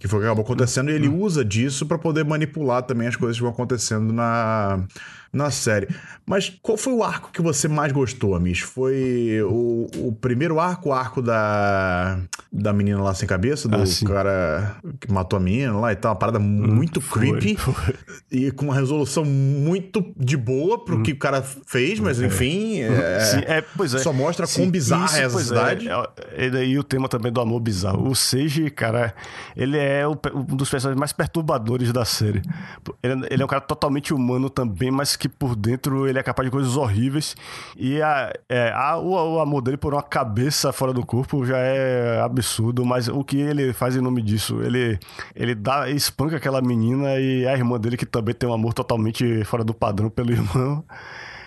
que 0.00 0.08
foi 0.08 0.18
o 0.18 0.22
que 0.22 0.28
acabou 0.28 0.42
acontecendo, 0.42 0.90
e 0.90 0.94
ele 0.94 1.08
hum. 1.08 1.20
usa 1.20 1.44
disso 1.44 1.84
para 1.84 1.98
poder 1.98 2.24
manipular 2.24 2.82
também 2.82 3.06
as 3.06 3.16
coisas 3.16 3.36
que 3.36 3.42
vão 3.42 3.52
acontecendo 3.52 4.14
na, 4.14 4.82
na 5.32 5.50
série. 5.50 5.88
Mas 6.26 6.48
qual 6.62 6.76
foi 6.76 6.92
o 6.92 7.02
arco 7.02 7.30
que 7.32 7.40
você 7.40 7.68
mais 7.68 7.92
gostou, 7.92 8.34
Amish? 8.34 8.60
Foi 8.60 9.40
o, 9.42 9.86
o 9.96 10.12
primeiro 10.12 10.58
arco, 10.58 10.88
o 10.88 10.92
arco 10.92 11.22
da, 11.22 12.18
da 12.52 12.72
menina 12.72 13.00
lá 13.02 13.14
sem 13.14 13.28
cabeça, 13.28 13.68
do 13.68 13.76
ah, 13.76 14.06
cara 14.06 14.76
que 15.00 15.10
matou 15.10 15.36
a 15.36 15.40
menina 15.40 15.76
lá 15.76 15.92
e 15.92 15.96
tal, 15.96 16.12
uma 16.12 16.18
parada 16.18 16.38
hum, 16.38 16.42
muito 16.42 17.00
foi, 17.00 17.30
creepy 17.30 17.56
foi. 17.56 17.94
e 18.30 18.50
com 18.50 18.66
uma 18.66 18.74
resolução 18.74 19.24
muito 19.24 20.12
de 20.16 20.36
boa 20.36 20.84
pro 20.84 20.98
hum. 20.98 21.02
que 21.02 21.12
o 21.12 21.18
cara 21.18 21.42
fez, 21.42 22.00
mas 22.00 22.20
é. 22.20 22.26
enfim, 22.26 22.80
é, 22.80 23.20
Sim, 23.30 23.42
é, 23.46 23.62
pois 23.76 23.94
é. 23.94 23.98
só 23.98 24.12
mostra 24.12 24.46
Sim, 24.46 24.62
quão 24.62 24.70
bizarra 24.70 25.06
isso, 25.06 25.16
é 25.16 25.22
essa 25.22 25.40
é. 25.40 25.44
cidade. 25.44 25.88
É, 25.88 26.46
e 26.46 26.50
daí 26.50 26.78
o 26.78 26.82
tema 26.82 27.08
também 27.08 27.32
do 27.32 27.40
amor 27.40 27.60
bizarro. 27.60 28.08
O 28.08 28.14
Seiji, 28.16 28.70
cara, 28.70 29.14
ele 29.56 29.78
é 29.78 30.06
um 30.08 30.56
dos 30.56 30.68
personagens 30.68 30.98
mais 30.98 31.12
perturbadores 31.12 31.92
da 31.92 32.04
série. 32.04 32.42
Ele, 33.02 33.26
ele 33.30 33.42
é 33.42 33.44
um 33.44 33.48
cara 33.48 33.60
totalmente 33.60 34.12
humano 34.12 34.50
também, 34.50 34.90
mas 34.90 35.19
que 35.20 35.28
por 35.28 35.54
dentro 35.54 36.08
ele 36.08 36.18
é 36.18 36.22
capaz 36.22 36.46
de 36.46 36.50
coisas 36.50 36.76
horríveis. 36.76 37.36
E 37.76 38.00
a, 38.00 38.32
é, 38.48 38.72
a, 38.72 38.96
o, 38.96 39.34
o, 39.34 39.40
amor 39.40 39.60
dele 39.60 39.76
por 39.76 39.92
uma 39.92 40.02
cabeça 40.02 40.72
fora 40.72 40.92
do 40.92 41.04
corpo 41.04 41.44
já 41.44 41.58
é 41.58 42.20
absurdo, 42.20 42.84
mas 42.84 43.06
o 43.06 43.22
que 43.22 43.38
ele 43.38 43.72
faz 43.72 43.94
em 43.94 44.00
nome 44.00 44.22
disso? 44.22 44.62
Ele, 44.62 44.98
ele 45.36 45.54
dá, 45.54 45.88
espanca 45.90 46.36
aquela 46.36 46.62
menina 46.62 47.18
e 47.18 47.46
a 47.46 47.52
irmã 47.52 47.78
dele, 47.78 47.96
que 47.96 48.06
também 48.06 48.34
tem 48.34 48.48
um 48.48 48.52
amor 48.54 48.72
totalmente 48.72 49.44
fora 49.44 49.62
do 49.62 49.74
padrão 49.74 50.08
pelo 50.08 50.32
irmão. 50.32 50.82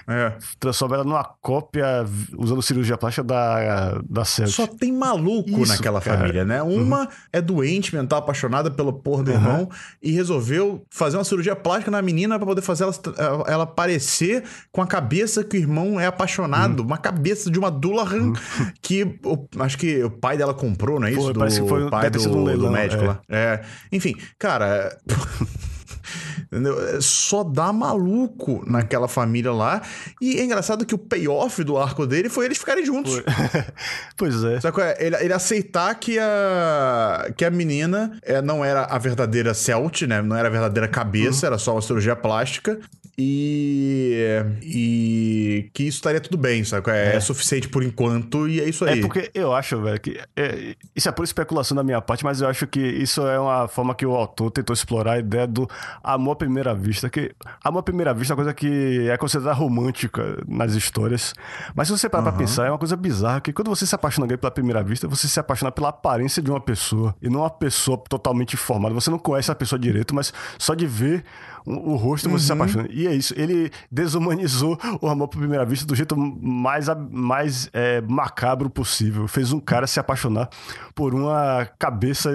É. 0.08 0.34
Transforma 0.60 0.96
ela 0.96 1.04
numa 1.04 1.24
cópia 1.24 2.06
usando 2.38 2.62
cirurgia 2.62 2.98
plástica 2.98 3.24
da, 3.24 4.02
da 4.08 4.26
Celt. 4.26 4.50
Só 4.50 4.68
tem 4.68 4.92
maluco 4.92 5.62
Isso, 5.62 5.72
naquela 5.72 6.02
cara. 6.02 6.18
família, 6.18 6.44
né? 6.44 6.62
Uma 6.62 7.02
uhum. 7.02 7.08
é 7.32 7.42
doente 7.42 7.96
mental, 7.96 8.20
apaixonada 8.20 8.70
pelo 8.70 8.94
porra 8.94 9.24
do 9.24 9.32
uhum. 9.32 9.38
irmão 9.38 9.70
e 10.02 10.12
resolveu 10.12 10.86
fazer 10.90 11.18
uma 11.18 11.24
cirurgia 11.24 11.56
plástica 11.56 11.92
na 11.92 12.02
menina 12.02 12.38
para 12.38 12.46
poder 12.46 12.62
fazer 12.62 12.84
ela, 12.84 12.94
ela 13.48 13.66
parecer 13.66 14.44
com 14.72 14.82
a 14.82 14.88
cabeça 14.88 15.44
que 15.44 15.58
o 15.58 15.60
irmão 15.60 16.00
é 16.00 16.06
apaixonado. 16.06 16.80
Uhum. 16.82 16.88
Uma 16.88 16.98
cabeça 16.98 17.50
de 17.50 17.58
uma 17.58 17.72
Dullahan 17.72 18.28
uhum. 18.28 18.34
que 18.82 19.04
o, 19.24 19.48
acho 19.60 19.78
que 19.78 20.04
o 20.04 20.10
pai 20.10 20.38
dela 20.38 20.54
comprou, 20.54 21.00
não 21.00 21.08
é 21.08 21.12
isso? 21.12 21.22
Foi, 21.22 21.34
do, 21.34 21.68
foi, 21.68 21.90
pai 21.90 22.10
do, 22.10 22.20
um 22.38 22.44
leilão, 22.44 22.68
do 22.68 22.72
médico 22.72 23.04
é. 23.04 23.08
lá. 23.08 23.22
É. 23.30 23.62
Enfim, 23.92 24.16
cara. 24.38 24.98
Entendeu? 26.52 26.80
É, 26.88 27.02
só 27.02 27.44
dá 27.44 27.72
maluco 27.74 28.64
naquela 28.68 29.08
família 29.08 29.52
lá. 29.52 29.82
E 30.22 30.40
é 30.40 30.44
engraçado 30.44 30.86
que 30.86 30.96
o 30.96 30.98
payoff 30.98 31.64
do 31.64 31.78
arco 31.78 32.06
dele 32.06 32.30
foi 32.30 32.46
eles 32.46 32.58
ficarem 32.58 32.86
juntos. 32.86 33.22
pois 34.18 34.44
é. 34.44 34.60
Só 34.60 34.72
que 34.72 34.82
é? 34.82 34.98
Ele, 35.00 35.16
ele, 35.18 35.34
aceitar 35.34 35.96
que 35.96 36.20
a, 36.20 37.32
que 37.36 37.46
a 37.46 37.50
menina 37.50 38.18
é, 38.24 38.42
não 38.42 38.64
era 38.64 38.84
a 38.86 38.98
verdadeira 38.98 39.54
Celt, 39.54 40.04
né? 40.04 40.22
Não 40.22 40.36
era 40.36 40.48
a 40.48 40.52
verdadeira 40.52 40.88
cabeça, 40.88 41.46
uhum. 41.46 41.54
era 41.54 41.58
só 41.58 41.74
uma 41.74 41.82
cirurgia 41.82 42.16
plástica 42.16 42.80
e, 43.18 44.44
e 44.62 45.70
que 45.74 45.84
isso 45.84 45.98
estaria 45.98 46.20
tudo 46.20 46.38
bem, 46.38 46.64
sabe? 46.64 46.90
É, 46.90 47.16
é, 47.16 47.20
suficiente 47.20 47.70
por 47.70 47.84
enquanto 47.84 48.48
e 48.48 48.60
é 48.60 48.68
isso 48.68 48.84
aí. 48.86 49.00
É 49.00 49.02
porque 49.02 49.30
eu 49.34 49.54
acho, 49.54 49.80
velho, 49.82 50.00
que 50.00 50.20
é, 50.36 50.76
isso 50.96 51.08
é 51.08 51.12
por 51.12 51.24
especulação 51.24 51.76
da 51.76 51.84
minha 51.84 52.02
parte, 52.02 52.24
mas 52.24 52.42
eu 52.42 52.48
acho 52.48 52.66
que 52.66 52.80
isso 52.80 53.22
é 53.28 53.40
uma 53.40 53.68
forma 53.68 53.94
que 53.94 54.06
o 54.06 54.16
autor 54.16 54.50
tentou 54.50 54.74
explorar 54.74 55.14
a 55.14 55.20
ideia 55.20 55.46
do 55.46 55.70
amor 56.04 56.32
à 56.32 56.36
primeira 56.36 56.74
vista. 56.74 57.10
Que 57.10 57.36
amor 57.64 57.80
à 57.80 57.84
primeira 57.84 58.14
vista 58.14 58.34
é 58.34 58.36
uma 58.36 58.38
coisa 58.38 58.54
que 58.54 59.08
é 59.08 59.16
considerada 59.18 59.54
romântica 59.54 60.44
nas 60.48 60.74
histórias, 60.74 61.34
mas 61.76 61.88
se 61.88 61.98
você 61.98 62.10
parar 62.10 62.26
uhum. 62.26 62.32
pra 62.32 62.40
pensar, 62.40 62.66
é 62.66 62.72
uma 62.72 62.80
coisa 62.80 62.96
bizarra 62.96 63.42
que 63.42 63.54
quando 63.54 63.70
você 63.70 63.86
se 63.86 63.94
apaixona 63.94 64.28
pela 64.38 64.52
primeira 64.52 64.84
vista, 64.84 65.08
você 65.08 65.28
se 65.28 65.40
apaixona 65.40 65.72
pela 65.72 65.90
aparência 65.90 66.42
de 66.42 66.50
uma 66.50 66.60
pessoa 66.60 67.16
e 67.22 67.30
não 67.30 67.42
uma 67.42 67.50
pessoa 67.50 67.98
totalmente 68.10 68.58
formada. 68.58 68.96
Você 68.96 69.12
não 69.12 69.20
conhece 69.20 69.52
a 69.52 69.56
pessoa 69.56 69.78
direito, 69.78 70.16
mas 70.16 70.34
só 70.58 70.74
de 70.74 70.88
ver 70.88 71.24
o, 71.66 71.96
rosto 71.96 72.30
você 72.30 72.34
uhum. 72.34 72.40
se 72.40 72.52
apaixona. 72.54 72.88
E 72.90 73.04
E 73.04 73.08
é 73.08 73.14
isso, 73.14 73.34
ele 73.38 73.70
desumanizou 73.92 74.80
o 75.02 75.08
amor 75.08 75.28
por 75.28 75.40
primeira 75.40 75.66
vista 75.66 75.86
do 75.86 75.94
jeito 75.94 76.16
mais, 76.16 76.88
mais 77.12 77.70
é, 77.74 78.00
macabro 78.02 78.70
possível. 78.70 79.28
Fez 79.28 79.52
um 79.52 79.60
cara 79.60 79.86
se 79.86 80.00
apaixonar 80.00 80.50
por 80.96 81.14
uma 81.14 81.68
cabeça 81.78 82.30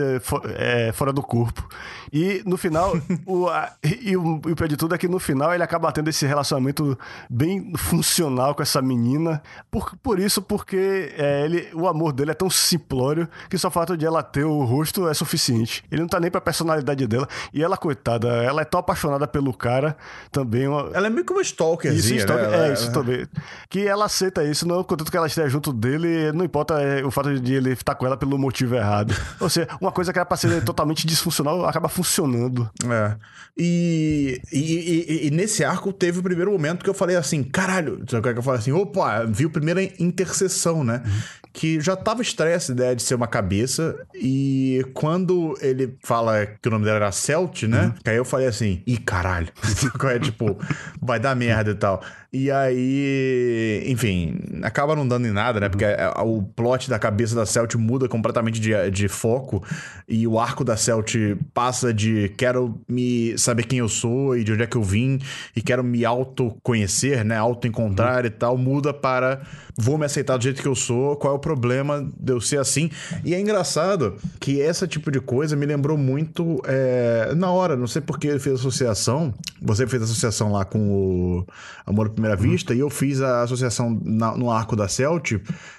é, 0.56 0.92
fora 0.92 1.12
do 1.12 1.22
corpo. 1.22 1.66
E 2.12 2.42
no 2.44 2.56
final, 2.56 2.94
o, 3.24 3.48
a, 3.48 3.72
e, 3.82 4.16
o, 4.16 4.40
e 4.46 4.52
o 4.52 4.56
pior 4.56 4.68
de 4.68 4.76
tudo 4.76 4.94
é 4.94 4.98
que 4.98 5.08
no 5.08 5.18
final 5.18 5.54
ele 5.54 5.62
acaba 5.62 5.90
tendo 5.90 6.08
esse 6.08 6.26
relacionamento 6.26 6.98
bem 7.30 7.72
funcional 7.76 8.54
com 8.54 8.62
essa 8.62 8.82
menina. 8.82 9.42
Por, 9.70 9.96
por 10.02 10.18
isso, 10.18 10.42
porque 10.42 11.14
é, 11.16 11.44
ele, 11.44 11.68
o 11.74 11.88
amor 11.88 12.12
dele 12.12 12.32
é 12.32 12.34
tão 12.34 12.50
simplório 12.50 13.28
que 13.48 13.56
só 13.56 13.68
o 13.68 13.70
fato 13.70 13.96
de 13.96 14.04
ela 14.04 14.22
ter 14.22 14.44
o 14.44 14.64
rosto 14.64 15.08
é 15.08 15.14
suficiente. 15.14 15.82
Ele 15.90 16.02
não 16.02 16.08
tá 16.08 16.20
nem 16.20 16.30
pra 16.30 16.40
personalidade 16.40 17.06
dela. 17.06 17.26
E 17.54 17.62
ela, 17.62 17.76
coitada, 17.76 18.28
ela 18.42 18.62
é 18.62 18.64
tão 18.64 18.80
apaixonada 18.80 19.17
pelo 19.26 19.52
cara 19.52 19.96
também. 20.30 20.68
Uma... 20.68 20.90
Ela 20.94 21.06
é 21.06 21.10
meio 21.10 21.24
que 21.24 21.32
uma 21.32 21.42
stalkerzinha, 21.42 22.16
isso, 22.16 22.26
stalker, 22.26 22.50
né? 22.50 22.68
É, 22.68 22.72
isso 22.72 22.92
também. 22.92 23.26
Que 23.68 23.86
ela 23.86 24.04
aceita 24.04 24.44
isso, 24.44 24.66
não 24.66 24.84
contanto 24.84 25.10
que 25.10 25.16
ela 25.16 25.26
esteja 25.26 25.48
junto 25.48 25.72
dele, 25.72 26.32
não 26.32 26.44
importa 26.44 26.80
é, 26.80 27.04
o 27.04 27.10
fato 27.10 27.38
de 27.38 27.54
ele 27.54 27.72
estar 27.72 27.94
com 27.94 28.06
ela 28.06 28.16
pelo 28.16 28.38
motivo 28.38 28.74
errado. 28.74 29.14
Ou 29.40 29.48
seja, 29.48 29.68
uma 29.80 29.92
coisa 29.92 30.12
que 30.12 30.18
era 30.18 30.26
pra 30.26 30.36
ser 30.36 30.62
totalmente 30.64 31.06
disfuncional 31.06 31.66
acaba 31.66 31.88
funcionando. 31.88 32.68
É. 32.84 33.16
E, 33.56 34.40
e, 34.52 34.58
e, 34.58 35.26
e, 35.26 35.30
nesse 35.32 35.64
arco 35.64 35.92
teve 35.92 36.20
o 36.20 36.22
primeiro 36.22 36.52
momento 36.52 36.84
que 36.84 36.88
eu 36.88 36.94
falei 36.94 37.16
assim, 37.16 37.42
caralho, 37.42 38.04
que 38.06 38.14
eu 38.14 38.42
falei 38.42 38.60
assim, 38.60 38.70
opa, 38.70 39.24
vi 39.24 39.46
a 39.46 39.50
primeira 39.50 39.82
interseção, 39.82 40.84
né? 40.84 41.02
Uhum. 41.04 41.20
Que 41.52 41.80
já 41.80 41.96
tava 41.96 42.22
estranha 42.22 42.54
essa 42.54 42.70
ideia 42.70 42.94
de 42.94 43.02
ser 43.02 43.16
uma 43.16 43.26
cabeça. 43.26 43.96
E 44.14 44.86
quando 44.94 45.58
ele 45.60 45.96
fala 46.04 46.46
que 46.46 46.68
o 46.68 46.70
nome 46.70 46.84
dela 46.84 46.98
era 46.98 47.12
Celt, 47.12 47.64
né? 47.64 47.86
Uhum. 47.86 47.94
Que 48.04 48.10
aí 48.10 48.16
eu 48.16 48.24
falei 48.24 48.46
assim, 48.46 48.80
ih, 48.86 48.98
caralho. 49.08 49.48
é 50.10 50.18
tipo, 50.18 50.58
vai 51.00 51.18
dar 51.18 51.34
merda 51.34 51.70
e 51.70 51.74
tal. 51.74 52.02
E 52.30 52.50
aí, 52.50 53.84
enfim, 53.86 54.38
acaba 54.62 54.94
não 54.94 55.08
dando 55.08 55.26
em 55.26 55.30
nada, 55.32 55.60
né? 55.60 55.68
Porque 55.70 55.86
o 56.26 56.42
plot 56.42 56.90
da 56.90 56.98
cabeça 56.98 57.34
da 57.34 57.46
Celt 57.46 57.74
muda 57.76 58.06
completamente 58.06 58.60
de, 58.60 58.90
de 58.90 59.08
foco. 59.08 59.64
E 60.06 60.26
o 60.26 60.38
arco 60.38 60.62
da 60.62 60.76
Celt 60.76 61.14
passa 61.54 61.92
de 61.92 62.28
quero 62.36 62.78
me 62.86 63.36
saber 63.38 63.64
quem 63.64 63.78
eu 63.78 63.88
sou 63.88 64.36
e 64.36 64.44
de 64.44 64.52
onde 64.52 64.62
é 64.62 64.66
que 64.66 64.76
eu 64.76 64.82
vim 64.82 65.18
e 65.56 65.62
quero 65.62 65.82
me 65.82 66.04
autoconhecer, 66.04 67.24
né? 67.24 67.38
Auto-encontrar 67.38 68.20
uhum. 68.20 68.26
e 68.26 68.30
tal, 68.30 68.58
muda 68.58 68.92
para 68.92 69.40
vou 69.80 69.96
me 69.96 70.04
aceitar 70.04 70.36
do 70.36 70.42
jeito 70.42 70.60
que 70.60 70.66
eu 70.66 70.74
sou, 70.74 71.14
qual 71.14 71.34
é 71.34 71.36
o 71.36 71.38
problema 71.38 72.04
de 72.18 72.32
eu 72.32 72.40
ser 72.40 72.58
assim? 72.58 72.90
E 73.24 73.32
é 73.32 73.40
engraçado 73.40 74.16
que 74.40 74.58
esse 74.58 74.88
tipo 74.88 75.08
de 75.08 75.20
coisa 75.20 75.54
me 75.54 75.64
lembrou 75.64 75.96
muito 75.96 76.60
é, 76.66 77.32
na 77.36 77.52
hora, 77.52 77.76
não 77.76 77.86
sei 77.86 78.02
porque 78.02 78.26
ele 78.26 78.40
fez 78.40 78.56
associação, 78.56 79.32
você 79.62 79.86
fez 79.86 80.02
associação 80.02 80.50
lá 80.50 80.64
com 80.64 80.80
o 80.80 81.46
Amor 81.86 82.10
Primeira 82.18 82.36
uhum. 82.40 82.50
Vista, 82.50 82.74
e 82.74 82.80
eu 82.80 82.90
fiz 82.90 83.20
a 83.20 83.42
associação 83.42 84.00
na, 84.04 84.36
no 84.36 84.50
arco 84.50 84.74
da 84.74 84.88
Celt 84.88 85.34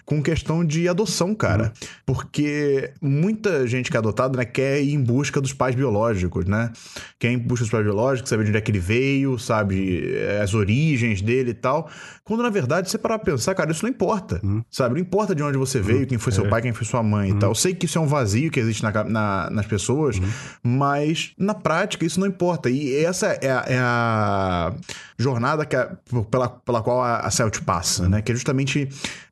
com 0.05 0.23
questão 0.23 0.63
de 0.63 0.87
adoção, 0.87 1.35
cara. 1.35 1.65
Uhum. 1.65 1.87
Porque 2.05 2.93
muita 3.01 3.67
gente 3.67 3.91
que 3.91 3.97
é 3.97 3.99
adotada, 3.99 4.37
né, 4.37 4.45
quer 4.45 4.81
ir 4.81 4.93
em 4.93 5.03
busca 5.03 5.41
dos 5.41 5.53
pais 5.53 5.75
biológicos, 5.75 6.45
né? 6.45 6.71
Quer 7.19 7.31
ir 7.31 7.35
em 7.35 7.37
busca 7.37 7.63
dos 7.63 7.71
pais 7.71 7.83
biológicos, 7.83 8.29
saber 8.29 8.43
de 8.43 8.49
onde 8.49 8.57
é 8.57 8.61
que 8.61 8.71
ele 8.71 8.79
veio, 8.79 9.37
sabe, 9.37 10.15
as 10.41 10.53
origens 10.53 11.21
dele 11.21 11.51
e 11.51 11.53
tal. 11.53 11.89
Quando 12.23 12.41
na 12.41 12.49
verdade, 12.49 12.89
você 12.89 12.97
parar 12.97 13.19
pra 13.19 13.33
pensar, 13.33 13.53
cara, 13.53 13.71
isso 13.71 13.83
não 13.83 13.89
importa, 13.89 14.39
uhum. 14.43 14.63
sabe? 14.71 14.95
Não 14.95 15.01
importa 15.01 15.35
de 15.35 15.43
onde 15.43 15.57
você 15.57 15.81
veio, 15.81 16.07
quem 16.07 16.17
foi 16.17 16.31
seu 16.31 16.45
é. 16.45 16.49
pai, 16.49 16.61
quem 16.61 16.73
foi 16.73 16.85
sua 16.85 17.03
mãe 17.03 17.31
e 17.31 17.33
tal. 17.35 17.51
Eu 17.51 17.55
sei 17.55 17.75
que 17.75 17.85
isso 17.85 17.97
é 17.97 18.01
um 18.01 18.07
vazio 18.07 18.49
que 18.49 18.59
existe 18.59 18.81
na, 18.81 19.03
na, 19.03 19.49
nas 19.49 19.65
pessoas, 19.65 20.17
mas 20.63 21.33
na 21.37 21.53
prática 21.53 22.05
isso 22.05 22.19
não 22.19 22.27
importa. 22.27 22.69
E 22.69 22.95
essa 23.03 23.27
é 23.27 23.51
a, 23.51 23.65
é 23.67 23.77
a 23.79 24.73
jornada 25.19 25.63
a, 25.63 26.23
pela, 26.23 26.49
pela 26.49 26.81
qual 26.81 27.03
a, 27.03 27.17
a 27.17 27.29
Celt 27.29 27.61
passa, 27.61 28.07
né? 28.07 28.21
Que 28.21 28.31
é 28.31 28.35
justamente 28.35 28.87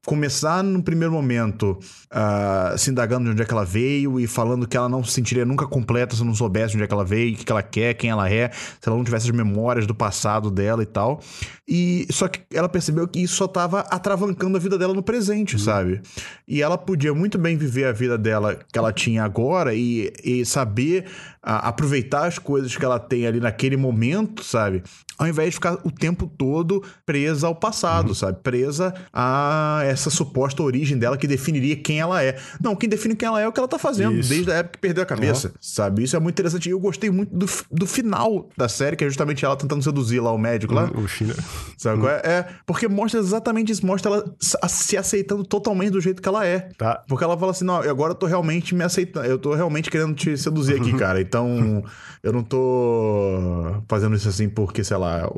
começar 0.07 0.63
no 0.63 0.81
primeiro 0.81 1.13
momento 1.13 1.77
uh, 2.13 2.77
se 2.77 2.89
indagando 2.89 3.25
de 3.25 3.31
onde 3.31 3.41
é 3.41 3.45
que 3.45 3.51
ela 3.51 3.65
veio 3.65 4.17
e 4.21 4.25
falando 4.25 4.65
que 4.65 4.77
ela 4.77 4.87
não 4.87 5.03
se 5.03 5.11
sentiria 5.11 5.43
nunca 5.43 5.67
completa 5.67 6.15
se 6.15 6.23
não 6.23 6.33
soubesse 6.33 6.71
de 6.71 6.77
onde 6.77 6.85
é 6.85 6.87
que 6.87 6.93
ela 6.93 7.03
veio, 7.03 7.35
o 7.35 7.37
que 7.37 7.51
ela 7.51 7.61
quer, 7.61 7.93
quem 7.93 8.09
ela 8.09 8.31
é, 8.31 8.49
se 8.49 8.87
ela 8.87 8.95
não 8.95 9.03
tivesse 9.03 9.29
as 9.29 9.35
memórias 9.35 9.85
do 9.85 9.93
passado 9.93 10.49
dela 10.49 10.81
e 10.81 10.85
tal. 10.85 11.19
E 11.67 12.07
só 12.09 12.29
que 12.29 12.39
ela 12.53 12.69
percebeu 12.69 13.05
que 13.05 13.19
isso 13.21 13.35
só 13.35 13.45
estava 13.45 13.81
atravancando 13.81 14.55
a 14.55 14.59
vida 14.61 14.77
dela 14.77 14.93
no 14.93 15.03
presente, 15.03 15.55
uhum. 15.55 15.61
sabe? 15.61 16.01
E 16.47 16.61
ela 16.61 16.77
podia 16.77 17.13
muito 17.13 17.37
bem 17.37 17.57
viver 17.57 17.87
a 17.87 17.91
vida 17.91 18.17
dela 18.17 18.57
que 18.71 18.79
ela 18.79 18.93
tinha 18.93 19.25
agora 19.25 19.75
e, 19.75 20.13
e 20.23 20.45
saber 20.45 21.03
uh, 21.45 21.67
aproveitar 21.67 22.25
as 22.25 22.39
coisas 22.39 22.73
que 22.77 22.85
ela 22.85 22.97
tem 22.97 23.27
ali 23.27 23.41
naquele 23.41 23.75
momento, 23.75 24.41
sabe? 24.41 24.81
Ao 25.17 25.27
invés 25.27 25.49
de 25.49 25.55
ficar 25.55 25.73
o 25.83 25.91
tempo 25.91 26.31
todo 26.37 26.81
presa 27.05 27.47
ao 27.47 27.55
passado, 27.55 28.09
uhum. 28.09 28.15
sabe? 28.15 28.39
Presa 28.41 28.93
a 29.11 29.81
essa 29.97 30.09
suposta 30.09 30.61
origem 30.61 30.97
dela 30.97 31.17
que 31.17 31.27
definiria 31.27 31.75
quem 31.75 31.99
ela 31.99 32.23
é. 32.23 32.37
Não, 32.61 32.75
quem 32.75 32.87
define 32.87 33.15
quem 33.15 33.27
ela 33.27 33.41
é 33.41 33.47
é 33.47 33.49
o 33.49 33.53
que 33.53 33.59
ela 33.59 33.67
tá 33.67 33.79
fazendo, 33.79 34.17
Isso. 34.17 34.29
desde 34.29 34.51
a 34.51 34.55
época 34.55 34.73
que 34.73 34.79
perdeu 34.79 35.03
a 35.03 35.05
cabeça, 35.05 35.47
uhum. 35.47 35.53
sabe? 35.59 36.03
Isso 36.03 36.15
é 36.15 36.19
muito 36.19 36.35
interessante. 36.35 36.67
E 36.67 36.71
eu 36.71 36.79
gostei 36.79 37.09
muito 37.09 37.35
do, 37.35 37.49
do 37.71 37.87
final 37.87 38.49
da 38.55 38.69
série, 38.69 38.95
que 38.95 39.03
é 39.03 39.07
justamente 39.07 39.43
ela 39.43 39.55
tentando 39.55 39.81
seduzir 39.83 40.19
lá 40.19 40.31
o 40.31 40.37
médico 40.37 40.73
lá. 40.73 40.91
O 40.93 41.07
China. 41.07 41.33
Sabe 41.77 41.99
qual 41.99 42.11
é? 42.11 42.21
é? 42.23 42.47
Porque 42.65 42.87
mostra 42.87 43.19
exatamente 43.19 43.71
isso, 43.71 43.85
mostra 43.85 44.11
ela 44.11 44.35
se 44.39 44.97
aceitando 44.97 45.43
totalmente 45.43 45.91
do 45.91 46.01
jeito 46.01 46.21
que 46.21 46.27
ela 46.27 46.45
é. 46.45 46.69
Tá. 46.77 47.03
Porque 47.07 47.23
ela 47.23 47.37
fala 47.37 47.51
assim: 47.51 47.65
não, 47.65 47.77
agora 47.77 48.11
eu 48.11 48.15
tô 48.15 48.25
realmente 48.25 48.75
me 48.75 48.83
aceitando, 48.83 49.25
eu 49.25 49.37
tô 49.37 49.53
realmente 49.53 49.89
querendo 49.89 50.13
te 50.13 50.37
seduzir 50.37 50.75
aqui, 50.79 50.93
cara. 50.93 51.21
Então, 51.21 51.83
eu 52.21 52.33
não 52.33 52.43
tô 52.43 53.81
fazendo 53.87 54.15
isso 54.15 54.27
assim 54.27 54.49
porque, 54.49 54.83
sei 54.83 54.97
lá, 54.97 55.29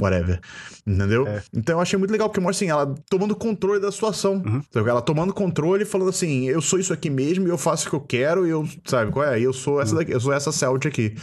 whatever. 0.00 0.40
Entendeu? 0.86 1.26
É. 1.26 1.42
Então 1.52 1.76
eu 1.76 1.80
achei 1.80 1.98
muito 1.98 2.10
legal, 2.10 2.28
porque 2.28 2.40
mostra 2.40 2.64
assim, 2.64 2.70
ela 2.70 2.94
tomando 3.08 3.34
controle 3.34 3.80
da 3.80 3.90
situação. 3.94 4.42
Uhum. 4.44 4.62
Ela 4.86 5.00
tomando 5.00 5.32
controle 5.32 5.84
e 5.84 5.86
falando 5.86 6.10
assim: 6.10 6.46
eu 6.46 6.60
sou 6.60 6.78
isso 6.78 6.92
aqui 6.92 7.08
mesmo, 7.08 7.46
e 7.46 7.50
eu 7.50 7.58
faço 7.58 7.86
o 7.86 7.90
que 7.90 7.96
eu 7.96 8.00
quero, 8.00 8.46
e 8.46 8.50
eu, 8.50 8.68
sabe, 8.84 9.10
qual 9.10 9.26
é? 9.26 9.40
Eu 9.40 9.52
sou 9.52 9.80
essa 9.80 9.92
uhum. 9.92 9.98
daqui, 9.98 10.12
eu 10.12 10.20
sou 10.20 10.32
essa 10.32 10.52
Celt 10.52 10.86
aqui. 10.86 11.14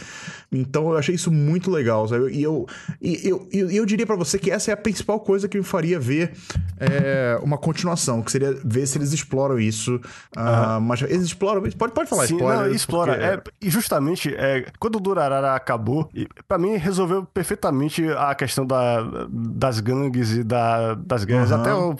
Então 0.52 0.90
eu 0.90 0.98
achei 0.98 1.14
isso 1.14 1.30
muito 1.30 1.70
legal, 1.70 2.06
sabe? 2.06 2.30
E 2.32 2.42
eu, 2.42 2.66
e 3.00 3.20
eu, 3.24 3.48
eu, 3.52 3.70
eu 3.70 3.86
diria 3.86 4.06
para 4.06 4.16
você 4.16 4.38
que 4.38 4.50
essa 4.50 4.70
é 4.70 4.74
a 4.74 4.76
principal 4.76 5.18
coisa 5.20 5.48
que 5.48 5.56
me 5.56 5.64
faria 5.64 5.98
ver 5.98 6.32
é, 6.78 7.38
uma 7.42 7.56
continuação, 7.56 8.22
que 8.22 8.30
seria 8.30 8.52
ver 8.64 8.86
se 8.86 8.98
eles 8.98 9.12
exploram 9.12 9.58
isso. 9.58 9.92
Uhum. 10.36 10.78
Uh, 10.78 10.80
mas 10.80 11.02
eles 11.02 11.22
exploram. 11.22 11.62
Pode, 11.62 11.92
pode 11.92 12.08
falar 12.08 12.26
Sim, 12.26 12.36
spoiler. 12.36 12.66
Não, 12.66 12.74
explora. 12.74 13.12
Porque... 13.12 13.24
É, 13.24 13.66
e 13.66 13.70
justamente, 13.70 14.34
é, 14.34 14.66
quando 14.78 14.96
o 14.96 15.00
Durarara 15.00 15.54
acabou, 15.54 16.10
para 16.46 16.58
mim 16.58 16.76
resolveu 16.76 17.24
perfeitamente 17.24 18.06
a 18.10 18.34
questão 18.34 18.66
da, 18.66 19.26
das 19.30 19.80
gangues 19.80 20.32
e 20.32 20.44
da, 20.44 20.94
das 20.94 21.24
guerras. 21.24 21.50
Uhum. 21.50 21.60
Até 21.60 21.74
o, 21.74 21.96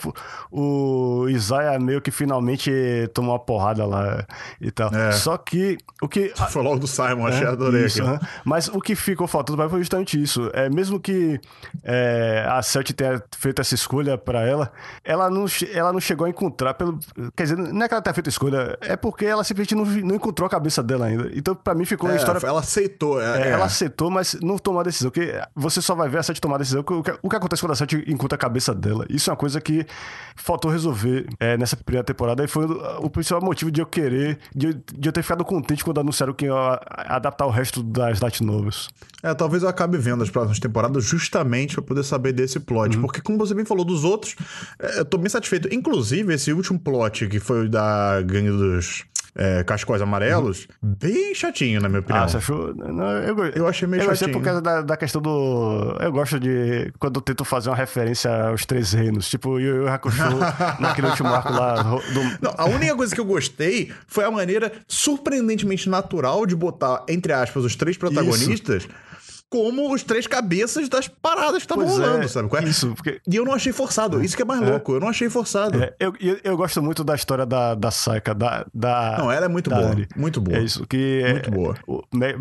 o 0.51 1.29
Isaiah 1.29 1.79
meio 1.79 2.01
que 2.01 2.11
finalmente 2.11 2.71
tomou 3.13 3.31
uma 3.33 3.39
porrada 3.39 3.85
lá 3.85 4.25
e 4.59 4.71
tal. 4.71 4.93
É. 4.93 5.11
Só 5.11 5.37
que 5.37 5.77
o 6.01 6.07
que. 6.07 6.33
Foi 6.53 6.61
logo 6.61 6.79
do 6.79 6.87
Simon, 6.87 7.27
achei, 7.27 7.45
é, 7.45 7.49
adorei 7.49 7.85
isso, 7.85 8.03
uhum. 8.03 8.19
Mas 8.43 8.67
o 8.67 8.79
que 8.79 8.95
ficou 8.95 9.27
faltando 9.27 9.69
foi 9.69 9.79
justamente 9.79 10.21
isso. 10.21 10.49
É, 10.53 10.69
mesmo 10.69 10.99
que 10.99 11.39
é, 11.83 12.45
a 12.49 12.61
Celtic 12.61 12.95
tenha 12.95 13.21
feito 13.37 13.61
essa 13.61 13.75
escolha 13.75 14.17
para 14.17 14.41
ela, 14.41 14.71
ela 15.03 15.29
não, 15.29 15.45
ela 15.73 15.93
não 15.93 15.99
chegou 15.99 16.25
a 16.25 16.29
encontrar. 16.29 16.73
Pelo, 16.73 16.99
quer 17.35 17.43
dizer, 17.43 17.57
não 17.57 17.83
é 17.83 17.87
que 17.87 17.93
ela 17.93 18.01
tenha 18.01 18.13
feito 18.13 18.27
a 18.27 18.29
escolha, 18.29 18.77
é 18.81 18.95
porque 18.95 19.25
ela 19.25 19.43
simplesmente 19.43 19.75
não, 19.75 19.85
não 19.85 20.15
encontrou 20.15 20.45
a 20.47 20.49
cabeça 20.49 20.83
dela 20.83 21.05
ainda. 21.05 21.31
Então, 21.33 21.55
para 21.55 21.73
mim, 21.73 21.85
ficou 21.85 22.09
uma 22.09 22.15
é, 22.15 22.17
história. 22.17 22.45
Ela 22.45 22.59
aceitou, 22.59 23.21
é, 23.21 23.41
é, 23.41 23.49
Ela 23.49 23.65
aceitou, 23.65 24.09
mas 24.09 24.35
não 24.41 24.57
tomou 24.57 24.81
a 24.81 24.83
decisão. 24.83 25.09
Porque 25.09 25.39
você 25.55 25.81
só 25.81 25.95
vai 25.95 26.09
ver 26.09 26.19
a 26.19 26.23
Celtic 26.23 26.41
tomar 26.41 26.55
a 26.55 26.59
decisão. 26.59 26.81
O 26.81 27.03
que, 27.03 27.13
o 27.21 27.29
que 27.29 27.35
acontece 27.35 27.61
quando 27.61 27.71
a 27.71 27.75
Celtic 27.75 28.07
encontra 28.07 28.35
a 28.35 28.39
cabeça 28.39 28.73
dela? 28.73 29.05
Isso 29.09 29.29
é 29.29 29.31
uma 29.31 29.37
coisa 29.37 29.59
que 29.61 29.85
faltou 30.35 30.71
resolver 30.71 31.27
é, 31.39 31.57
nessa 31.57 31.75
primeira 31.75 32.03
temporada 32.03 32.43
e 32.43 32.47
foi 32.47 32.65
o, 32.65 33.05
o 33.05 33.09
principal 33.09 33.41
motivo 33.41 33.71
de 33.71 33.81
eu 33.81 33.85
querer, 33.85 34.39
de, 34.53 34.73
de, 34.73 35.09
eu 35.09 35.11
ter 35.11 35.21
ficado 35.21 35.45
contente 35.45 35.83
quando 35.83 35.99
anunciaram 35.99 36.33
que 36.33 36.45
ia 36.45 36.81
adaptar 36.87 37.45
o 37.45 37.49
resto 37.49 37.83
das 37.83 38.19
novels. 38.41 38.89
É, 39.21 39.33
talvez 39.33 39.63
eu 39.63 39.69
acabe 39.69 39.97
vendo 39.97 40.23
as 40.23 40.29
próximas 40.29 40.59
temporadas 40.59 41.03
justamente 41.05 41.75
para 41.75 41.83
poder 41.83 42.03
saber 42.03 42.33
desse 42.33 42.59
plot. 42.59 42.95
Uhum. 42.95 43.03
Porque, 43.03 43.21
como 43.21 43.37
você 43.37 43.53
bem 43.53 43.65
falou 43.65 43.85
dos 43.85 44.03
outros, 44.03 44.35
é, 44.79 44.99
eu 44.99 45.05
tô 45.05 45.17
bem 45.17 45.29
satisfeito. 45.29 45.73
Inclusive, 45.73 46.33
esse 46.33 46.51
último 46.51 46.79
plot 46.79 47.27
que 47.27 47.39
foi 47.39 47.69
da 47.69 48.21
gangue 48.21 48.49
dos 48.49 49.05
é, 49.35 49.63
cascóis 49.63 50.01
amarelos, 50.01 50.67
uhum. 50.81 50.95
bem 50.99 51.33
chatinho, 51.33 51.81
na 51.81 51.89
minha 51.89 52.01
opinião. 52.01 52.23
Ah, 52.23 52.27
você 52.27 52.37
achou? 52.37 52.73
Não, 52.75 53.11
eu, 53.23 53.45
eu 53.47 53.67
achei 53.67 53.87
meio 53.87 54.03
eu 54.03 54.15
chatinho. 54.15 54.29
Eu 54.29 54.33
por 54.33 54.43
causa 54.43 54.61
da, 54.61 54.81
da, 54.81 54.97
questão 54.97 55.21
do. 55.21 55.97
Eu 55.99 56.11
gosto 56.11 56.39
de. 56.39 56.91
Quando 56.99 57.17
eu 57.17 57.21
tento 57.21 57.43
fazer 57.43 57.69
uma 57.69 57.75
referência 57.75 58.29
aos 58.49 58.65
três 58.65 58.93
reinos, 58.93 59.27
tipo 59.27 59.59
Yu 59.59 59.83
Yu 59.83 59.87
Hakusho, 59.87 60.21
naquele 60.79 61.07
último 61.07 61.29
arco 61.29 61.51
lá. 61.51 61.81
Do... 61.81 62.21
Não, 62.41 62.53
a 62.57 62.65
única 62.65 62.95
coisa 62.95 63.13
que 63.13 63.19
eu 63.19 63.25
gostei 63.25 63.91
foi 64.07 64.23
a 64.23 64.31
maneira 64.31 64.71
surpreendentemente 64.87 65.89
natural 65.89 66.45
de 66.45 66.55
botar, 66.55 67.03
entre 67.09 67.33
aspas, 67.33 67.63
os 67.63 67.75
três 67.75 67.97
protagonistas. 67.97 68.22
Isso 68.29 69.22
como 69.53 69.93
os 69.93 70.01
três 70.01 70.25
cabeças 70.25 70.89
das 70.89 71.07
paradas 71.07 71.57
que 71.57 71.61
estavam 71.71 71.85
é, 71.85 71.87
rolando, 71.87 72.27
sabe? 72.27 72.49
qual 72.49 72.59
é? 72.59 72.65
Isso, 72.65 72.95
porque 72.95 73.21
E 73.27 73.35
eu 73.35 73.45
não 73.45 73.53
achei 73.53 73.71
forçado. 73.71 74.23
Isso 74.23 74.35
que 74.35 74.41
é 74.41 74.45
mais 74.45 74.59
louco. 74.59 74.93
Eu 74.93 74.99
não 74.99 75.09
achei 75.09 75.29
forçado. 75.29 75.83
é, 75.83 75.93
eu, 75.99 76.11
eu, 76.19 76.39
eu 76.43 76.57
gosto 76.57 76.81
muito 76.81 77.03
da 77.03 77.13
história 77.13 77.45
da, 77.45 77.75
da 77.75 77.91
Saika, 77.91 78.33
da, 78.33 78.65
da. 78.73 79.15
Não, 79.19 79.31
ela 79.31 79.45
é 79.45 79.47
muito 79.47 79.69
boa. 79.69 79.89
Ari. 79.89 80.07
Muito 80.15 80.41
boa. 80.41 80.57
É 80.57 80.63
isso, 80.63 80.87
que 80.87 81.21
é- 81.23 81.33
Muito 81.33 81.51
boa. 81.51 81.75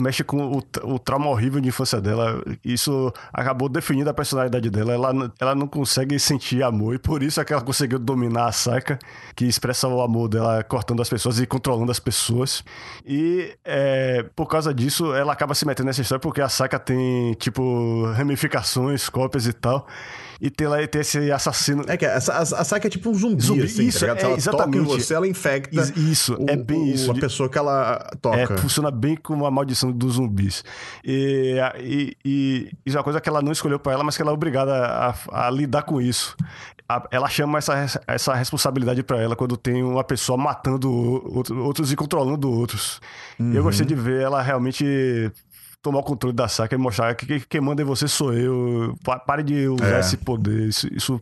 mexe 0.00 0.24
com 0.24 0.56
o, 0.56 0.62
o 0.84 0.98
trauma 0.98 1.28
horrível 1.28 1.60
de 1.60 1.68
infância 1.68 2.00
dela. 2.00 2.42
Isso 2.64 3.12
acabou 3.30 3.68
definindo 3.68 4.08
a 4.08 4.14
personalidade 4.14 4.70
dela. 4.70 4.94
Ela, 4.94 5.32
ela 5.38 5.54
não 5.54 5.66
consegue 5.66 6.18
sentir 6.18 6.62
amor, 6.62 6.94
e 6.94 6.98
por 6.98 7.22
isso 7.22 7.42
é 7.42 7.44
que 7.44 7.52
ela 7.52 7.60
conseguiu 7.60 7.98
dominar 7.98 8.46
a 8.46 8.52
Saika, 8.52 8.98
que 9.36 9.44
expressa 9.44 9.86
o 9.86 10.00
amor 10.00 10.28
dela 10.28 10.64
cortando 10.64 11.02
as 11.02 11.10
pessoas 11.10 11.38
e 11.38 11.46
controlando 11.46 11.92
as 11.92 12.00
pessoas. 12.00 12.64
E 13.04 13.54
é, 13.66 14.24
por 14.34 14.46
causa 14.46 14.72
disso, 14.72 15.14
ela 15.14 15.34
acaba 15.34 15.54
se 15.54 15.66
metendo 15.66 15.88
nessa 15.88 16.00
história 16.00 16.20
porque 16.20 16.40
a 16.40 16.48
Saika 16.48 16.78
tem, 16.78 17.01
tipo, 17.38 18.04
ramificações, 18.14 19.08
cópias 19.08 19.46
e 19.46 19.52
tal. 19.52 19.86
E 20.40 20.50
tem 20.50 20.66
lá 20.66 20.84
tem 20.88 21.00
esse 21.02 21.30
assassino. 21.30 21.84
É 21.86 21.96
que 21.96 22.04
a, 22.04 22.16
a 22.16 22.20
Saika 22.64 22.88
é 22.88 22.90
tipo 22.90 23.08
um 23.10 23.14
zumbi, 23.14 23.40
Zumbi, 23.40 23.62
assim, 23.62 23.86
isso, 23.86 24.00
tá 24.00 24.12
ligado? 24.12 24.40
Se 24.40 24.48
é, 24.48 24.50
ela 24.52 24.58
toca 24.64 24.76
em 24.76 24.80
exatamente. 24.80 25.02
você, 25.04 25.14
ela 25.14 25.28
infecta 25.28 25.80
Is- 25.80 25.92
isso, 25.96 26.34
o- 26.34 26.46
é 26.50 26.56
bem 26.56 26.80
o- 26.82 26.86
isso, 26.94 27.10
a 27.12 27.14
pessoa 27.14 27.48
que 27.48 27.56
ela 27.56 28.04
É, 28.12 28.16
toca. 28.16 28.56
funciona 28.58 28.90
bem 28.90 29.14
como 29.16 29.46
a 29.46 29.50
maldição 29.52 29.92
dos 29.92 30.14
zumbis. 30.14 30.64
E, 31.04 31.58
e, 31.78 32.16
e 32.24 32.70
isso 32.84 32.96
é 32.96 32.98
uma 32.98 33.04
coisa 33.04 33.20
que 33.20 33.28
ela 33.28 33.40
não 33.40 33.52
escolheu 33.52 33.78
pra 33.78 33.92
ela, 33.92 34.02
mas 34.02 34.16
que 34.16 34.22
ela 34.22 34.32
é 34.32 34.34
obrigada 34.34 34.72
a, 34.74 35.46
a 35.46 35.50
lidar 35.50 35.82
com 35.82 36.00
isso. 36.00 36.34
A- 36.88 37.06
ela 37.12 37.28
chama 37.28 37.58
essa, 37.58 38.00
essa 38.08 38.34
responsabilidade 38.34 39.00
pra 39.04 39.20
ela 39.20 39.36
quando 39.36 39.56
tem 39.56 39.80
uma 39.84 40.02
pessoa 40.02 40.36
matando 40.36 40.90
outro- 40.92 41.56
outros 41.62 41.92
e 41.92 41.94
controlando 41.96 42.50
outros. 42.50 43.00
E 43.38 43.54
Eu 43.54 43.62
gostei 43.62 43.86
de 43.86 43.94
ver 43.94 44.22
ela 44.22 44.42
realmente 44.42 45.30
tomar 45.82 45.98
o 45.98 46.02
controle 46.04 46.34
da 46.34 46.46
saca 46.46 46.74
e 46.74 46.78
mostrar 46.78 47.12
que 47.16 47.26
que- 47.26 47.40
quem 47.48 47.60
manda 47.60 47.82
em 47.82 47.84
você 47.84 48.06
sou 48.06 48.32
eu. 48.32 48.96
Pa- 49.04 49.18
Pare 49.18 49.42
de 49.42 49.66
usar 49.68 49.96
É. 49.96 50.00
esse 50.00 50.16
poder. 50.16 50.68
Isso, 50.68 50.88
isso 50.94 51.20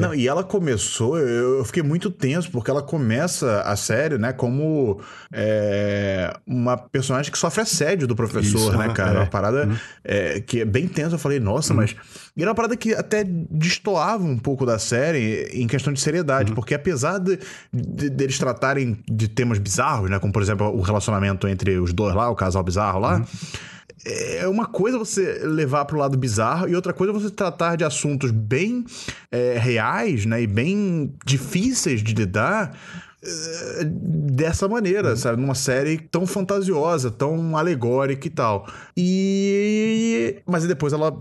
Não, 0.00 0.14
e 0.14 0.26
ela 0.26 0.42
começou, 0.42 1.18
eu, 1.18 1.62
fiquei 1.66 1.82
muito 1.82 2.10
tenso, 2.10 2.50
porque 2.50 2.70
ela 2.70 2.80
começa 2.82 3.60
a 3.60 3.76
série, 3.76 4.16
né, 4.16 4.32
como 4.32 4.98
é, 5.30 6.34
uma 6.46 6.78
personagem 6.78 7.30
que 7.30 7.36
sofre 7.38 7.60
assédio 7.60 8.06
do 8.08 8.16
professor, 8.16 8.56
Isso, 8.70 8.72
né, 8.78 8.88
né? 8.88 8.94
cara? 8.94 9.16
É. 9.16 9.18
Uma 9.18 9.26
parada 9.26 9.68
é, 10.02 10.40
que 10.40 10.60
é 10.60 10.64
bem 10.64 10.88
tensa. 10.88 11.16
Eu 11.16 11.18
falei, 11.18 11.38
nossa, 11.38 11.74
mas. 11.74 11.94
E 12.36 12.40
era 12.40 12.50
uma 12.50 12.54
parada 12.54 12.76
que 12.76 12.94
até 12.94 13.22
destoava 13.22 14.24
um 14.24 14.38
pouco 14.38 14.64
da 14.64 14.78
série 14.78 15.42
em 15.52 15.66
questão 15.66 15.92
de 15.92 16.00
seriedade, 16.00 16.52
porque 16.52 16.74
apesar 16.74 17.18
de, 17.18 17.38
de- 17.72 18.08
deles 18.10 18.38
tratarem 18.38 18.98
de 19.06 19.28
temas 19.28 19.58
bizarros, 19.58 20.08
né, 20.10 20.18
como 20.18 20.32
por 20.32 20.40
exemplo 20.42 20.66
o 20.74 20.80
relacionamento 20.80 21.46
entre 21.46 21.78
os 21.78 21.92
dois 21.92 22.14
lá, 22.14 22.30
o 22.30 22.34
casal 22.34 22.62
bizarro 22.62 22.98
lá. 22.98 23.22
É 24.04 24.46
uma 24.46 24.66
coisa 24.66 24.98
você 24.98 25.40
levar 25.44 25.84
pro 25.86 25.98
lado 25.98 26.18
bizarro 26.18 26.68
e 26.68 26.74
outra 26.74 26.92
coisa 26.92 27.12
você 27.12 27.30
tratar 27.30 27.76
de 27.76 27.84
assuntos 27.84 28.30
bem 28.30 28.84
é, 29.30 29.56
reais, 29.58 30.26
né? 30.26 30.42
E 30.42 30.46
bem 30.46 31.14
difíceis 31.24 32.02
de 32.02 32.12
lidar 32.12 32.76
é, 33.24 33.84
dessa 33.84 34.68
maneira, 34.68 35.16
sabe? 35.16 35.40
Numa 35.40 35.54
série 35.54 35.96
tão 35.96 36.26
fantasiosa, 36.26 37.10
tão 37.10 37.56
alegórica 37.56 38.26
e 38.26 38.30
tal. 38.30 38.68
E... 38.94 40.36
Mas 40.46 40.66
depois 40.66 40.92
ela 40.92 41.16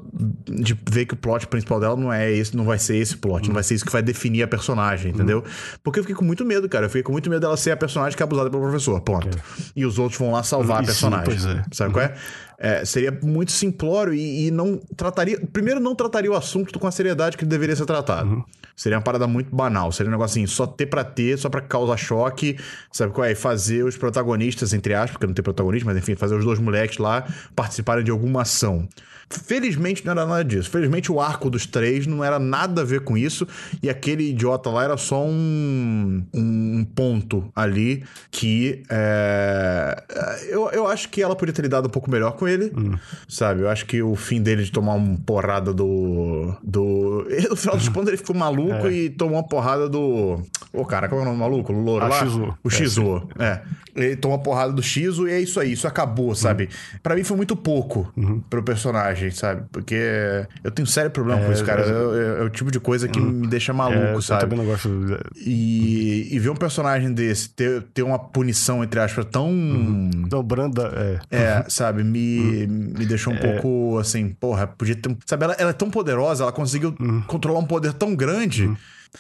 de 0.46 0.78
vê 0.90 1.06
que 1.06 1.14
o 1.14 1.18
plot 1.18 1.48
principal 1.48 1.80
dela 1.80 1.96
não 1.96 2.12
é 2.12 2.30
esse, 2.30 2.56
não 2.58 2.66
vai 2.66 2.78
ser 2.78 2.98
esse 2.98 3.16
plot, 3.16 3.48
não 3.48 3.54
vai 3.54 3.64
ser 3.64 3.76
isso 3.76 3.86
que 3.86 3.92
vai 3.92 4.02
definir 4.02 4.44
a 4.44 4.48
personagem, 4.48 5.12
entendeu? 5.12 5.44
Porque 5.82 6.00
eu 6.00 6.04
fiquei 6.04 6.16
com 6.16 6.26
muito 6.26 6.44
medo, 6.44 6.68
cara. 6.68 6.86
Eu 6.86 6.90
fiquei 6.90 7.04
com 7.04 7.14
muito 7.14 7.30
medo 7.30 7.40
dela 7.40 7.56
ser 7.56 7.72
a 7.72 7.78
personagem 7.78 8.18
que 8.18 8.22
é 8.22 8.26
abusada 8.26 8.50
pelo 8.50 8.62
professor, 8.62 9.00
ponto. 9.00 9.38
E 9.74 9.86
os 9.86 9.98
outros 9.98 10.20
vão 10.20 10.34
lá 10.34 10.44
salvar 10.44 10.80
a 10.80 10.82
E 10.82 10.86
sim, 10.86 10.92
personagem. 10.92 11.26
pois 11.26 11.46
é. 11.46 11.64
Sabe 11.72 11.94
qual 11.94 12.04
é? 12.04 12.16
É, 12.64 12.86
seria 12.86 13.12
muito 13.22 13.52
simplório 13.52 14.14
e, 14.14 14.48
e 14.48 14.52
não 14.52 14.78
trataria. 14.96 15.38
Primeiro, 15.52 15.82
não 15.82 15.94
trataria 15.94 16.32
o 16.32 16.34
assunto 16.34 16.80
com 16.80 16.88
a 16.88 16.92
seriedade 16.92 17.36
que 17.36 17.44
ele 17.44 17.50
deveria 17.50 17.76
ser 17.76 17.86
tratado. 17.86 18.42
Seria 18.74 18.98
uma 18.98 19.04
parada 19.04 19.28
muito 19.28 19.54
banal. 19.54 19.92
Seria 19.92 20.10
um 20.10 20.14
negócio 20.14 20.40
assim, 20.40 20.48
só 20.48 20.66
ter 20.66 20.86
pra 20.86 21.04
ter, 21.04 21.38
só 21.38 21.50
pra 21.50 21.60
causar 21.60 21.98
choque. 21.98 22.58
Sabe 22.90 23.12
qual 23.12 23.26
é? 23.26 23.34
E 23.34 23.36
fazer 23.36 23.84
os 23.84 23.98
protagonistas, 23.98 24.72
entre 24.72 24.94
aspas, 24.94 25.12
porque 25.12 25.28
não 25.28 25.34
tem 25.34 25.44
protagonista, 25.44 25.86
mas 25.86 25.98
enfim, 25.98 26.16
fazer 26.16 26.36
os 26.36 26.46
dois 26.46 26.58
moleques 26.58 27.00
lá 27.00 27.28
participarem 27.54 28.02
de 28.02 28.12
alguma 28.12 28.44
ação. 28.44 28.88
Felizmente 29.46 30.06
não 30.06 30.12
era 30.12 30.26
nada 30.26 30.44
disso. 30.44 30.70
Felizmente 30.70 31.12
o 31.12 31.20
arco 31.20 31.50
dos 31.50 31.66
três 31.66 32.06
não 32.08 32.24
era 32.24 32.38
nada 32.40 32.82
a 32.82 32.86
ver 32.86 33.02
com 33.02 33.18
isso. 33.18 33.48
E 33.82 33.90
aquele 33.90 34.30
idiota 34.30 34.70
lá 34.70 34.84
era 34.84 34.98
só 34.98 35.24
um, 35.26 36.24
um 36.34 36.86
ponto 36.96 37.50
ali 37.56 38.04
que. 38.32 38.84
é, 38.90 40.04
eu, 40.50 40.70
eu 40.72 40.88
acho 40.88 41.10
que 41.10 41.22
ela 41.22 41.36
podia 41.36 41.54
ter 41.54 41.62
lidado 41.62 41.88
um 41.88 41.92
pouco 41.92 42.10
melhor 42.10 42.34
com 42.34 42.48
ele. 42.48 42.72
Sabe? 43.28 43.62
Eu 43.62 43.70
acho 43.70 43.86
que 43.86 44.02
o 44.02 44.16
fim 44.16 44.42
dele 44.42 44.64
de 44.64 44.72
tomar 44.72 44.94
uma 44.94 45.18
porrada 45.26 45.74
do. 45.74 46.54
do... 46.64 47.28
No 47.50 47.56
final 47.56 47.78
dos 47.78 47.90
contos 47.90 48.08
ele 48.08 48.18
ficou 48.18 48.36
maluco 48.36 48.88
e 48.88 49.10
tomou 49.10 49.36
uma 49.36 49.44
porrada 49.48 49.88
do. 49.90 50.42
Ô, 50.72 50.86
cara, 50.86 51.08
qual 51.08 51.20
é 51.20 51.22
o 51.22 51.26
nome 51.26 51.38
do 51.38 51.42
maluco? 51.42 51.72
O 51.74 51.84
louro 51.84 52.06
Ah, 52.06 52.10
lá? 52.10 52.58
O 52.64 52.68
É, 52.68 52.72
Shizuo. 52.72 53.28
É. 53.38 53.62
Ele 53.96 54.16
tomou 54.16 54.38
uma 54.38 54.44
porrada 54.44 54.74
do 54.74 54.82
Shizu 54.82 55.28
e 55.28 55.32
é 55.32 55.40
isso 55.40 55.60
aí. 55.60 55.74
Isso 55.74 55.88
acabou, 55.88 56.34
sabe? 56.34 56.68
Pra 57.04 57.16
mim 57.16 57.24
foi 57.24 57.38
muito 57.38 57.56
pouco 57.56 58.12
pro 58.50 58.64
personagem, 58.64 59.23
sabe? 59.32 59.64
Porque 59.72 59.96
eu 60.64 60.72
tenho 60.72 60.88
sério 60.88 61.12
problema 61.12 61.44
com 61.44 61.52
isso, 61.52 61.64
cara. 61.64 61.84
É, 61.84 62.42
é 62.42 62.44
o 62.44 62.50
tipo 62.50 62.72
de 62.72 62.80
coisa 62.80 63.08
que 63.08 63.20
me 63.20 63.48
deixa 63.48 63.74
maluco, 63.74 64.00
é, 64.00 64.16
eu 64.16 64.22
sabe? 64.22 64.42
também 64.42 64.58
não 64.58 64.66
gosto. 64.66 64.90
E, 65.36 66.28
e 66.32 66.40
ver 66.40 66.50
um 66.50 66.56
personagem 66.56 67.14
desse 67.14 67.50
ter, 67.50 67.82
ter 67.94 68.04
uma 68.04 68.20
punição, 68.20 68.84
entre 68.84 69.00
aspas, 69.00 69.26
tão. 69.26 69.52
Então, 70.26 70.44
Branda, 70.44 71.20
é. 71.32 71.38
É, 71.44 71.66
sabe, 71.68 72.04
me, 72.04 72.68
me 72.68 73.06
deixou 73.06 73.34
um 73.34 73.38
pouco 73.38 73.98
assim, 74.00 74.30
porra, 74.30 74.68
podia 74.68 74.96
ter. 74.96 75.16
Sabe, 75.26 75.46
ela, 75.46 75.54
ela 75.54 75.70
é 75.70 75.74
tão 75.74 75.90
poderosa, 75.90 76.44
ela 76.44 76.52
conseguiu 76.52 76.96
controlar 77.28 77.60
um 77.60 77.66
poder 77.66 77.94
tão 77.94 78.16
grande. 78.16 78.70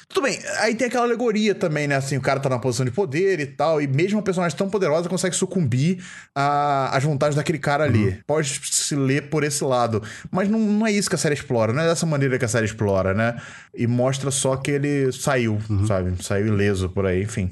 Tudo 0.09 0.23
bem, 0.23 0.39
aí 0.59 0.73
tem 0.75 0.87
aquela 0.87 1.05
alegoria 1.05 1.53
também, 1.53 1.87
né? 1.87 1.95
Assim, 1.95 2.17
o 2.17 2.21
cara 2.21 2.39
tá 2.39 2.49
na 2.49 2.57
posição 2.59 2.85
de 2.85 2.91
poder 2.91 3.39
e 3.39 3.45
tal, 3.45 3.81
e 3.81 3.87
mesmo 3.87 4.17
uma 4.17 4.23
personagem 4.23 4.57
tão 4.57 4.69
poderosa 4.69 5.07
consegue 5.07 5.35
sucumbir 5.35 6.03
às 6.35 7.03
vontades 7.03 7.35
daquele 7.35 7.59
cara 7.59 7.83
ali. 7.83 8.19
Pode 8.25 8.59
se 8.63 8.95
ler 8.95 9.29
por 9.29 9.43
esse 9.43 9.63
lado. 9.63 10.01
Mas 10.31 10.49
não, 10.49 10.59
não 10.59 10.87
é 10.87 10.91
isso 10.91 11.09
que 11.09 11.15
a 11.15 11.17
série 11.17 11.35
explora, 11.35 11.71
não 11.73 11.83
é 11.83 11.87
dessa 11.87 12.05
maneira 12.05 12.39
que 12.39 12.45
a 12.45 12.47
série 12.47 12.65
explora, 12.65 13.13
né? 13.13 13.39
E 13.73 13.85
mostra 13.85 14.31
só 14.31 14.55
que 14.55 14.71
ele 14.71 15.11
saiu, 15.11 15.59
sabe? 15.87 16.13
Saiu 16.23 16.47
ileso 16.47 16.89
por 16.89 17.05
aí, 17.05 17.23
enfim. 17.23 17.51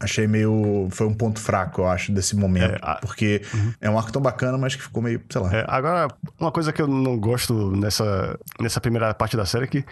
Achei 0.00 0.26
meio. 0.26 0.88
Foi 0.90 1.06
um 1.06 1.14
ponto 1.14 1.40
fraco, 1.40 1.80
eu 1.82 1.88
acho, 1.88 2.12
desse 2.12 2.36
momento. 2.36 2.72
É, 2.72 2.78
a- 2.82 2.96
Porque 3.00 3.42
é 3.80 3.90
um 3.90 3.98
arco 3.98 4.12
tão 4.12 4.22
bacana, 4.22 4.56
mas 4.56 4.76
que 4.76 4.82
ficou 4.82 5.02
meio, 5.02 5.20
sei 5.28 5.40
lá. 5.40 5.54
É, 5.54 5.64
agora, 5.68 6.08
uma 6.38 6.52
coisa 6.52 6.72
que 6.72 6.80
eu 6.80 6.86
não 6.86 7.18
gosto 7.18 7.70
nessa, 7.76 8.38
nessa 8.60 8.80
primeira 8.80 9.12
parte 9.14 9.36
da 9.36 9.44
série 9.44 9.64
é 9.64 9.66
que 9.66 9.84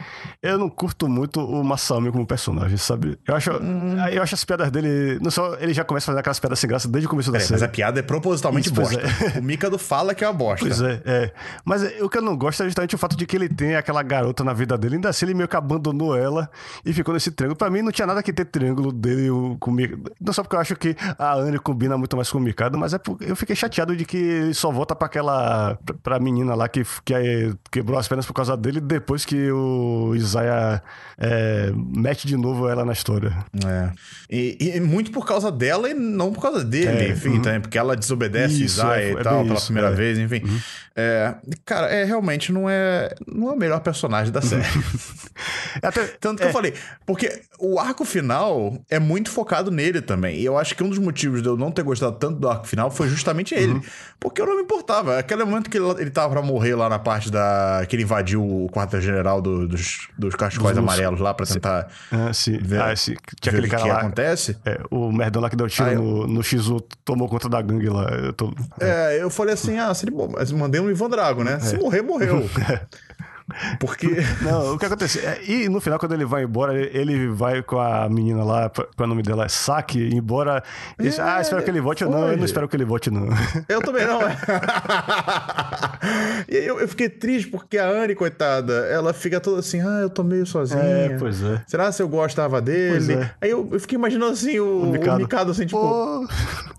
eu 0.43 0.59
não 0.59 0.69
curto 0.69 1.09
muito 1.09 1.41
o 1.41 1.65
Masami 1.65 2.12
como 2.12 2.27
personagem, 2.27 2.77
sabe? 2.77 3.19
Eu 3.27 3.35
acho, 3.35 3.51
Uhum. 3.53 3.97
eu 4.09 4.23
acho 4.23 4.35
as 4.35 4.45
piadas 4.45 4.70
dele. 4.70 5.19
Não 5.20 5.31
só 5.31 5.55
ele 5.59 5.73
já 5.74 5.85
começa 5.85 6.05
a 6.05 6.09
fazer 6.12 6.20
aquelas 6.20 6.39
piadas 6.41 6.59
sem 6.59 6.69
graça 6.69 6.89
desde 6.89 7.07
o 7.07 7.11
começo 7.11 7.31
da 7.31 7.39
Peraí, 7.39 7.47
série. 7.49 7.61
mas 7.61 7.69
a 7.69 7.73
piada 7.73 7.99
é 8.01 8.03
propositalmente 8.03 8.66
Isso, 8.66 8.74
bosta. 8.74 9.01
O 9.39 9.43
Mikado 9.43 9.78
fala 9.78 10.15
que 10.15 10.24
é 10.24 10.28
uma 10.28 10.35
bosta. 10.35 10.65
Pois 10.66 10.81
é, 10.81 11.03
é. 11.05 11.33
Mas 11.65 11.83
é, 11.83 12.03
o 12.03 12.09
que 12.09 12.19
eu 12.19 12.23
não 12.23 12.37
gosto 12.37 12.62
é 12.62 12.66
justamente 12.66 12.95
o 12.95 12.99
fato 12.99 13.16
de 13.16 13.27
que 13.27 13.37
ele 13.37 13.49
tem 13.49 13.74
aquela 13.77 14.03
garota 14.03 14.45
na 14.45 14.53
vida 14.53 14.77
dele. 14.78 14.97
Ainda 14.97 15.09
assim, 15.09 15.27
ele 15.27 15.35
meio 15.35 15.49
que 15.49 15.57
abandonou 15.57 16.16
ela 16.16 16.49
e 16.85 16.93
ficou 16.93 17.12
nesse 17.15 17.31
triângulo. 17.31 17.57
Pra 17.57 17.69
mim, 17.70 17.83
não 17.83 17.91
tinha 17.93 18.07
nada 18.07 18.23
que 18.23 18.33
ter 18.33 18.45
triângulo 18.45 18.93
dele 18.93 19.28
com 19.59 19.73
o. 19.73 19.95
Não 20.20 20.32
só 20.32 20.43
porque 20.43 20.56
eu 20.56 20.60
acho 20.60 20.77
que 20.77 20.97
a 21.18 21.35
Anne 21.35 21.59
combina 21.59 21.97
muito 21.98 22.16
mais 22.16 22.31
com 22.31 22.39
o 22.39 22.40
Mikado, 22.40 22.77
mas 22.78 22.93
é 22.94 22.98
porque 22.98 23.24
eu 23.31 23.36
fiquei 23.36 23.55
chateado 23.56 23.97
de 23.97 24.05
que 24.05 24.52
só 24.55 24.70
volta 24.70 24.94
pra 24.94 25.06
aquela. 25.06 25.78
pra- 26.02 26.18
menina 26.18 26.55
lá 26.55 26.66
que, 26.68 26.82
que 27.05 27.14
é- 27.14 27.52
quebrou 27.70 27.98
as 27.98 28.09
pernas 28.09 28.24
por 28.27 28.32
causa 28.32 28.56
dele 28.56 28.81
depois 28.81 29.24
que 29.24 29.51
o 29.51 30.12
Isaiah 30.16 30.82
é, 31.18 31.70
mete 31.77 32.27
de 32.27 32.36
novo 32.36 32.68
ela 32.68 32.85
na 32.85 32.93
história. 32.93 33.36
É. 33.64 33.90
E, 34.31 34.73
e 34.77 34.81
muito 34.81 35.10
por 35.12 35.27
causa 35.27 35.52
dela 35.52 35.89
e 35.89 35.94
não 35.94 36.32
por 36.32 36.40
causa 36.43 36.64
dele, 36.64 37.05
É, 37.05 37.09
enfim, 37.10 37.40
também, 37.40 37.60
porque 37.60 37.78
ela 37.78 37.94
desobedece 37.97 38.64
Isso, 38.64 38.81
Isaiah 38.81 39.01
é, 39.02 39.12
e 39.12 39.16
é 39.16 39.23
tal 39.23 39.35
bem 39.39 39.44
pela 39.47 39.56
isso, 39.56 39.66
primeira 39.66 39.90
vez, 39.93 40.18
enfim. 40.18 40.43
É, 40.97 41.35
cara, 41.64 41.89
é 41.89 42.05
realmente 42.05 42.51
não 42.52 42.68
é, 42.68 43.14
não 43.27 43.51
é 43.51 43.52
o 43.52 43.56
melhor 43.56 43.81
personagem 43.81 44.32
da 44.32 44.40
série. 44.40 44.64
Até, 45.82 46.06
Tanto 46.18 46.40
que 46.40 46.48
eu 46.48 46.52
falei, 46.52 46.73
porque 47.05 47.43
o 47.59 47.78
arco 47.78 48.05
final 48.05 48.78
é 48.90 48.98
muito 48.98 49.31
focado 49.31 49.70
nele 49.70 49.86
também. 50.03 50.39
E 50.39 50.45
eu 50.45 50.57
acho 50.59 50.75
que 50.77 50.83
um 50.85 50.89
dos 50.89 50.99
motivos 50.99 51.43
de 51.43 51.49
eu 51.49 51.57
não 51.57 51.71
ter 51.71 51.83
gostado 51.83 52.17
tanto 52.17 52.39
do 52.39 52.49
arco 52.49 52.67
final 52.67 52.91
foi 52.91 53.09
justamente 53.09 53.55
ele. 53.55 53.81
Porque 54.21 54.41
eu 54.41 54.47
não 54.47 54.57
me 54.57 54.63
importava. 54.63 55.19
Aquele 55.19 55.45
momento 55.45 55.69
que 55.71 55.77
ele, 55.79 55.87
ele 55.99 56.11
tava 56.11 56.33
pra 56.33 56.43
morrer 56.43 56.75
lá 56.75 56.89
na 56.89 56.99
parte 56.99 57.31
da. 57.31 57.85
que 57.89 57.95
ele 57.97 58.03
invadiu 58.03 58.43
o 58.43 58.69
quartel-general 58.71 59.41
do- 59.41 59.69
dos, 59.69 60.09
dos 60.19 60.35
cachecóis 60.35 60.75
Dos- 60.77 60.83
amarelos 60.85 61.21
lá 61.21 61.33
pra 61.35 61.47
tentar 61.47 61.89
ah, 62.11 62.33
sim. 62.33 62.59
ver, 62.59 62.81
Ah, 62.81 62.95
sim. 62.97 63.15
Tinha 63.41 63.53
ver 63.53 63.59
aquele 63.59 63.69
cara 63.71 63.83
que 63.83 63.89
lá. 63.89 63.99
acontece. 63.99 64.57
É, 64.65 64.81
o 64.91 65.11
merdão 65.13 65.41
lá 65.43 65.49
que 65.51 65.57
deu 65.57 65.69
tiro 65.69 65.89
Ah, 65.89 65.93
eu- 65.93 66.03
no, 66.03 66.27
no 66.27 66.41
X1 66.41 66.81
tomou 67.05 67.29
conta 67.29 67.49
da 67.49 67.61
gangue 67.63 67.89
lá. 67.89 68.05
Eu 68.11 68.33
tô... 68.33 68.53
É, 68.81 69.23
eu 69.23 69.31
falei 69.31 69.55
assim, 69.55 69.79
ah, 69.79 69.93
se 69.95 70.07
ele, 70.07 70.17
mas 70.33 70.51
mandei 70.53 70.81
um 70.81 70.91
Ivan 70.91 71.09
Drago, 71.11 71.45
né? 71.45 71.59
Se 71.61 71.77
morrer, 71.77 72.03
morreu. 72.03 72.49
Porque. 73.78 74.09
Não, 74.43 74.74
o 74.74 74.78
que 74.78 74.86
acontece? 74.86 75.20
É, 75.20 75.40
e 75.47 75.68
no 75.68 75.81
final, 75.81 75.98
quando 75.98 76.12
ele 76.12 76.24
vai 76.24 76.43
embora, 76.44 76.74
ele- 76.77 77.28
vai 77.28 77.62
com 77.62 77.78
a 77.78 78.09
menina 78.09 78.43
lá, 78.43 78.68
qual 78.70 78.86
é 78.98 79.02
o 79.05 79.06
nome 79.06 79.23
dela? 79.23 79.44
É 79.44 79.48
Saki, 79.48 80.10
embora. 80.14 80.62
Ele 80.98 81.09
diz, 81.09 81.18
É, 81.18 81.23
ah, 81.23 81.40
espero 81.40 81.62
que 81.62 81.70
ele 81.70 81.81
volte. 81.81 82.05
Não, 82.05 82.18
eu 82.23 82.27
foi. 82.28 82.36
não 82.36 82.44
espero 82.44 82.68
que 82.68 82.77
ele 82.77 82.85
volte, 82.85 83.10
não. 83.10 83.28
Eu 83.68 83.81
também 83.81 84.06
não. 84.06 84.20
E 86.48 86.56
aí 86.56 86.66
eu, 86.66 86.78
eu 86.78 86.89
fiquei 86.89 87.09
triste 87.09 87.51
porque 87.51 87.78
a 87.78 87.89
Anne, 87.89 88.14
coitada, 88.14 88.73
ela 88.86 89.12
fica 89.12 89.40
toda 89.40 89.60
assim, 89.60 89.81
ah, 89.81 90.01
eu 90.02 90.10
tô 90.10 90.23
meio 90.23 90.47
sozinha. 90.47 90.81
É, 90.82 91.16
pois 91.18 91.43
é. 91.43 91.62
Será 91.66 91.90
se 91.90 92.02
eu 92.02 92.09
gostava 92.09 92.60
dele? 92.60 93.14
É. 93.14 93.31
Aí 93.40 93.51
eu, 93.51 93.68
eu 93.73 93.81
fiquei 93.81 93.97
imaginando 93.98 94.32
assim, 94.32 94.59
o, 94.60 94.82
o, 94.82 94.93
Mikado. 94.93 95.18
Mikado. 95.18 95.51
assim, 95.51 95.66
tipo, 95.66 95.78
Pô, 95.81 96.27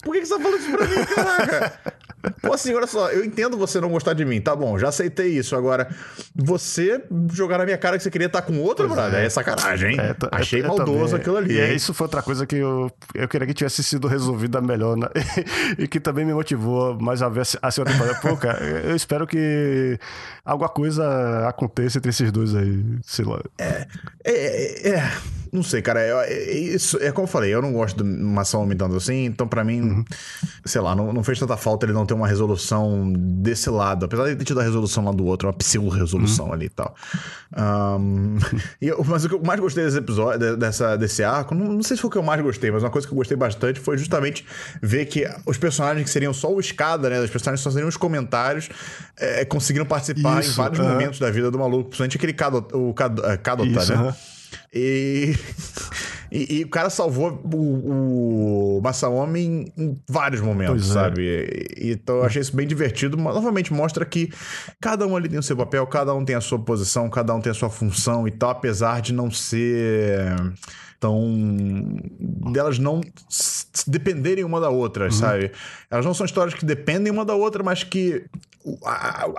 por 0.03 0.13
que, 0.13 0.21
que 0.21 0.25
você 0.27 0.35
tá 0.37 0.41
falando 0.41 0.59
isso 0.59 0.71
pra 0.71 0.85
mim, 0.87 1.05
caraca? 1.05 1.73
Pô, 2.41 2.53
assim, 2.53 2.73
olha 2.73 2.87
só, 2.87 3.09
eu 3.09 3.23
entendo 3.25 3.57
você 3.57 3.79
não 3.81 3.89
gostar 3.89 4.13
de 4.13 4.23
mim, 4.25 4.39
tá 4.41 4.55
bom, 4.55 4.77
já 4.77 4.89
aceitei 4.89 5.27
isso. 5.29 5.55
Agora, 5.55 5.87
você 6.35 7.03
jogar 7.33 7.57
na 7.57 7.65
minha 7.65 7.77
cara 7.77 7.97
que 7.97 8.03
você 8.03 8.09
queria 8.11 8.27
estar 8.27 8.41
com 8.41 8.59
outro, 8.59 8.87
Pois 8.87 8.97
brother, 8.99 9.19
é. 9.21 9.25
é 9.25 9.29
sacanagem, 9.29 9.91
hein? 9.93 9.99
é, 9.99 10.13
t- 10.13 10.27
Achei 10.31 10.61
eu 10.61 10.67
maldoso 10.67 10.99
também- 11.05 11.15
aquilo 11.15 11.37
ali. 11.37 11.53
E 11.55 11.59
é, 11.59 11.73
isso 11.73 11.93
foi 11.93 12.05
outra 12.05 12.21
coisa 12.21 12.45
que 12.45 12.55
eu, 12.57 12.91
eu 13.13 13.27
queria 13.27 13.47
que 13.47 13.53
tivesse 13.53 13.83
sido 13.83 14.07
resolvida 14.07 14.61
melhor. 14.61 14.95
né? 14.97 15.07
e 15.77 15.87
que 15.87 15.99
também 15.99 16.25
me 16.25 16.33
motivou 16.33 16.99
mais 16.99 17.21
a 17.21 17.29
ver 17.29 17.43
a 17.61 17.71
segunda 17.71 17.91
temporada. 17.93 18.19
Pô, 18.21 18.35
cara, 18.37 18.63
eu 18.63 18.95
espero 18.95 19.25
que 19.27 19.97
alguma 20.45 20.69
coisa 20.69 21.47
aconteça 21.47 21.97
entre 21.97 22.09
esses 22.09 22.31
dois 22.31 22.55
aí. 22.55 22.83
Sei 23.03 23.25
lá. 23.25 23.41
É, 23.57 23.87
é, 24.23 24.89
é, 24.89 25.11
não 25.57 25.63
sei, 25.63 25.81
cara. 25.81 25.99
É, 26.01 26.11
é- 26.33 26.57
isso, 26.57 26.97
é 27.01 27.11
como 27.11 27.25
eu 27.27 27.31
falei, 27.31 27.53
eu 27.53 27.61
não 27.61 27.73
gosto 27.73 27.97
do 27.97 28.05
Massaomi 28.05 28.75
tanto 28.75 28.95
assim, 28.95 29.25
então 29.25 29.47
pra 29.47 29.63
mim, 29.63 29.81
Uhum. 29.81 30.05
sei 30.65 30.79
lá, 30.81 30.95
não, 30.95 31.11
não 31.11 31.23
fez 31.23 31.37
tanta 31.39 31.57
falta 31.57 31.85
ele 31.85 31.93
não 31.93 32.05
ter 32.05 32.13
uma 32.13 32.27
resolução 32.27 33.11
desse 33.15 33.69
lado. 33.69 34.05
Apesar 34.05 34.27
de 34.29 34.35
ter 34.35 34.45
tido 34.45 34.59
a 34.59 34.63
resolução 34.63 35.03
lá 35.03 35.11
do 35.11 35.25
outro, 35.25 35.47
uma 35.47 35.53
pseudo-resolução 35.53 36.47
Uhum. 36.47 36.53
ali 36.53 36.65
e 36.67 36.69
tal. 36.69 36.95
Ahn, 37.55 38.37
e 38.81 38.87
eu- 38.87 39.03
mas 39.05 39.25
o 39.25 39.29
que 39.29 39.35
eu 39.35 39.41
mais 39.43 39.59
gostei 39.59 39.83
desse 39.85 39.97
episódio, 39.97 40.39
de- 40.39 40.55
dessa, 40.57 40.95
desse 40.97 41.23
arco, 41.23 41.55
não, 41.55 41.65
não 41.73 41.83
sei 41.83 41.95
se 41.97 42.01
foi 42.01 42.09
o 42.09 42.11
que 42.11 42.17
eu 42.17 42.23
mais 42.23 42.41
gostei, 42.41 42.69
mas 42.71 42.83
uma 42.83 42.89
coisa 42.89 43.07
que 43.07 43.13
eu 43.13 43.17
gostei 43.17 43.37
bastante 43.37 43.79
foi 43.79 43.97
justamente 43.97 44.45
ver 44.81 45.05
que 45.05 45.27
os 45.45 45.57
personagens 45.57 46.03
que 46.03 46.09
seriam 46.09 46.33
só 46.33 46.53
o 46.53 46.59
escada, 46.59 47.09
né? 47.09 47.19
Os 47.21 47.29
personagens 47.29 47.61
que 47.61 47.63
só 47.63 47.71
seriam 47.71 47.87
os 47.89 47.97
comentários, 47.97 48.69
é, 49.17 49.45
conseguiram 49.45 49.85
participar 49.85 50.37
em 50.37 50.47
Isso, 50.47 50.55
vários 50.55 50.79
aham. 50.79 50.89
momentos 50.93 51.19
da 51.19 51.31
vida 51.31 51.49
do 51.49 51.57
maluco, 51.57 51.85
principalmente 51.89 52.17
aquele 52.17 52.33
Kadota, 52.33 52.77
o 52.77 52.93
Kado- 52.93 53.21
Kadota, 53.41 53.69
Isso, 53.69 53.95
né? 53.95 54.15
E, 54.73 55.35
e, 56.31 56.57
e 56.59 56.63
o 56.63 56.69
cara 56.69 56.89
salvou 56.89 57.41
o, 57.53 58.77
o 58.77 58.81
Masaomi 58.81 59.39
em, 59.39 59.73
em 59.77 60.01
vários 60.07 60.41
momentos, 60.41 60.89
é. 60.89 60.93
sabe? 60.93 61.21
E- 61.21 61.91
então 61.91 62.17
eu 62.17 62.23
achei 62.23 62.41
isso 62.41 62.55
bem 62.55 62.67
divertido. 62.67 63.17
Mas, 63.17 63.35
novamente 63.35 63.73
mostra 63.73 64.05
que 64.05 64.31
cada 64.81 65.05
um 65.07 65.15
ali 65.15 65.29
tem 65.29 65.39
o 65.39 65.43
seu 65.43 65.55
papel, 65.55 65.85
cada 65.87 66.13
um 66.13 66.23
tem 66.23 66.35
a 66.35 66.41
sua 66.41 66.59
posição, 66.59 67.09
cada 67.09 67.33
um 67.33 67.41
tem 67.41 67.51
a 67.51 67.55
sua 67.55 67.69
função 67.69 68.27
e 68.27 68.31
tal, 68.31 68.51
apesar 68.51 69.01
de 69.01 69.13
não 69.13 69.31
ser 69.31 70.35
tão. 70.99 71.99
delas 72.51 72.79
não 72.79 73.01
dependerem 73.87 74.43
uma 74.43 74.59
da 74.59 74.69
outra, 74.69 75.05
Uhum. 75.05 75.11
sabe? 75.11 75.51
Elas 75.91 76.05
não 76.05 76.13
são 76.13 76.25
histórias 76.25 76.53
que 76.53 76.65
dependem 76.65 77.11
uma 77.11 77.23
da 77.25 77.33
outra, 77.35 77.63
mas 77.63 77.83
que 77.83 78.25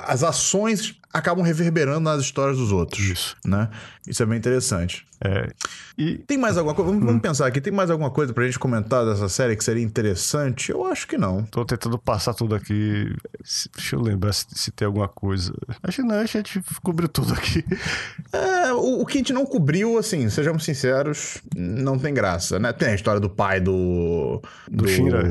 as 0.06 0.22
ações 0.22 0.94
acabam 1.12 1.44
reverberando 1.44 2.01
nas 2.01 2.20
histórias 2.22 2.56
dos 2.59 2.70
outros. 2.72 3.01
Isso. 3.05 3.36
Né? 3.44 3.68
Isso 4.06 4.22
é 4.22 4.26
bem 4.26 4.39
interessante. 4.39 5.06
É, 5.22 5.48
e 5.98 6.16
Tem 6.18 6.39
mais 6.39 6.56
alguma 6.56 6.74
coisa? 6.76 6.90
Vamos, 6.90 7.02
Hum. 7.02 7.06
vamos 7.09 7.22
pensar 7.22 7.47
aqui. 7.47 7.60
Tem 7.60 7.72
mais 7.72 7.90
alguma 7.90 8.10
coisa 8.10 8.32
pra 8.32 8.44
gente 8.47 8.59
comentar 8.59 9.05
dessa 9.05 9.28
série 9.28 9.56
que 9.56 9.64
seria 9.64 9.82
interessante? 9.82 10.70
Eu 10.70 10.86
acho 10.86 11.09
que 11.09 11.18
não. 11.18 11.43
tô 11.44 11.64
tentando 11.64 11.98
passar 11.98 12.35
tudo 12.35 12.55
aqui. 12.55 13.12
Deixa 13.74 13.97
eu 13.97 14.01
lembrar 14.01 14.32
se, 14.32 14.47
se 14.52 14.70
tem 14.70 14.86
alguma 14.86 15.09
coisa. 15.09 15.52
Acho 15.82 16.02
que 16.02 16.09
não, 16.09 16.14
acho 16.20 16.32
que 16.32 16.39
a 16.39 16.40
gente 16.43 16.62
cobriu 16.82 17.09
tudo 17.09 17.32
aqui. 17.35 17.64
É, 18.32 18.72
o, 18.74 19.01
o 19.01 19.06
que 19.06 19.18
a 19.18 19.20
gente 19.20 19.32
não 19.32 19.44
cobriu, 19.44 19.98
assim, 19.98 20.28
sejamos 20.30 20.64
sinceros, 20.64 21.39
não 21.56 21.98
tem 21.98 22.12
graça, 22.14 22.58
né? 22.58 22.72
Tem 22.72 22.88
a 22.88 22.94
história 22.94 23.20
do 23.20 23.30
pai 23.30 23.60
do. 23.60 24.40
Do 24.70 24.86
Shinra. 24.88 25.22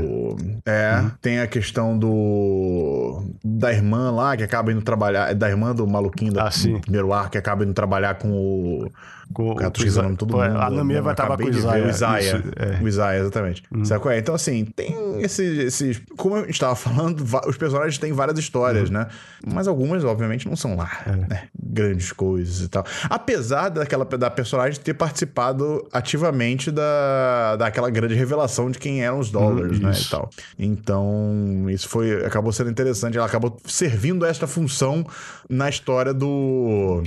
É, 0.66 1.00
Uhum. 1.02 1.12
tem 1.22 1.40
a 1.40 1.48
questão 1.48 1.98
do. 1.98 3.24
Da 3.44 3.72
irmã 3.72 4.12
lá, 4.12 4.36
que 4.36 4.44
acaba 4.44 4.72
indo 4.72 4.82
trabalhar. 4.82 5.34
Da 5.34 5.50
irmã 5.50 5.74
do 5.76 5.86
maluquinho 5.88 6.34
do 6.34 6.40
Ah, 6.40 6.52
sim. 6.52 6.80
primeiro 6.80 7.14
ar, 7.14 7.30
que 7.30 7.38
acaba 7.38 7.64
indo 7.64 7.74
trabalhar 7.74 8.16
com 8.16 8.30
o. 8.32 8.92
Com, 9.34 9.56
Cara, 9.56 9.72
o 9.78 9.84
Isa- 9.84 10.02
nome 10.02 10.16
todo 10.16 10.32
Pô, 10.32 10.38
mundo. 10.38 10.58
A 10.58 11.12
estar 11.12 11.28
com 11.38 11.44
o 11.44 11.50
Isaiah. 11.50 11.86
O 11.86 11.90
Isaiah. 11.90 12.20
Isso, 12.20 12.52
é. 12.56 12.84
O 12.84 12.88
Isaiah, 12.88 13.20
exatamente. 13.20 13.64
Sabe 13.84 14.02
qual 14.02 14.14
é? 14.14 14.20
Então, 14.20 14.34
assim, 14.34 14.66
tem 14.66 14.96
esses, 15.22 15.60
esses. 15.60 16.02
Como 16.16 16.38
eu 16.38 16.50
estava 16.50 16.76
falando, 16.76 17.24
os 17.48 17.58
personagens 17.58 17.98
têm 17.98 18.14
várias 18.14 18.40
histórias, 18.40 18.90
né? 18.90 19.08
Mas 19.46 19.68
algumas, 19.68 20.04
obviamente, 20.04 20.48
não 20.48 20.56
são 20.56 20.76
lá, 20.76 20.90
né? 21.30 21.44
Grandes 21.62 22.12
coisas 22.12 22.62
e 22.62 22.68
tal. 22.70 22.86
Apesar 23.10 23.70
daquela 23.70 24.06
da 24.06 24.30
personagem 24.30 24.80
ter 24.80 24.94
participado 24.94 25.86
ativamente 25.92 26.72
da, 26.72 27.56
daquela 27.58 27.90
grande 27.90 28.16
revelação 28.16 28.72
de 28.72 28.80
quem 28.80 29.04
eram 29.04 29.20
os 29.20 29.30
dólares, 29.30 29.80
né? 29.80 29.92
E 30.00 30.10
tal. 30.10 30.30
Então, 30.58 31.66
isso 31.70 31.88
foi. 31.90 32.26
Acabou 32.26 32.52
sendo 32.52 32.70
interessante. 32.70 33.18
Ela 33.18 33.28
acabou 33.28 33.58
servindo 33.66 34.26
esta 34.26 34.48
função 34.48 35.06
na 35.50 35.70
história 35.70 36.14
do. 36.14 37.04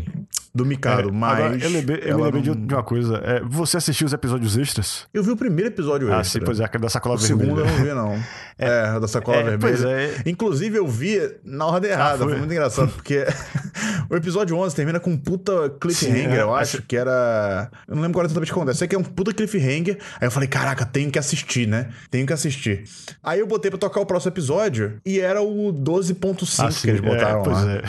Do 0.52 0.66
Mikado, 0.66 1.08
É, 1.08 1.12
mas. 1.12 1.38
Agora, 1.38 1.58
eu, 1.64 1.70
lembrei, 1.70 2.00
eu 2.04 2.16
me 2.18 2.24
lembrei 2.24 2.42
de 2.42 2.48
não- 2.50 2.66
de 2.66 2.74
uma 2.74 2.82
coisa. 2.82 3.18
É, 3.24 3.40
você 3.44 3.76
assistiu 3.76 4.04
os 4.06 4.12
episódios 4.12 4.56
extras? 4.56 5.06
Eu 5.14 5.22
vi 5.22 5.30
o 5.30 5.36
primeiro 5.36 5.70
episódio 5.70 6.12
Ah, 6.12 6.20
extra. 6.20 6.40
sim, 6.40 6.44
pois 6.44 6.58
é, 6.58 6.64
aquele 6.64 6.82
da 6.82 6.88
sacola 6.88 7.14
O 7.14 7.18
vermelha. 7.18 7.44
segundo 7.54 7.60
eu 7.60 7.66
não 7.66 7.84
vi, 7.84 7.94
não. 7.94 8.24
É, 8.60 9.00
da 9.00 9.08
sacola 9.08 9.38
É, 9.38 9.42
vermelha. 9.56 9.88
é. 9.88 10.22
Inclusive, 10.26 10.78
eu 10.78 10.86
vi 10.86 11.18
na 11.44 11.66
ordem 11.66 11.90
errada. 11.90 12.18
foi? 12.18 12.28
foi? 12.28 12.38
muito 12.38 12.52
engraçado, 12.52 12.88
porque 12.92 13.24
o 14.10 14.16
episódio 14.16 14.56
11 14.56 14.74
termina 14.74 15.00
com 15.00 15.10
um 15.10 15.16
puta 15.16 15.70
cliffhanger, 15.80 16.30
Sim, 16.30 16.36
é. 16.36 16.40
eu 16.42 16.54
acho, 16.54 16.82
que 16.82 16.96
era... 16.96 17.70
Eu 17.88 17.94
não 17.94 18.02
lembro 18.02 18.18
agora 18.18 18.26
exatamente 18.26 18.50
o 18.50 18.54
que 18.54 18.60
acontece. 18.60 18.78
Sei 18.80 18.88
que 18.88 18.94
é 18.94 18.98
um 18.98 19.02
puta 19.04 19.32
cliffhanger. 19.32 19.98
Aí 20.20 20.26
eu 20.26 20.30
falei, 20.30 20.48
caraca, 20.48 20.84
tenho 20.84 21.10
que 21.10 21.18
assistir, 21.18 21.66
né? 21.66 21.88
Tenho 22.10 22.26
que 22.26 22.32
assistir. 22.32 22.84
Aí 23.22 23.40
eu 23.40 23.46
botei 23.46 23.70
pra 23.70 23.78
tocar 23.78 24.00
o 24.00 24.06
próximo 24.06 24.32
episódio 24.32 25.00
e 25.04 25.20
era 25.20 25.40
o 25.42 25.72
12.5 25.72 26.58
Ah, 26.58 26.68
que 26.80 26.90
eles 26.90 27.02
é, 27.02 27.06
botaram 27.06 27.42
pois 27.42 27.56
lá. 27.56 27.72
é. 27.72 27.82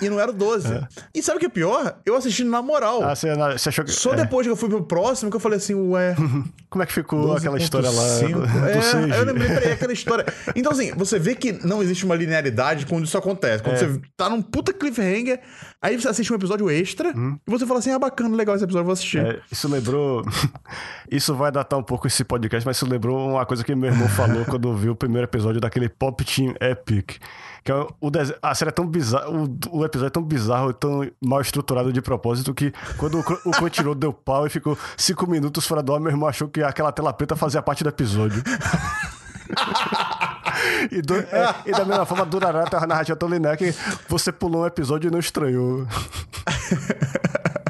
E, 0.00 0.06
e 0.06 0.10
não 0.10 0.18
era 0.20 0.30
o 0.30 0.34
12. 0.34 0.68
E 1.14 1.22
sabe 1.22 1.36
o 1.36 1.40
que 1.40 1.46
é 1.46 1.50
pior? 1.50 1.96
Eu 2.04 2.16
assisti 2.16 2.44
na 2.44 2.62
moral. 2.62 3.02
Ah, 3.02 3.14
você, 3.14 3.28
você 3.34 3.68
achou 3.68 3.84
que. 3.84 3.92
Só 3.92 4.12
é. 4.12 4.16
depois 4.16 4.46
que 4.46 4.50
eu 4.50 4.56
fui 4.56 4.68
pro 4.68 4.82
próximo 4.84 5.30
que 5.30 5.36
eu 5.36 5.40
falei 5.40 5.58
assim, 5.58 5.74
ué... 5.74 6.14
Como 6.70 6.82
é 6.82 6.86
que 6.86 6.92
ficou 6.92 7.34
aquela 7.34 7.56
história 7.58 7.88
lá 7.90 8.02
12.5. 8.02 8.32
do, 9.06 9.14
É, 9.14 9.18
eu 9.20 9.24
lembrei, 9.24 9.48
peraí, 9.48 9.65
aquela 9.72 9.92
história. 9.92 10.24
Então, 10.54 10.72
assim, 10.72 10.92
você 10.94 11.18
vê 11.18 11.34
que 11.34 11.52
não 11.66 11.82
existe 11.82 12.04
uma 12.04 12.14
linearidade 12.14 12.86
quando 12.86 13.04
isso 13.04 13.16
acontece. 13.18 13.62
Quando 13.62 13.76
É. 13.76 13.86
você 13.86 14.00
tá 14.16 14.28
num 14.28 14.40
puta 14.42 14.72
cliffhanger, 14.72 15.40
aí 15.80 16.00
você 16.00 16.08
assiste 16.08 16.32
um 16.32 16.36
episódio 16.36 16.70
extra 16.70 17.10
e 17.10 17.50
você 17.50 17.66
fala 17.66 17.78
assim: 17.80 17.90
ah, 17.90 17.98
bacana, 17.98 18.34
legal 18.36 18.54
esse 18.54 18.64
episódio, 18.64 18.84
vou 18.84 18.92
assistir. 18.92 19.20
Hum. 19.24 19.28
É, 19.30 19.40
isso 19.50 19.68
lembrou. 19.68 20.22
Isso 21.08 21.32
vai 21.36 21.52
datar 21.52 21.78
um 21.78 21.84
pouco 21.84 22.08
esse 22.08 22.24
podcast, 22.24 22.66
mas 22.66 22.76
isso 22.76 22.84
lembrou 22.84 23.30
uma 23.30 23.46
coisa 23.46 23.62
que 23.62 23.72
meu 23.76 23.88
irmão 23.90 24.08
falou 24.08 24.44
quando 24.50 24.74
viu 24.74 24.90
o 24.92 24.96
primeiro 24.96 25.24
episódio 25.24 25.60
daquele 25.60 25.88
Pop 25.88 26.24
Team 26.24 26.52
Epic. 26.60 27.18
Que 27.62 27.70
é 27.70 27.86
o 28.00 28.10
dese- 28.10 28.34
a 28.42 28.52
série 28.56 28.70
é 28.70 28.72
tão 28.72 28.84
bizarra, 28.86 29.30
o, 29.30 29.44
o 29.70 29.84
episódio 29.84 30.08
é 30.08 30.10
tão 30.10 30.22
bizarro 30.22 30.70
e 30.70 30.74
tão 30.74 31.08
mal 31.24 31.40
estruturado 31.40 31.92
de 31.92 32.02
propósito 32.02 32.52
que 32.52 32.72
quando 32.96 33.18
o, 33.18 33.20
o 33.20 33.50
Crunchyroll 33.52 33.94
deu 33.94 34.12
pau 34.12 34.46
e 34.48 34.50
ficou 34.50 34.76
cinco 34.96 35.28
minutos 35.30 35.64
fora 35.64 35.80
do 35.82 35.94
ar, 35.94 36.00
meu 36.00 36.10
irmão 36.10 36.28
achou 36.28 36.48
que 36.48 36.60
aquela 36.62 36.90
tela 36.90 37.12
preta 37.12 37.36
fazia 37.36 37.62
parte 37.62 37.84
do 37.84 37.88
episódio. 37.88 38.42
E, 40.90 41.02
do- 41.02 41.14
é, 41.16 41.54
e 41.66 41.70
da 41.72 41.84
mesma 41.84 42.06
forma, 42.06 42.24
Durará 42.24 42.64
uma 42.72 42.86
narrativa 42.86 43.16
tão 43.16 43.28
linear 43.28 43.56
que 43.58 43.74
você 44.08 44.32
pulou 44.32 44.62
um 44.62 44.66
episódio 44.66 45.08
e 45.08 45.10
não 45.10 45.18
estranhou. 45.18 45.86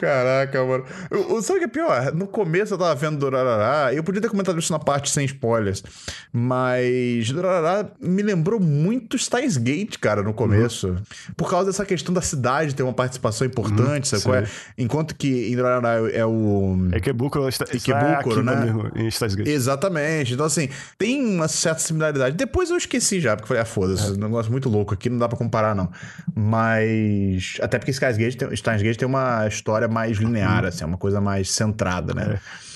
Caraca, 0.00 0.64
mano. 0.64 0.84
O, 1.10 1.34
o- 1.34 1.42
sabe 1.42 1.58
o 1.58 1.60
que 1.60 1.64
é 1.66 1.68
pior? 1.68 2.12
No 2.14 2.26
começo 2.26 2.74
eu 2.74 2.78
tava 2.78 2.94
vendo 2.94 3.18
Durarará, 3.18 3.92
eu 3.94 4.02
podia 4.02 4.20
ter 4.20 4.28
comentado 4.28 4.58
isso 4.58 4.72
na 4.72 4.78
parte 4.78 5.10
sem 5.10 5.24
spoilers, 5.24 5.82
mas 6.32 7.30
Durarará 7.30 7.88
me 8.00 8.22
lembrou 8.22 8.58
muito 8.60 9.18
Steins 9.18 9.56
Gate, 9.56 9.98
cara, 9.98 10.22
no 10.22 10.32
começo. 10.32 10.96
Por 11.36 11.50
causa 11.50 11.66
dessa 11.66 11.84
questão 11.84 12.14
da 12.14 12.22
cidade 12.22 12.74
ter 12.74 12.82
uma 12.82 12.92
participação 12.92 13.46
importante, 13.46 14.08
sabe 14.08 14.22
qual 14.22 14.36
é? 14.36 14.44
Enquanto 14.78 15.14
que 15.14 15.50
em 15.52 15.56
Durarará 15.56 16.08
é 16.12 16.24
o. 16.24 16.76
Ikebukuro 16.94 17.48
está, 17.48 17.64
Ikebukuro, 17.72 18.40
aqui 18.40 18.42
né? 18.42 18.56
mesmo, 18.64 18.90
em 18.96 19.10
Steins 19.10 19.34
Gate. 19.34 19.48
Exatamente. 19.48 20.34
Então, 20.34 20.46
assim, 20.46 20.68
tem 20.98 21.22
uma 21.36 21.48
certa 21.48 21.80
similaridade. 21.80 22.36
Depois 22.36 22.70
eu 22.70 22.76
esqueci 22.76 23.20
já, 23.20 23.36
porque 23.36 23.48
falei, 23.48 23.62
ah, 23.62 23.66
foda-se, 23.66 24.12
um 24.12 24.16
negócio 24.16 24.50
muito 24.50 24.68
louco 24.68 24.94
aqui, 24.94 25.08
não 25.10 25.18
dá 25.18 25.28
pra 25.28 25.36
comparar, 25.38 25.74
não. 25.74 25.90
Mas. 26.34 27.56
Até 27.60 27.78
porque 27.78 27.92
Steins 27.92 28.16
Gate 28.16 28.36
tem, 28.36 28.56
Steins 28.56 28.82
Gate 28.82 28.96
tem 28.96 29.06
uma 29.08 29.39
história 29.46 29.88
mais 29.88 30.18
linear, 30.18 30.64
assim, 30.64 30.84
é 30.84 30.86
uma 30.86 30.98
coisa 30.98 31.20
mais 31.20 31.50
centrada, 31.50 32.14
né? 32.14 32.34
É, 32.34 32.69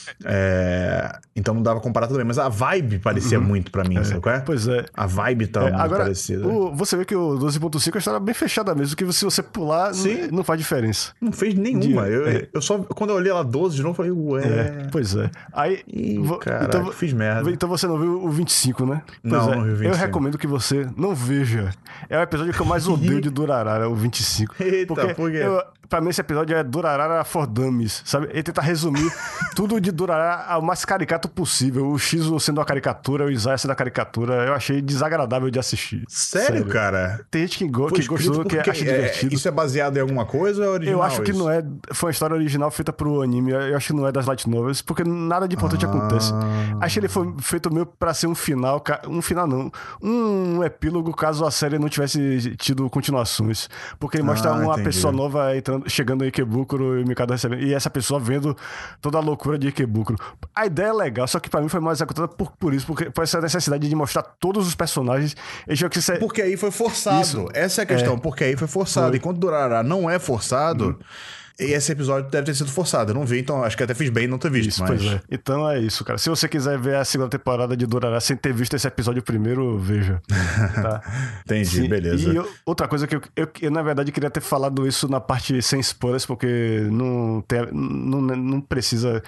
Então 1.37 1.55
não 1.55 1.63
dava 1.63 1.77
pra 1.81 1.83
comparar 1.83 2.07
tudo 2.07 2.17
bem, 2.17 2.25
mas 2.27 2.39
a 2.39 2.49
vibe 2.49 2.99
parecia 2.99 3.41
muito 3.41 3.71
pra 3.71 3.85
mim, 3.85 4.03
sabe 4.05 4.21
qual 4.21 4.35
é? 4.35 4.41
Pois 4.41 4.67
é. 4.69 4.85
A 4.95 5.07
vibe 5.07 5.47
tá 5.49 5.61
É, 5.61 5.63
muito 5.65 5.81
agora, 5.81 6.03
parecida. 6.05 6.47
o- 6.47 6.75
você 6.75 6.97
vê 6.97 7.05
que 7.05 7.15
o 7.15 7.37
12.5 7.39 7.97
é 7.97 7.99
história 7.99 8.21
bem 8.21 8.35
fechada 8.35 8.75
mesmo, 8.75 8.97
que 8.97 9.11
se 9.13 9.25
você 9.25 9.43
pular, 9.43 9.93
Sim. 9.95 10.29
não 10.31 10.45
faz 10.45 10.59
diferença. 10.61 11.13
Não 11.21 11.33
fez 11.33 11.55
nenhuma. 11.55 12.07
Eu, 12.09 12.27
é. 12.29 12.47
eu 12.53 12.61
só. 12.63 12.79
Quando 12.79 13.11
eu 13.11 13.17
olhei 13.17 13.33
lá 13.33 13.43
12 13.43 13.77
de 13.77 13.83
novo, 13.83 13.93
eu 13.93 13.97
falei, 13.97 14.11
ué. 14.13 14.43
É, 14.45 14.89
pois 14.91 15.15
é. 15.17 15.31
Aí. 15.53 15.83
Ih, 15.87 16.19
vo- 16.19 16.39
caraca, 16.39 16.81
vo- 16.81 16.93
fiz 16.93 17.13
merda. 17.13 17.51
Então 17.51 17.69
você 17.69 17.87
não 17.87 17.99
viu 17.99 18.23
o 18.25 18.31
25, 18.31 18.87
né? 18.87 19.03
Não, 19.23 19.53
é, 19.53 19.57
não 19.57 19.63
vi 19.65 19.69
o 19.71 19.73
Eu 19.73 19.77
25. 19.79 19.97
recomendo 19.97 20.39
que 20.39 20.47
você 20.47 20.87
não 20.97 21.15
veja. 21.15 21.71
É 22.09 22.19
o 22.19 22.23
episódio 22.23 22.53
que 22.53 22.61
eu 22.61 22.67
mais 22.67 22.87
odeio 22.89 23.21
de 23.21 23.31
Durarara, 23.31 23.89
o 23.89 23.95
25. 23.95 24.55
Eita, 24.61 24.95
porque 24.95 25.15
por 25.15 25.31
quê? 25.31 25.39
eu- 25.39 25.63
pra 25.89 26.01
mim 26.01 26.09
esse 26.09 26.21
episódio 26.21 26.57
é 26.57 26.65
Durarara 26.65 27.23
for 27.25 27.47
Dummies, 27.47 28.03
sabe? 28.05 28.29
Ele 28.33 28.43
tenta 28.43 28.61
resumir 28.63 29.11
tudo 29.55 29.81
de 29.81 29.93
O 30.59 30.63
mais 30.63 30.85
caricato 30.85 31.29
possível. 31.29 31.89
O 31.89 31.99
Shizu 31.99 32.39
sendo 32.41 32.59
uma 32.59 32.65
caricatura, 32.65 33.27
o 33.27 33.31
Isaiah 33.31 33.59
sendo 33.59 33.71
a 33.71 33.75
caricatura, 33.75 34.47
eu 34.47 34.55
achei 34.55 34.81
desagradável 34.81 35.51
de 35.51 35.59
assistir. 35.59 36.05
Sério, 36.09 36.47
Sério. 36.47 36.67
cara? 36.67 37.27
Tem 37.31 37.43
gente 37.43 37.59
que, 37.59 37.69
go 37.69 37.89
que 37.89 38.07
gostou, 38.07 38.45
que 38.45 38.59
acha 38.59 38.71
é, 38.71 38.75
divertido. 38.75 39.35
Isso 39.35 39.49
é 39.49 39.51
baseado 39.51 39.97
em 39.97 40.01
alguma 40.01 40.25
coisa 40.25 40.63
ou 40.63 40.69
é 40.69 40.71
original? 40.71 41.01
Eu 41.01 41.03
acho 41.03 41.23
que 41.23 41.31
isso? 41.31 41.41
não 41.41 41.51
é. 41.51 41.65
Foi 41.93 42.09
uma 42.09 42.13
história 42.13 42.35
original 42.35 42.71
feita 42.71 42.93
pro 42.93 43.23
anime. 43.23 43.53
Eu 43.53 43.77
acho 43.77 43.89
que 43.89 43.93
não 43.93 44.07
é 44.07 44.13
das 44.13 44.27
light 44.27 44.49
novels, 44.49 44.83
porque 44.83 45.05
nada 45.05 45.47
de 45.49 45.57
importante 45.57 45.85
ah. 45.87 45.89
acontece. 45.89 46.33
Acho 46.81 46.95
que 46.95 47.01
ele 47.01 47.09
foi 47.09 47.35
feito 47.41 47.73
meio 47.73 47.87
pra 47.87 48.13
ser 48.15 48.27
um 48.27 48.35
final. 48.35 48.83
Um 49.09 49.23
final 49.23 49.47
não. 49.47 49.71
Um 50.03 50.63
epílogo 50.63 51.15
caso 51.15 51.45
a 51.45 51.51
série 51.51 51.79
não 51.79 51.89
tivesse 51.89 52.57
tido 52.57 52.89
continuações. 52.91 53.69
Porque 53.99 54.17
ele 54.17 54.25
mostra 54.25 54.51
ah, 54.51 54.55
uma 54.55 54.73
entendi. 54.73 54.85
pessoa 54.85 55.13
nova 55.13 55.57
entrando, 55.57 55.89
chegando 55.89 56.25
em 56.25 56.29
Ikebukuro 56.29 56.99
e 57.01 57.05
o 57.05 57.09
Mikado 57.09 57.31
recebendo. 57.31 57.63
E 57.63 57.73
essa 57.73 57.91
pessoa 57.91 58.21
vendo 58.21 58.57
toda 59.01 59.19
a 59.19 59.21
loucura 59.21 59.59
de 59.59 59.69
Ikebukuro. 59.69 59.84
A 60.55 60.67
ideia 60.67 60.89
é 60.89 60.93
legal, 60.93 61.27
só 61.27 61.41
que 61.41 61.49
pra 61.49 61.61
mim 61.61 61.69
foi 61.69 61.81
mais 61.81 61.99
executada 61.99 62.29
por, 62.29 62.53
por 62.53 62.73
isso, 62.75 62.87
porque 62.87 63.11
foi 63.15 63.25
essa 63.25 63.41
necessidade 63.41 63.89
de 63.89 63.95
mostrar 63.95 64.23
todos 64.23 64.67
os 64.67 64.75
personagens. 64.75 65.37
Que 65.91 66.01
ser... 66.01 66.19
Porque 66.19 66.43
aí 66.43 66.57
foi 66.57 66.71
forçado. 66.71 67.21
Isso. 67.21 67.49
Essa 67.53 67.83
é 67.83 67.85
a 67.85 67.87
questão, 67.87 68.15
é. 68.15 68.19
porque 68.19 68.45
aí 68.45 68.57
foi 68.57 68.69
forçado. 68.69 69.09
Foi. 69.09 69.17
Enquanto 69.19 69.39
Durará 69.39 69.83
não 69.83 70.09
é 70.09 70.19
forçado. 70.19 70.87
Uhum. 70.87 70.99
E 71.59 71.67
esse 71.73 71.93
episódio 71.93 72.29
deve 72.31 72.47
ter 72.47 72.55
sido 72.55 72.71
forçado. 72.71 73.13
Eu 73.13 73.15
não 73.15 73.25
vi, 73.25 73.39
então 73.39 73.63
acho 73.63 73.77
que 73.77 73.83
até 73.83 73.95
fiz 73.95 74.11
bem 74.11 74.27
não 74.27 74.39
ter 74.39 74.51
visto. 74.51 74.71
Isso, 74.71 74.81
mas... 74.83 74.91
pois 74.91 75.13
é. 75.13 75.21
Então 75.31 75.69
é 75.71 75.79
isso, 75.79 76.05
cara. 76.05 76.19
Se 76.19 76.29
você 76.29 76.49
quiser 76.49 76.77
ver 76.79 76.97
a 76.97 77.05
segunda 77.05 77.31
temporada 77.31 77.77
de 77.77 77.87
Durará 77.87 78.21
sem 78.21 78.37
ter 78.37 78.53
visto 78.53 78.75
esse 78.75 78.87
episódio 78.89 79.23
primeiro, 79.23 79.79
veja. 79.79 80.21
Tá? 80.75 81.01
Entendi, 81.45 81.83
Sim. 81.83 81.89
beleza. 81.89 82.33
E 82.33 82.37
eu, 82.37 82.49
outra 82.67 82.89
coisa 82.89 83.07
que 83.07 83.15
eu, 83.15 83.23
eu, 83.37 83.49
eu, 83.63 83.71
na 83.71 83.83
verdade, 83.83 84.11
queria 84.11 84.29
ter 84.29 84.41
falado 84.41 84.87
isso 84.87 85.09
na 85.09 85.21
parte 85.21 85.63
sem 85.63 85.79
spoilers, 85.81 86.27
porque 86.27 86.87
não, 86.91 87.43
tem, 87.47 87.67
não, 87.73 88.21
não 88.21 88.61
precisa 88.61 89.23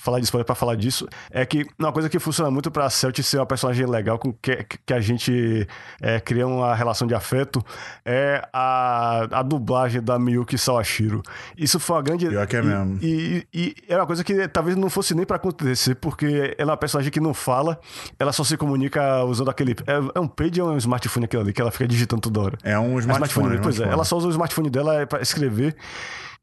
falar 0.00 0.20
de 0.20 0.24
spoiler 0.24 0.46
pra 0.46 0.54
falar 0.54 0.74
disso. 0.74 1.06
É 1.30 1.44
que 1.44 1.66
uma 1.78 1.92
coisa 1.92 2.08
que 2.08 2.18
funciona 2.18 2.50
muito 2.50 2.70
pra 2.70 2.88
Celt 2.88 3.20
ser 3.20 3.38
uma 3.38 3.46
personagem 3.46 3.86
legal 3.86 4.18
com 4.18 4.32
que, 4.32 4.64
que 4.86 4.94
a 4.94 5.00
gente 5.00 5.66
é, 6.00 6.18
cria 6.18 6.46
uma 6.46 6.74
relação 6.74 7.06
de 7.06 7.14
afeto 7.14 7.64
é 8.04 8.42
a, 8.52 9.26
a 9.30 9.42
dublagem 9.42 10.02
da 10.02 10.18
Miyuki 10.18 10.56
Sawashiro. 10.56 11.22
Isso 11.56 11.78
foi 11.80 11.96
uma 11.96 12.02
grande. 12.02 12.28
Pior 12.28 12.46
que 12.46 12.56
é 12.56 12.62
mesmo. 12.62 12.98
E, 13.02 13.46
e, 13.52 13.76
e 13.88 13.92
é 13.92 13.96
uma 13.96 14.06
coisa 14.06 14.22
que 14.24 14.48
talvez 14.48 14.76
não 14.76 14.90
fosse 14.90 15.14
nem 15.14 15.24
para 15.24 15.36
acontecer, 15.36 15.94
porque 15.96 16.54
ela 16.58 16.70
é 16.70 16.72
uma 16.72 16.76
personagem 16.76 17.10
que 17.10 17.20
não 17.20 17.34
fala, 17.34 17.78
ela 18.18 18.32
só 18.32 18.44
se 18.44 18.56
comunica 18.56 19.24
usando 19.24 19.50
aquele. 19.50 19.72
É, 19.86 20.18
é 20.18 20.20
um 20.20 20.28
page 20.28 20.60
ou 20.60 20.70
é 20.70 20.74
um 20.74 20.78
smartphone 20.78 21.24
aquilo 21.26 21.42
ali, 21.42 21.52
que 21.52 21.60
ela 21.60 21.70
fica 21.70 21.86
digitando 21.86 22.22
toda 22.22 22.40
hora? 22.40 22.58
É 22.62 22.78
um 22.78 22.98
smartphone. 22.98 23.54
É 23.54 23.56
smartphone. 23.56 23.58
Pois 23.62 23.80
é, 23.80 23.84
ela 23.84 24.04
só 24.04 24.16
usa 24.16 24.28
o 24.28 24.30
smartphone 24.30 24.70
dela 24.70 25.06
para 25.06 25.22
escrever. 25.22 25.76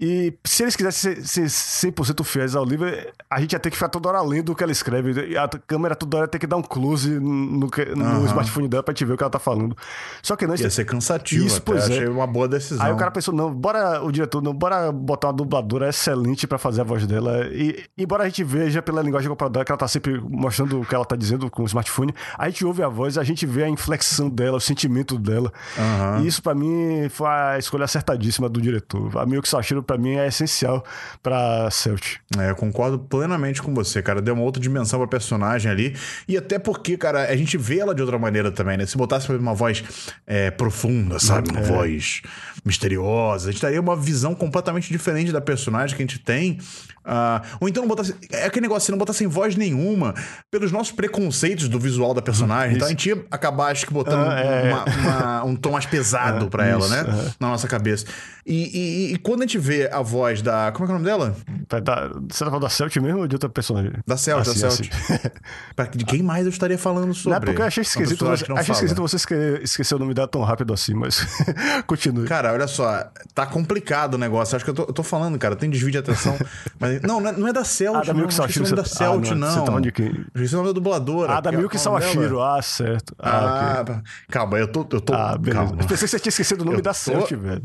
E 0.01 0.33
se 0.43 0.63
eles 0.63 0.75
quisessem 0.75 1.23
ser, 1.23 1.47
ser 1.47 1.91
100% 1.91 2.23
fiéis 2.23 2.55
ao 2.55 2.65
livro, 2.65 2.89
a 3.29 3.39
gente 3.39 3.53
ia 3.53 3.59
ter 3.59 3.69
que 3.69 3.75
ficar 3.75 3.87
toda 3.87 4.09
hora 4.09 4.21
lendo 4.23 4.51
o 4.51 4.55
que 4.55 4.63
ela 4.63 4.71
escreve. 4.71 5.27
E 5.27 5.37
a 5.37 5.47
câmera 5.47 5.95
toda 5.95 6.17
hora 6.17 6.23
ia 6.25 6.27
ter 6.27 6.39
que 6.39 6.47
dar 6.47 6.57
um 6.57 6.63
close 6.63 7.07
no, 7.07 7.21
no 7.59 7.67
uhum. 7.67 8.25
smartphone 8.25 8.67
dela 8.67 8.81
pra 8.81 8.93
gente 8.93 9.05
ver 9.05 9.13
o 9.13 9.17
que 9.17 9.21
ela 9.21 9.29
tá 9.29 9.37
falando. 9.37 9.77
Só 10.23 10.35
que 10.35 10.47
não... 10.47 10.55
Ia 10.55 10.71
ser 10.71 10.85
cansativo 10.85 11.45
Isso, 11.45 11.57
até. 11.57 11.73
É. 11.73 11.77
Achei 11.77 12.07
uma 12.07 12.25
boa 12.25 12.47
decisão. 12.47 12.83
Aí 12.83 12.91
o 12.91 12.95
cara 12.95 13.11
pensou, 13.11 13.31
não, 13.31 13.53
bora, 13.53 14.03
o 14.03 14.11
diretor, 14.11 14.41
não, 14.41 14.55
bora 14.55 14.91
botar 14.91 15.27
uma 15.27 15.33
dubladora 15.33 15.87
excelente 15.87 16.47
pra 16.47 16.57
fazer 16.57 16.81
a 16.81 16.83
voz 16.83 17.05
dela. 17.05 17.45
E 17.51 17.83
embora 17.95 18.23
a 18.23 18.25
gente 18.25 18.43
veja 18.43 18.81
pela 18.81 19.03
linguagem 19.03 19.29
computadora 19.29 19.63
que 19.63 19.71
ela 19.71 19.77
tá 19.77 19.87
sempre 19.87 20.19
mostrando 20.19 20.81
o 20.81 20.85
que 20.85 20.95
ela 20.95 21.05
tá 21.05 21.15
dizendo 21.15 21.47
com 21.51 21.61
o 21.61 21.65
smartphone, 21.67 22.11
a 22.39 22.49
gente 22.49 22.65
ouve 22.65 22.81
a 22.81 22.87
voz, 22.87 23.19
a 23.19 23.23
gente 23.23 23.45
vê 23.45 23.65
a 23.65 23.69
inflexão 23.69 24.29
dela, 24.29 24.57
o 24.57 24.61
sentimento 24.61 25.19
dela. 25.19 25.53
Uhum. 25.77 26.23
E 26.23 26.27
isso 26.27 26.41
pra 26.41 26.55
mim 26.55 27.07
foi 27.09 27.27
a 27.27 27.59
escolha 27.59 27.85
acertadíssima 27.85 28.49
do 28.49 28.59
diretor. 28.59 29.15
A 29.19 29.27
Miyuki 29.27 29.47
Sashiro 29.47 29.83
pra 29.91 29.97
mim 29.97 30.15
é 30.15 30.27
essencial 30.27 30.85
para 31.21 31.69
Celt. 31.69 32.15
É, 32.39 32.51
eu 32.51 32.55
concordo 32.55 32.97
plenamente 32.97 33.61
com 33.61 33.73
você, 33.73 34.01
cara. 34.01 34.21
Deu 34.21 34.33
uma 34.33 34.43
outra 34.43 34.61
dimensão 34.61 34.99
pra 34.99 35.07
personagem 35.07 35.69
ali. 35.69 35.95
E 36.27 36.37
até 36.37 36.57
porque, 36.57 36.95
cara, 36.95 37.25
a 37.25 37.35
gente 37.35 37.57
vê 37.57 37.79
ela 37.79 37.93
de 37.93 38.01
outra 38.01 38.17
maneira 38.17 38.51
também, 38.51 38.77
né? 38.77 38.85
Se 38.85 38.97
botasse 38.97 39.29
uma 39.31 39.53
voz 39.53 39.83
é, 40.25 40.49
profunda, 40.49 41.19
sabe? 41.19 41.51
Uma 41.51 41.59
é. 41.59 41.63
voz 41.63 42.21
misteriosa, 42.63 43.49
a 43.49 43.51
gente 43.51 43.61
teria 43.61 43.81
uma 43.81 43.95
visão 43.95 44.35
completamente 44.35 44.89
diferente 44.91 45.31
da 45.31 45.41
personagem 45.41 45.95
que 45.95 46.03
a 46.03 46.05
gente 46.05 46.19
tem. 46.19 46.59
Uh, 47.03 47.41
ou 47.59 47.67
então 47.67 47.81
não 47.81 47.87
botasse. 47.87 48.15
É 48.29 48.45
aquele 48.45 48.61
negócio, 48.61 48.85
se 48.85 48.91
não 48.91 48.97
botasse 48.97 49.25
voz 49.25 49.55
nenhuma, 49.55 50.13
pelos 50.51 50.71
nossos 50.71 50.91
preconceitos 50.91 51.67
do 51.67 51.79
visual 51.79 52.13
da 52.13 52.21
personagem, 52.21 52.75
então 52.75 52.87
a 52.87 52.91
gente 52.91 53.09
ia 53.09 53.25
acabar, 53.31 53.71
acho 53.71 53.87
que, 53.87 53.93
botando 53.93 54.29
ah, 54.29 54.39
é. 54.39 54.71
uma, 54.71 54.85
uma, 54.85 55.30
um 55.43 55.55
tom 55.55 55.71
mais 55.71 55.85
pesado 55.85 56.45
é, 56.45 56.49
pra 56.49 56.65
ela, 56.65 56.87
né? 56.87 56.99
É. 56.99 57.31
Na 57.39 57.49
nossa 57.49 57.67
cabeça. 57.67 58.05
E, 58.45 58.53
e, 58.55 59.13
e, 59.13 59.17
quando 59.19 59.41
a 59.41 59.45
gente 59.45 59.59
vê 59.59 59.87
a 59.91 60.01
voz 60.01 60.41
da. 60.41 60.71
Como 60.71 60.85
é 60.85 60.87
que 60.87 60.91
é 60.91 60.95
o 60.95 60.99
nome 60.99 61.05
dela? 61.05 61.35
Da, 61.83 62.07
você 62.29 62.43
tá 62.43 62.45
falando 62.45 62.61
da 62.61 62.69
Celt 62.69 62.95
mesmo 62.97 63.19
ou 63.19 63.27
de 63.27 63.35
outra 63.35 63.49
personagem? 63.49 63.93
Da 64.07 64.17
Celt, 64.17 64.41
ah, 64.41 64.49
da 64.49 64.55
Celt. 64.55 64.89
Assim. 64.89 65.89
de 65.97 66.05
quem 66.05 66.23
mais 66.23 66.45
eu 66.45 66.49
estaria 66.49 66.77
falando 66.77 67.13
sobre? 67.13 67.29
Não 67.29 67.37
é 67.37 67.39
porque 67.39 67.61
eu 67.61 67.65
achei 67.65 67.83
esquisito, 67.83 68.25
você, 68.25 68.51
achei 68.51 68.73
esquisito 68.73 69.01
você 69.01 69.61
esquecer 69.61 69.93
o 69.93 69.99
nome 69.99 70.15
dela 70.15 70.27
tão 70.27 70.41
rápido 70.41 70.73
assim, 70.73 70.95
mas 70.95 71.23
continue. 71.85 72.27
Cara, 72.27 72.51
olha 72.51 72.67
só, 72.67 73.11
tá 73.35 73.45
complicado 73.45 74.15
o 74.15 74.17
negócio. 74.17 74.55
Acho 74.55 74.65
que 74.65 74.71
eu 74.71 74.75
tô, 74.75 74.83
eu 74.83 74.93
tô 74.93 75.03
falando, 75.03 75.37
cara, 75.37 75.55
tem 75.55 75.69
desvio 75.69 75.91
de 75.91 75.99
atenção. 75.99 76.35
mas, 76.79 76.99
não, 77.03 77.21
não 77.21 77.47
é 77.47 77.53
da 77.53 77.63
Celt, 77.63 77.95
ah, 77.95 78.01
da 78.01 78.13
não. 78.13 78.21
Milk 78.21 78.35
não 78.35 78.45
esqueci 78.45 78.59
o 78.59 78.63
nome 78.63 78.75
da 78.75 78.85
Celt, 78.85 79.31
ah, 79.31 79.35
não. 79.35 79.51
Você 79.51 79.65
tá 79.65 79.71
onde 79.71 79.91
que... 79.91 80.03
Esqueci 80.33 80.55
o 80.55 80.57
nome 80.57 80.69
da 80.69 80.73
dubladora. 80.73 81.37
Ah, 81.37 81.41
da 81.41 81.51
Milk 81.51 81.77
Sawashiro. 81.77 82.41
Ah, 82.41 82.59
certo. 82.61 83.15
Ah, 83.19 83.77
ah 83.77 83.81
okay. 83.81 83.95
calma, 84.31 84.57
eu 84.57 84.67
tô... 84.67 84.81
Eu 84.91 84.99
tô 84.99 85.13
ah, 85.13 85.30
beleza. 85.37 85.65
Calma. 85.65 85.81
Eu 85.81 85.87
pensei 85.87 86.05
que 86.05 86.11
você 86.11 86.19
tinha 86.19 86.29
esquecido 86.29 86.61
o 86.61 86.65
nome 86.65 86.77
eu 86.77 86.81
da 86.81 86.93
tô... 86.93 87.25
Velho. 87.25 87.61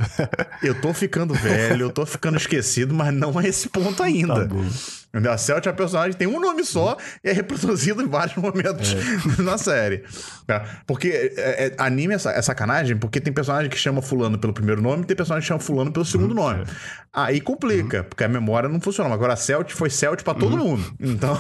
eu 0.63 0.75
tô 0.81 0.93
ficando 0.95 1.35
velho, 1.35 1.87
eu 1.87 1.91
tô 1.91 2.05
ficando 2.07 2.37
esquecido, 2.37 2.95
mas 2.95 3.13
não 3.13 3.41
é 3.41 3.49
esse 3.49 3.69
ponto 3.69 4.03
ainda. 4.03 4.47
Tá 4.47 4.55
bom. 4.55 4.65
A 5.31 5.39
Celt 5.39 5.67
é 5.67 5.71
a 5.71 5.73
personagem 5.73 6.13
tem 6.13 6.27
um 6.27 6.41
nome 6.41 6.65
só 6.65 6.97
e 7.23 7.29
é 7.29 7.33
reproduzido 7.33 8.03
em 8.03 8.09
vários 8.09 8.37
momentos 8.37 8.95
é. 9.39 9.43
na 9.43 9.57
série. 9.59 10.05
É, 10.49 10.63
porque 10.87 11.09
é, 11.37 11.67
é, 11.67 11.75
anime 11.79 12.15
é, 12.15 12.19
sacanagem, 12.19 12.97
porque 12.97 13.21
tem 13.21 13.33
personagem 13.33 13.71
que 13.71 13.77
chama 13.77 14.01
fulano 14.01 14.39
pelo 14.39 14.53
primeiro 14.53 14.81
nome 14.81 15.03
e 15.03 15.07
tem 15.07 15.17
personagem 15.17 15.43
que 15.43 15.49
chama 15.49 15.61
fulano 15.61 15.91
pelo 15.93 16.05
segundo 16.05 16.31
uhum. 16.31 16.37
nome. 16.37 16.65
Aí 17.13 17.41
complica, 17.41 17.99
uhum. 17.99 18.05
porque 18.05 18.25
a 18.25 18.29
memória 18.29 18.69
não 18.69 18.81
funciona. 18.81 19.13
Agora 19.13 19.33
a 19.33 19.37
Celt 19.37 19.73
foi 19.73 19.91
Celt 19.91 20.23
pra 20.23 20.35
todo 20.35 20.55
uhum. 20.57 20.77
mundo. 20.77 20.95
Então, 21.01 21.39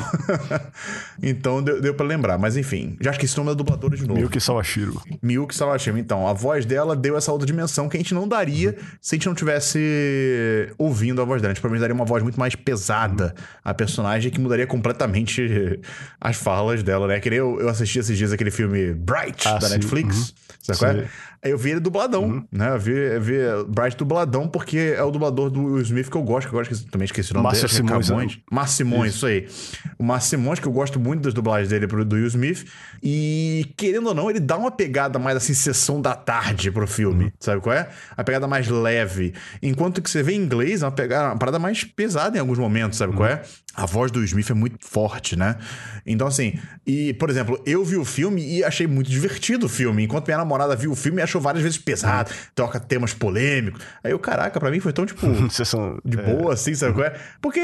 então 1.22 1.62
deu, 1.62 1.80
deu 1.80 1.94
pra 1.94 2.06
lembrar. 2.06 2.38
Mas 2.38 2.56
enfim, 2.56 2.96
já 3.00 3.10
acho 3.10 3.18
que 3.18 3.26
esse 3.26 3.36
nome 3.36 3.52
é 3.52 3.54
dubladora 3.54 3.96
de 3.96 4.02
novo. 4.02 4.14
Miyuki 4.14 4.40
Sawashiro. 4.40 5.00
Miyuki 5.22 5.54
Sawashiro. 5.54 5.98
Então, 5.98 6.26
a 6.26 6.32
voz 6.32 6.64
dela 6.64 6.96
deu 6.96 7.16
essa 7.16 7.30
outra 7.30 7.46
dimensão 7.46 7.88
que 7.88 7.96
a 7.96 8.00
gente 8.00 8.14
não 8.14 8.26
daria 8.26 8.76
se 9.00 9.14
a 9.14 9.16
gente 9.16 9.26
não 9.26 9.34
tivesse 9.34 10.74
ouvindo 10.78 11.20
a 11.20 11.24
voz 11.24 11.42
dela. 11.42 11.52
A 11.52 11.54
gente 11.54 11.60
provavelmente 11.60 11.82
daria 11.82 11.94
uma 11.94 12.04
voz 12.04 12.22
muito 12.22 12.40
mais 12.40 12.54
pesada 12.54 13.34
a 13.66 13.74
personagem 13.74 14.30
que 14.30 14.40
mudaria 14.40 14.64
completamente 14.64 15.80
as 16.20 16.36
falas 16.36 16.84
dela, 16.84 17.08
né? 17.08 17.18
Que 17.18 17.28
nem 17.28 17.40
eu, 17.40 17.60
eu 17.60 17.68
assisti 17.68 17.98
esses 17.98 18.16
dias 18.16 18.32
aquele 18.32 18.52
filme 18.52 18.94
Bright, 18.94 19.48
ah, 19.48 19.58
da 19.58 19.66
sim. 19.66 19.74
Netflix. 19.74 20.16
Uhum. 20.16 20.34
Sabe 20.62 20.78
qual 20.78 20.90
é? 20.92 21.08
Aí 21.46 21.52
eu 21.52 21.58
vi 21.58 21.70
ele 21.70 21.80
dubladão, 21.80 22.24
uhum. 22.24 22.44
né? 22.50 22.70
Eu 22.74 22.78
vi, 22.80 22.92
eu 22.92 23.20
vi 23.20 23.34
Bright 23.68 23.96
dubladão 23.96 24.48
porque 24.48 24.94
é 24.96 25.02
o 25.02 25.12
dublador 25.12 25.48
do 25.48 25.62
Will 25.62 25.82
Smith 25.82 26.10
que 26.10 26.16
eu 26.16 26.22
gosto, 26.22 26.48
que 26.48 26.54
eu 26.54 26.58
gosto, 26.58 26.90
também 26.90 27.04
esqueci 27.04 27.30
o 27.30 27.34
nome 27.34 27.44
Márcio 27.44 27.68
dele. 27.68 28.02
Simões. 28.02 28.36
Né? 28.36 28.42
Márcio 28.50 28.76
Simões, 28.76 29.14
isso. 29.14 29.28
isso. 29.28 29.84
aí. 29.84 29.94
O 29.96 30.02
Márcio 30.02 30.30
Simões, 30.30 30.58
que 30.58 30.66
eu 30.66 30.72
gosto 30.72 30.98
muito 30.98 31.22
das 31.22 31.32
dublagens 31.32 31.68
dele 31.68 31.86
pro, 31.86 32.04
do 32.04 32.16
Will 32.16 32.26
Smith. 32.26 32.66
E, 33.00 33.72
querendo 33.76 34.08
ou 34.08 34.14
não, 34.14 34.28
ele 34.28 34.40
dá 34.40 34.56
uma 34.56 34.72
pegada 34.72 35.20
mais 35.20 35.36
assim, 35.36 35.54
sessão 35.54 36.02
da 36.02 36.16
tarde 36.16 36.68
pro 36.72 36.86
filme. 36.86 37.26
Uhum. 37.26 37.32
Sabe 37.38 37.60
qual 37.60 37.76
é? 37.76 37.88
A 38.16 38.24
pegada 38.24 38.48
mais 38.48 38.66
leve. 38.66 39.32
Enquanto 39.62 40.02
que 40.02 40.10
você 40.10 40.24
vê 40.24 40.32
em 40.32 40.40
inglês, 40.40 40.82
é 40.82 40.86
uma, 40.86 40.92
pegada, 40.92 41.28
uma 41.28 41.38
parada 41.38 41.60
mais 41.60 41.84
pesada 41.84 42.36
em 42.36 42.40
alguns 42.40 42.58
momentos, 42.58 42.98
sabe 42.98 43.12
uhum. 43.12 43.18
qual 43.18 43.28
é? 43.28 43.42
A 43.76 43.86
voz 43.86 44.10
do 44.10 44.18
Will 44.18 44.26
Smith 44.26 44.50
é 44.50 44.54
muito 44.54 44.78
forte, 44.80 45.36
né? 45.36 45.56
Então, 46.04 46.26
assim, 46.26 46.58
e, 46.86 47.12
por 47.14 47.28
exemplo, 47.28 47.60
eu 47.66 47.84
vi 47.84 47.96
o 47.96 48.04
filme 48.04 48.42
e 48.42 48.64
achei 48.64 48.86
muito 48.86 49.10
divertido 49.10 49.66
o 49.66 49.68
filme. 49.68 50.02
Enquanto 50.02 50.26
minha 50.26 50.38
namorada 50.38 50.74
viu 50.74 50.92
o 50.92 50.96
filme 50.96 51.20
e 51.20 51.22
achou 51.22 51.35
várias 51.40 51.62
vezes 51.62 51.78
pesado, 51.78 52.30
uhum. 52.30 52.36
toca 52.54 52.80
temas 52.80 53.12
polêmicos. 53.12 53.82
Aí 54.02 54.12
eu, 54.12 54.18
caraca, 54.18 54.58
pra 54.58 54.70
mim 54.70 54.80
foi 54.80 54.92
tão, 54.92 55.06
tipo, 55.06 55.26
de 56.04 56.16
boa, 56.16 56.50
é. 56.50 56.54
assim, 56.54 56.74
sabe 56.74 56.94
qual 56.94 57.06
é? 57.06 57.14
Porque 57.40 57.60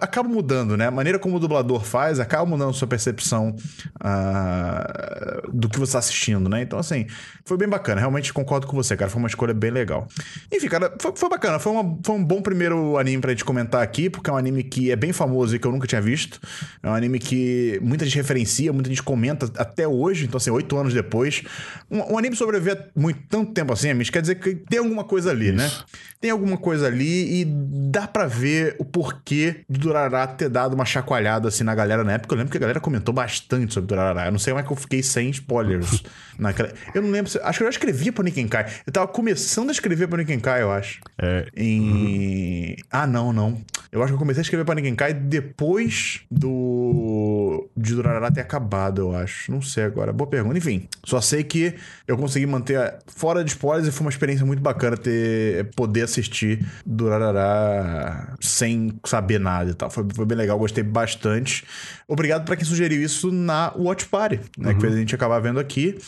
acaba 0.00 0.28
mudando, 0.28 0.76
né? 0.76 0.86
A 0.86 0.90
maneira 0.90 1.18
como 1.18 1.36
o 1.36 1.40
dublador 1.40 1.84
faz 1.84 2.20
acaba 2.20 2.44
mudando 2.44 2.72
sua 2.72 2.88
percepção 2.88 3.54
uh, 4.00 5.50
do 5.52 5.68
que 5.68 5.78
você 5.78 5.92
tá 5.92 5.98
assistindo, 5.98 6.48
né? 6.48 6.62
Então, 6.62 6.78
assim, 6.78 7.06
foi 7.44 7.56
bem 7.56 7.68
bacana. 7.68 8.00
Realmente 8.00 8.32
concordo 8.32 8.66
com 8.66 8.76
você, 8.76 8.96
cara. 8.96 9.10
Foi 9.10 9.18
uma 9.18 9.28
escolha 9.28 9.54
bem 9.54 9.70
legal. 9.70 10.06
Enfim, 10.52 10.68
cara, 10.68 10.94
foi, 11.00 11.12
foi 11.14 11.28
bacana. 11.28 11.58
Foi, 11.58 11.72
uma, 11.72 11.98
foi 12.02 12.14
um 12.14 12.24
bom 12.24 12.42
primeiro 12.42 12.98
anime 12.98 13.20
pra 13.20 13.30
gente 13.30 13.44
comentar 13.44 13.82
aqui, 13.82 14.08
porque 14.08 14.30
é 14.30 14.32
um 14.32 14.36
anime 14.36 14.62
que 14.62 14.90
é 14.90 14.96
bem 14.96 15.12
famoso 15.12 15.58
que 15.58 15.66
eu 15.66 15.72
nunca 15.72 15.86
tinha 15.86 16.00
visto. 16.00 16.40
É 16.82 16.88
um 16.88 16.94
anime 16.94 17.18
que 17.18 17.78
muita 17.82 18.04
gente 18.04 18.16
referencia, 18.16 18.72
muita 18.72 18.88
gente 18.88 19.02
comenta 19.02 19.50
até 19.56 19.86
hoje, 19.86 20.24
então 20.24 20.36
assim, 20.36 20.50
oito 20.50 20.76
anos 20.76 20.92
depois. 20.94 21.42
Um, 21.90 22.14
um 22.14 22.18
anime 22.18 22.36
sobreviver 22.36 22.90
muito 22.94 23.13
tanto 23.28 23.52
tempo 23.52 23.72
assim, 23.72 23.90
Amish, 23.90 24.10
quer 24.10 24.20
dizer 24.20 24.36
que 24.36 24.54
tem 24.54 24.78
alguma 24.78 25.04
coisa 25.04 25.30
ali, 25.30 25.52
né? 25.52 25.66
Isso. 25.66 25.84
Tem 26.20 26.30
alguma 26.30 26.56
coisa 26.56 26.86
ali 26.86 27.42
e 27.42 27.44
dá 27.44 28.06
pra 28.08 28.26
ver 28.26 28.76
o 28.78 28.84
porquê 28.84 29.56
de 29.68 29.78
Durará 29.78 30.26
ter 30.26 30.48
dado 30.48 30.72
uma 30.72 30.86
chacoalhada 30.86 31.48
assim 31.48 31.62
na 31.64 31.74
galera 31.74 32.02
na 32.02 32.12
época. 32.14 32.34
Eu 32.34 32.38
lembro 32.38 32.50
que 32.50 32.56
a 32.56 32.60
galera 32.60 32.80
comentou 32.80 33.14
bastante 33.14 33.74
sobre 33.74 33.88
Durará. 33.88 34.24
Eu 34.26 34.32
não 34.32 34.38
sei 34.38 34.52
como 34.54 34.60
é 34.64 34.66
que 34.66 34.72
eu 34.72 34.76
fiquei 34.76 35.02
sem 35.02 35.28
spoilers 35.28 36.02
naquela. 36.38 36.72
Eu 36.94 37.02
não 37.02 37.10
lembro. 37.10 37.30
se- 37.30 37.38
Acho 37.40 37.58
que 37.58 37.64
eu 37.64 37.66
já 37.66 37.72
escrevia 37.72 38.10
pro 38.10 38.24
Nikenkai. 38.24 38.66
Eu 38.86 38.92
tava 38.92 39.06
começando 39.06 39.68
a 39.68 39.72
escrever 39.72 40.08
pro 40.08 40.16
Nikenkai, 40.16 40.62
eu 40.62 40.72
acho. 40.72 41.00
É, 41.18 41.46
Em. 41.54 42.76
Ah, 42.90 43.06
não, 43.06 43.30
não. 43.32 43.60
Eu 43.92 44.00
acho 44.02 44.08
que 44.08 44.14
eu 44.14 44.18
comecei 44.18 44.40
a 44.40 44.42
escrever 44.44 44.64
pra 44.64 44.74
Nikenkai 44.74 45.12
depois 45.12 46.22
do. 46.30 47.68
de 47.76 47.94
Durará 47.94 48.30
ter 48.30 48.40
acabado, 48.40 49.00
eu 49.02 49.14
acho. 49.16 49.52
Não 49.52 49.60
sei 49.62 49.84
agora. 49.84 50.12
Boa 50.12 50.28
pergunta. 50.28 50.56
Enfim, 50.56 50.88
só 51.04 51.20
sei 51.20 51.44
que 51.44 51.74
eu 52.08 52.16
consegui 52.16 52.46
manter 52.46 52.93
fora 53.06 53.44
de 53.44 53.50
spoilers 53.50 53.88
e 53.88 53.92
foi 53.92 54.04
uma 54.06 54.10
experiência 54.10 54.44
muito 54.44 54.62
bacana 54.62 54.96
ter 54.96 55.70
poder 55.76 56.02
assistir 56.02 56.64
Durará 56.84 58.36
sem 58.40 58.98
saber 59.04 59.38
nada 59.38 59.70
e 59.70 59.74
tal. 59.74 59.90
Foi, 59.90 60.06
foi 60.14 60.26
bem 60.26 60.36
legal, 60.36 60.58
gostei 60.58 60.84
bastante. 60.84 61.64
Obrigado 62.08 62.44
pra 62.44 62.56
quem 62.56 62.64
sugeriu 62.64 63.02
isso 63.02 63.30
na 63.30 63.72
Watch 63.76 64.06
Party, 64.06 64.40
né? 64.58 64.74
Que 64.74 64.80
fez 64.80 64.94
a 64.94 64.96
gente 64.96 65.14
acabar 65.14 65.40
vendo 65.40 65.58
aqui. 65.58 65.98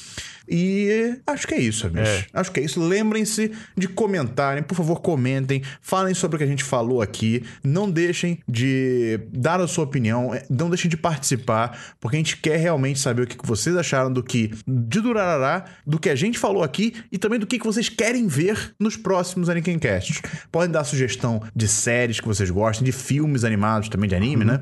E 0.49 1.19
acho 1.27 1.47
que 1.47 1.55
é 1.55 1.61
isso, 1.61 1.87
amigos. 1.87 2.09
É. 2.09 2.27
Acho 2.33 2.53
que 2.53 2.61
é 2.61 2.65
isso. 2.65 2.81
Lembrem-se 2.81 3.53
de 3.77 3.89
comentarem, 3.89 4.63
por 4.63 4.75
favor, 4.75 5.01
comentem, 5.01 5.63
falem 5.81 6.15
sobre 6.15 6.37
o 6.37 6.39
que 6.39 6.45
a 6.45 6.49
gente 6.49 6.65
falou 6.65 7.03
aqui. 7.03 7.43
Não 7.65 7.91
deixem 7.91 8.39
de 8.49 9.21
dar 9.33 9.61
a 9.61 9.67
sua 9.67 9.85
opinião, 9.85 10.35
eh, 10.35 10.45
não 10.49 10.69
deixem 10.69 10.89
de 10.89 10.97
participar, 10.97 11.97
porque 12.01 12.17
a 12.17 12.21
gente 12.21 12.37
quer 12.37 12.59
realmente 12.59 12.99
saber 12.99 13.23
o 13.23 13.27
que 13.27 13.37
vocês 13.47 13.77
acharam 13.77 14.13
do 14.13 14.23
que 14.23 14.53
de 14.67 15.01
Durarará, 15.01 15.65
do 15.87 15.99
que 15.99 16.09
a 16.09 16.15
gente 16.15 16.39
falou 16.39 16.63
aqui 16.63 16.95
e 17.11 17.19
também 17.19 17.39
do 17.39 17.47
que 17.47 17.59
vocês 17.59 17.89
querem 17.89 18.27
ver 18.27 18.75
nos 18.79 18.97
próximos 18.97 19.49
Anikencasts. 19.49 20.23
Podem 20.53 20.71
dar 20.71 20.85
sugestão 20.85 21.43
de 21.55 21.67
séries 21.67 22.21
que 22.21 22.27
vocês 22.27 22.51
gostem, 22.51 22.85
de 22.85 22.93
filmes 22.93 23.45
animados 23.45 23.89
também 23.89 24.09
de 24.09 24.15
anime, 24.15 24.45
né? 24.45 24.61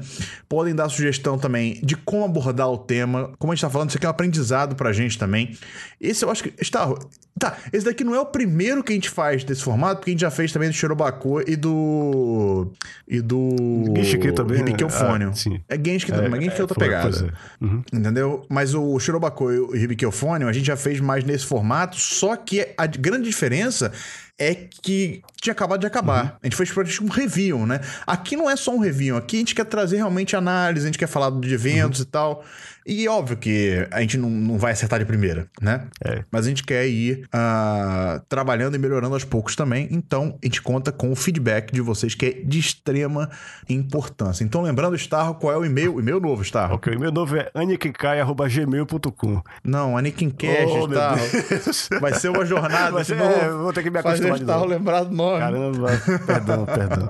Podem 0.48 0.74
dar 0.74 0.88
sugestão 0.88 1.38
também 1.38 1.80
de 1.82 1.96
como 1.96 2.24
abordar 2.24 2.68
o 2.68 2.78
tema. 2.78 3.32
Como 3.38 3.52
a 3.52 3.54
gente 3.54 3.62
tá 3.62 3.70
falando, 3.70 3.90
isso 3.90 3.98
aqui 3.98 4.06
é 4.06 4.08
um 4.08 4.10
aprendizado 4.10 4.74
pra 4.74 4.92
gente 4.92 5.18
também. 5.18 5.56
Esse 6.00 6.24
eu 6.24 6.30
acho 6.30 6.42
que. 6.42 6.54
Está, 6.60 6.94
tá, 7.38 7.56
esse 7.72 7.84
daqui 7.84 8.04
não 8.04 8.14
é 8.14 8.20
o 8.20 8.26
primeiro 8.26 8.82
que 8.82 8.92
a 8.92 8.94
gente 8.94 9.10
faz 9.10 9.44
desse 9.44 9.62
formato, 9.62 9.96
porque 9.96 10.10
a 10.10 10.12
gente 10.12 10.20
já 10.20 10.30
fez 10.30 10.52
também 10.52 10.68
do 10.68 10.74
Shirobako 10.74 11.40
e 11.48 11.56
do. 11.56 12.72
E 13.06 13.20
do. 13.20 13.92
Genshiki 13.96 14.32
também, 14.32 14.58
né? 14.58 14.70
Hibiki 14.70 14.84
Euphonium. 14.84 15.30
Ah, 15.30 15.34
sim. 15.34 15.60
É 15.68 15.76
Genshiki 15.76 16.12
também, 16.12 16.30
mas 16.30 16.40
Genshiki 16.40 16.60
é 16.60 16.64
outra 16.64 16.74
foi, 16.74 16.84
pegada. 16.84 17.34
é. 17.60 17.64
Uhum. 17.64 17.82
Entendeu? 17.92 18.46
Mas 18.48 18.74
o 18.74 18.98
Shirobako 18.98 19.52
e 19.52 19.58
o 19.58 19.96
Euphonium 20.02 20.48
a 20.48 20.52
gente 20.52 20.66
já 20.66 20.76
fez 20.76 21.00
mais 21.00 21.24
nesse 21.24 21.46
formato, 21.46 21.96
só 21.96 22.36
que 22.36 22.68
a 22.76 22.86
grande 22.86 23.24
diferença 23.24 23.92
é 24.38 24.54
que 24.54 25.22
tinha 25.40 25.52
acabado 25.52 25.80
de 25.80 25.86
acabar. 25.86 26.38
A 26.42 26.46
gente 26.46 26.56
fez 26.56 26.70
praticamente 26.72 27.04
um 27.12 27.14
review, 27.14 27.66
né? 27.66 27.80
Aqui 28.06 28.36
não 28.36 28.50
é 28.50 28.56
só 28.56 28.74
um 28.74 28.78
review, 28.80 29.16
aqui 29.16 29.36
a 29.36 29.38
gente 29.40 29.54
quer 29.54 29.64
trazer 29.64 29.96
realmente 29.96 30.34
análise, 30.34 30.84
a 30.84 30.88
gente 30.88 30.98
quer 30.98 31.06
falar 31.06 31.30
de 31.30 31.52
eventos 31.54 32.00
e 32.00 32.04
tal. 32.04 32.44
E 32.86 33.08
óbvio 33.08 33.36
que 33.38 33.86
a 33.90 34.00
gente 34.02 34.18
não, 34.18 34.28
não 34.28 34.58
vai 34.58 34.72
acertar 34.72 34.98
de 34.98 35.06
primeira, 35.06 35.46
né? 35.60 35.86
É. 36.04 36.22
Mas 36.30 36.44
a 36.44 36.48
gente 36.50 36.62
quer 36.62 36.86
ir 36.86 37.26
ah, 37.32 38.20
trabalhando 38.28 38.74
e 38.74 38.78
melhorando 38.78 39.14
aos 39.14 39.24
poucos 39.24 39.56
também. 39.56 39.88
Então, 39.90 40.38
a 40.42 40.46
gente 40.46 40.60
conta 40.60 40.92
com 40.92 41.10
o 41.10 41.16
feedback 41.16 41.72
de 41.72 41.80
vocês, 41.80 42.14
que 42.14 42.26
é 42.26 42.30
de 42.44 42.58
extrema 42.58 43.30
importância. 43.70 44.44
Então, 44.44 44.60
lembrando, 44.60 44.94
Starro, 44.96 45.36
qual 45.36 45.52
é 45.54 45.56
o 45.56 45.64
e-mail? 45.64 45.94
O 45.94 46.00
e-mail 46.00 46.20
novo, 46.20 46.42
Starro. 46.42 46.74
Ok, 46.74 46.94
meu 46.98 47.10
novo 47.10 47.36
é 47.36 47.50
anikenkai.gmail.com. 47.54 49.42
Não, 49.64 49.96
Anakin 49.96 50.28
Cash, 50.30 50.70
Oh, 50.70 50.86
Starro. 50.86 52.00
Vai 52.00 52.12
ser 52.14 52.28
uma 52.28 52.44
jornada 52.44 53.02
ser- 53.02 53.16
novo. 53.16 53.32
é, 53.32 53.48
vou 53.50 53.72
ter 53.72 53.82
que 53.82 53.90
me 53.90 53.98
acostumar 53.98 54.23
o 54.32 54.34
de 54.36 54.40
Starro 54.42 54.60
novo. 54.60 54.72
lembrar 54.72 55.04
do 55.04 55.14
nome. 55.14 55.38
Caramba, 55.40 55.88
perdão, 56.26 56.64
perdão. 56.66 57.08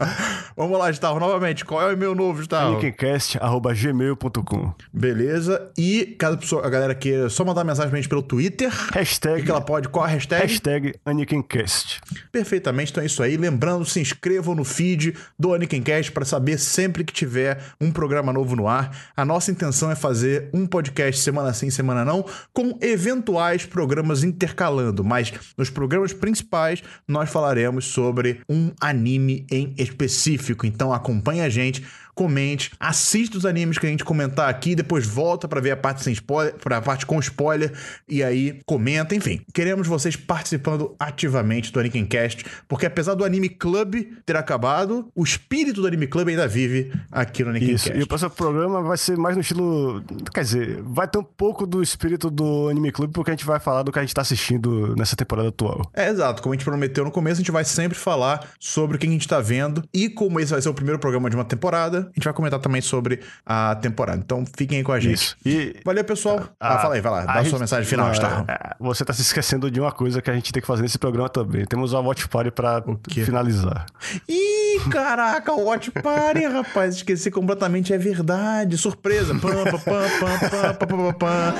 Vamos 0.56 0.78
lá, 0.78 0.90
Starro, 0.90 1.18
novamente. 1.20 1.64
Qual 1.64 1.80
é 1.82 1.86
o 1.86 1.92
e-mail 1.92 2.14
novo, 2.14 2.40
Starro? 2.42 2.72
Anikencast.gmail.com. 2.78 4.72
Beleza. 4.92 5.70
E 5.76 6.16
caso 6.18 6.34
a 6.34 6.38
pessoa- 6.38 6.66
a 6.66 6.70
galera 6.70 6.94
queira 6.94 7.28
só 7.28 7.44
mandar 7.44 7.64
mensagem 7.64 7.90
pra 7.90 7.98
gente 7.98 8.08
pelo 8.08 8.22
Twitter, 8.22 8.68
o 8.68 8.92
que, 8.92 8.98
Hashtag, 8.98 9.42
que 9.42 9.50
ela 9.50 9.60
pode? 9.60 9.88
Qual 9.88 10.04
a 10.04 10.08
hashtag? 10.08 10.42
hashtag 10.42 10.94
Anikencast. 11.04 12.00
Perfeitamente, 12.30 12.90
então 12.92 13.02
é 13.02 13.06
isso 13.06 13.22
aí. 13.22 13.36
Lembrando, 13.36 13.84
se 13.84 14.00
inscrevam 14.00 14.54
no 14.54 14.64
feed 14.64 15.14
do 15.38 15.54
Anikincast 15.54 16.12
para 16.12 16.24
saber 16.24 16.58
sempre 16.58 17.04
que 17.04 17.12
tiver 17.12 17.58
um 17.80 17.90
programa 17.90 18.32
novo 18.32 18.54
no 18.56 18.68
ar. 18.68 18.90
A 19.16 19.24
nossa 19.24 19.50
intenção 19.50 19.90
é 19.90 19.94
fazer 19.94 20.48
um 20.52 20.66
podcast 20.66 21.20
semana 21.22 21.52
sim, 21.52 21.70
semana 21.70 22.04
não, 22.04 22.24
com 22.52 22.78
eventuais 22.80 23.64
programas 23.66 24.22
intercalando, 24.24 25.02
mas 25.04 25.32
nos 25.56 25.70
programas 25.70 26.12
principais 26.12 26.82
nós 27.06 27.30
falaremos 27.30 27.86
sobre 27.86 28.40
um 28.48 28.72
anime 28.80 29.46
em 29.50 29.74
específico. 29.76 30.66
Então 30.66 30.92
acompanhe 30.92 31.40
a 31.40 31.48
gente. 31.48 31.84
Comente, 32.14 32.70
assista 32.78 33.36
os 33.36 33.46
animes 33.46 33.78
que 33.78 33.86
a 33.86 33.90
gente 33.90 34.04
comentar 34.04 34.48
aqui, 34.48 34.74
depois 34.74 35.06
volta 35.06 35.48
para 35.48 35.60
ver 35.60 35.72
a 35.72 35.76
parte 35.76 36.02
sem 36.02 36.12
spoiler, 36.12 36.54
para 36.54 36.76
a 36.76 36.82
parte 36.82 37.06
com 37.06 37.18
spoiler 37.18 37.72
e 38.08 38.22
aí 38.22 38.60
comenta, 38.64 39.14
enfim. 39.14 39.40
Queremos 39.52 39.86
vocês 39.86 40.16
participando 40.16 40.94
ativamente 40.98 41.72
do 41.72 41.80
Anikencast, 41.80 42.44
porque 42.68 42.86
apesar 42.86 43.14
do 43.14 43.24
Anime 43.24 43.48
Club 43.48 43.96
ter 44.24 44.36
acabado, 44.36 45.10
o 45.14 45.24
espírito 45.24 45.80
do 45.80 45.86
Anime 45.86 46.06
Club 46.06 46.28
ainda 46.28 46.46
vive 46.46 46.92
aqui 47.10 47.42
no 47.42 47.50
Anikencast. 47.50 47.88
Isso, 47.90 47.98
e 47.98 48.02
o 48.02 48.06
próximo 48.06 48.30
programa 48.30 48.82
vai 48.82 48.96
ser 48.96 49.16
mais 49.16 49.34
no 49.34 49.42
estilo. 49.42 50.02
Quer 50.32 50.42
dizer, 50.42 50.82
vai 50.82 51.08
ter 51.08 51.18
um 51.18 51.24
pouco 51.24 51.66
do 51.66 51.82
espírito 51.82 52.30
do 52.30 52.68
Anime 52.68 52.92
Club, 52.92 53.12
porque 53.12 53.30
a 53.30 53.34
gente 53.34 53.44
vai 53.44 53.58
falar 53.58 53.82
do 53.82 53.92
que 53.92 53.98
a 53.98 54.02
gente 54.02 54.14
tá 54.14 54.22
assistindo 54.22 54.94
nessa 54.96 55.16
temporada 55.16 55.48
atual. 55.48 55.90
É, 55.94 56.08
exato. 56.08 56.42
Como 56.42 56.52
a 56.52 56.56
gente 56.56 56.64
prometeu 56.64 57.04
no 57.04 57.10
começo, 57.10 57.40
a 57.40 57.42
gente 57.42 57.50
vai 57.50 57.64
sempre 57.64 57.96
falar 57.96 58.48
sobre 58.58 58.96
o 58.96 59.00
que 59.00 59.06
a 59.06 59.10
gente 59.10 59.26
tá 59.26 59.40
vendo. 59.40 59.82
E 59.92 60.08
como 60.08 60.40
esse 60.40 60.52
vai 60.52 60.60
ser 60.60 60.68
o 60.68 60.74
primeiro 60.74 60.98
programa 60.98 61.28
de 61.28 61.36
uma 61.36 61.44
temporada, 61.44 62.03
a 62.10 62.14
gente 62.14 62.24
vai 62.24 62.32
comentar 62.34 62.60
também 62.60 62.80
sobre 62.80 63.20
a 63.44 63.74
temporada. 63.76 64.20
Então 64.24 64.44
fiquem 64.56 64.78
aí 64.78 64.84
com 64.84 64.92
a 64.92 65.00
gente. 65.00 65.14
Isso. 65.14 65.36
E. 65.44 65.76
Valeu, 65.84 66.04
pessoal. 66.04 66.40
Ah, 66.60 66.78
fala 66.78 66.94
aí, 66.94 67.00
vai 67.00 67.12
lá. 67.12 67.24
Dá 67.24 67.32
a, 67.32 67.34
sua 67.36 67.44
gente- 67.44 67.60
mensagem 67.60 67.84
final, 67.88 68.06
Não, 68.06 68.12
Starro. 68.12 68.44
é, 68.48 68.74
Você 68.80 69.04
tá 69.04 69.12
se 69.12 69.22
esquecendo 69.22 69.70
de 69.70 69.80
uma 69.80 69.92
coisa 69.92 70.20
que 70.22 70.30
a 70.30 70.34
gente 70.34 70.52
tem 70.52 70.60
que 70.60 70.66
fazer 70.66 70.82
nesse 70.82 70.98
programa 70.98 71.28
também. 71.28 71.64
Temos 71.64 71.92
uma 71.92 72.00
watch 72.02 72.28
party 72.28 72.50
pra 72.50 72.82
finalizar. 73.10 73.86
Ih, 74.28 74.80
caraca, 74.90 75.52
o 75.52 75.64
Watch 75.64 75.90
Party, 75.90 76.46
rapaz. 76.52 76.96
Esqueci 76.96 77.30
completamente, 77.30 77.92
é 77.92 77.98
verdade. 77.98 78.76
Surpresa. 78.78 79.34
Pam, 79.34 79.64
pam, 79.64 79.64
pam, 79.64 79.78
pam, 79.80 80.08
pam, 80.20 80.74
pam, 80.74 80.86
pam, 80.86 81.12
pam, 81.12 81.14
pam. 81.14 81.54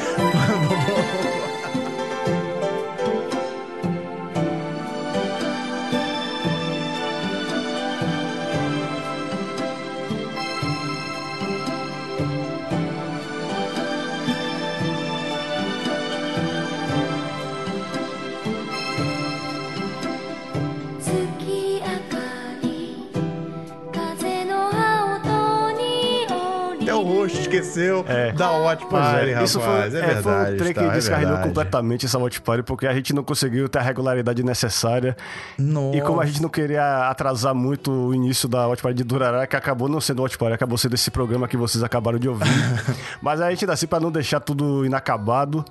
Esqueceu 27.26 28.05
É. 28.09 28.32
da 28.32 28.51
Watch 28.52 28.86
Party, 28.86 29.30
é, 29.30 29.32
rapaz. 29.32 29.51
isso 29.51 29.60
foi, 29.60 29.72
é 29.74 29.86
é, 29.86 29.88
verdade. 29.90 30.22
foi 30.22 30.32
um 30.32 30.56
trem 30.56 30.68
que 30.72 30.80
tá, 30.80 30.84
é 30.86 30.90
descarrilhou 30.90 31.30
verdade. 31.32 31.48
completamente 31.48 32.06
essa 32.06 32.18
watch 32.18 32.40
party, 32.40 32.62
porque 32.62 32.86
a 32.86 32.94
gente 32.94 33.12
não 33.12 33.22
conseguiu 33.22 33.68
ter 33.68 33.78
a 33.78 33.82
regularidade 33.82 34.42
necessária. 34.42 35.16
Nossa. 35.59 35.96
E 35.96 36.01
como 36.02 36.20
a 36.20 36.26
gente 36.26 36.40
não 36.42 36.48
queria 36.48 37.09
atrasar 37.09 37.55
muito 37.55 37.90
o 37.90 38.14
início 38.14 38.48
da 38.48 38.66
watch 38.68 38.82
party 38.82 38.96
de 38.96 39.05
Durará, 39.05 39.46
que 39.46 39.56
acabou 39.56 39.88
não 39.88 40.01
sendo 40.01 40.22
watch 40.22 40.36
party, 40.38 40.55
acabou 40.55 40.76
sendo 40.78 40.94
esse 40.94 41.10
programa 41.10 41.48
que 41.48 41.56
vocês 41.56 41.82
acabaram 41.82 42.18
de 42.18 42.28
ouvir. 42.28 42.44
Mas 43.20 43.40
a 43.40 43.51
gente 43.51 43.64
ainda 43.64 43.72
assim, 43.74 43.86
pra 43.86 44.01
não 44.01 44.10
deixar 44.10 44.40
tudo 44.40 44.84
inacabado, 44.84 45.64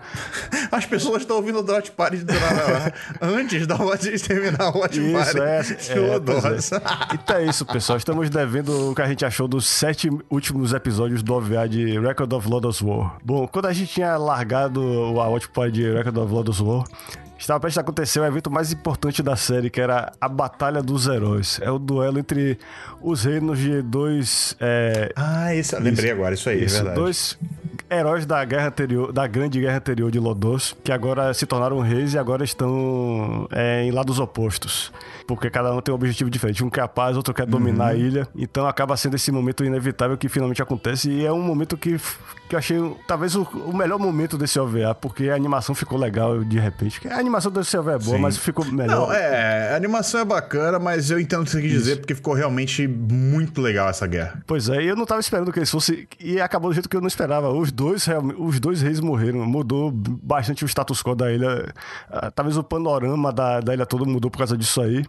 As 0.74 0.86
pessoas 0.88 1.22
estão 1.22 1.36
ouvindo 1.36 1.60
o 1.60 1.72
Watch 1.72 1.92
Party 1.92 2.18
antes 3.22 3.68
da 3.68 3.76
Watch 3.76 4.10
de 4.10 4.20
terminar 4.20 4.76
o 4.76 4.80
Watch 4.80 5.00
Isso, 5.00 5.38
Party. 5.38 5.40
é. 5.40 5.64
Eu 5.96 6.14
é, 6.14 6.16
é. 6.16 7.14
Então 7.14 7.36
é 7.36 7.46
isso, 7.46 7.64
pessoal. 7.66 7.98
Estamos 7.98 8.28
devendo 8.30 8.92
o 8.92 8.96
que 8.96 9.02
a 9.02 9.08
gente 9.08 9.24
achou 9.24 9.48
dos 9.48 9.68
sete 9.68 10.10
últimos 10.32 10.74
episódios 10.74 11.22
do 11.22 11.34
OVA 11.34 11.70
de 11.70 12.00
Record 12.00 12.34
of 12.34 12.50
Lodoss 12.50 12.82
War. 12.82 13.18
Bom, 13.24 13.48
quando 13.48 13.68
a 13.68 13.74
gente 13.74 13.94
tinha 13.94 14.18
largado 14.18 14.82
a 14.82 15.28
Watch 15.30 15.48
Party 15.50 15.72
de 15.74 15.92
Record 15.94 16.18
of 16.18 16.34
Lodoss 16.34 16.60
War, 16.60 16.86
estava 17.38 17.60
prestes 17.60 17.78
a 17.78 17.82
acontecer 17.82 18.20
o 18.20 18.26
evento 18.26 18.50
mais 18.50 18.72
importante 18.72 19.22
da 19.22 19.36
série, 19.36 19.70
que 19.70 19.80
era 19.80 20.12
a 20.20 20.28
Batalha 20.28 20.82
dos 20.82 21.06
Heróis. 21.08 21.60
É 21.62 21.70
o 21.70 21.78
duelo 21.78 22.18
entre 22.18 22.58
os 23.00 23.26
reinos 23.26 23.60
de 23.60 23.82
dois... 23.84 24.56
é, 24.60 25.12
Ah, 25.16 25.54
esse, 25.54 25.78
lembrei 25.78 26.12
agora, 26.12 26.34
isso 26.34 26.50
aí, 26.50 26.64
isso, 26.64 26.78
é 26.78 26.80
verdade. 26.80 27.00
dois 27.00 27.38
heróis 27.90 28.26
da 28.26 28.44
guerra 28.44 28.68
anterior, 28.68 29.12
da 29.12 29.28
grande 29.28 29.60
guerra 29.60 29.78
anterior 29.78 30.10
de 30.12 30.20
Lodos, 30.20 30.76
que 30.84 30.92
agora 30.92 31.34
se 31.34 31.46
tornaram 31.46 31.80
reis 31.80 32.14
e 32.14 32.18
agora 32.18 32.44
estão 32.44 33.48
é, 33.52 33.84
em 33.84 33.92
lados 33.92 34.20
opostos. 34.20 34.92
Porque 35.28 35.50
cada 35.50 35.74
um 35.74 35.82
tem 35.82 35.92
um 35.92 35.96
objetivo 35.96 36.30
diferente. 36.30 36.64
Um 36.64 36.70
quer 36.70 36.82
a 36.82 36.88
paz, 36.88 37.16
outro 37.16 37.34
quer 37.34 37.46
dominar 37.46 37.86
Uhum. 37.86 37.90
a 37.92 37.96
ilha. 37.96 38.28
Então 38.36 38.68
acaba 38.68 38.96
sendo 38.98 39.16
esse 39.16 39.32
momento 39.32 39.64
inevitável 39.64 40.18
que 40.18 40.28
finalmente 40.28 40.62
acontece. 40.62 41.10
E 41.10 41.26
é 41.26 41.32
um 41.32 41.42
momento 41.42 41.78
que, 41.78 41.98
que 42.54 42.56
eu 42.56 42.60
achei 42.60 42.96
talvez 43.08 43.36
o, 43.36 43.42
o, 43.42 43.76
melhor 43.76 43.98
momento 43.98 44.38
desse 44.38 44.60
OVA, 44.60 44.94
porque 44.94 45.30
a 45.30 45.36
animação 45.36 45.74
ficou 45.74 45.98
legal 45.98 46.44
de 46.44 46.60
repente. 46.60 47.06
A 47.08 47.18
animação 47.18 47.52
desse 47.52 47.76
OVA 47.76 47.94
é 47.94 47.98
boa, 47.98 48.16
Sim. 48.16 48.22
mas 48.22 48.38
ficou 48.38 48.64
melhor. 48.66 49.08
Não, 49.08 49.14
é, 49.14 49.74
a 49.74 49.76
animação 49.76 50.20
é 50.22 50.26
bacana, 50.26 50.78
mas 50.78 51.10
eu 51.10 51.20
entendo 51.20 51.42
o 51.42 51.46
que 51.46 51.52
você 51.52 51.62
quis 51.62 51.72
dizer, 51.72 51.98
porque 51.98 52.14
ficou 52.14 52.34
realmente 52.34 52.88
muito 52.88 53.60
legal 53.60 53.90
essa 53.90 54.06
guerra. 54.06 54.44
Pois 54.46 54.70
é, 54.70 54.84
eu 54.84 54.96
não 54.96 55.06
tava 55.06 55.20
esperando 55.20 55.52
que 55.52 55.60
eles 55.60 55.72
fossem, 55.72 56.08
e 56.20 56.40
acabou 56.40 56.70
do 56.70 56.74
jeito 56.74 56.88
que 56.88 56.96
eu 56.96 57.02
não 57.02 57.08
esperava. 57.08 57.50
Os 57.50 57.72
dois, 57.72 58.06
os 58.38 58.60
dois 58.60 58.82
reis 58.82 59.00
morreram, 59.00 59.46
mudou 59.46 59.92
bastante 59.92 60.64
o 60.64 60.68
status 60.68 61.02
quo 61.02 61.16
da 61.16 61.32
ilha. 61.32 61.74
Ah, 62.10 62.30
talvez 62.30 62.56
o 62.56 62.64
panorama 62.64 63.34
da, 63.34 63.62
da 63.62 63.74
ilha 63.74 63.86
toda 63.86 64.06
mudou 64.06 64.30
por 64.30 64.38
causa 64.38 64.56
disso 64.56 64.82
aí. 64.82 65.04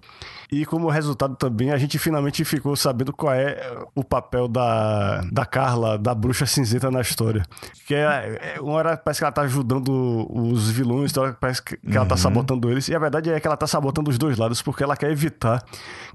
E 0.50 0.64
como 0.64 0.88
resultado 0.88 1.36
também, 1.36 1.70
a 1.70 1.76
gente 1.76 1.98
finalmente 1.98 2.44
ficou 2.44 2.76
sabendo 2.76 3.12
qual 3.12 3.32
é 3.32 3.58
o 3.94 4.04
papel 4.04 4.48
da, 4.48 5.22
da 5.32 5.44
Carla, 5.44 5.98
da 5.98 6.14
bruxa 6.14 6.46
cinzenta 6.46 6.90
na 6.90 7.00
história. 7.00 7.42
Que 7.86 7.94
é, 7.94 8.54
é 8.56 8.60
uma 8.60 8.72
hora 8.74 8.96
parece 8.96 9.20
que 9.20 9.24
ela 9.24 9.32
tá 9.32 9.42
ajudando 9.42 10.26
os 10.30 10.70
vilões, 10.70 11.10
outra 11.10 11.22
hora 11.22 11.36
parece 11.40 11.62
que 11.62 11.78
ela 11.86 12.06
tá 12.06 12.14
uhum. 12.14 12.20
sabotando 12.20 12.70
eles. 12.70 12.88
E 12.88 12.94
a 12.94 12.98
verdade 12.98 13.30
é 13.30 13.40
que 13.40 13.46
ela 13.46 13.56
tá 13.56 13.66
sabotando 13.66 14.10
os 14.10 14.18
dois 14.18 14.38
lados, 14.38 14.62
porque 14.62 14.82
ela 14.82 14.96
quer 14.96 15.10
evitar 15.10 15.62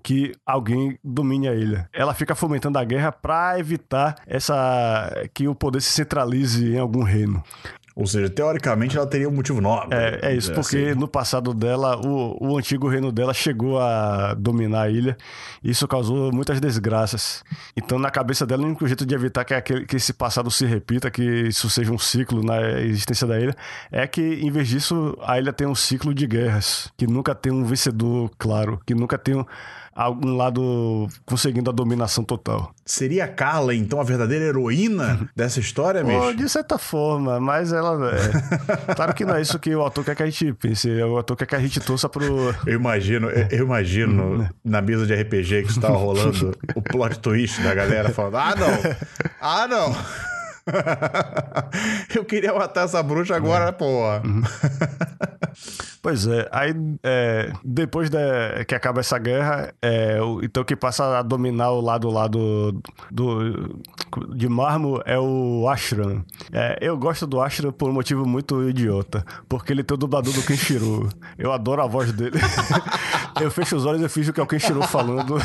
que 0.02 0.34
alguém 0.46 0.98
domine 1.04 1.48
a 1.48 1.54
ilha. 1.54 1.90
Ela 1.94 2.14
fica 2.14 2.36
fomentando 2.36 2.78
a 2.78 2.84
guerra 2.84 3.12
para 3.12 3.60
evitar 3.60 4.16
essa 4.26 5.12
que 5.34 5.48
o 5.48 5.56
poder 5.56 5.82
se 5.82 5.92
centralize 5.92 6.74
em 6.74 6.80
algum 6.80 7.04
reino. 7.04 7.44
Ou 8.00 8.08
seja, 8.08 8.30
teoricamente 8.30 8.96
ela 8.96 9.06
teria 9.06 9.28
um 9.28 9.32
motivo 9.34 9.60
nobre. 9.60 9.90
É, 9.92 10.30
é 10.30 10.34
isso, 10.34 10.54
porque 10.54 10.78
assim. 10.78 10.98
no 10.98 11.06
passado 11.06 11.54
dela, 11.54 12.00
o, 12.00 12.38
o 12.40 12.58
antigo 12.58 12.88
reino 12.88 13.12
dela 13.12 13.34
chegou 13.34 13.78
a 13.78 14.34
dominar 14.36 14.84
a 14.84 14.90
ilha. 14.90 15.18
E 15.62 15.72
isso 15.72 15.86
causou 15.86 16.32
muitas 16.32 16.62
desgraças. 16.62 17.44
Então, 17.76 18.00
na 18.00 18.10
cabeça 18.10 18.46
dela, 18.46 18.64
o 18.64 18.68
único 18.68 18.88
jeito 18.88 19.06
de 19.06 19.14
evitar 19.14 19.44
que, 19.44 19.54
aquele, 19.54 19.86
que 19.86 19.98
esse 19.98 20.14
passado 20.14 20.50
se 20.50 20.66
repita, 20.66 21.12
que 21.12 21.22
isso 21.22 21.70
seja 21.70 21.92
um 21.92 22.00
ciclo 22.00 22.42
na 22.42 22.80
existência 22.80 23.28
da 23.28 23.38
ilha, 23.38 23.54
é 23.92 24.08
que, 24.08 24.22
em 24.22 24.50
vez 24.50 24.70
disso, 24.70 25.18
a 25.22 25.38
ilha 25.38 25.52
tem 25.52 25.68
um 25.68 25.76
ciclo 25.76 26.14
de 26.14 26.26
guerras. 26.26 26.90
Que 26.96 27.06
nunca 27.06 27.36
tem 27.36 27.52
um 27.52 27.66
vencedor 27.66 28.32
claro. 28.38 28.80
Que 28.86 28.96
nunca 28.96 29.18
tem 29.18 29.36
um 29.36 29.46
algum 30.06 30.36
lado 30.36 31.08
conseguindo 31.26 31.70
a 31.70 31.74
dominação 31.74 32.24
total. 32.24 32.74
Seria 32.86 33.26
a 33.26 33.28
Carla, 33.28 33.76
então, 33.76 34.00
a 34.00 34.04
verdadeira 34.04 34.46
heroína 34.46 35.30
dessa 35.36 35.60
história, 35.60 36.04
mesmo? 36.04 36.34
De 36.34 36.48
certa 36.48 36.78
forma, 36.78 37.40
mas 37.40 37.74
ela 37.74 38.12
é. 38.16 38.96
claro 38.96 39.14
que 39.14 39.26
não 39.26 39.36
é 39.36 39.42
isso 39.42 39.60
que 39.60 39.76
o 39.76 39.82
autor 39.82 40.06
quer 40.06 40.16
que 40.16 40.24
a 40.24 40.26
gente 40.26 40.54
pense. 40.54 40.90
O 41.04 41.18
autor 41.18 41.36
quer 41.36 41.46
que 41.46 41.56
a 41.56 41.60
gente 41.60 41.80
torça 41.80 42.08
pro. 42.08 42.56
Eu 42.66 42.76
imagino, 42.76 43.30
eu 43.30 43.66
imagino 43.66 44.42
hum. 44.42 44.48
na 44.64 44.82
mesa 44.82 45.06
de 45.06 45.14
RPG 45.14 45.64
que 45.64 45.72
estava 45.72 45.98
rolando 45.98 46.58
o 46.76 46.82
plot 46.82 47.20
twist 47.20 47.62
da 47.62 47.76
galera 47.76 48.10
falando: 48.10 48.38
ah, 48.38 48.56
não! 48.56 48.96
Ah, 49.42 49.68
não! 49.68 50.39
eu 52.16 52.26
queria 52.26 52.54
matar 52.54 52.86
essa 52.86 53.02
bruxa 53.02 53.36
agora, 53.36 53.70
é. 53.70 53.72
porra. 53.72 54.22
Uhum. 54.26 54.44
Pois 56.02 56.26
é, 56.28 56.48
aí 56.52 56.74
é, 57.04 57.52
depois 57.64 58.10
de, 58.10 58.18
que 58.66 58.74
acaba 58.74 59.02
essa 59.02 59.18
guerra, 59.18 59.74
é, 59.82 60.22
o, 60.22 60.42
então 60.42 60.64
que 60.64 60.76
passa 60.76 61.20
a 61.20 61.22
dominar 61.22 61.72
o 61.72 61.82
lado 61.82 62.10
lá 62.10 62.26
do, 62.26 62.82
do 63.12 63.82
de 64.34 64.48
Marmo 64.48 65.02
é 65.06 65.20
o 65.20 65.68
Ashram. 65.70 66.24
É, 66.54 66.78
eu 66.82 66.98
gosto 66.98 67.28
do 67.28 67.42
Ashram 67.42 67.72
por 67.72 67.90
um 67.90 67.94
motivo 67.94 68.26
muito 68.26 68.68
idiota, 68.70 69.26
porque 69.48 69.74
ele 69.74 69.84
tem 69.84 69.96
o 69.96 69.98
dublador 69.98 70.34
do 70.34 70.42
Kenshiro. 70.42 71.10
Eu 71.38 71.52
adoro 71.52 71.82
a 71.82 71.88
voz 71.88 72.14
dele. 72.14 72.40
eu 73.42 73.52
fecho 73.52 73.76
os 73.76 73.86
olhos 73.86 74.02
e 74.02 74.10
fiz 74.10 74.28
o 74.30 74.34
que 74.34 74.40
é 74.40 74.44
o 74.44 74.48
Kenshiro 74.48 74.82
falando. 74.84 75.38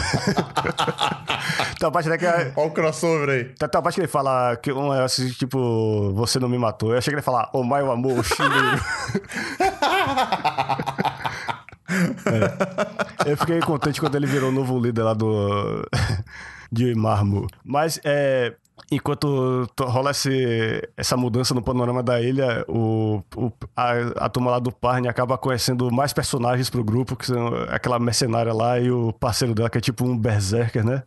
Tá 1.78 1.88
a 1.88 1.90
parte 1.90 2.08
né, 2.08 2.18
que 2.18 2.26
é... 2.26 2.52
Olha 2.56 2.68
o 2.68 2.70
crossover 2.70 3.28
aí. 3.28 3.44
Tá, 3.58 3.68
tá 3.68 3.78
a 3.78 3.82
parte 3.82 3.96
que 3.96 4.00
ele 4.00 4.08
fala 4.08 4.56
que 4.56 4.72
um 4.72 4.92
é 4.92 5.02
assim, 5.02 5.28
tipo, 5.30 6.12
você 6.14 6.38
não 6.38 6.48
me 6.48 6.58
matou. 6.58 6.92
Eu 6.92 6.98
achei 6.98 7.10
que 7.10 7.14
ele 7.14 7.20
ia 7.20 7.24
falar, 7.24 7.50
oh 7.52 7.62
my 7.62 7.80
amor, 7.80 8.24
é. 13.26 13.30
Eu 13.30 13.36
fiquei 13.36 13.60
contente 13.60 14.00
quando 14.00 14.14
ele 14.16 14.26
virou 14.26 14.50
o 14.50 14.52
novo 14.52 14.78
líder 14.78 15.02
lá 15.02 15.14
do 15.14 15.86
de 16.70 16.94
Marmo. 16.94 17.46
Mas 17.64 18.00
é, 18.04 18.54
enquanto 18.90 19.66
rola 19.80 20.10
esse, 20.10 20.82
essa 20.96 21.16
mudança 21.16 21.54
no 21.54 21.62
panorama 21.62 22.02
da 22.02 22.20
ilha, 22.20 22.64
o, 22.68 23.22
o 23.36 23.52
a, 23.76 23.92
a 24.26 24.28
turma 24.28 24.50
lá 24.50 24.58
do 24.58 24.72
Parne 24.72 25.08
acaba 25.08 25.38
conhecendo 25.38 25.90
mais 25.92 26.12
personagens 26.12 26.68
pro 26.68 26.84
grupo, 26.84 27.16
que 27.16 27.26
são 27.26 27.54
aquela 27.68 27.98
mercenária 27.98 28.52
lá 28.52 28.78
e 28.78 28.90
o 28.90 29.12
parceiro 29.12 29.54
dela, 29.54 29.70
que 29.70 29.78
é 29.78 29.80
tipo 29.80 30.04
um 30.04 30.16
berserker, 30.16 30.84
né? 30.84 31.02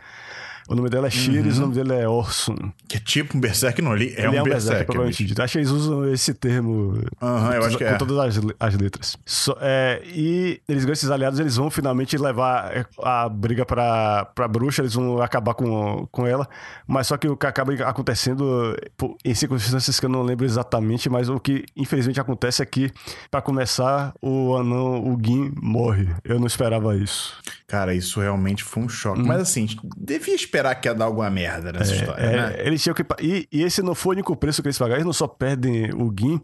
O 0.68 0.76
nome 0.76 0.90
dela 0.90 1.08
é 1.08 1.10
Shiris, 1.10 1.58
uhum. 1.58 1.58
o 1.58 1.68
nome 1.68 1.76
dele 1.76 1.94
é 2.02 2.08
Orson. 2.08 2.56
Que 2.88 2.98
é 2.98 3.00
tipo 3.00 3.38
um 3.38 3.40
berserk, 3.40 3.82
não, 3.82 3.96
ele 3.96 4.14
é 4.18 4.26
ele 4.26 4.28
um, 4.28 4.34
é 4.34 4.42
um 4.42 4.44
berserk. 4.44 4.86
provavelmente 4.86 5.24
dito. 5.24 5.42
Acho 5.42 5.54
que 5.54 5.60
eles 5.60 5.70
usam 5.70 6.12
esse 6.12 6.34
termo 6.34 7.02
uhum, 7.22 7.52
eu 7.54 7.66
acho 7.66 7.78
que 7.78 7.86
com 7.86 7.92
é. 7.92 7.98
todas 7.98 8.18
as, 8.18 8.46
as 8.60 8.74
letras. 8.76 9.18
So, 9.26 9.56
é, 9.62 10.02
e 10.06 10.60
eles 10.68 10.84
ganham 10.84 10.94
esses 10.94 11.10
aliados, 11.10 11.40
eles 11.40 11.56
vão 11.56 11.70
finalmente 11.70 12.18
levar 12.18 12.88
a 13.02 13.30
briga 13.30 13.66
pra, 13.66 14.26
pra 14.36 14.48
bruxa, 14.48 14.82
eles 14.82 14.94
vão 14.94 15.22
acabar 15.22 15.54
com, 15.54 16.08
com 16.12 16.28
ela. 16.28 16.48
Mas 16.86 17.08
só 17.08 17.18
que 17.18 17.28
o 17.28 17.38
que 17.38 17.46
acaba 17.46 17.74
acontecendo, 17.86 18.76
em 19.24 19.34
circunstâncias 19.34 20.00
que 20.00 20.06
eu 20.06 20.10
não 20.10 20.24
lembro 20.24 20.46
exatamente, 20.46 21.10
mas 21.10 21.30
o 21.30 21.40
que 21.40 21.66
infelizmente 21.76 22.20
acontece 22.20 22.62
é 22.62 22.66
que, 22.66 22.92
pra 23.32 23.42
começar, 23.42 24.14
o 24.22 24.56
anão, 24.56 25.02
o 25.02 25.18
Gin, 25.24 25.54
morre. 25.62 26.10
Eu 26.24 26.40
não 26.40 26.48
esperava 26.48 26.96
isso. 26.98 27.38
Cara, 27.68 27.94
isso 27.94 28.20
realmente 28.20 28.64
foi 28.64 28.84
um 28.84 28.90
choque. 28.90 29.22
Hum. 29.22 29.26
Mas 29.26 29.42
assim, 29.42 29.68
devia 29.98 30.36
esperar 30.36 30.57
esperar 30.58 30.76
que 30.76 30.88
ia 30.88 30.96
dar 30.96 31.06
alguma 31.06 31.30
merda 31.30 31.72
nessa 31.72 31.94
é, 31.94 31.96
história, 31.96 32.24
é, 32.24 32.36
né? 32.36 32.56
Eles 32.60 32.82
tinham 32.82 32.94
que. 32.94 33.06
E, 33.22 33.48
e, 33.52 33.64
esse 33.64 33.82
não 33.82 33.94
foi 33.94 34.12
o 34.12 34.14
único 34.16 34.36
preço 34.36 34.62
que 34.62 34.68
eles 34.68 34.78
pagaram. 34.78 34.96
Eles 34.96 35.06
não 35.06 35.14
só 35.14 35.28
perdem 35.28 35.92
o 35.94 36.14
Gin, 36.18 36.42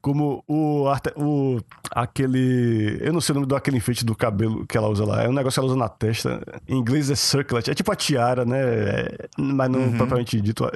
como 0.00 0.44
o, 0.46 0.86
o 1.16 1.60
aquele. 1.90 2.98
Eu 3.00 3.12
não 3.12 3.20
sei 3.20 3.32
o 3.32 3.36
nome 3.36 3.46
do 3.46 3.56
aquele 3.56 3.76
enfeite 3.78 4.04
do 4.04 4.14
cabelo 4.14 4.66
que 4.66 4.76
ela 4.76 4.88
usa 4.88 5.04
lá. 5.04 5.22
É 5.22 5.28
um 5.28 5.32
negócio 5.32 5.60
que 5.60 5.60
ela 5.60 5.68
usa 5.68 5.78
na 5.78 5.88
testa. 5.88 6.40
Em 6.66 6.76
inglês 6.76 7.10
é 7.10 7.14
circlet. 7.14 7.70
É 7.70 7.74
tipo 7.74 7.90
a 7.90 7.96
tiara, 7.96 8.44
né? 8.44 8.60
É, 8.60 9.28
mas 9.36 9.70
não 9.70 9.80
uhum. 9.80 9.96
propriamente 9.96 10.40
dito. 10.40 10.70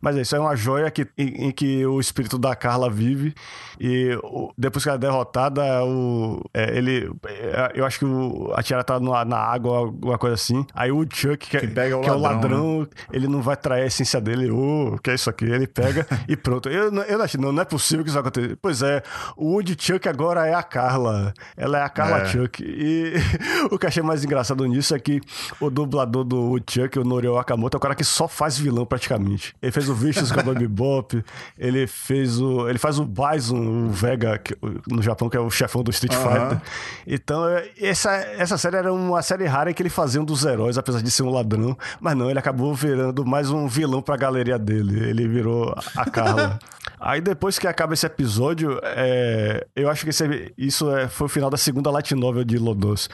Mas 0.00 0.16
é 0.16 0.22
isso. 0.22 0.36
É 0.36 0.40
uma 0.40 0.56
joia 0.56 0.90
que, 0.90 1.06
em, 1.16 1.46
em, 1.46 1.50
que 1.50 1.84
o 1.86 2.00
espírito 2.00 2.38
da 2.38 2.54
Carla 2.54 2.90
vive. 2.90 3.34
E 3.80 4.18
o, 4.22 4.52
depois 4.56 4.82
que 4.82 4.88
ela 4.88 4.96
é 4.96 5.00
derrotada, 5.00 5.84
o, 5.84 6.42
é, 6.52 6.76
ele. 6.76 7.10
É, 7.26 7.72
eu 7.74 7.84
acho 7.84 7.98
que 7.98 8.04
o, 8.04 8.52
a 8.54 8.62
tiara 8.62 8.84
tá 8.84 9.00
na, 9.00 9.24
na 9.24 9.38
água, 9.38 9.78
alguma 9.78 10.18
coisa 10.18 10.34
assim. 10.34 10.66
Aí 10.74 10.90
o 10.90 11.06
Chuck, 11.10 11.48
que, 11.48 11.56
é, 11.56 11.60
que, 11.60 11.68
pega 11.68 11.96
o 11.96 12.00
que 12.00 12.10
ladrão, 12.10 12.16
é 12.16 12.18
o 12.18 12.20
ladrão, 12.20 12.80
né? 12.80 12.86
ele 13.12 13.28
não 13.28 13.40
vai 13.40 13.56
trair 13.56 13.82
a 13.82 13.86
essência 13.86 14.20
dele. 14.20 14.50
Ô, 14.50 14.94
oh, 14.94 14.98
que 14.98 15.10
é 15.10 15.14
isso 15.14 15.30
aqui? 15.30 15.44
Ele 15.44 15.66
pega 15.66 16.06
e 16.28 16.36
pronto. 16.36 16.68
Eu, 16.68 16.92
eu 16.94 17.22
acho, 17.22 17.40
não, 17.40 17.52
não 17.52 17.62
é 17.62 17.64
possível 17.64 18.04
que 18.04 18.10
isso 18.10 18.18
aconteça. 18.18 18.56
Pois 18.66 18.82
é, 18.82 19.00
o 19.36 19.52
Woody 19.52 19.76
Chuck 19.78 20.08
agora 20.08 20.44
é 20.44 20.52
a 20.52 20.60
Carla. 20.60 21.32
Ela 21.56 21.78
é 21.78 21.82
a 21.84 21.88
Carla 21.88 22.22
é. 22.22 22.26
Chuck. 22.26 22.64
E 22.66 23.14
o 23.70 23.78
que 23.78 23.86
achei 23.86 24.02
mais 24.02 24.24
engraçado 24.24 24.66
nisso 24.66 24.92
é 24.92 24.98
que 24.98 25.20
o 25.60 25.70
dublador 25.70 26.24
do 26.24 26.36
Woody 26.36 26.64
Chuck, 26.68 26.98
o 26.98 27.04
Norio 27.04 27.34
Wakamoto, 27.34 27.76
é 27.76 27.78
o 27.78 27.80
cara 27.80 27.94
que 27.94 28.02
só 28.02 28.26
faz 28.26 28.58
vilão 28.58 28.84
praticamente. 28.84 29.54
Ele 29.62 29.70
fez 29.70 29.88
o 29.88 29.94
Vicious 29.94 30.32
com 30.32 30.40
a 30.40 30.42
Bebop, 30.42 31.24
ele 31.56 31.86
fez 31.86 32.40
o. 32.40 32.68
Ele 32.68 32.76
faz 32.76 32.98
o 32.98 33.04
Bison, 33.04 33.56
o 33.56 33.88
Vega, 33.88 34.36
que, 34.36 34.56
no 34.88 35.00
Japão, 35.00 35.30
que 35.30 35.36
é 35.36 35.40
o 35.40 35.48
chefão 35.48 35.84
do 35.84 35.92
Street 35.92 36.12
Fighter. 36.12 36.60
Então, 37.06 37.48
é, 37.48 37.70
essa, 37.80 38.10
essa 38.14 38.58
série 38.58 38.78
era 38.78 38.92
uma 38.92 39.22
série 39.22 39.44
rara 39.44 39.70
em 39.70 39.74
que 39.74 39.80
ele 39.80 39.90
fazia 39.90 40.20
um 40.20 40.24
dos 40.24 40.44
heróis, 40.44 40.76
apesar 40.76 41.00
de 41.00 41.10
ser 41.12 41.22
um 41.22 41.30
ladrão. 41.30 41.78
Mas 42.00 42.16
não, 42.16 42.28
ele 42.28 42.40
acabou 42.40 42.74
virando 42.74 43.24
mais 43.24 43.48
um 43.48 43.68
vilão 43.68 44.02
pra 44.02 44.16
galeria 44.16 44.58
dele. 44.58 45.08
Ele 45.08 45.28
virou 45.28 45.72
a 45.94 46.10
Carla. 46.10 46.58
Aí 46.98 47.20
depois 47.20 47.58
que 47.58 47.68
acaba 47.68 47.94
esse 47.94 48.06
episódio, 48.06 48.55
é, 48.82 49.66
eu 49.74 49.90
acho 49.90 50.04
que 50.04 50.10
esse, 50.10 50.52
isso 50.56 50.94
é, 50.94 51.08
foi 51.08 51.26
o 51.26 51.28
final 51.28 51.50
da 51.50 51.56
segunda 51.56 51.90
light 51.90 52.14
novel 52.14 52.44
de 52.44 52.58
Lodos. 52.58 53.08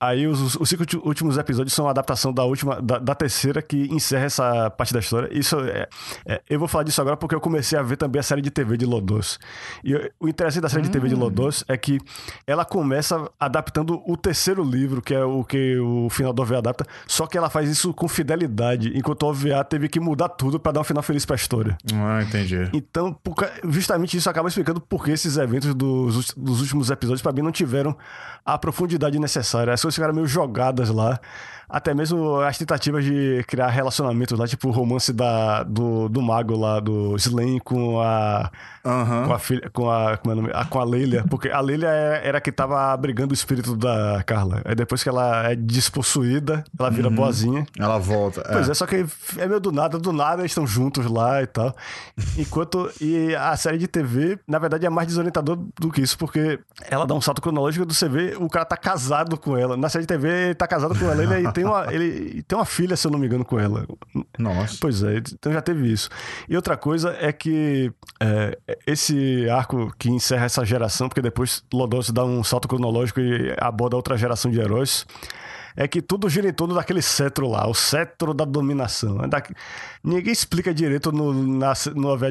Aí 0.00 0.26
os, 0.26 0.56
os 0.56 0.68
cinco 0.68 0.84
últimos 1.06 1.36
episódios 1.38 1.72
são 1.72 1.86
a 1.86 1.90
adaptação 1.90 2.32
da 2.32 2.44
última, 2.44 2.80
da, 2.80 2.98
da 2.98 3.14
terceira 3.14 3.60
que 3.60 3.88
encerra 3.92 4.24
essa 4.24 4.70
parte 4.70 4.92
da 4.92 5.00
história. 5.00 5.28
Isso 5.32 5.58
é, 5.60 5.88
é, 6.26 6.42
eu 6.48 6.58
vou 6.58 6.68
falar 6.68 6.84
disso 6.84 7.00
agora 7.00 7.16
porque 7.16 7.34
eu 7.34 7.40
comecei 7.40 7.78
a 7.78 7.82
ver 7.82 7.96
também 7.96 8.20
a 8.20 8.22
série 8.22 8.42
de 8.42 8.50
TV 8.50 8.76
de 8.76 8.86
Lodos. 8.86 9.38
E 9.84 9.94
o 10.20 10.28
interessante 10.28 10.62
da 10.62 10.68
série 10.68 10.82
hum. 10.82 10.86
de 10.86 10.90
TV 10.90 11.08
de 11.08 11.14
Lodos 11.14 11.64
é 11.68 11.76
que 11.76 11.98
ela 12.46 12.64
começa 12.64 13.30
adaptando 13.38 14.02
o 14.06 14.16
terceiro 14.16 14.62
livro, 14.62 15.02
que 15.02 15.14
é 15.14 15.24
o 15.24 15.44
que 15.44 15.78
o 15.78 16.08
final 16.10 16.32
do 16.32 16.42
OVA 16.42 16.58
adapta, 16.58 16.86
só 17.06 17.26
que 17.26 17.36
ela 17.36 17.50
faz 17.50 17.68
isso 17.68 17.92
com 17.92 18.08
fidelidade, 18.08 18.92
enquanto 18.96 19.22
o 19.22 19.28
OVA 19.28 19.64
teve 19.64 19.88
que 19.88 20.00
mudar 20.00 20.28
tudo 20.28 20.58
para 20.58 20.72
dar 20.72 20.80
um 20.80 20.84
final 20.84 21.02
feliz 21.02 21.24
para 21.24 21.34
a 21.34 21.36
história. 21.36 21.76
Ah, 21.94 22.22
entendi. 22.22 22.68
Então, 22.72 23.16
justamente 23.68 24.16
isso 24.16 24.28
acaba 24.28 24.48
explicando 24.48 24.80
porque 24.88 25.10
esses 25.10 25.36
eventos 25.36 25.74
dos, 25.74 26.32
dos 26.36 26.60
últimos 26.60 26.90
episódios, 26.90 27.22
para 27.22 27.32
mim, 27.32 27.42
não 27.42 27.52
tiveram 27.52 27.96
a 28.44 28.56
profundidade 28.56 29.18
necessária. 29.18 29.72
As 29.72 29.82
coisas 29.82 29.94
ficaram 29.94 30.14
meio 30.14 30.26
jogadas 30.26 30.88
lá. 30.88 31.18
Até 31.68 31.92
mesmo 31.94 32.40
as 32.40 32.56
tentativas 32.56 33.04
de 33.04 33.44
criar 33.46 33.68
relacionamentos 33.68 34.38
lá, 34.38 34.46
tipo 34.46 34.68
o 34.68 34.70
romance 34.70 35.12
da, 35.12 35.62
do, 35.62 36.08
do 36.08 36.22
mago 36.22 36.56
lá, 36.56 36.80
do 36.80 37.16
Slain 37.16 37.58
com 37.58 38.00
a. 38.00 38.50
Aham. 38.84 39.26
Com 39.26 39.32
a 39.34 39.38
filha. 39.38 39.70
Com 39.72 39.90
a. 39.90 40.16
Como 40.16 40.32
é 40.32 40.34
o 40.34 40.42
nome? 40.42 40.50
Ah, 40.54 40.64
com 40.64 40.78
a 40.80 40.84
Leila. 40.84 41.24
Porque 41.28 41.48
a 41.48 41.60
Leila 41.60 41.86
é- 41.88 42.22
era 42.28 42.38
a 42.38 42.40
que 42.40 42.52
tava 42.52 42.92
abrigando 42.92 43.32
o 43.32 43.34
espírito 43.34 43.76
da 43.76 44.22
Carla. 44.24 44.62
Aí 44.64 44.74
depois 44.74 45.02
que 45.02 45.08
ela 45.08 45.50
é 45.50 45.56
despossuída, 45.56 46.64
ela 46.78 46.90
vira 46.90 47.10
boazinha. 47.10 47.66
Ela 47.78 47.98
volta. 47.98 48.42
Pois 48.52 48.68
é, 48.68 48.74
só 48.74 48.86
que 48.86 49.04
é 49.36 49.46
meio 49.46 49.60
do 49.60 49.72
nada, 49.72 49.98
do 49.98 50.12
nada 50.12 50.42
eles 50.42 50.52
estão 50.52 50.66
juntos 50.66 51.06
lá 51.06 51.42
e 51.42 51.46
tal. 51.46 51.74
Enquanto. 52.38 52.90
E 53.00 53.34
a 53.34 53.56
série 53.56 53.78
de 53.78 53.88
TV, 53.88 54.38
na 54.46 54.58
verdade, 54.58 54.86
é 54.86 54.90
mais 54.90 55.08
desorientador 55.08 55.58
do 55.78 55.90
que 55.90 56.00
isso, 56.00 56.16
porque 56.16 56.60
ela 56.88 57.06
dá 57.06 57.14
um 57.14 57.20
salto 57.20 57.42
cronológico 57.42 57.84
do 57.84 57.94
vê 58.08 58.36
o 58.38 58.48
cara 58.48 58.64
tá 58.64 58.76
casado 58.76 59.36
com 59.36 59.56
ela. 59.56 59.76
Na 59.76 59.88
série 59.88 60.02
de 60.02 60.08
TV, 60.08 60.28
ele 60.28 60.54
tá 60.54 60.66
casado 60.66 60.96
com 60.96 61.10
ela 61.10 61.22
ele 61.22 61.48
tem 61.56 61.64
uma, 61.64 61.86
ele 61.90 62.42
tem 62.42 62.58
uma 62.58 62.66
filha, 62.66 62.94
se 62.96 63.06
eu 63.06 63.10
não 63.10 63.18
me 63.18 63.26
engano, 63.26 63.42
com 63.42 63.58
ela. 63.58 63.86
Nossa. 64.38 64.76
Pois 64.78 65.02
é, 65.02 65.16
então 65.16 65.50
já 65.50 65.62
teve 65.62 65.90
isso. 65.90 66.10
E 66.46 66.54
outra 66.54 66.76
coisa 66.76 67.16
é 67.18 67.32
que 67.32 67.90
é, 68.20 68.58
esse 68.86 69.48
arco 69.48 69.90
que 69.98 70.10
encerra 70.10 70.44
essa 70.44 70.62
geração, 70.66 71.08
porque 71.08 71.22
depois 71.22 71.64
Lodos 71.72 72.10
dá 72.10 72.26
um 72.26 72.44
salto 72.44 72.68
cronológico 72.68 73.20
e 73.20 73.54
aborda 73.58 73.96
outra 73.96 74.18
geração 74.18 74.50
de 74.50 74.60
heróis, 74.60 75.06
é 75.76 75.86
que 75.86 76.00
tudo 76.00 76.28
gira 76.28 76.48
em 76.48 76.52
torno 76.52 76.74
daquele 76.74 77.02
cetro 77.02 77.48
lá, 77.48 77.68
o 77.68 77.74
cetro 77.74 78.32
da 78.32 78.44
dominação. 78.44 79.22
É 79.22 79.28
da- 79.28 79.42
Ninguém 80.02 80.32
explica 80.32 80.72
direito 80.72 81.10
no, 81.10 81.32
na, 81.58 81.72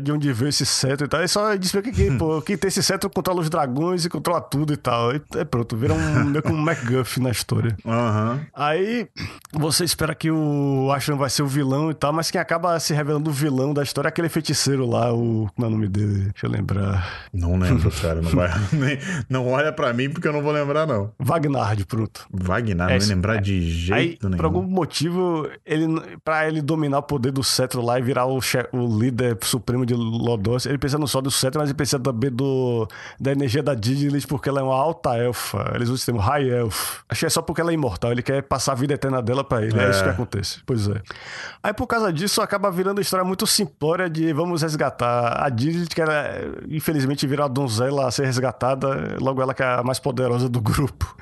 de 0.02 0.12
onde 0.12 0.32
veio 0.32 0.48
esse 0.50 0.66
cetro 0.66 1.06
e 1.06 1.10
tal. 1.10 1.22
É 1.22 1.28
só 1.28 1.54
explica 1.54 1.92
que 1.92 2.10
pô, 2.18 2.42
quem 2.42 2.58
tem 2.58 2.70
esse 2.70 2.82
cetro 2.82 3.10
controla 3.10 3.42
os 3.42 3.50
dragões 3.50 4.06
e 4.06 4.10
controla 4.10 4.40
tudo 4.40 4.72
e 4.74 4.78
tal. 4.78 5.14
E 5.14 5.22
é 5.36 5.44
pronto, 5.44 5.76
vira 5.76 5.94
um, 5.94 6.24
meio 6.26 6.42
que 6.42 6.52
um 6.52 6.58
MacGuff 6.58 7.20
na 7.20 7.32
história. 7.32 7.76
Aham. 7.86 8.40
Aí 8.54 9.08
você 9.54 9.84
espera 9.84 10.16
que 10.16 10.32
o 10.32 10.90
Ashram 10.94 11.18
vai 11.18 11.30
ser 11.30 11.44
o 11.44 11.48
vilão 11.48 11.92
e 11.92 11.94
tal, 11.94 12.14
mas 12.14 12.32
quem 12.32 12.40
acaba 12.40 12.80
se 12.80 12.94
revelando 12.94 13.30
o 13.30 13.34
vilão 13.34 13.74
da 13.74 13.84
história 13.84 14.08
é 14.08 14.10
aquele 14.10 14.30
feiticeiro 14.30 14.86
lá, 14.90 15.14
o. 15.14 15.50
Como 15.54 15.66
é 15.66 15.68
o 15.68 15.72
nome 15.72 15.88
dele? 15.90 16.30
Deixa 16.32 16.46
eu 16.46 16.50
lembrar. 16.50 17.28
Não 17.34 17.58
lembro, 17.60 17.92
cara. 17.92 18.22
Não, 18.22 18.32
vai, 18.32 18.50
nem- 18.72 18.98
não 19.30 19.48
olha 19.50 19.74
pra 19.74 19.92
mim 19.94 20.10
porque 20.10 20.28
eu 20.28 20.34
não 20.34 20.42
vou 20.42 20.54
lembrar, 20.54 20.88
não. 20.88 21.12
Vagnard, 21.20 21.86
pronto. 21.86 22.26
Wagner, 22.32 22.76
não 22.78 22.90
É, 22.90 22.98
ia 22.98 23.06
lembrar 23.06 23.35
de 23.42 23.54
Aí, 23.94 24.08
jeito 24.08 24.28
nenhum. 24.30 24.38
por 24.38 24.46
algum 24.46 24.62
motivo, 24.64 25.50
ele, 25.66 25.86
pra 26.24 26.48
ele 26.48 26.62
dominar 26.62 27.00
o 27.00 27.04
poder 27.04 27.32
do 27.32 27.44
cetro 27.44 27.82
lá 27.82 28.00
e 28.00 28.02
virar 28.02 28.26
o, 28.26 28.40
che- 28.42 28.68
o 28.72 29.00
líder 29.00 29.38
supremo 29.44 29.86
de 29.86 29.94
Lodos, 29.94 30.66
ele 30.66 30.78
precisa 30.78 30.98
não 31.00 31.08
só 31.08 31.22
do 31.22 31.30
cetro, 31.32 31.60
mas 31.60 31.70
ele 31.70 31.76
precisa 31.78 32.00
também 32.00 32.32
do, 32.32 32.88
da 33.20 33.32
energia 33.32 33.62
da 33.64 33.74
Digilis, 33.74 34.26
porque 34.26 34.50
ela 34.50 34.60
é 34.60 34.64
uma 34.64 34.76
alta 34.76 35.16
elfa. 35.18 35.72
Eles 35.76 35.90
usam 35.90 36.04
o 36.04 36.06
termo 36.06 36.20
High 36.20 36.50
Elf. 36.50 37.00
Acho 37.10 37.20
que 37.22 37.26
é 37.26 37.30
só 37.30 37.42
porque 37.42 37.62
ela 37.62 37.72
é 37.72 37.74
imortal, 37.74 38.12
ele 38.12 38.22
quer 38.24 38.42
passar 38.44 38.72
a 38.74 38.76
vida 38.76 38.94
eterna 38.94 39.22
dela 39.22 39.44
pra 39.44 39.62
ele. 39.64 39.78
É, 39.80 39.86
É. 39.86 39.90
isso 39.90 40.04
que 40.04 40.10
acontece. 40.10 40.60
Pois 40.66 40.88
é. 40.88 41.02
Aí, 41.64 41.74
por 41.74 41.88
causa 41.88 42.12
disso, 42.14 42.42
acaba 42.42 42.70
virando 42.72 42.98
uma 42.98 43.02
história 43.02 43.24
muito 43.26 43.46
simplória 43.48 44.10
de 44.10 44.32
vamos 44.34 44.62
resgatar 44.62 45.44
a 45.44 45.50
Digilis, 45.50 45.88
que 45.88 46.02
ela, 46.02 46.26
infelizmente, 46.70 47.26
vira 47.28 47.46
a 47.46 47.48
donzela 47.48 48.08
a 48.08 48.12
ser 48.12 48.26
resgatada, 48.26 49.18
logo 49.20 49.42
ela 49.42 49.54
que 49.54 49.64
é 49.64 49.66
a 49.66 49.84
mais 49.84 50.00
poderosa 50.00 50.48
do 50.50 50.62
grupo. 50.62 51.16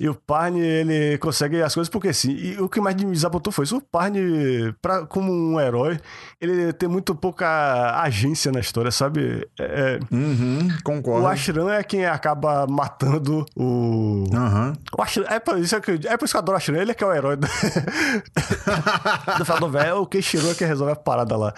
E 0.00 0.08
o 0.08 0.14
Parne, 0.14 0.60
ele 0.60 1.18
consegue 1.18 1.62
as 1.62 1.72
coisas 1.72 1.88
porque 1.88 2.12
sim. 2.12 2.32
E 2.32 2.60
o 2.60 2.68
que 2.68 2.80
mais 2.80 2.96
me 2.96 3.12
desapontou 3.12 3.52
foi 3.52 3.64
isso. 3.64 3.76
O 3.76 3.80
Parne, 3.80 4.74
pra, 4.82 5.06
como 5.06 5.32
um 5.32 5.60
herói, 5.60 6.00
ele 6.40 6.72
tem 6.72 6.88
muito 6.88 7.14
pouca 7.14 8.00
agência 8.02 8.50
na 8.50 8.58
história, 8.60 8.90
sabe? 8.90 9.46
É, 9.58 10.00
Uhum, 10.10 10.68
o 10.80 10.82
concordo. 10.82 11.26
Ashram 11.28 11.70
é 11.70 11.82
quem 11.84 12.04
acaba 12.06 12.66
matando 12.66 13.46
o. 13.56 14.24
Aham. 14.34 14.72
O 14.98 15.02
Ashram, 15.02 15.26
é, 15.28 15.38
por 15.38 15.58
isso 15.58 15.80
que, 15.80 15.90
eu- 15.92 16.00
é 16.06 16.16
por 16.16 16.24
isso 16.24 16.34
que 16.34 16.36
eu 16.38 16.40
adoro 16.40 16.56
o 16.56 16.58
Ashram. 16.58 16.76
Ele 16.76 16.90
é 16.90 16.94
que 16.94 17.04
é 17.04 17.06
o 17.06 17.12
herói 17.14 17.36
do, 17.36 17.46
do 19.38 19.44
final 19.44 19.60
do 19.60 19.68
velho. 19.70 19.88
É 19.88 19.94
o 19.94 20.06
Keishiro 20.06 20.50
é 20.50 20.54
que 20.54 20.64
resolve 20.64 20.92
a 20.92 20.96
parada 20.96 21.36
lá. 21.36 21.54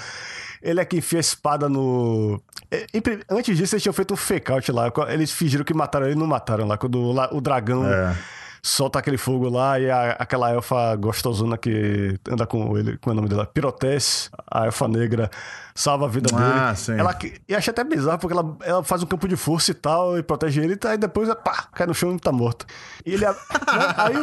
Ele 0.68 0.80
é 0.80 0.84
que 0.84 0.96
enfia 0.96 1.18
a 1.18 1.20
espada 1.20 1.68
no. 1.68 2.40
É, 2.70 2.86
Antes 3.30 3.56
disso, 3.56 3.74
eles 3.74 3.82
tinham 3.82 3.92
feito 3.92 4.12
um 4.14 4.16
fake 4.16 4.50
out 4.50 4.72
lá. 4.72 4.90
Eles 5.08 5.30
fingiram 5.30 5.64
que 5.64 5.72
mataram 5.72 6.06
ele 6.06 6.16
e 6.16 6.18
não 6.18 6.26
mataram 6.26 6.66
lá. 6.66 6.76
Quando 6.76 6.98
o, 7.00 7.40
dragão 7.40 7.86
É. 7.86 8.16
solta 8.62 8.98
aquele 8.98 9.16
fogo 9.16 9.48
lá 9.48 9.78
e 9.78 9.88
a- 9.88 10.16
aquela 10.18 10.50
elfa 10.50 10.96
gostosona 10.96 11.56
que 11.56 12.18
anda 12.28 12.46
com 12.46 12.76
ele, 12.76 12.96
como 12.98 13.12
é 13.12 13.14
o 13.14 13.16
nome 13.16 13.28
dela? 13.28 13.46
Pirotesse, 13.46 14.28
a 14.50 14.66
elfa 14.66 14.88
negra, 14.88 15.30
salva 15.76 16.06
a 16.06 16.08
vida 16.08 16.28
Ah, 16.34 16.64
dele. 16.72 16.76
sim. 16.76 16.92
Ela, 16.98 17.16
e 17.48 17.54
achei 17.54 17.70
até 17.70 17.84
bizarro, 17.84 18.18
porque 18.18 18.36
ela, 18.36 18.56
ela 18.64 18.82
faz 18.82 19.02
um 19.02 19.06
campo 19.06 19.28
de 19.28 19.36
força 19.36 19.70
e 19.70 19.74
tal, 19.74 20.18
e 20.18 20.22
protege 20.24 20.60
ele, 20.60 20.76
e 20.82 20.86
aí 20.88 20.96
depois, 20.98 21.28
pá, 21.44 21.68
cai 21.72 21.86
no 21.86 21.94
chão 21.94 22.16
e 22.16 22.18
tá 22.18 22.32
morto. 22.32 22.66
E 23.04 23.12
ele, 23.14 23.24
né, 23.24 23.34
aí 23.96 24.16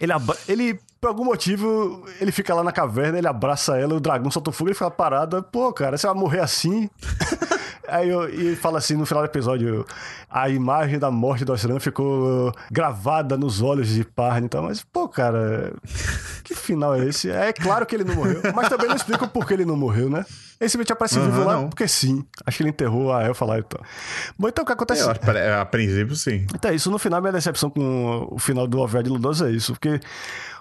ele, 0.00 0.12
abra- 0.12 0.38
ele, 0.48 0.80
por 1.00 1.08
algum 1.08 1.24
motivo, 1.24 2.04
ele 2.20 2.32
fica 2.32 2.54
lá 2.54 2.62
na 2.64 2.72
caverna, 2.72 3.18
ele 3.18 3.28
abraça 3.28 3.76
ela, 3.76 3.94
o 3.94 4.00
dragão 4.00 4.30
solta 4.30 4.48
o 4.50 4.52
fogo, 4.52 4.70
ele 4.70 4.74
fica 4.74 4.90
parado, 4.90 5.42
pô, 5.42 5.72
cara, 5.72 5.98
você 5.98 6.06
vai 6.06 6.16
morrer 6.16 6.40
assim? 6.40 6.88
Aí 7.86 8.08
eu, 8.08 8.26
e 8.30 8.56
fala 8.56 8.78
assim 8.78 8.96
no 8.96 9.04
final 9.04 9.22
do 9.22 9.26
episódio: 9.26 9.84
a 10.30 10.48
imagem 10.48 10.98
da 10.98 11.10
morte 11.10 11.44
do 11.44 11.52
Ashram 11.52 11.78
ficou 11.78 12.50
gravada 12.72 13.36
nos 13.36 13.60
olhos 13.60 13.88
de 13.88 14.02
Parne 14.04 14.46
e 14.46 14.48
tal. 14.48 14.62
Mas, 14.62 14.82
pô, 14.82 15.06
cara, 15.06 15.70
que 16.42 16.54
final 16.54 16.94
é 16.94 17.04
esse? 17.04 17.30
É 17.30 17.52
claro 17.52 17.84
que 17.84 17.94
ele 17.94 18.04
não 18.04 18.14
morreu, 18.14 18.40
mas 18.54 18.70
também 18.70 18.88
não 18.88 18.96
explica 18.96 19.26
por 19.26 19.46
que 19.46 19.52
ele 19.52 19.66
não 19.66 19.76
morreu, 19.76 20.08
né? 20.08 20.24
Ele 20.64 20.70
simplesmente 20.70 20.92
aparece 20.92 21.18
Aham, 21.18 21.30
vivo 21.30 21.44
lá 21.44 21.54
não. 21.56 21.68
porque 21.68 21.86
sim. 21.86 22.24
Acho 22.46 22.56
que 22.56 22.62
ele 22.62 22.70
enterrou 22.70 23.12
a 23.12 23.22
Elfa 23.24 23.44
lá 23.44 23.58
e 23.58 23.62
tal. 23.62 23.82
Bom, 24.38 24.48
então 24.48 24.64
o 24.64 24.66
que 24.66 24.72
acontece? 24.72 25.02
Eu 25.02 25.10
que, 25.10 25.60
a 25.60 25.64
princípio, 25.66 26.16
sim. 26.16 26.46
Então 26.54 26.70
é 26.70 26.74
isso. 26.74 26.90
No 26.90 26.98
final, 26.98 27.20
minha 27.20 27.32
decepção 27.32 27.68
com 27.70 28.28
o 28.30 28.38
final 28.38 28.66
do 28.66 28.78
de 29.02 29.10
Ludoso 29.10 29.46
é 29.46 29.50
isso. 29.50 29.72
Porque 29.72 30.00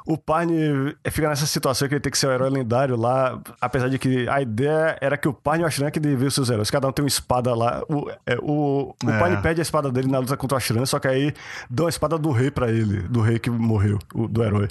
o 0.05 0.17
Parne 0.17 0.95
fica 1.11 1.29
nessa 1.29 1.45
situação 1.45 1.87
que 1.87 1.93
ele 1.95 2.01
tem 2.01 2.11
que 2.11 2.17
ser 2.17 2.27
o 2.27 2.31
herói 2.31 2.49
lendário 2.49 2.95
lá. 2.95 3.39
Apesar 3.61 3.89
de 3.89 3.97
que 3.97 4.27
a 4.27 4.41
ideia 4.41 4.97
era 5.01 5.17
que 5.17 5.27
o 5.27 5.33
Parne 5.33 5.61
e 5.61 5.65
o 5.65 5.67
Ashran 5.67 5.89
que 5.91 5.99
deviam 5.99 6.29
ser 6.29 6.41
os 6.41 6.49
heróis. 6.49 6.69
Cada 6.71 6.87
um 6.87 6.91
tem 6.91 7.03
uma 7.03 7.07
espada 7.07 7.53
lá. 7.55 7.81
O, 7.89 8.09
é, 8.25 8.37
o, 8.41 8.95
o 9.03 9.09
É. 9.09 9.19
Parne 9.19 9.37
perde 9.41 9.61
a 9.61 9.63
espada 9.63 9.91
dele 9.91 10.07
na 10.09 10.19
luta 10.19 10.35
contra 10.37 10.55
o 10.55 10.57
Ashran, 10.57 10.85
só 10.85 10.99
que 10.99 11.07
aí 11.07 11.33
dão 11.69 11.85
a 11.85 11.89
espada 11.89 12.17
do 12.17 12.31
rei 12.31 12.51
pra 12.51 12.69
ele. 12.69 13.01
Do 13.03 13.21
rei 13.21 13.39
que 13.39 13.49
morreu, 13.49 13.99
o- 14.13 14.27
do 14.27 14.43
herói. 14.43 14.67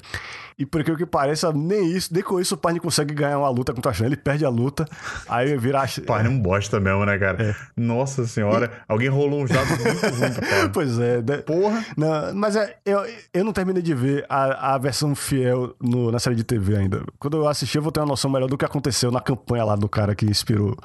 E 0.59 0.67
por 0.67 0.81
aquilo 0.81 0.95
que 0.97 1.05
pareça, 1.05 1.51
nem 1.51 1.87
isso, 1.91 2.13
nem 2.13 2.21
com 2.21 2.39
isso 2.39 2.53
o 2.53 2.57
Parne 2.57 2.79
consegue 2.79 3.11
ganhar 3.13 3.39
uma 3.39 3.49
luta 3.49 3.73
contra 3.73 3.89
o 3.89 3.91
Ashran. 3.91 4.05
Ele 4.05 4.15
perde 4.15 4.45
a 4.45 4.49
luta, 4.49 4.85
aí 5.27 5.57
vira... 5.57 5.81
Ash- 5.81 5.99
Parne 6.05 6.27
é 6.29 6.31
um 6.31 6.39
bosta 6.39 6.79
mesmo, 6.79 7.03
né, 7.05 7.17
cara? 7.17 7.43
É. 7.43 7.55
Nossa 7.75 8.27
senhora. 8.27 8.71
Alguém 8.87 9.09
rolou 9.09 9.41
uns 9.43 9.49
dados 9.49 9.69
muito 9.69 9.99
ruins 9.99 10.37
pra 10.37 10.47
Parne. 10.47 10.69
Pois 10.73 10.99
é? 10.99 11.21
Porra. 11.45 11.83
Não, 11.97 12.35
mas 12.35 12.55
é, 12.55 12.75
eu, 12.85 13.03
eu 13.33 13.43
não 13.43 13.51
terminei 13.51 13.81
de 13.81 13.93
ver 13.95 14.25
a, 14.29 14.75
a 14.75 14.77
versão 14.77 15.15
fiel 15.23 15.73
no- 15.81 16.11
na 16.11 16.19
série 16.19 16.35
de 16.35 16.43
TV 16.43 16.75
ainda. 16.75 17.03
Quando 17.17 17.37
eu 17.37 17.47
assistir, 17.47 17.77
eu 17.77 17.81
vou 17.81 17.91
ter 17.91 17.99
uma 18.01 18.05
noção 18.07 18.29
melhor 18.29 18.47
do 18.47 18.57
que 18.57 18.65
aconteceu 18.65 19.09
na 19.11 19.19
campanha 19.21 19.63
lá 19.63 19.75
do 19.75 19.89
cara 19.89 20.13
que 20.13 20.25
inspirou 20.25 20.75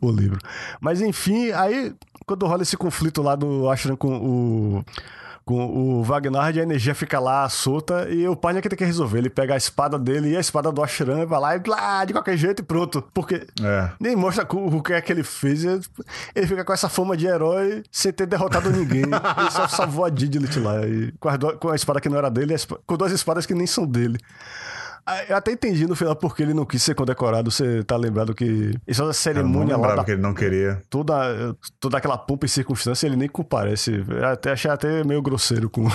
o 0.00 0.10
livro. 0.10 0.38
Mas 0.80 1.00
enfim, 1.00 1.50
aí 1.50 1.92
quando 2.26 2.46
rola 2.46 2.62
esse 2.62 2.76
conflito 2.76 3.22
lá 3.22 3.34
do 3.34 3.68
Ashram 3.70 3.96
com 3.96 4.16
o. 4.16 4.84
Com 5.46 5.64
o 6.00 6.02
Vagnard, 6.02 6.58
a 6.58 6.62
energia 6.64 6.92
fica 6.92 7.20
lá 7.20 7.48
solta 7.48 8.08
e 8.10 8.26
o 8.26 8.34
Parne 8.34 8.58
é 8.58 8.62
que 8.62 8.68
tem 8.68 8.76
que 8.76 8.84
resolver. 8.84 9.18
Ele 9.18 9.30
pega 9.30 9.54
a 9.54 9.56
espada 9.56 9.96
dele 9.96 10.30
e 10.30 10.36
a 10.36 10.40
espada 10.40 10.72
do 10.72 10.82
Ashram 10.82 11.22
e 11.22 11.24
vai 11.24 11.38
lá 11.40 11.54
e 11.54 11.60
blá, 11.60 12.04
de 12.04 12.12
qualquer 12.12 12.36
jeito 12.36 12.62
e 12.62 12.64
pronto. 12.64 13.00
Porque 13.14 13.46
É. 13.62 13.90
nem 14.00 14.16
mostra 14.16 14.44
o 14.50 14.82
que 14.82 14.92
é 14.92 15.00
que 15.00 15.12
ele 15.12 15.22
fez. 15.22 15.62
Ele- 15.64 16.46
fica 16.48 16.64
com 16.64 16.72
essa 16.72 16.88
fama 16.88 17.16
de 17.16 17.28
herói 17.28 17.84
sem 17.92 18.12
ter 18.12 18.26
derrotado 18.26 18.70
ninguém. 18.70 19.02
Ele 19.38 19.50
só 19.52 19.68
salvou 19.68 20.04
a 20.04 20.10
Didilit 20.10 20.58
lá. 20.58 20.84
E 20.84 21.12
com, 21.20 21.38
do- 21.38 21.56
com 21.58 21.68
a 21.68 21.76
espada 21.76 22.00
que 22.00 22.08
não 22.08 22.18
era 22.18 22.28
dele, 22.28 22.52
a 22.52 22.58
com 22.84 22.96
duas 22.96 23.12
espadas 23.12 23.46
que 23.46 23.54
nem 23.54 23.68
são 23.68 23.86
dele. 23.86 24.18
Ah, 25.06 25.24
Eu 25.28 25.36
até 25.36 25.52
entendi 25.52 25.86
no 25.86 25.94
final 25.94 26.16
porque 26.16 26.42
ele 26.42 26.52
não 26.52 26.64
quis 26.64 26.82
ser 26.82 26.94
condecorado. 26.94 27.50
Você 27.50 27.82
tá 27.84 27.96
lembrado 27.96 28.34
que 28.34 28.72
essa 28.86 29.02
Eu 29.02 29.06
não 29.06 29.12
cerimônia 29.12 29.76
lá 29.76 29.82
lembrava 29.82 29.96
da 29.96 30.04
que 30.04 30.10
ele 30.12 30.22
não 30.22 30.34
queria. 30.34 30.82
toda, 30.90 31.56
toda 31.78 31.96
aquela 31.98 32.18
pompa 32.18 32.46
e 32.46 32.48
circunstância, 32.48 33.06
ele 33.06 33.16
nem 33.16 33.28
comparece. 33.28 34.04
Eu 34.08 34.26
Até 34.26 34.52
achei 34.52 34.70
até 34.70 35.04
meio 35.04 35.22
grosseiro 35.22 35.70
com. 35.70 35.86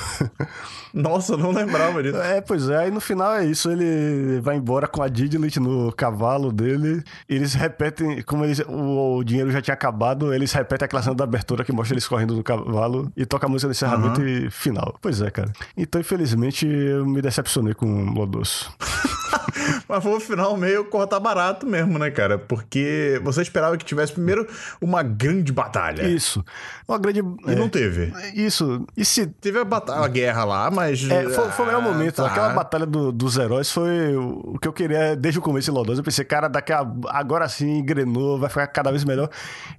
Nossa, 0.94 1.34
eu 1.34 1.38
não 1.38 1.52
lembrava 1.52 2.02
disso. 2.04 2.18
É, 2.18 2.42
pois 2.42 2.70
é, 2.70 2.78
aí 2.78 2.92
no 2.92 3.00
final 3.00 3.34
é 3.34 3.46
isso, 3.46 3.72
ele 3.72 4.40
vai 4.42 4.58
embora 4.58 4.88
com 4.88 5.02
a 5.02 5.08
Didilit 5.08 5.58
no 5.58 5.92
cavalo 5.94 6.52
dele, 6.52 7.02
eles 7.30 7.54
repetem, 7.54 8.22
como 8.24 8.44
eles, 8.44 8.60
o, 8.68 9.18
o 9.18 9.24
dinheiro 9.24 9.50
já 9.52 9.62
tinha 9.62 9.74
acabado, 9.74 10.34
eles 10.34 10.52
repetem 10.52 10.86
aquela 10.86 11.02
cena 11.02 11.16
da 11.16 11.24
abertura 11.24 11.64
que 11.64 11.72
mostra 11.72 11.94
eles 11.94 12.08
correndo 12.08 12.36
no 12.36 12.44
cavalo 12.44 13.12
e 13.16 13.26
toca 13.26 13.46
a 13.46 13.50
música 13.50 13.72
de 13.72 13.78
encerramento 13.78 14.22
e 14.22 14.50
final. 14.52 14.98
Pois 15.02 15.22
é, 15.22 15.32
cara. 15.32 15.52
Então, 15.78 16.02
infelizmente, 16.02 16.68
eu 16.68 17.06
me 17.06 17.22
decepcionei 17.22 17.74
com 17.74 17.86
o 17.88 18.14
Lodosso. 18.14 18.72
Mas 19.88 20.04
foi 20.04 20.12
um 20.16 20.20
final 20.20 20.56
meio 20.58 20.86
cortar 20.86 21.20
barato 21.20 21.66
mesmo, 21.66 21.98
né, 22.00 22.10
cara? 22.12 22.38
Porque 22.38 23.20
você 23.24 23.42
esperava 23.42 23.78
que 23.78 23.86
tivesse 23.86 24.12
primeiro 24.14 24.48
uma 24.82 25.04
grande 25.04 25.52
batalha. 25.52 26.04
Isso. 26.08 26.44
Uma 26.88 26.98
grande. 26.98 27.20
E 27.48 27.52
é, 27.52 27.56
não 27.56 27.70
teve. 27.70 28.14
Isso. 28.34 28.86
E 28.96 29.04
se. 29.06 29.28
Teve 29.28 29.60
a, 29.60 29.66
batalha, 29.66 30.04
a 30.04 30.08
guerra 30.08 30.44
lá, 30.44 30.72
mas. 30.72 31.10
É, 31.10 31.30
foi, 31.30 31.50
foi 31.52 31.66
o 31.66 31.68
melhor 31.68 31.82
Ah, 31.82 31.92
momento. 31.92 32.16
tá. 32.16 32.28
Aquela 32.28 32.50
batalha 32.50 32.86
do- 32.86 33.12
dos 33.12 33.38
heróis 33.38 33.72
foi 33.72 34.16
o 34.16 34.52
o 34.52 34.60
que 34.60 34.68
eu 34.68 34.74
queria 34.74 35.16
desde 35.16 35.40
o 35.40 35.42
começo 35.42 35.70
em 35.70 35.74
Lodoss. 35.74 35.98
Eu 35.98 36.04
pensei, 36.04 36.26
cara, 36.26 36.48
daqui 36.48 36.72
a, 36.74 36.86
agora 37.10 37.48
sim 37.48 37.78
engrenou, 37.80 38.38
vai 38.40 38.50
ficar 38.50 38.68
cada 38.68 38.90
vez 38.92 39.04
melhor. 39.04 39.30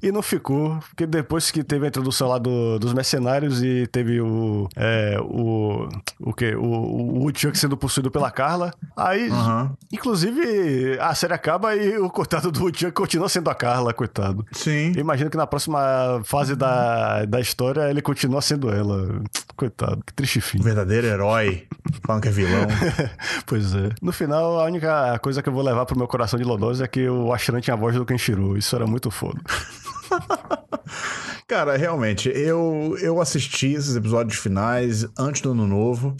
E 0.02 0.10
não 0.10 0.22
ficou, 0.22 0.78
porque 0.88 1.06
depois 1.06 1.50
que 1.50 1.62
teve 1.62 1.84
a 1.84 1.88
introdução 1.88 2.28
lá 2.28 2.38
do- 2.38 2.78
dos 2.78 2.92
mercenários 2.92 3.62
e 3.62 3.86
teve 3.86 4.20
o. 4.20 4.68
É, 4.76 5.16
o. 5.20 5.88
O 6.20 6.32
quê? 6.32 6.54
O, 6.54 6.62
o 6.64 7.18
Woodchuck 7.24 7.56
sendo 7.58 7.76
possuído 7.76 8.10
pela 8.10 8.30
Carla. 8.30 8.72
Aí, 8.96 9.28
Aham. 9.52 9.76
inclusive, 9.92 10.98
a 11.00 11.14
série 11.14 11.34
acaba 11.34 11.76
e 11.76 11.98
o 11.98 12.08
coitado 12.08 12.50
do 12.50 12.60
Woodchuck 12.60 12.92
continua 12.92 13.28
sendo 13.28 13.50
a 13.50 13.54
Carla, 13.54 13.92
coitado. 13.92 14.44
Sim. 14.52 14.92
Eu 14.94 15.00
imagino 15.00 15.30
que 15.30 15.36
na 15.36 15.46
próxima 15.46 16.20
fase 16.24 16.56
da, 16.56 17.24
da 17.24 17.40
história 17.40 17.90
ele 17.90 18.00
continua 18.02 18.40
sendo 18.40 18.70
ela. 18.72 19.22
Coitado, 19.56 20.02
que 20.06 20.12
triste 20.14 20.40
fim. 20.40 20.58
Verdadeiro 20.60 21.06
herói. 21.06 21.66
Falando 22.04 22.22
que 22.22 22.28
é 22.28 22.32
vilão. 22.32 22.66
Pois 23.46 23.74
é. 23.74 23.90
No 24.00 24.12
final, 24.12 24.60
a 24.60 24.64
única 24.64 25.18
coisa 25.18 25.42
que 25.42 25.48
eu 25.48 25.52
vou 25.52 25.62
levar 25.62 25.84
pro 25.84 25.96
meu 25.96 26.06
coração 26.08 26.38
de 26.38 26.44
Lodoss 26.44 26.80
é 26.80 26.86
que 26.88 27.08
o 27.08 27.32
Ashran 27.32 27.60
tinha 27.60 27.74
a 27.74 27.76
voz 27.76 27.94
do 27.94 28.04
Kenshiro. 28.06 28.56
Isso 28.56 28.74
era 28.74 28.86
muito 28.86 29.10
foda. 29.10 29.40
Cara, 31.46 31.76
realmente, 31.76 32.30
eu, 32.30 32.96
eu 33.00 33.20
assisti 33.20 33.68
esses 33.74 33.94
episódios 33.94 34.38
finais 34.38 35.06
antes 35.18 35.42
do 35.42 35.52
ano 35.52 35.66
novo. 35.66 36.16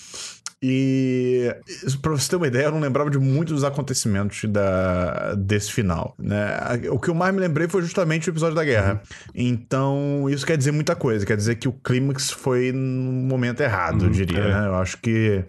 E 0.63 1.53
pra 2.01 2.13
você 2.13 2.31
ter 2.31 2.37
uma 2.37 2.47
ideia, 2.47 2.67
eu 2.67 2.71
não 2.71 2.79
lembrava 2.79 3.11
de 3.11 3.19
muitos 3.19 3.55
dos 3.55 3.65
acontecimentos 3.65 4.45
da, 4.49 5.35
desse 5.35 5.73
final. 5.73 6.15
Né? 6.17 6.57
O 6.91 7.01
que 7.01 7.11
eu 7.11 7.15
mais 7.15 7.35
me 7.35 7.41
lembrei 7.41 7.67
foi 7.67 7.83
justamente 7.83 8.29
o 8.29 8.31
episódio 8.31 8.55
da 8.55 8.65
guerra. 8.65 9.03
Então, 9.35 10.29
isso 10.31 10.47
quer 10.47 10.57
dizer 10.57 10.71
muita 10.71 10.95
coisa. 10.95 11.27
Quer 11.27 11.37
dizer 11.37 11.57
que 11.57 11.67
o 11.67 11.73
clímax 11.73 12.31
foi 12.31 12.71
no 12.71 13.13
momento 13.13 13.61
errado, 13.61 14.05
eu 14.05 14.11
diria. 14.11 14.39
é. 14.39 14.61
né? 14.61 14.67
Eu 14.69 14.77
acho 14.77 14.99
que 14.99 15.45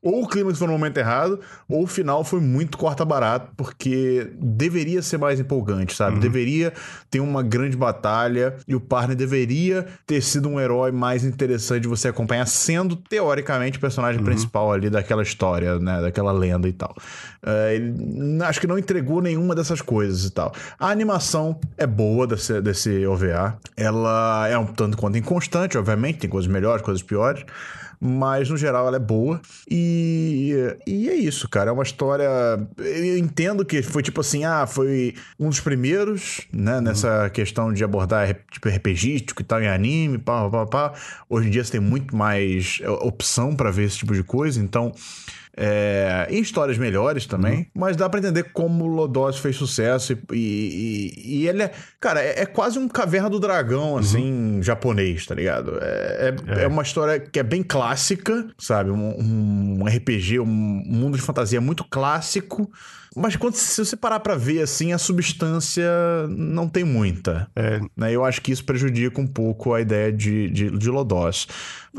ou 0.00 0.22
o 0.22 0.28
clímax 0.28 0.58
foi 0.58 0.66
no 0.66 0.72
momento 0.72 0.96
errado, 0.96 1.40
ou 1.68 1.82
o 1.82 1.86
final 1.86 2.24
foi 2.24 2.40
muito 2.40 2.78
corta-barato, 2.78 3.52
porque 3.58 4.30
deveria 4.40 5.02
ser 5.02 5.18
mais 5.18 5.38
empolgante, 5.38 5.94
sabe? 5.94 6.18
Deveria 6.20 6.72
ter 7.10 7.20
uma 7.20 7.42
grande 7.42 7.76
batalha 7.76 8.56
e 8.66 8.74
o 8.74 8.80
Parner 8.80 9.16
deveria 9.16 9.86
ter 10.06 10.22
sido 10.22 10.48
um 10.48 10.58
herói 10.58 10.90
mais 10.90 11.22
interessante 11.22 11.82
de 11.82 11.88
você 11.88 12.08
acompanhar, 12.08 12.46
sendo 12.46 12.96
teoricamente 12.96 13.76
o 13.76 13.80
personagem 13.80 14.22
principal 14.22 14.53
ali 14.72 14.90
daquela 14.90 15.22
história, 15.22 15.78
né? 15.78 16.00
Daquela 16.00 16.32
lenda 16.32 16.68
e 16.68 16.72
tal. 16.72 16.94
É, 17.44 17.74
ele, 17.74 18.42
acho 18.42 18.60
que 18.60 18.66
não 18.66 18.78
entregou 18.78 19.20
nenhuma 19.20 19.54
dessas 19.54 19.80
coisas 19.80 20.24
e 20.24 20.30
tal. 20.30 20.52
A 20.78 20.88
animação 20.88 21.58
é 21.76 21.86
boa 21.86 22.26
desse, 22.26 22.60
desse 22.60 23.06
OVA. 23.06 23.56
Ela 23.76 24.48
é 24.48 24.56
um 24.58 24.66
tanto 24.66 24.96
quanto 24.96 25.18
inconstante, 25.18 25.76
obviamente, 25.76 26.20
tem 26.20 26.30
coisas 26.30 26.50
melhores, 26.50 26.82
coisas 26.82 27.02
piores 27.02 27.44
mas 28.00 28.48
no 28.48 28.56
geral 28.56 28.86
ela 28.86 28.96
é 28.96 29.00
boa. 29.00 29.40
E, 29.70 30.54
e 30.86 31.08
é 31.08 31.14
isso, 31.14 31.48
cara. 31.48 31.70
É 31.70 31.72
uma 31.72 31.82
história. 31.82 32.28
Eu 32.78 33.18
entendo 33.18 33.64
que 33.64 33.82
foi 33.82 34.02
tipo 34.02 34.20
assim: 34.20 34.44
ah, 34.44 34.66
foi 34.66 35.14
um 35.38 35.48
dos 35.48 35.60
primeiros, 35.60 36.42
né, 36.52 36.80
nessa 36.80 37.30
questão 37.30 37.72
de 37.72 37.82
abordar 37.84 38.34
tipo 38.50 38.68
RPGístico 38.68 39.42
e 39.42 39.44
tal 39.44 39.62
em 39.62 39.68
anime, 39.68 40.18
pá, 40.18 40.48
pá, 40.48 40.66
pá. 40.66 40.92
Hoje 41.28 41.48
em 41.48 41.50
dia 41.50 41.64
você 41.64 41.72
tem 41.72 41.80
muito 41.80 42.16
mais 42.16 42.78
é, 42.82 42.88
opção 42.88 43.54
pra 43.54 43.70
ver 43.70 43.84
esse 43.84 43.98
tipo 43.98 44.14
de 44.14 44.22
coisa, 44.22 44.60
então. 44.60 44.92
É, 45.56 46.26
em 46.30 46.40
histórias 46.40 46.76
melhores 46.76 47.26
também, 47.26 47.68
mas 47.74 47.96
dá 47.96 48.08
pra 48.08 48.18
entender 48.18 48.44
como 48.52 48.84
o 48.84 48.88
Lodoss 48.88 49.38
fez 49.38 49.54
sucesso 49.54 50.12
e, 50.32 50.36
e, 50.36 51.42
e- 51.42 51.48
ele 51.48 51.62
é, 51.62 51.70
cara, 52.00 52.20
é, 52.20 52.40
é 52.42 52.46
quase 52.46 52.76
um 52.78 52.88
caverna 52.88 53.30
do 53.30 53.38
dragão, 53.38 53.96
assim, 53.96 54.58
japonês, 54.62 55.24
tá 55.26 55.34
ligado? 55.34 55.78
É, 55.80 56.34
é, 56.58 56.62
é 56.64 56.66
uma 56.66 56.82
história 56.82 57.20
que 57.20 57.38
é 57.38 57.42
bem 57.44 57.62
clássica, 57.62 58.48
sabe? 58.58 58.90
Um, 58.90 59.80
um 59.82 59.86
RPG, 59.86 60.40
um 60.40 60.46
mundo 60.46 61.16
de 61.16 61.22
fantasia 61.22 61.60
muito 61.60 61.84
clássico, 61.84 62.68
mas 63.16 63.36
quando 63.36 63.54
se 63.54 63.84
você 63.84 63.96
parar 63.96 64.20
pra 64.20 64.34
ver, 64.36 64.62
assim, 64.62 64.92
a 64.92 64.98
substância 64.98 65.84
não 66.28 66.68
tem 66.68 66.84
muita. 66.84 67.48
É, 67.54 67.80
Né? 67.96 68.12
Eu 68.12 68.24
acho 68.24 68.40
que 68.40 68.52
isso 68.52 68.64
prejudica 68.64 69.20
um 69.20 69.26
pouco 69.26 69.74
a 69.74 69.80
ideia 69.80 70.12
de, 70.12 70.48
de, 70.50 70.70
de 70.70 70.90
Lodoss. 70.90 71.46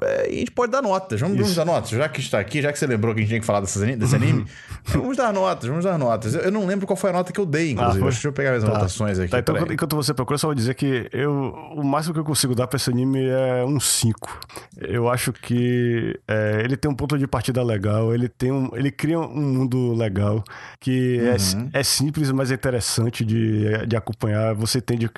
É, 0.02 0.30
e 0.30 0.36
a 0.36 0.40
gente 0.40 0.52
pode 0.52 0.72
dar 0.72 0.82
notas. 0.82 1.20
Vamos, 1.22 1.38
vamos 1.38 1.56
dar 1.56 1.64
notas. 1.66 1.90
Já 1.92 2.10
que 2.10 2.20
está 2.20 2.40
aqui, 2.40 2.62
já 2.62 2.72
que 2.72 2.78
você 2.80 2.86
lembrou 2.86 3.14
que 3.14 3.20
a 3.20 3.22
gente 3.22 3.30
tinha 3.30 3.40
que 3.40 3.46
falar 3.46 3.62
dessas 3.62 3.82
ani- 3.82 3.96
desse 3.96 4.14
anime, 4.16 4.46
vamos 4.86 5.16
dar 5.16 5.32
notas, 5.34 5.70
vamos 5.70 5.86
dar 5.86 5.98
notas. 5.98 6.36
Eu, 6.36 6.42
eu 6.42 6.52
não 6.52 6.66
lembro 6.66 6.86
qual 6.86 6.98
foi 6.98 7.10
a 7.12 7.14
nota 7.14 7.32
que 7.32 7.40
eu 7.40 7.46
dei, 7.46 7.72
inclusive. 7.72 8.06
Ah? 8.06 8.10
Deixa 8.10 8.28
eu 8.28 8.34
pegar 8.34 8.50
minhas 8.50 8.64
Tá. 8.64 8.72
anotações 8.72 9.18
aqui. 9.20 9.32
Tá, 9.32 9.40
então, 9.40 9.56
enquanto- 9.72 9.96
você 9.96 10.14
procura, 10.14 10.36
eu 10.36 10.40
só 10.40 10.48
vou 10.48 10.56
dizer 10.56 10.76
que 10.76 11.08
eu, 11.14 11.32
o 11.76 11.84
máximo 11.84 12.14
que 12.14 12.20
eu 12.20 12.26
consigo 12.26 12.54
dar 12.54 12.68
pra 12.68 12.76
esse 12.76 12.90
anime 12.90 13.26
é 13.26 13.64
um 13.64 13.80
5. 13.80 14.40
Eu 14.82 15.08
acho 15.10 15.32
que 15.32 16.20
é, 16.28 16.62
ele 16.64 16.76
tem 16.76 16.92
um 16.92 16.96
ponto 16.96 17.18
de 17.18 17.26
partida 17.26 17.64
legal, 17.64 18.14
ele 18.14 18.28
tem 18.28 18.52
um, 18.52 18.70
ele 18.76 18.92
cria 18.92 19.18
um 19.20 19.42
mundo 19.54 19.94
legal 19.94 20.44
que 20.82 21.05
é, 21.20 21.36
Uhum. 21.58 21.70
é 21.74 21.84
simples, 21.84 22.32
mas 22.32 22.52
é 22.52 22.56
interessante 22.56 23.24
de, 23.26 23.86
de 23.88 23.96
acompanhar. 23.96 24.54
Você 24.56 24.78
entende 24.80 25.10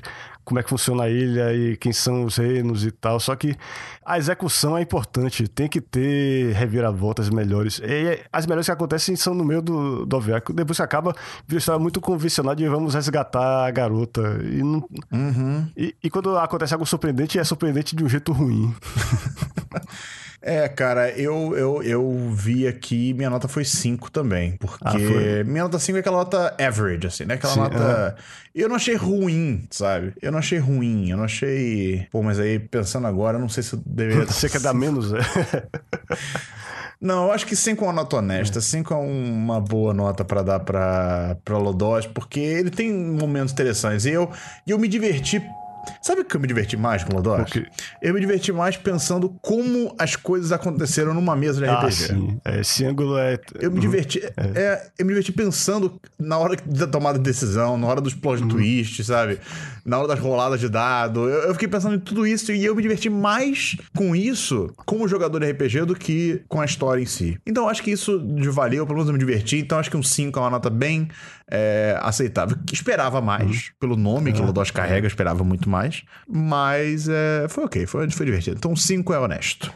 como 0.44 0.60
é 0.60 0.64
que 0.64 0.70
funciona 0.70 1.04
a 1.04 1.10
ilha 1.10 1.54
e 1.54 1.76
quem 1.76 1.92
são 1.92 2.24
os 2.24 2.38
reinos 2.38 2.86
e 2.86 2.92
tal. 2.92 3.20
Só 3.20 3.36
que 3.36 3.54
a 4.06 4.18
execução 4.18 4.78
é 4.78 4.82
importante, 4.82 5.46
tem 5.48 5.68
que 5.68 5.82
ter 5.82 6.54
reviravoltas 6.54 7.30
melhores. 7.30 7.80
E 7.84 8.22
as 8.32 8.46
melhores 8.46 8.66
que 8.66 8.72
acontecem 8.72 9.16
são 9.18 9.34
no 9.34 9.44
meio 9.44 9.62
do, 9.62 10.06
do 10.06 10.16
OVA. 10.16 10.42
Depois 10.54 10.78
que 10.78 10.84
acaba, 10.84 11.14
vira 11.46 11.60
história 11.60 11.78
muito 11.80 12.00
convencional 12.00 12.56
de 12.56 12.66
vamos 12.70 12.94
resgatar 12.94 13.66
a 13.68 13.72
garota. 13.72 14.40
E, 14.44 14.64
não- 14.64 14.88
Uhum. 15.12 15.68
e, 15.76 15.94
e 16.02 16.10
quando 16.10 16.38
acontece 16.38 16.74
algo 16.74 16.86
surpreendente, 16.86 17.38
é 17.38 17.44
surpreendente 17.44 17.94
de 17.96 18.04
um 18.06 18.10
jeito 18.10 18.32
ruim. 18.32 18.74
É, 20.42 20.68
cara, 20.70 21.10
eu, 21.12 21.58
eu, 21.58 21.84
eu 21.84 22.30
vi 22.32 22.68
aqui, 22.68 23.14
minha 23.14 23.30
nota 23.30 23.48
foi 23.48 23.66
5 23.66 24.12
também. 24.12 24.56
Porque 24.58 24.84
Ah, 24.86 25.44
minha 25.44 25.64
nota 25.64 25.80
5 25.80 25.98
é 25.98 26.00
aquela 26.00 26.18
nota 26.18 26.56
average, 26.60 27.08
assim, 27.08 27.26
né? 27.26 27.34
Aquela 27.34 27.54
Sim, 27.54 27.60
nota. 27.60 28.16
Eu 28.54 28.70
não 28.70 28.76
achei 28.76 28.96
ruim, 28.96 29.68
sabe? 29.72 30.14
Eu 30.22 30.32
não 30.32 30.40
achei 30.40 30.60
ruim, 30.60 31.10
eu 31.10 31.18
não 31.18 31.24
achei. 31.24 32.08
Pô, 32.12 32.22
mas 32.22 32.40
aí 32.40 32.60
pensando 32.60 33.08
agora, 33.08 33.38
eu 33.38 33.42
não 33.42 33.50
sei 33.50 33.64
se 33.64 33.74
eu 33.74 33.82
deveria. 33.86 34.26
Você 34.32 34.48
quer 34.50 34.62
dar 34.62 34.74
menos? 34.74 35.12
É. 35.14 35.18
Não, 37.00 37.28
eu 37.28 37.32
acho 37.32 37.46
que 37.46 37.56
5 37.56 37.84
é 37.84 37.88
uma 37.88 37.94
nota 37.94 38.16
honesta. 38.16 38.60
5 38.60 38.92
é 38.92 38.98
uma 38.98 39.62
boa 39.62 39.94
nota 39.94 40.26
pra 40.26 40.42
dar 40.42 40.60
pra, 40.62 41.38
pra 41.46 41.58
Lodoss, 41.58 42.08
porque 42.08 42.40
ele 42.40 42.72
tem 42.72 42.92
momentos 42.92 43.54
interessantes. 43.54 44.06
E 44.06 44.12
eu, 44.14 44.32
e 44.66 44.72
eu 44.72 44.80
me 44.80 44.88
diverti. 44.88 45.40
Sabe 46.02 46.22
o 46.22 46.26
que 46.26 46.36
eu 46.36 46.40
me 46.40 46.48
diverti 46.48 46.76
mais 46.78 47.04
com 47.04 47.14
Lodoss? 47.16 47.42
O 47.42 47.46
quê? 47.46 47.66
Eu 48.02 48.14
me 48.14 48.20
diverti 48.20 48.52
mais 48.52 48.78
pensando 48.78 49.30
como 49.42 49.94
as 49.98 50.16
coisas 50.16 50.52
aconteceram 50.52 51.14
numa 51.14 51.36
mesa 51.36 51.62
de 51.62 51.68
Ah, 51.68 51.80
RPG. 51.80 51.94
sim. 51.94 52.40
É, 52.46 52.60
esse 52.62 52.86
ângulo 52.86 53.18
é. 53.18 53.40
Eu 53.60 53.72
me 53.72 53.80
diverti. 53.80 54.22
é, 54.56 54.90
eu 54.98 55.06
me 55.06 55.10
diverti 55.14 55.32
pensando 55.32 56.00
na 56.20 56.38
hora 56.38 56.56
da 56.66 56.88
tomada 56.88 57.18
de 57.18 57.24
decisão, 57.24 57.78
na 57.78 57.88
hora 57.88 58.02
dos 58.02 58.14
plot 58.14 58.46
twists, 58.48 59.06
sabe? 59.08 59.40
Na 59.88 59.98
hora 60.00 60.10
das 60.10 60.20
roladas 60.20 60.60
de 60.60 60.68
dado. 60.68 61.30
Eu, 61.30 61.44
eu 61.48 61.54
fiquei 61.54 61.68
pensando 61.68 61.96
em 61.96 62.00
tudo 62.00 62.28
isso 62.28 62.52
e 62.52 62.66
eu 62.66 62.76
me 62.76 62.82
diverti 62.82 63.10
mais 63.10 63.78
com 63.96 64.14
isso, 64.14 64.70
como 64.86 65.08
jogador 65.08 65.40
de 65.40 65.50
RPG, 65.50 65.86
do 65.86 65.96
que 65.96 66.42
com 66.50 66.60
a 66.60 66.66
história 66.66 67.02
em 67.02 67.06
si. 67.06 67.40
Então 67.46 67.70
acho 67.70 67.82
que 67.82 67.90
isso 67.90 68.20
de 68.20 68.50
valeu, 68.50 68.86
pelo 68.86 68.98
menos 68.98 69.08
eu 69.08 69.14
me 69.14 69.20
diverti. 69.20 69.58
Então 69.60 69.80
acho 69.80 69.90
que 69.90 69.96
um 69.96 70.04
5 70.04 70.38
é 70.38 70.42
uma 70.42 70.50
nota 70.50 70.70
bem 70.70 71.08
é, 71.50 71.98
aceitável. 72.02 72.58
Esperava 72.72 73.22
mais, 73.22 73.72
pelo 73.80 73.96
nome 73.96 74.34
que 74.34 74.42
o 74.42 74.46
Lodoss 74.46 74.72
carrega, 74.72 75.06
eu 75.06 75.10
esperava 75.10 75.44
muito 75.44 75.70
mais. 75.70 76.04
Mas 76.28 77.08
é, 77.08 77.48
foi 77.48 77.64
ok, 77.64 77.86
foi, 77.86 78.10
foi 78.10 78.26
divertido. 78.26 78.58
Então 78.58 78.76
5 78.76 79.14
é 79.14 79.20
honesto. 79.20 79.72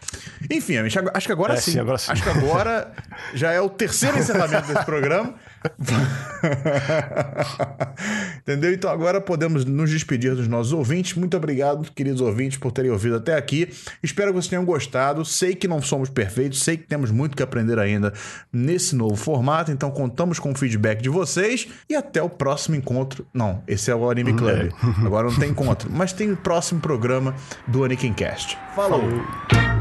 Enfim, 0.50 0.76
acho 0.78 1.26
que 1.26 1.32
agora 1.32 1.54
É, 1.54 1.58
sim. 1.58 1.72
sim, 1.72 1.80
agora 1.80 1.98
sim. 1.98 2.12
Acho 2.12 2.24
que 2.24 2.30
agora 2.30 2.92
já 3.34 3.52
é 3.52 3.62
o 3.62 3.70
terceiro 3.70 4.20
encerramento 4.20 4.68
desse 4.68 4.86
programa. 4.86 5.36
Entendeu? 8.42 8.74
Então 8.74 8.90
agora 8.90 9.22
podemos 9.22 9.66
nos 9.66 9.90
despedir 9.90 10.36
dos 10.36 10.48
nossos 10.48 10.74
ouvintes. 10.74 11.16
Muito 11.16 11.38
obrigado, 11.38 11.92
queridos 11.92 12.22
ouvintes, 12.22 12.58
por 12.58 12.72
terem 12.72 12.92
ouvido 12.92 13.18
até 13.18 13.36
aqui. 13.36 13.70
Espero 14.02 14.30
que 14.30 14.36
vocês 14.36 14.50
tenham 14.50 14.66
gostado. 14.66 15.24
Sei 15.24 15.56
que 15.56 15.68
não 15.68 15.82
somos 15.82 16.10
perfeitos, 16.10 16.64
sei 16.64 16.78
que 16.78 16.88
temos 16.88 17.12
muito 17.12 17.38
que 17.38 17.44
aprender 17.44 17.78
ainda 17.78 18.14
nesse 18.52 18.96
novo 18.96 19.16
formato. 19.16 19.72
Então 19.72 19.92
contamos 19.92 20.40
com 20.40 20.52
o 20.52 20.56
feedback 20.56 21.02
de 21.02 21.10
vocês 21.10 21.68
e 21.90 21.96
até 21.96 22.22
o 22.22 22.30
próximo 22.30 22.76
encontro. 22.76 23.26
Não, 23.34 23.64
esse 23.68 23.92
é 23.92 23.96
o 23.96 24.10
Anime 24.10 24.34
Club. 24.34 24.72
Agora 25.06 25.30
não 25.30 25.38
tem 25.38 25.52
encontro, 25.52 25.90
mas 25.92 26.14
tem 26.14 26.32
o 26.32 26.38
próximo 26.38 26.80
programa 26.80 27.36
do 27.68 27.84
Anikin 27.84 28.14
Cast. 28.14 28.58
Falou. 28.76 29.02
Falou. 29.02 29.81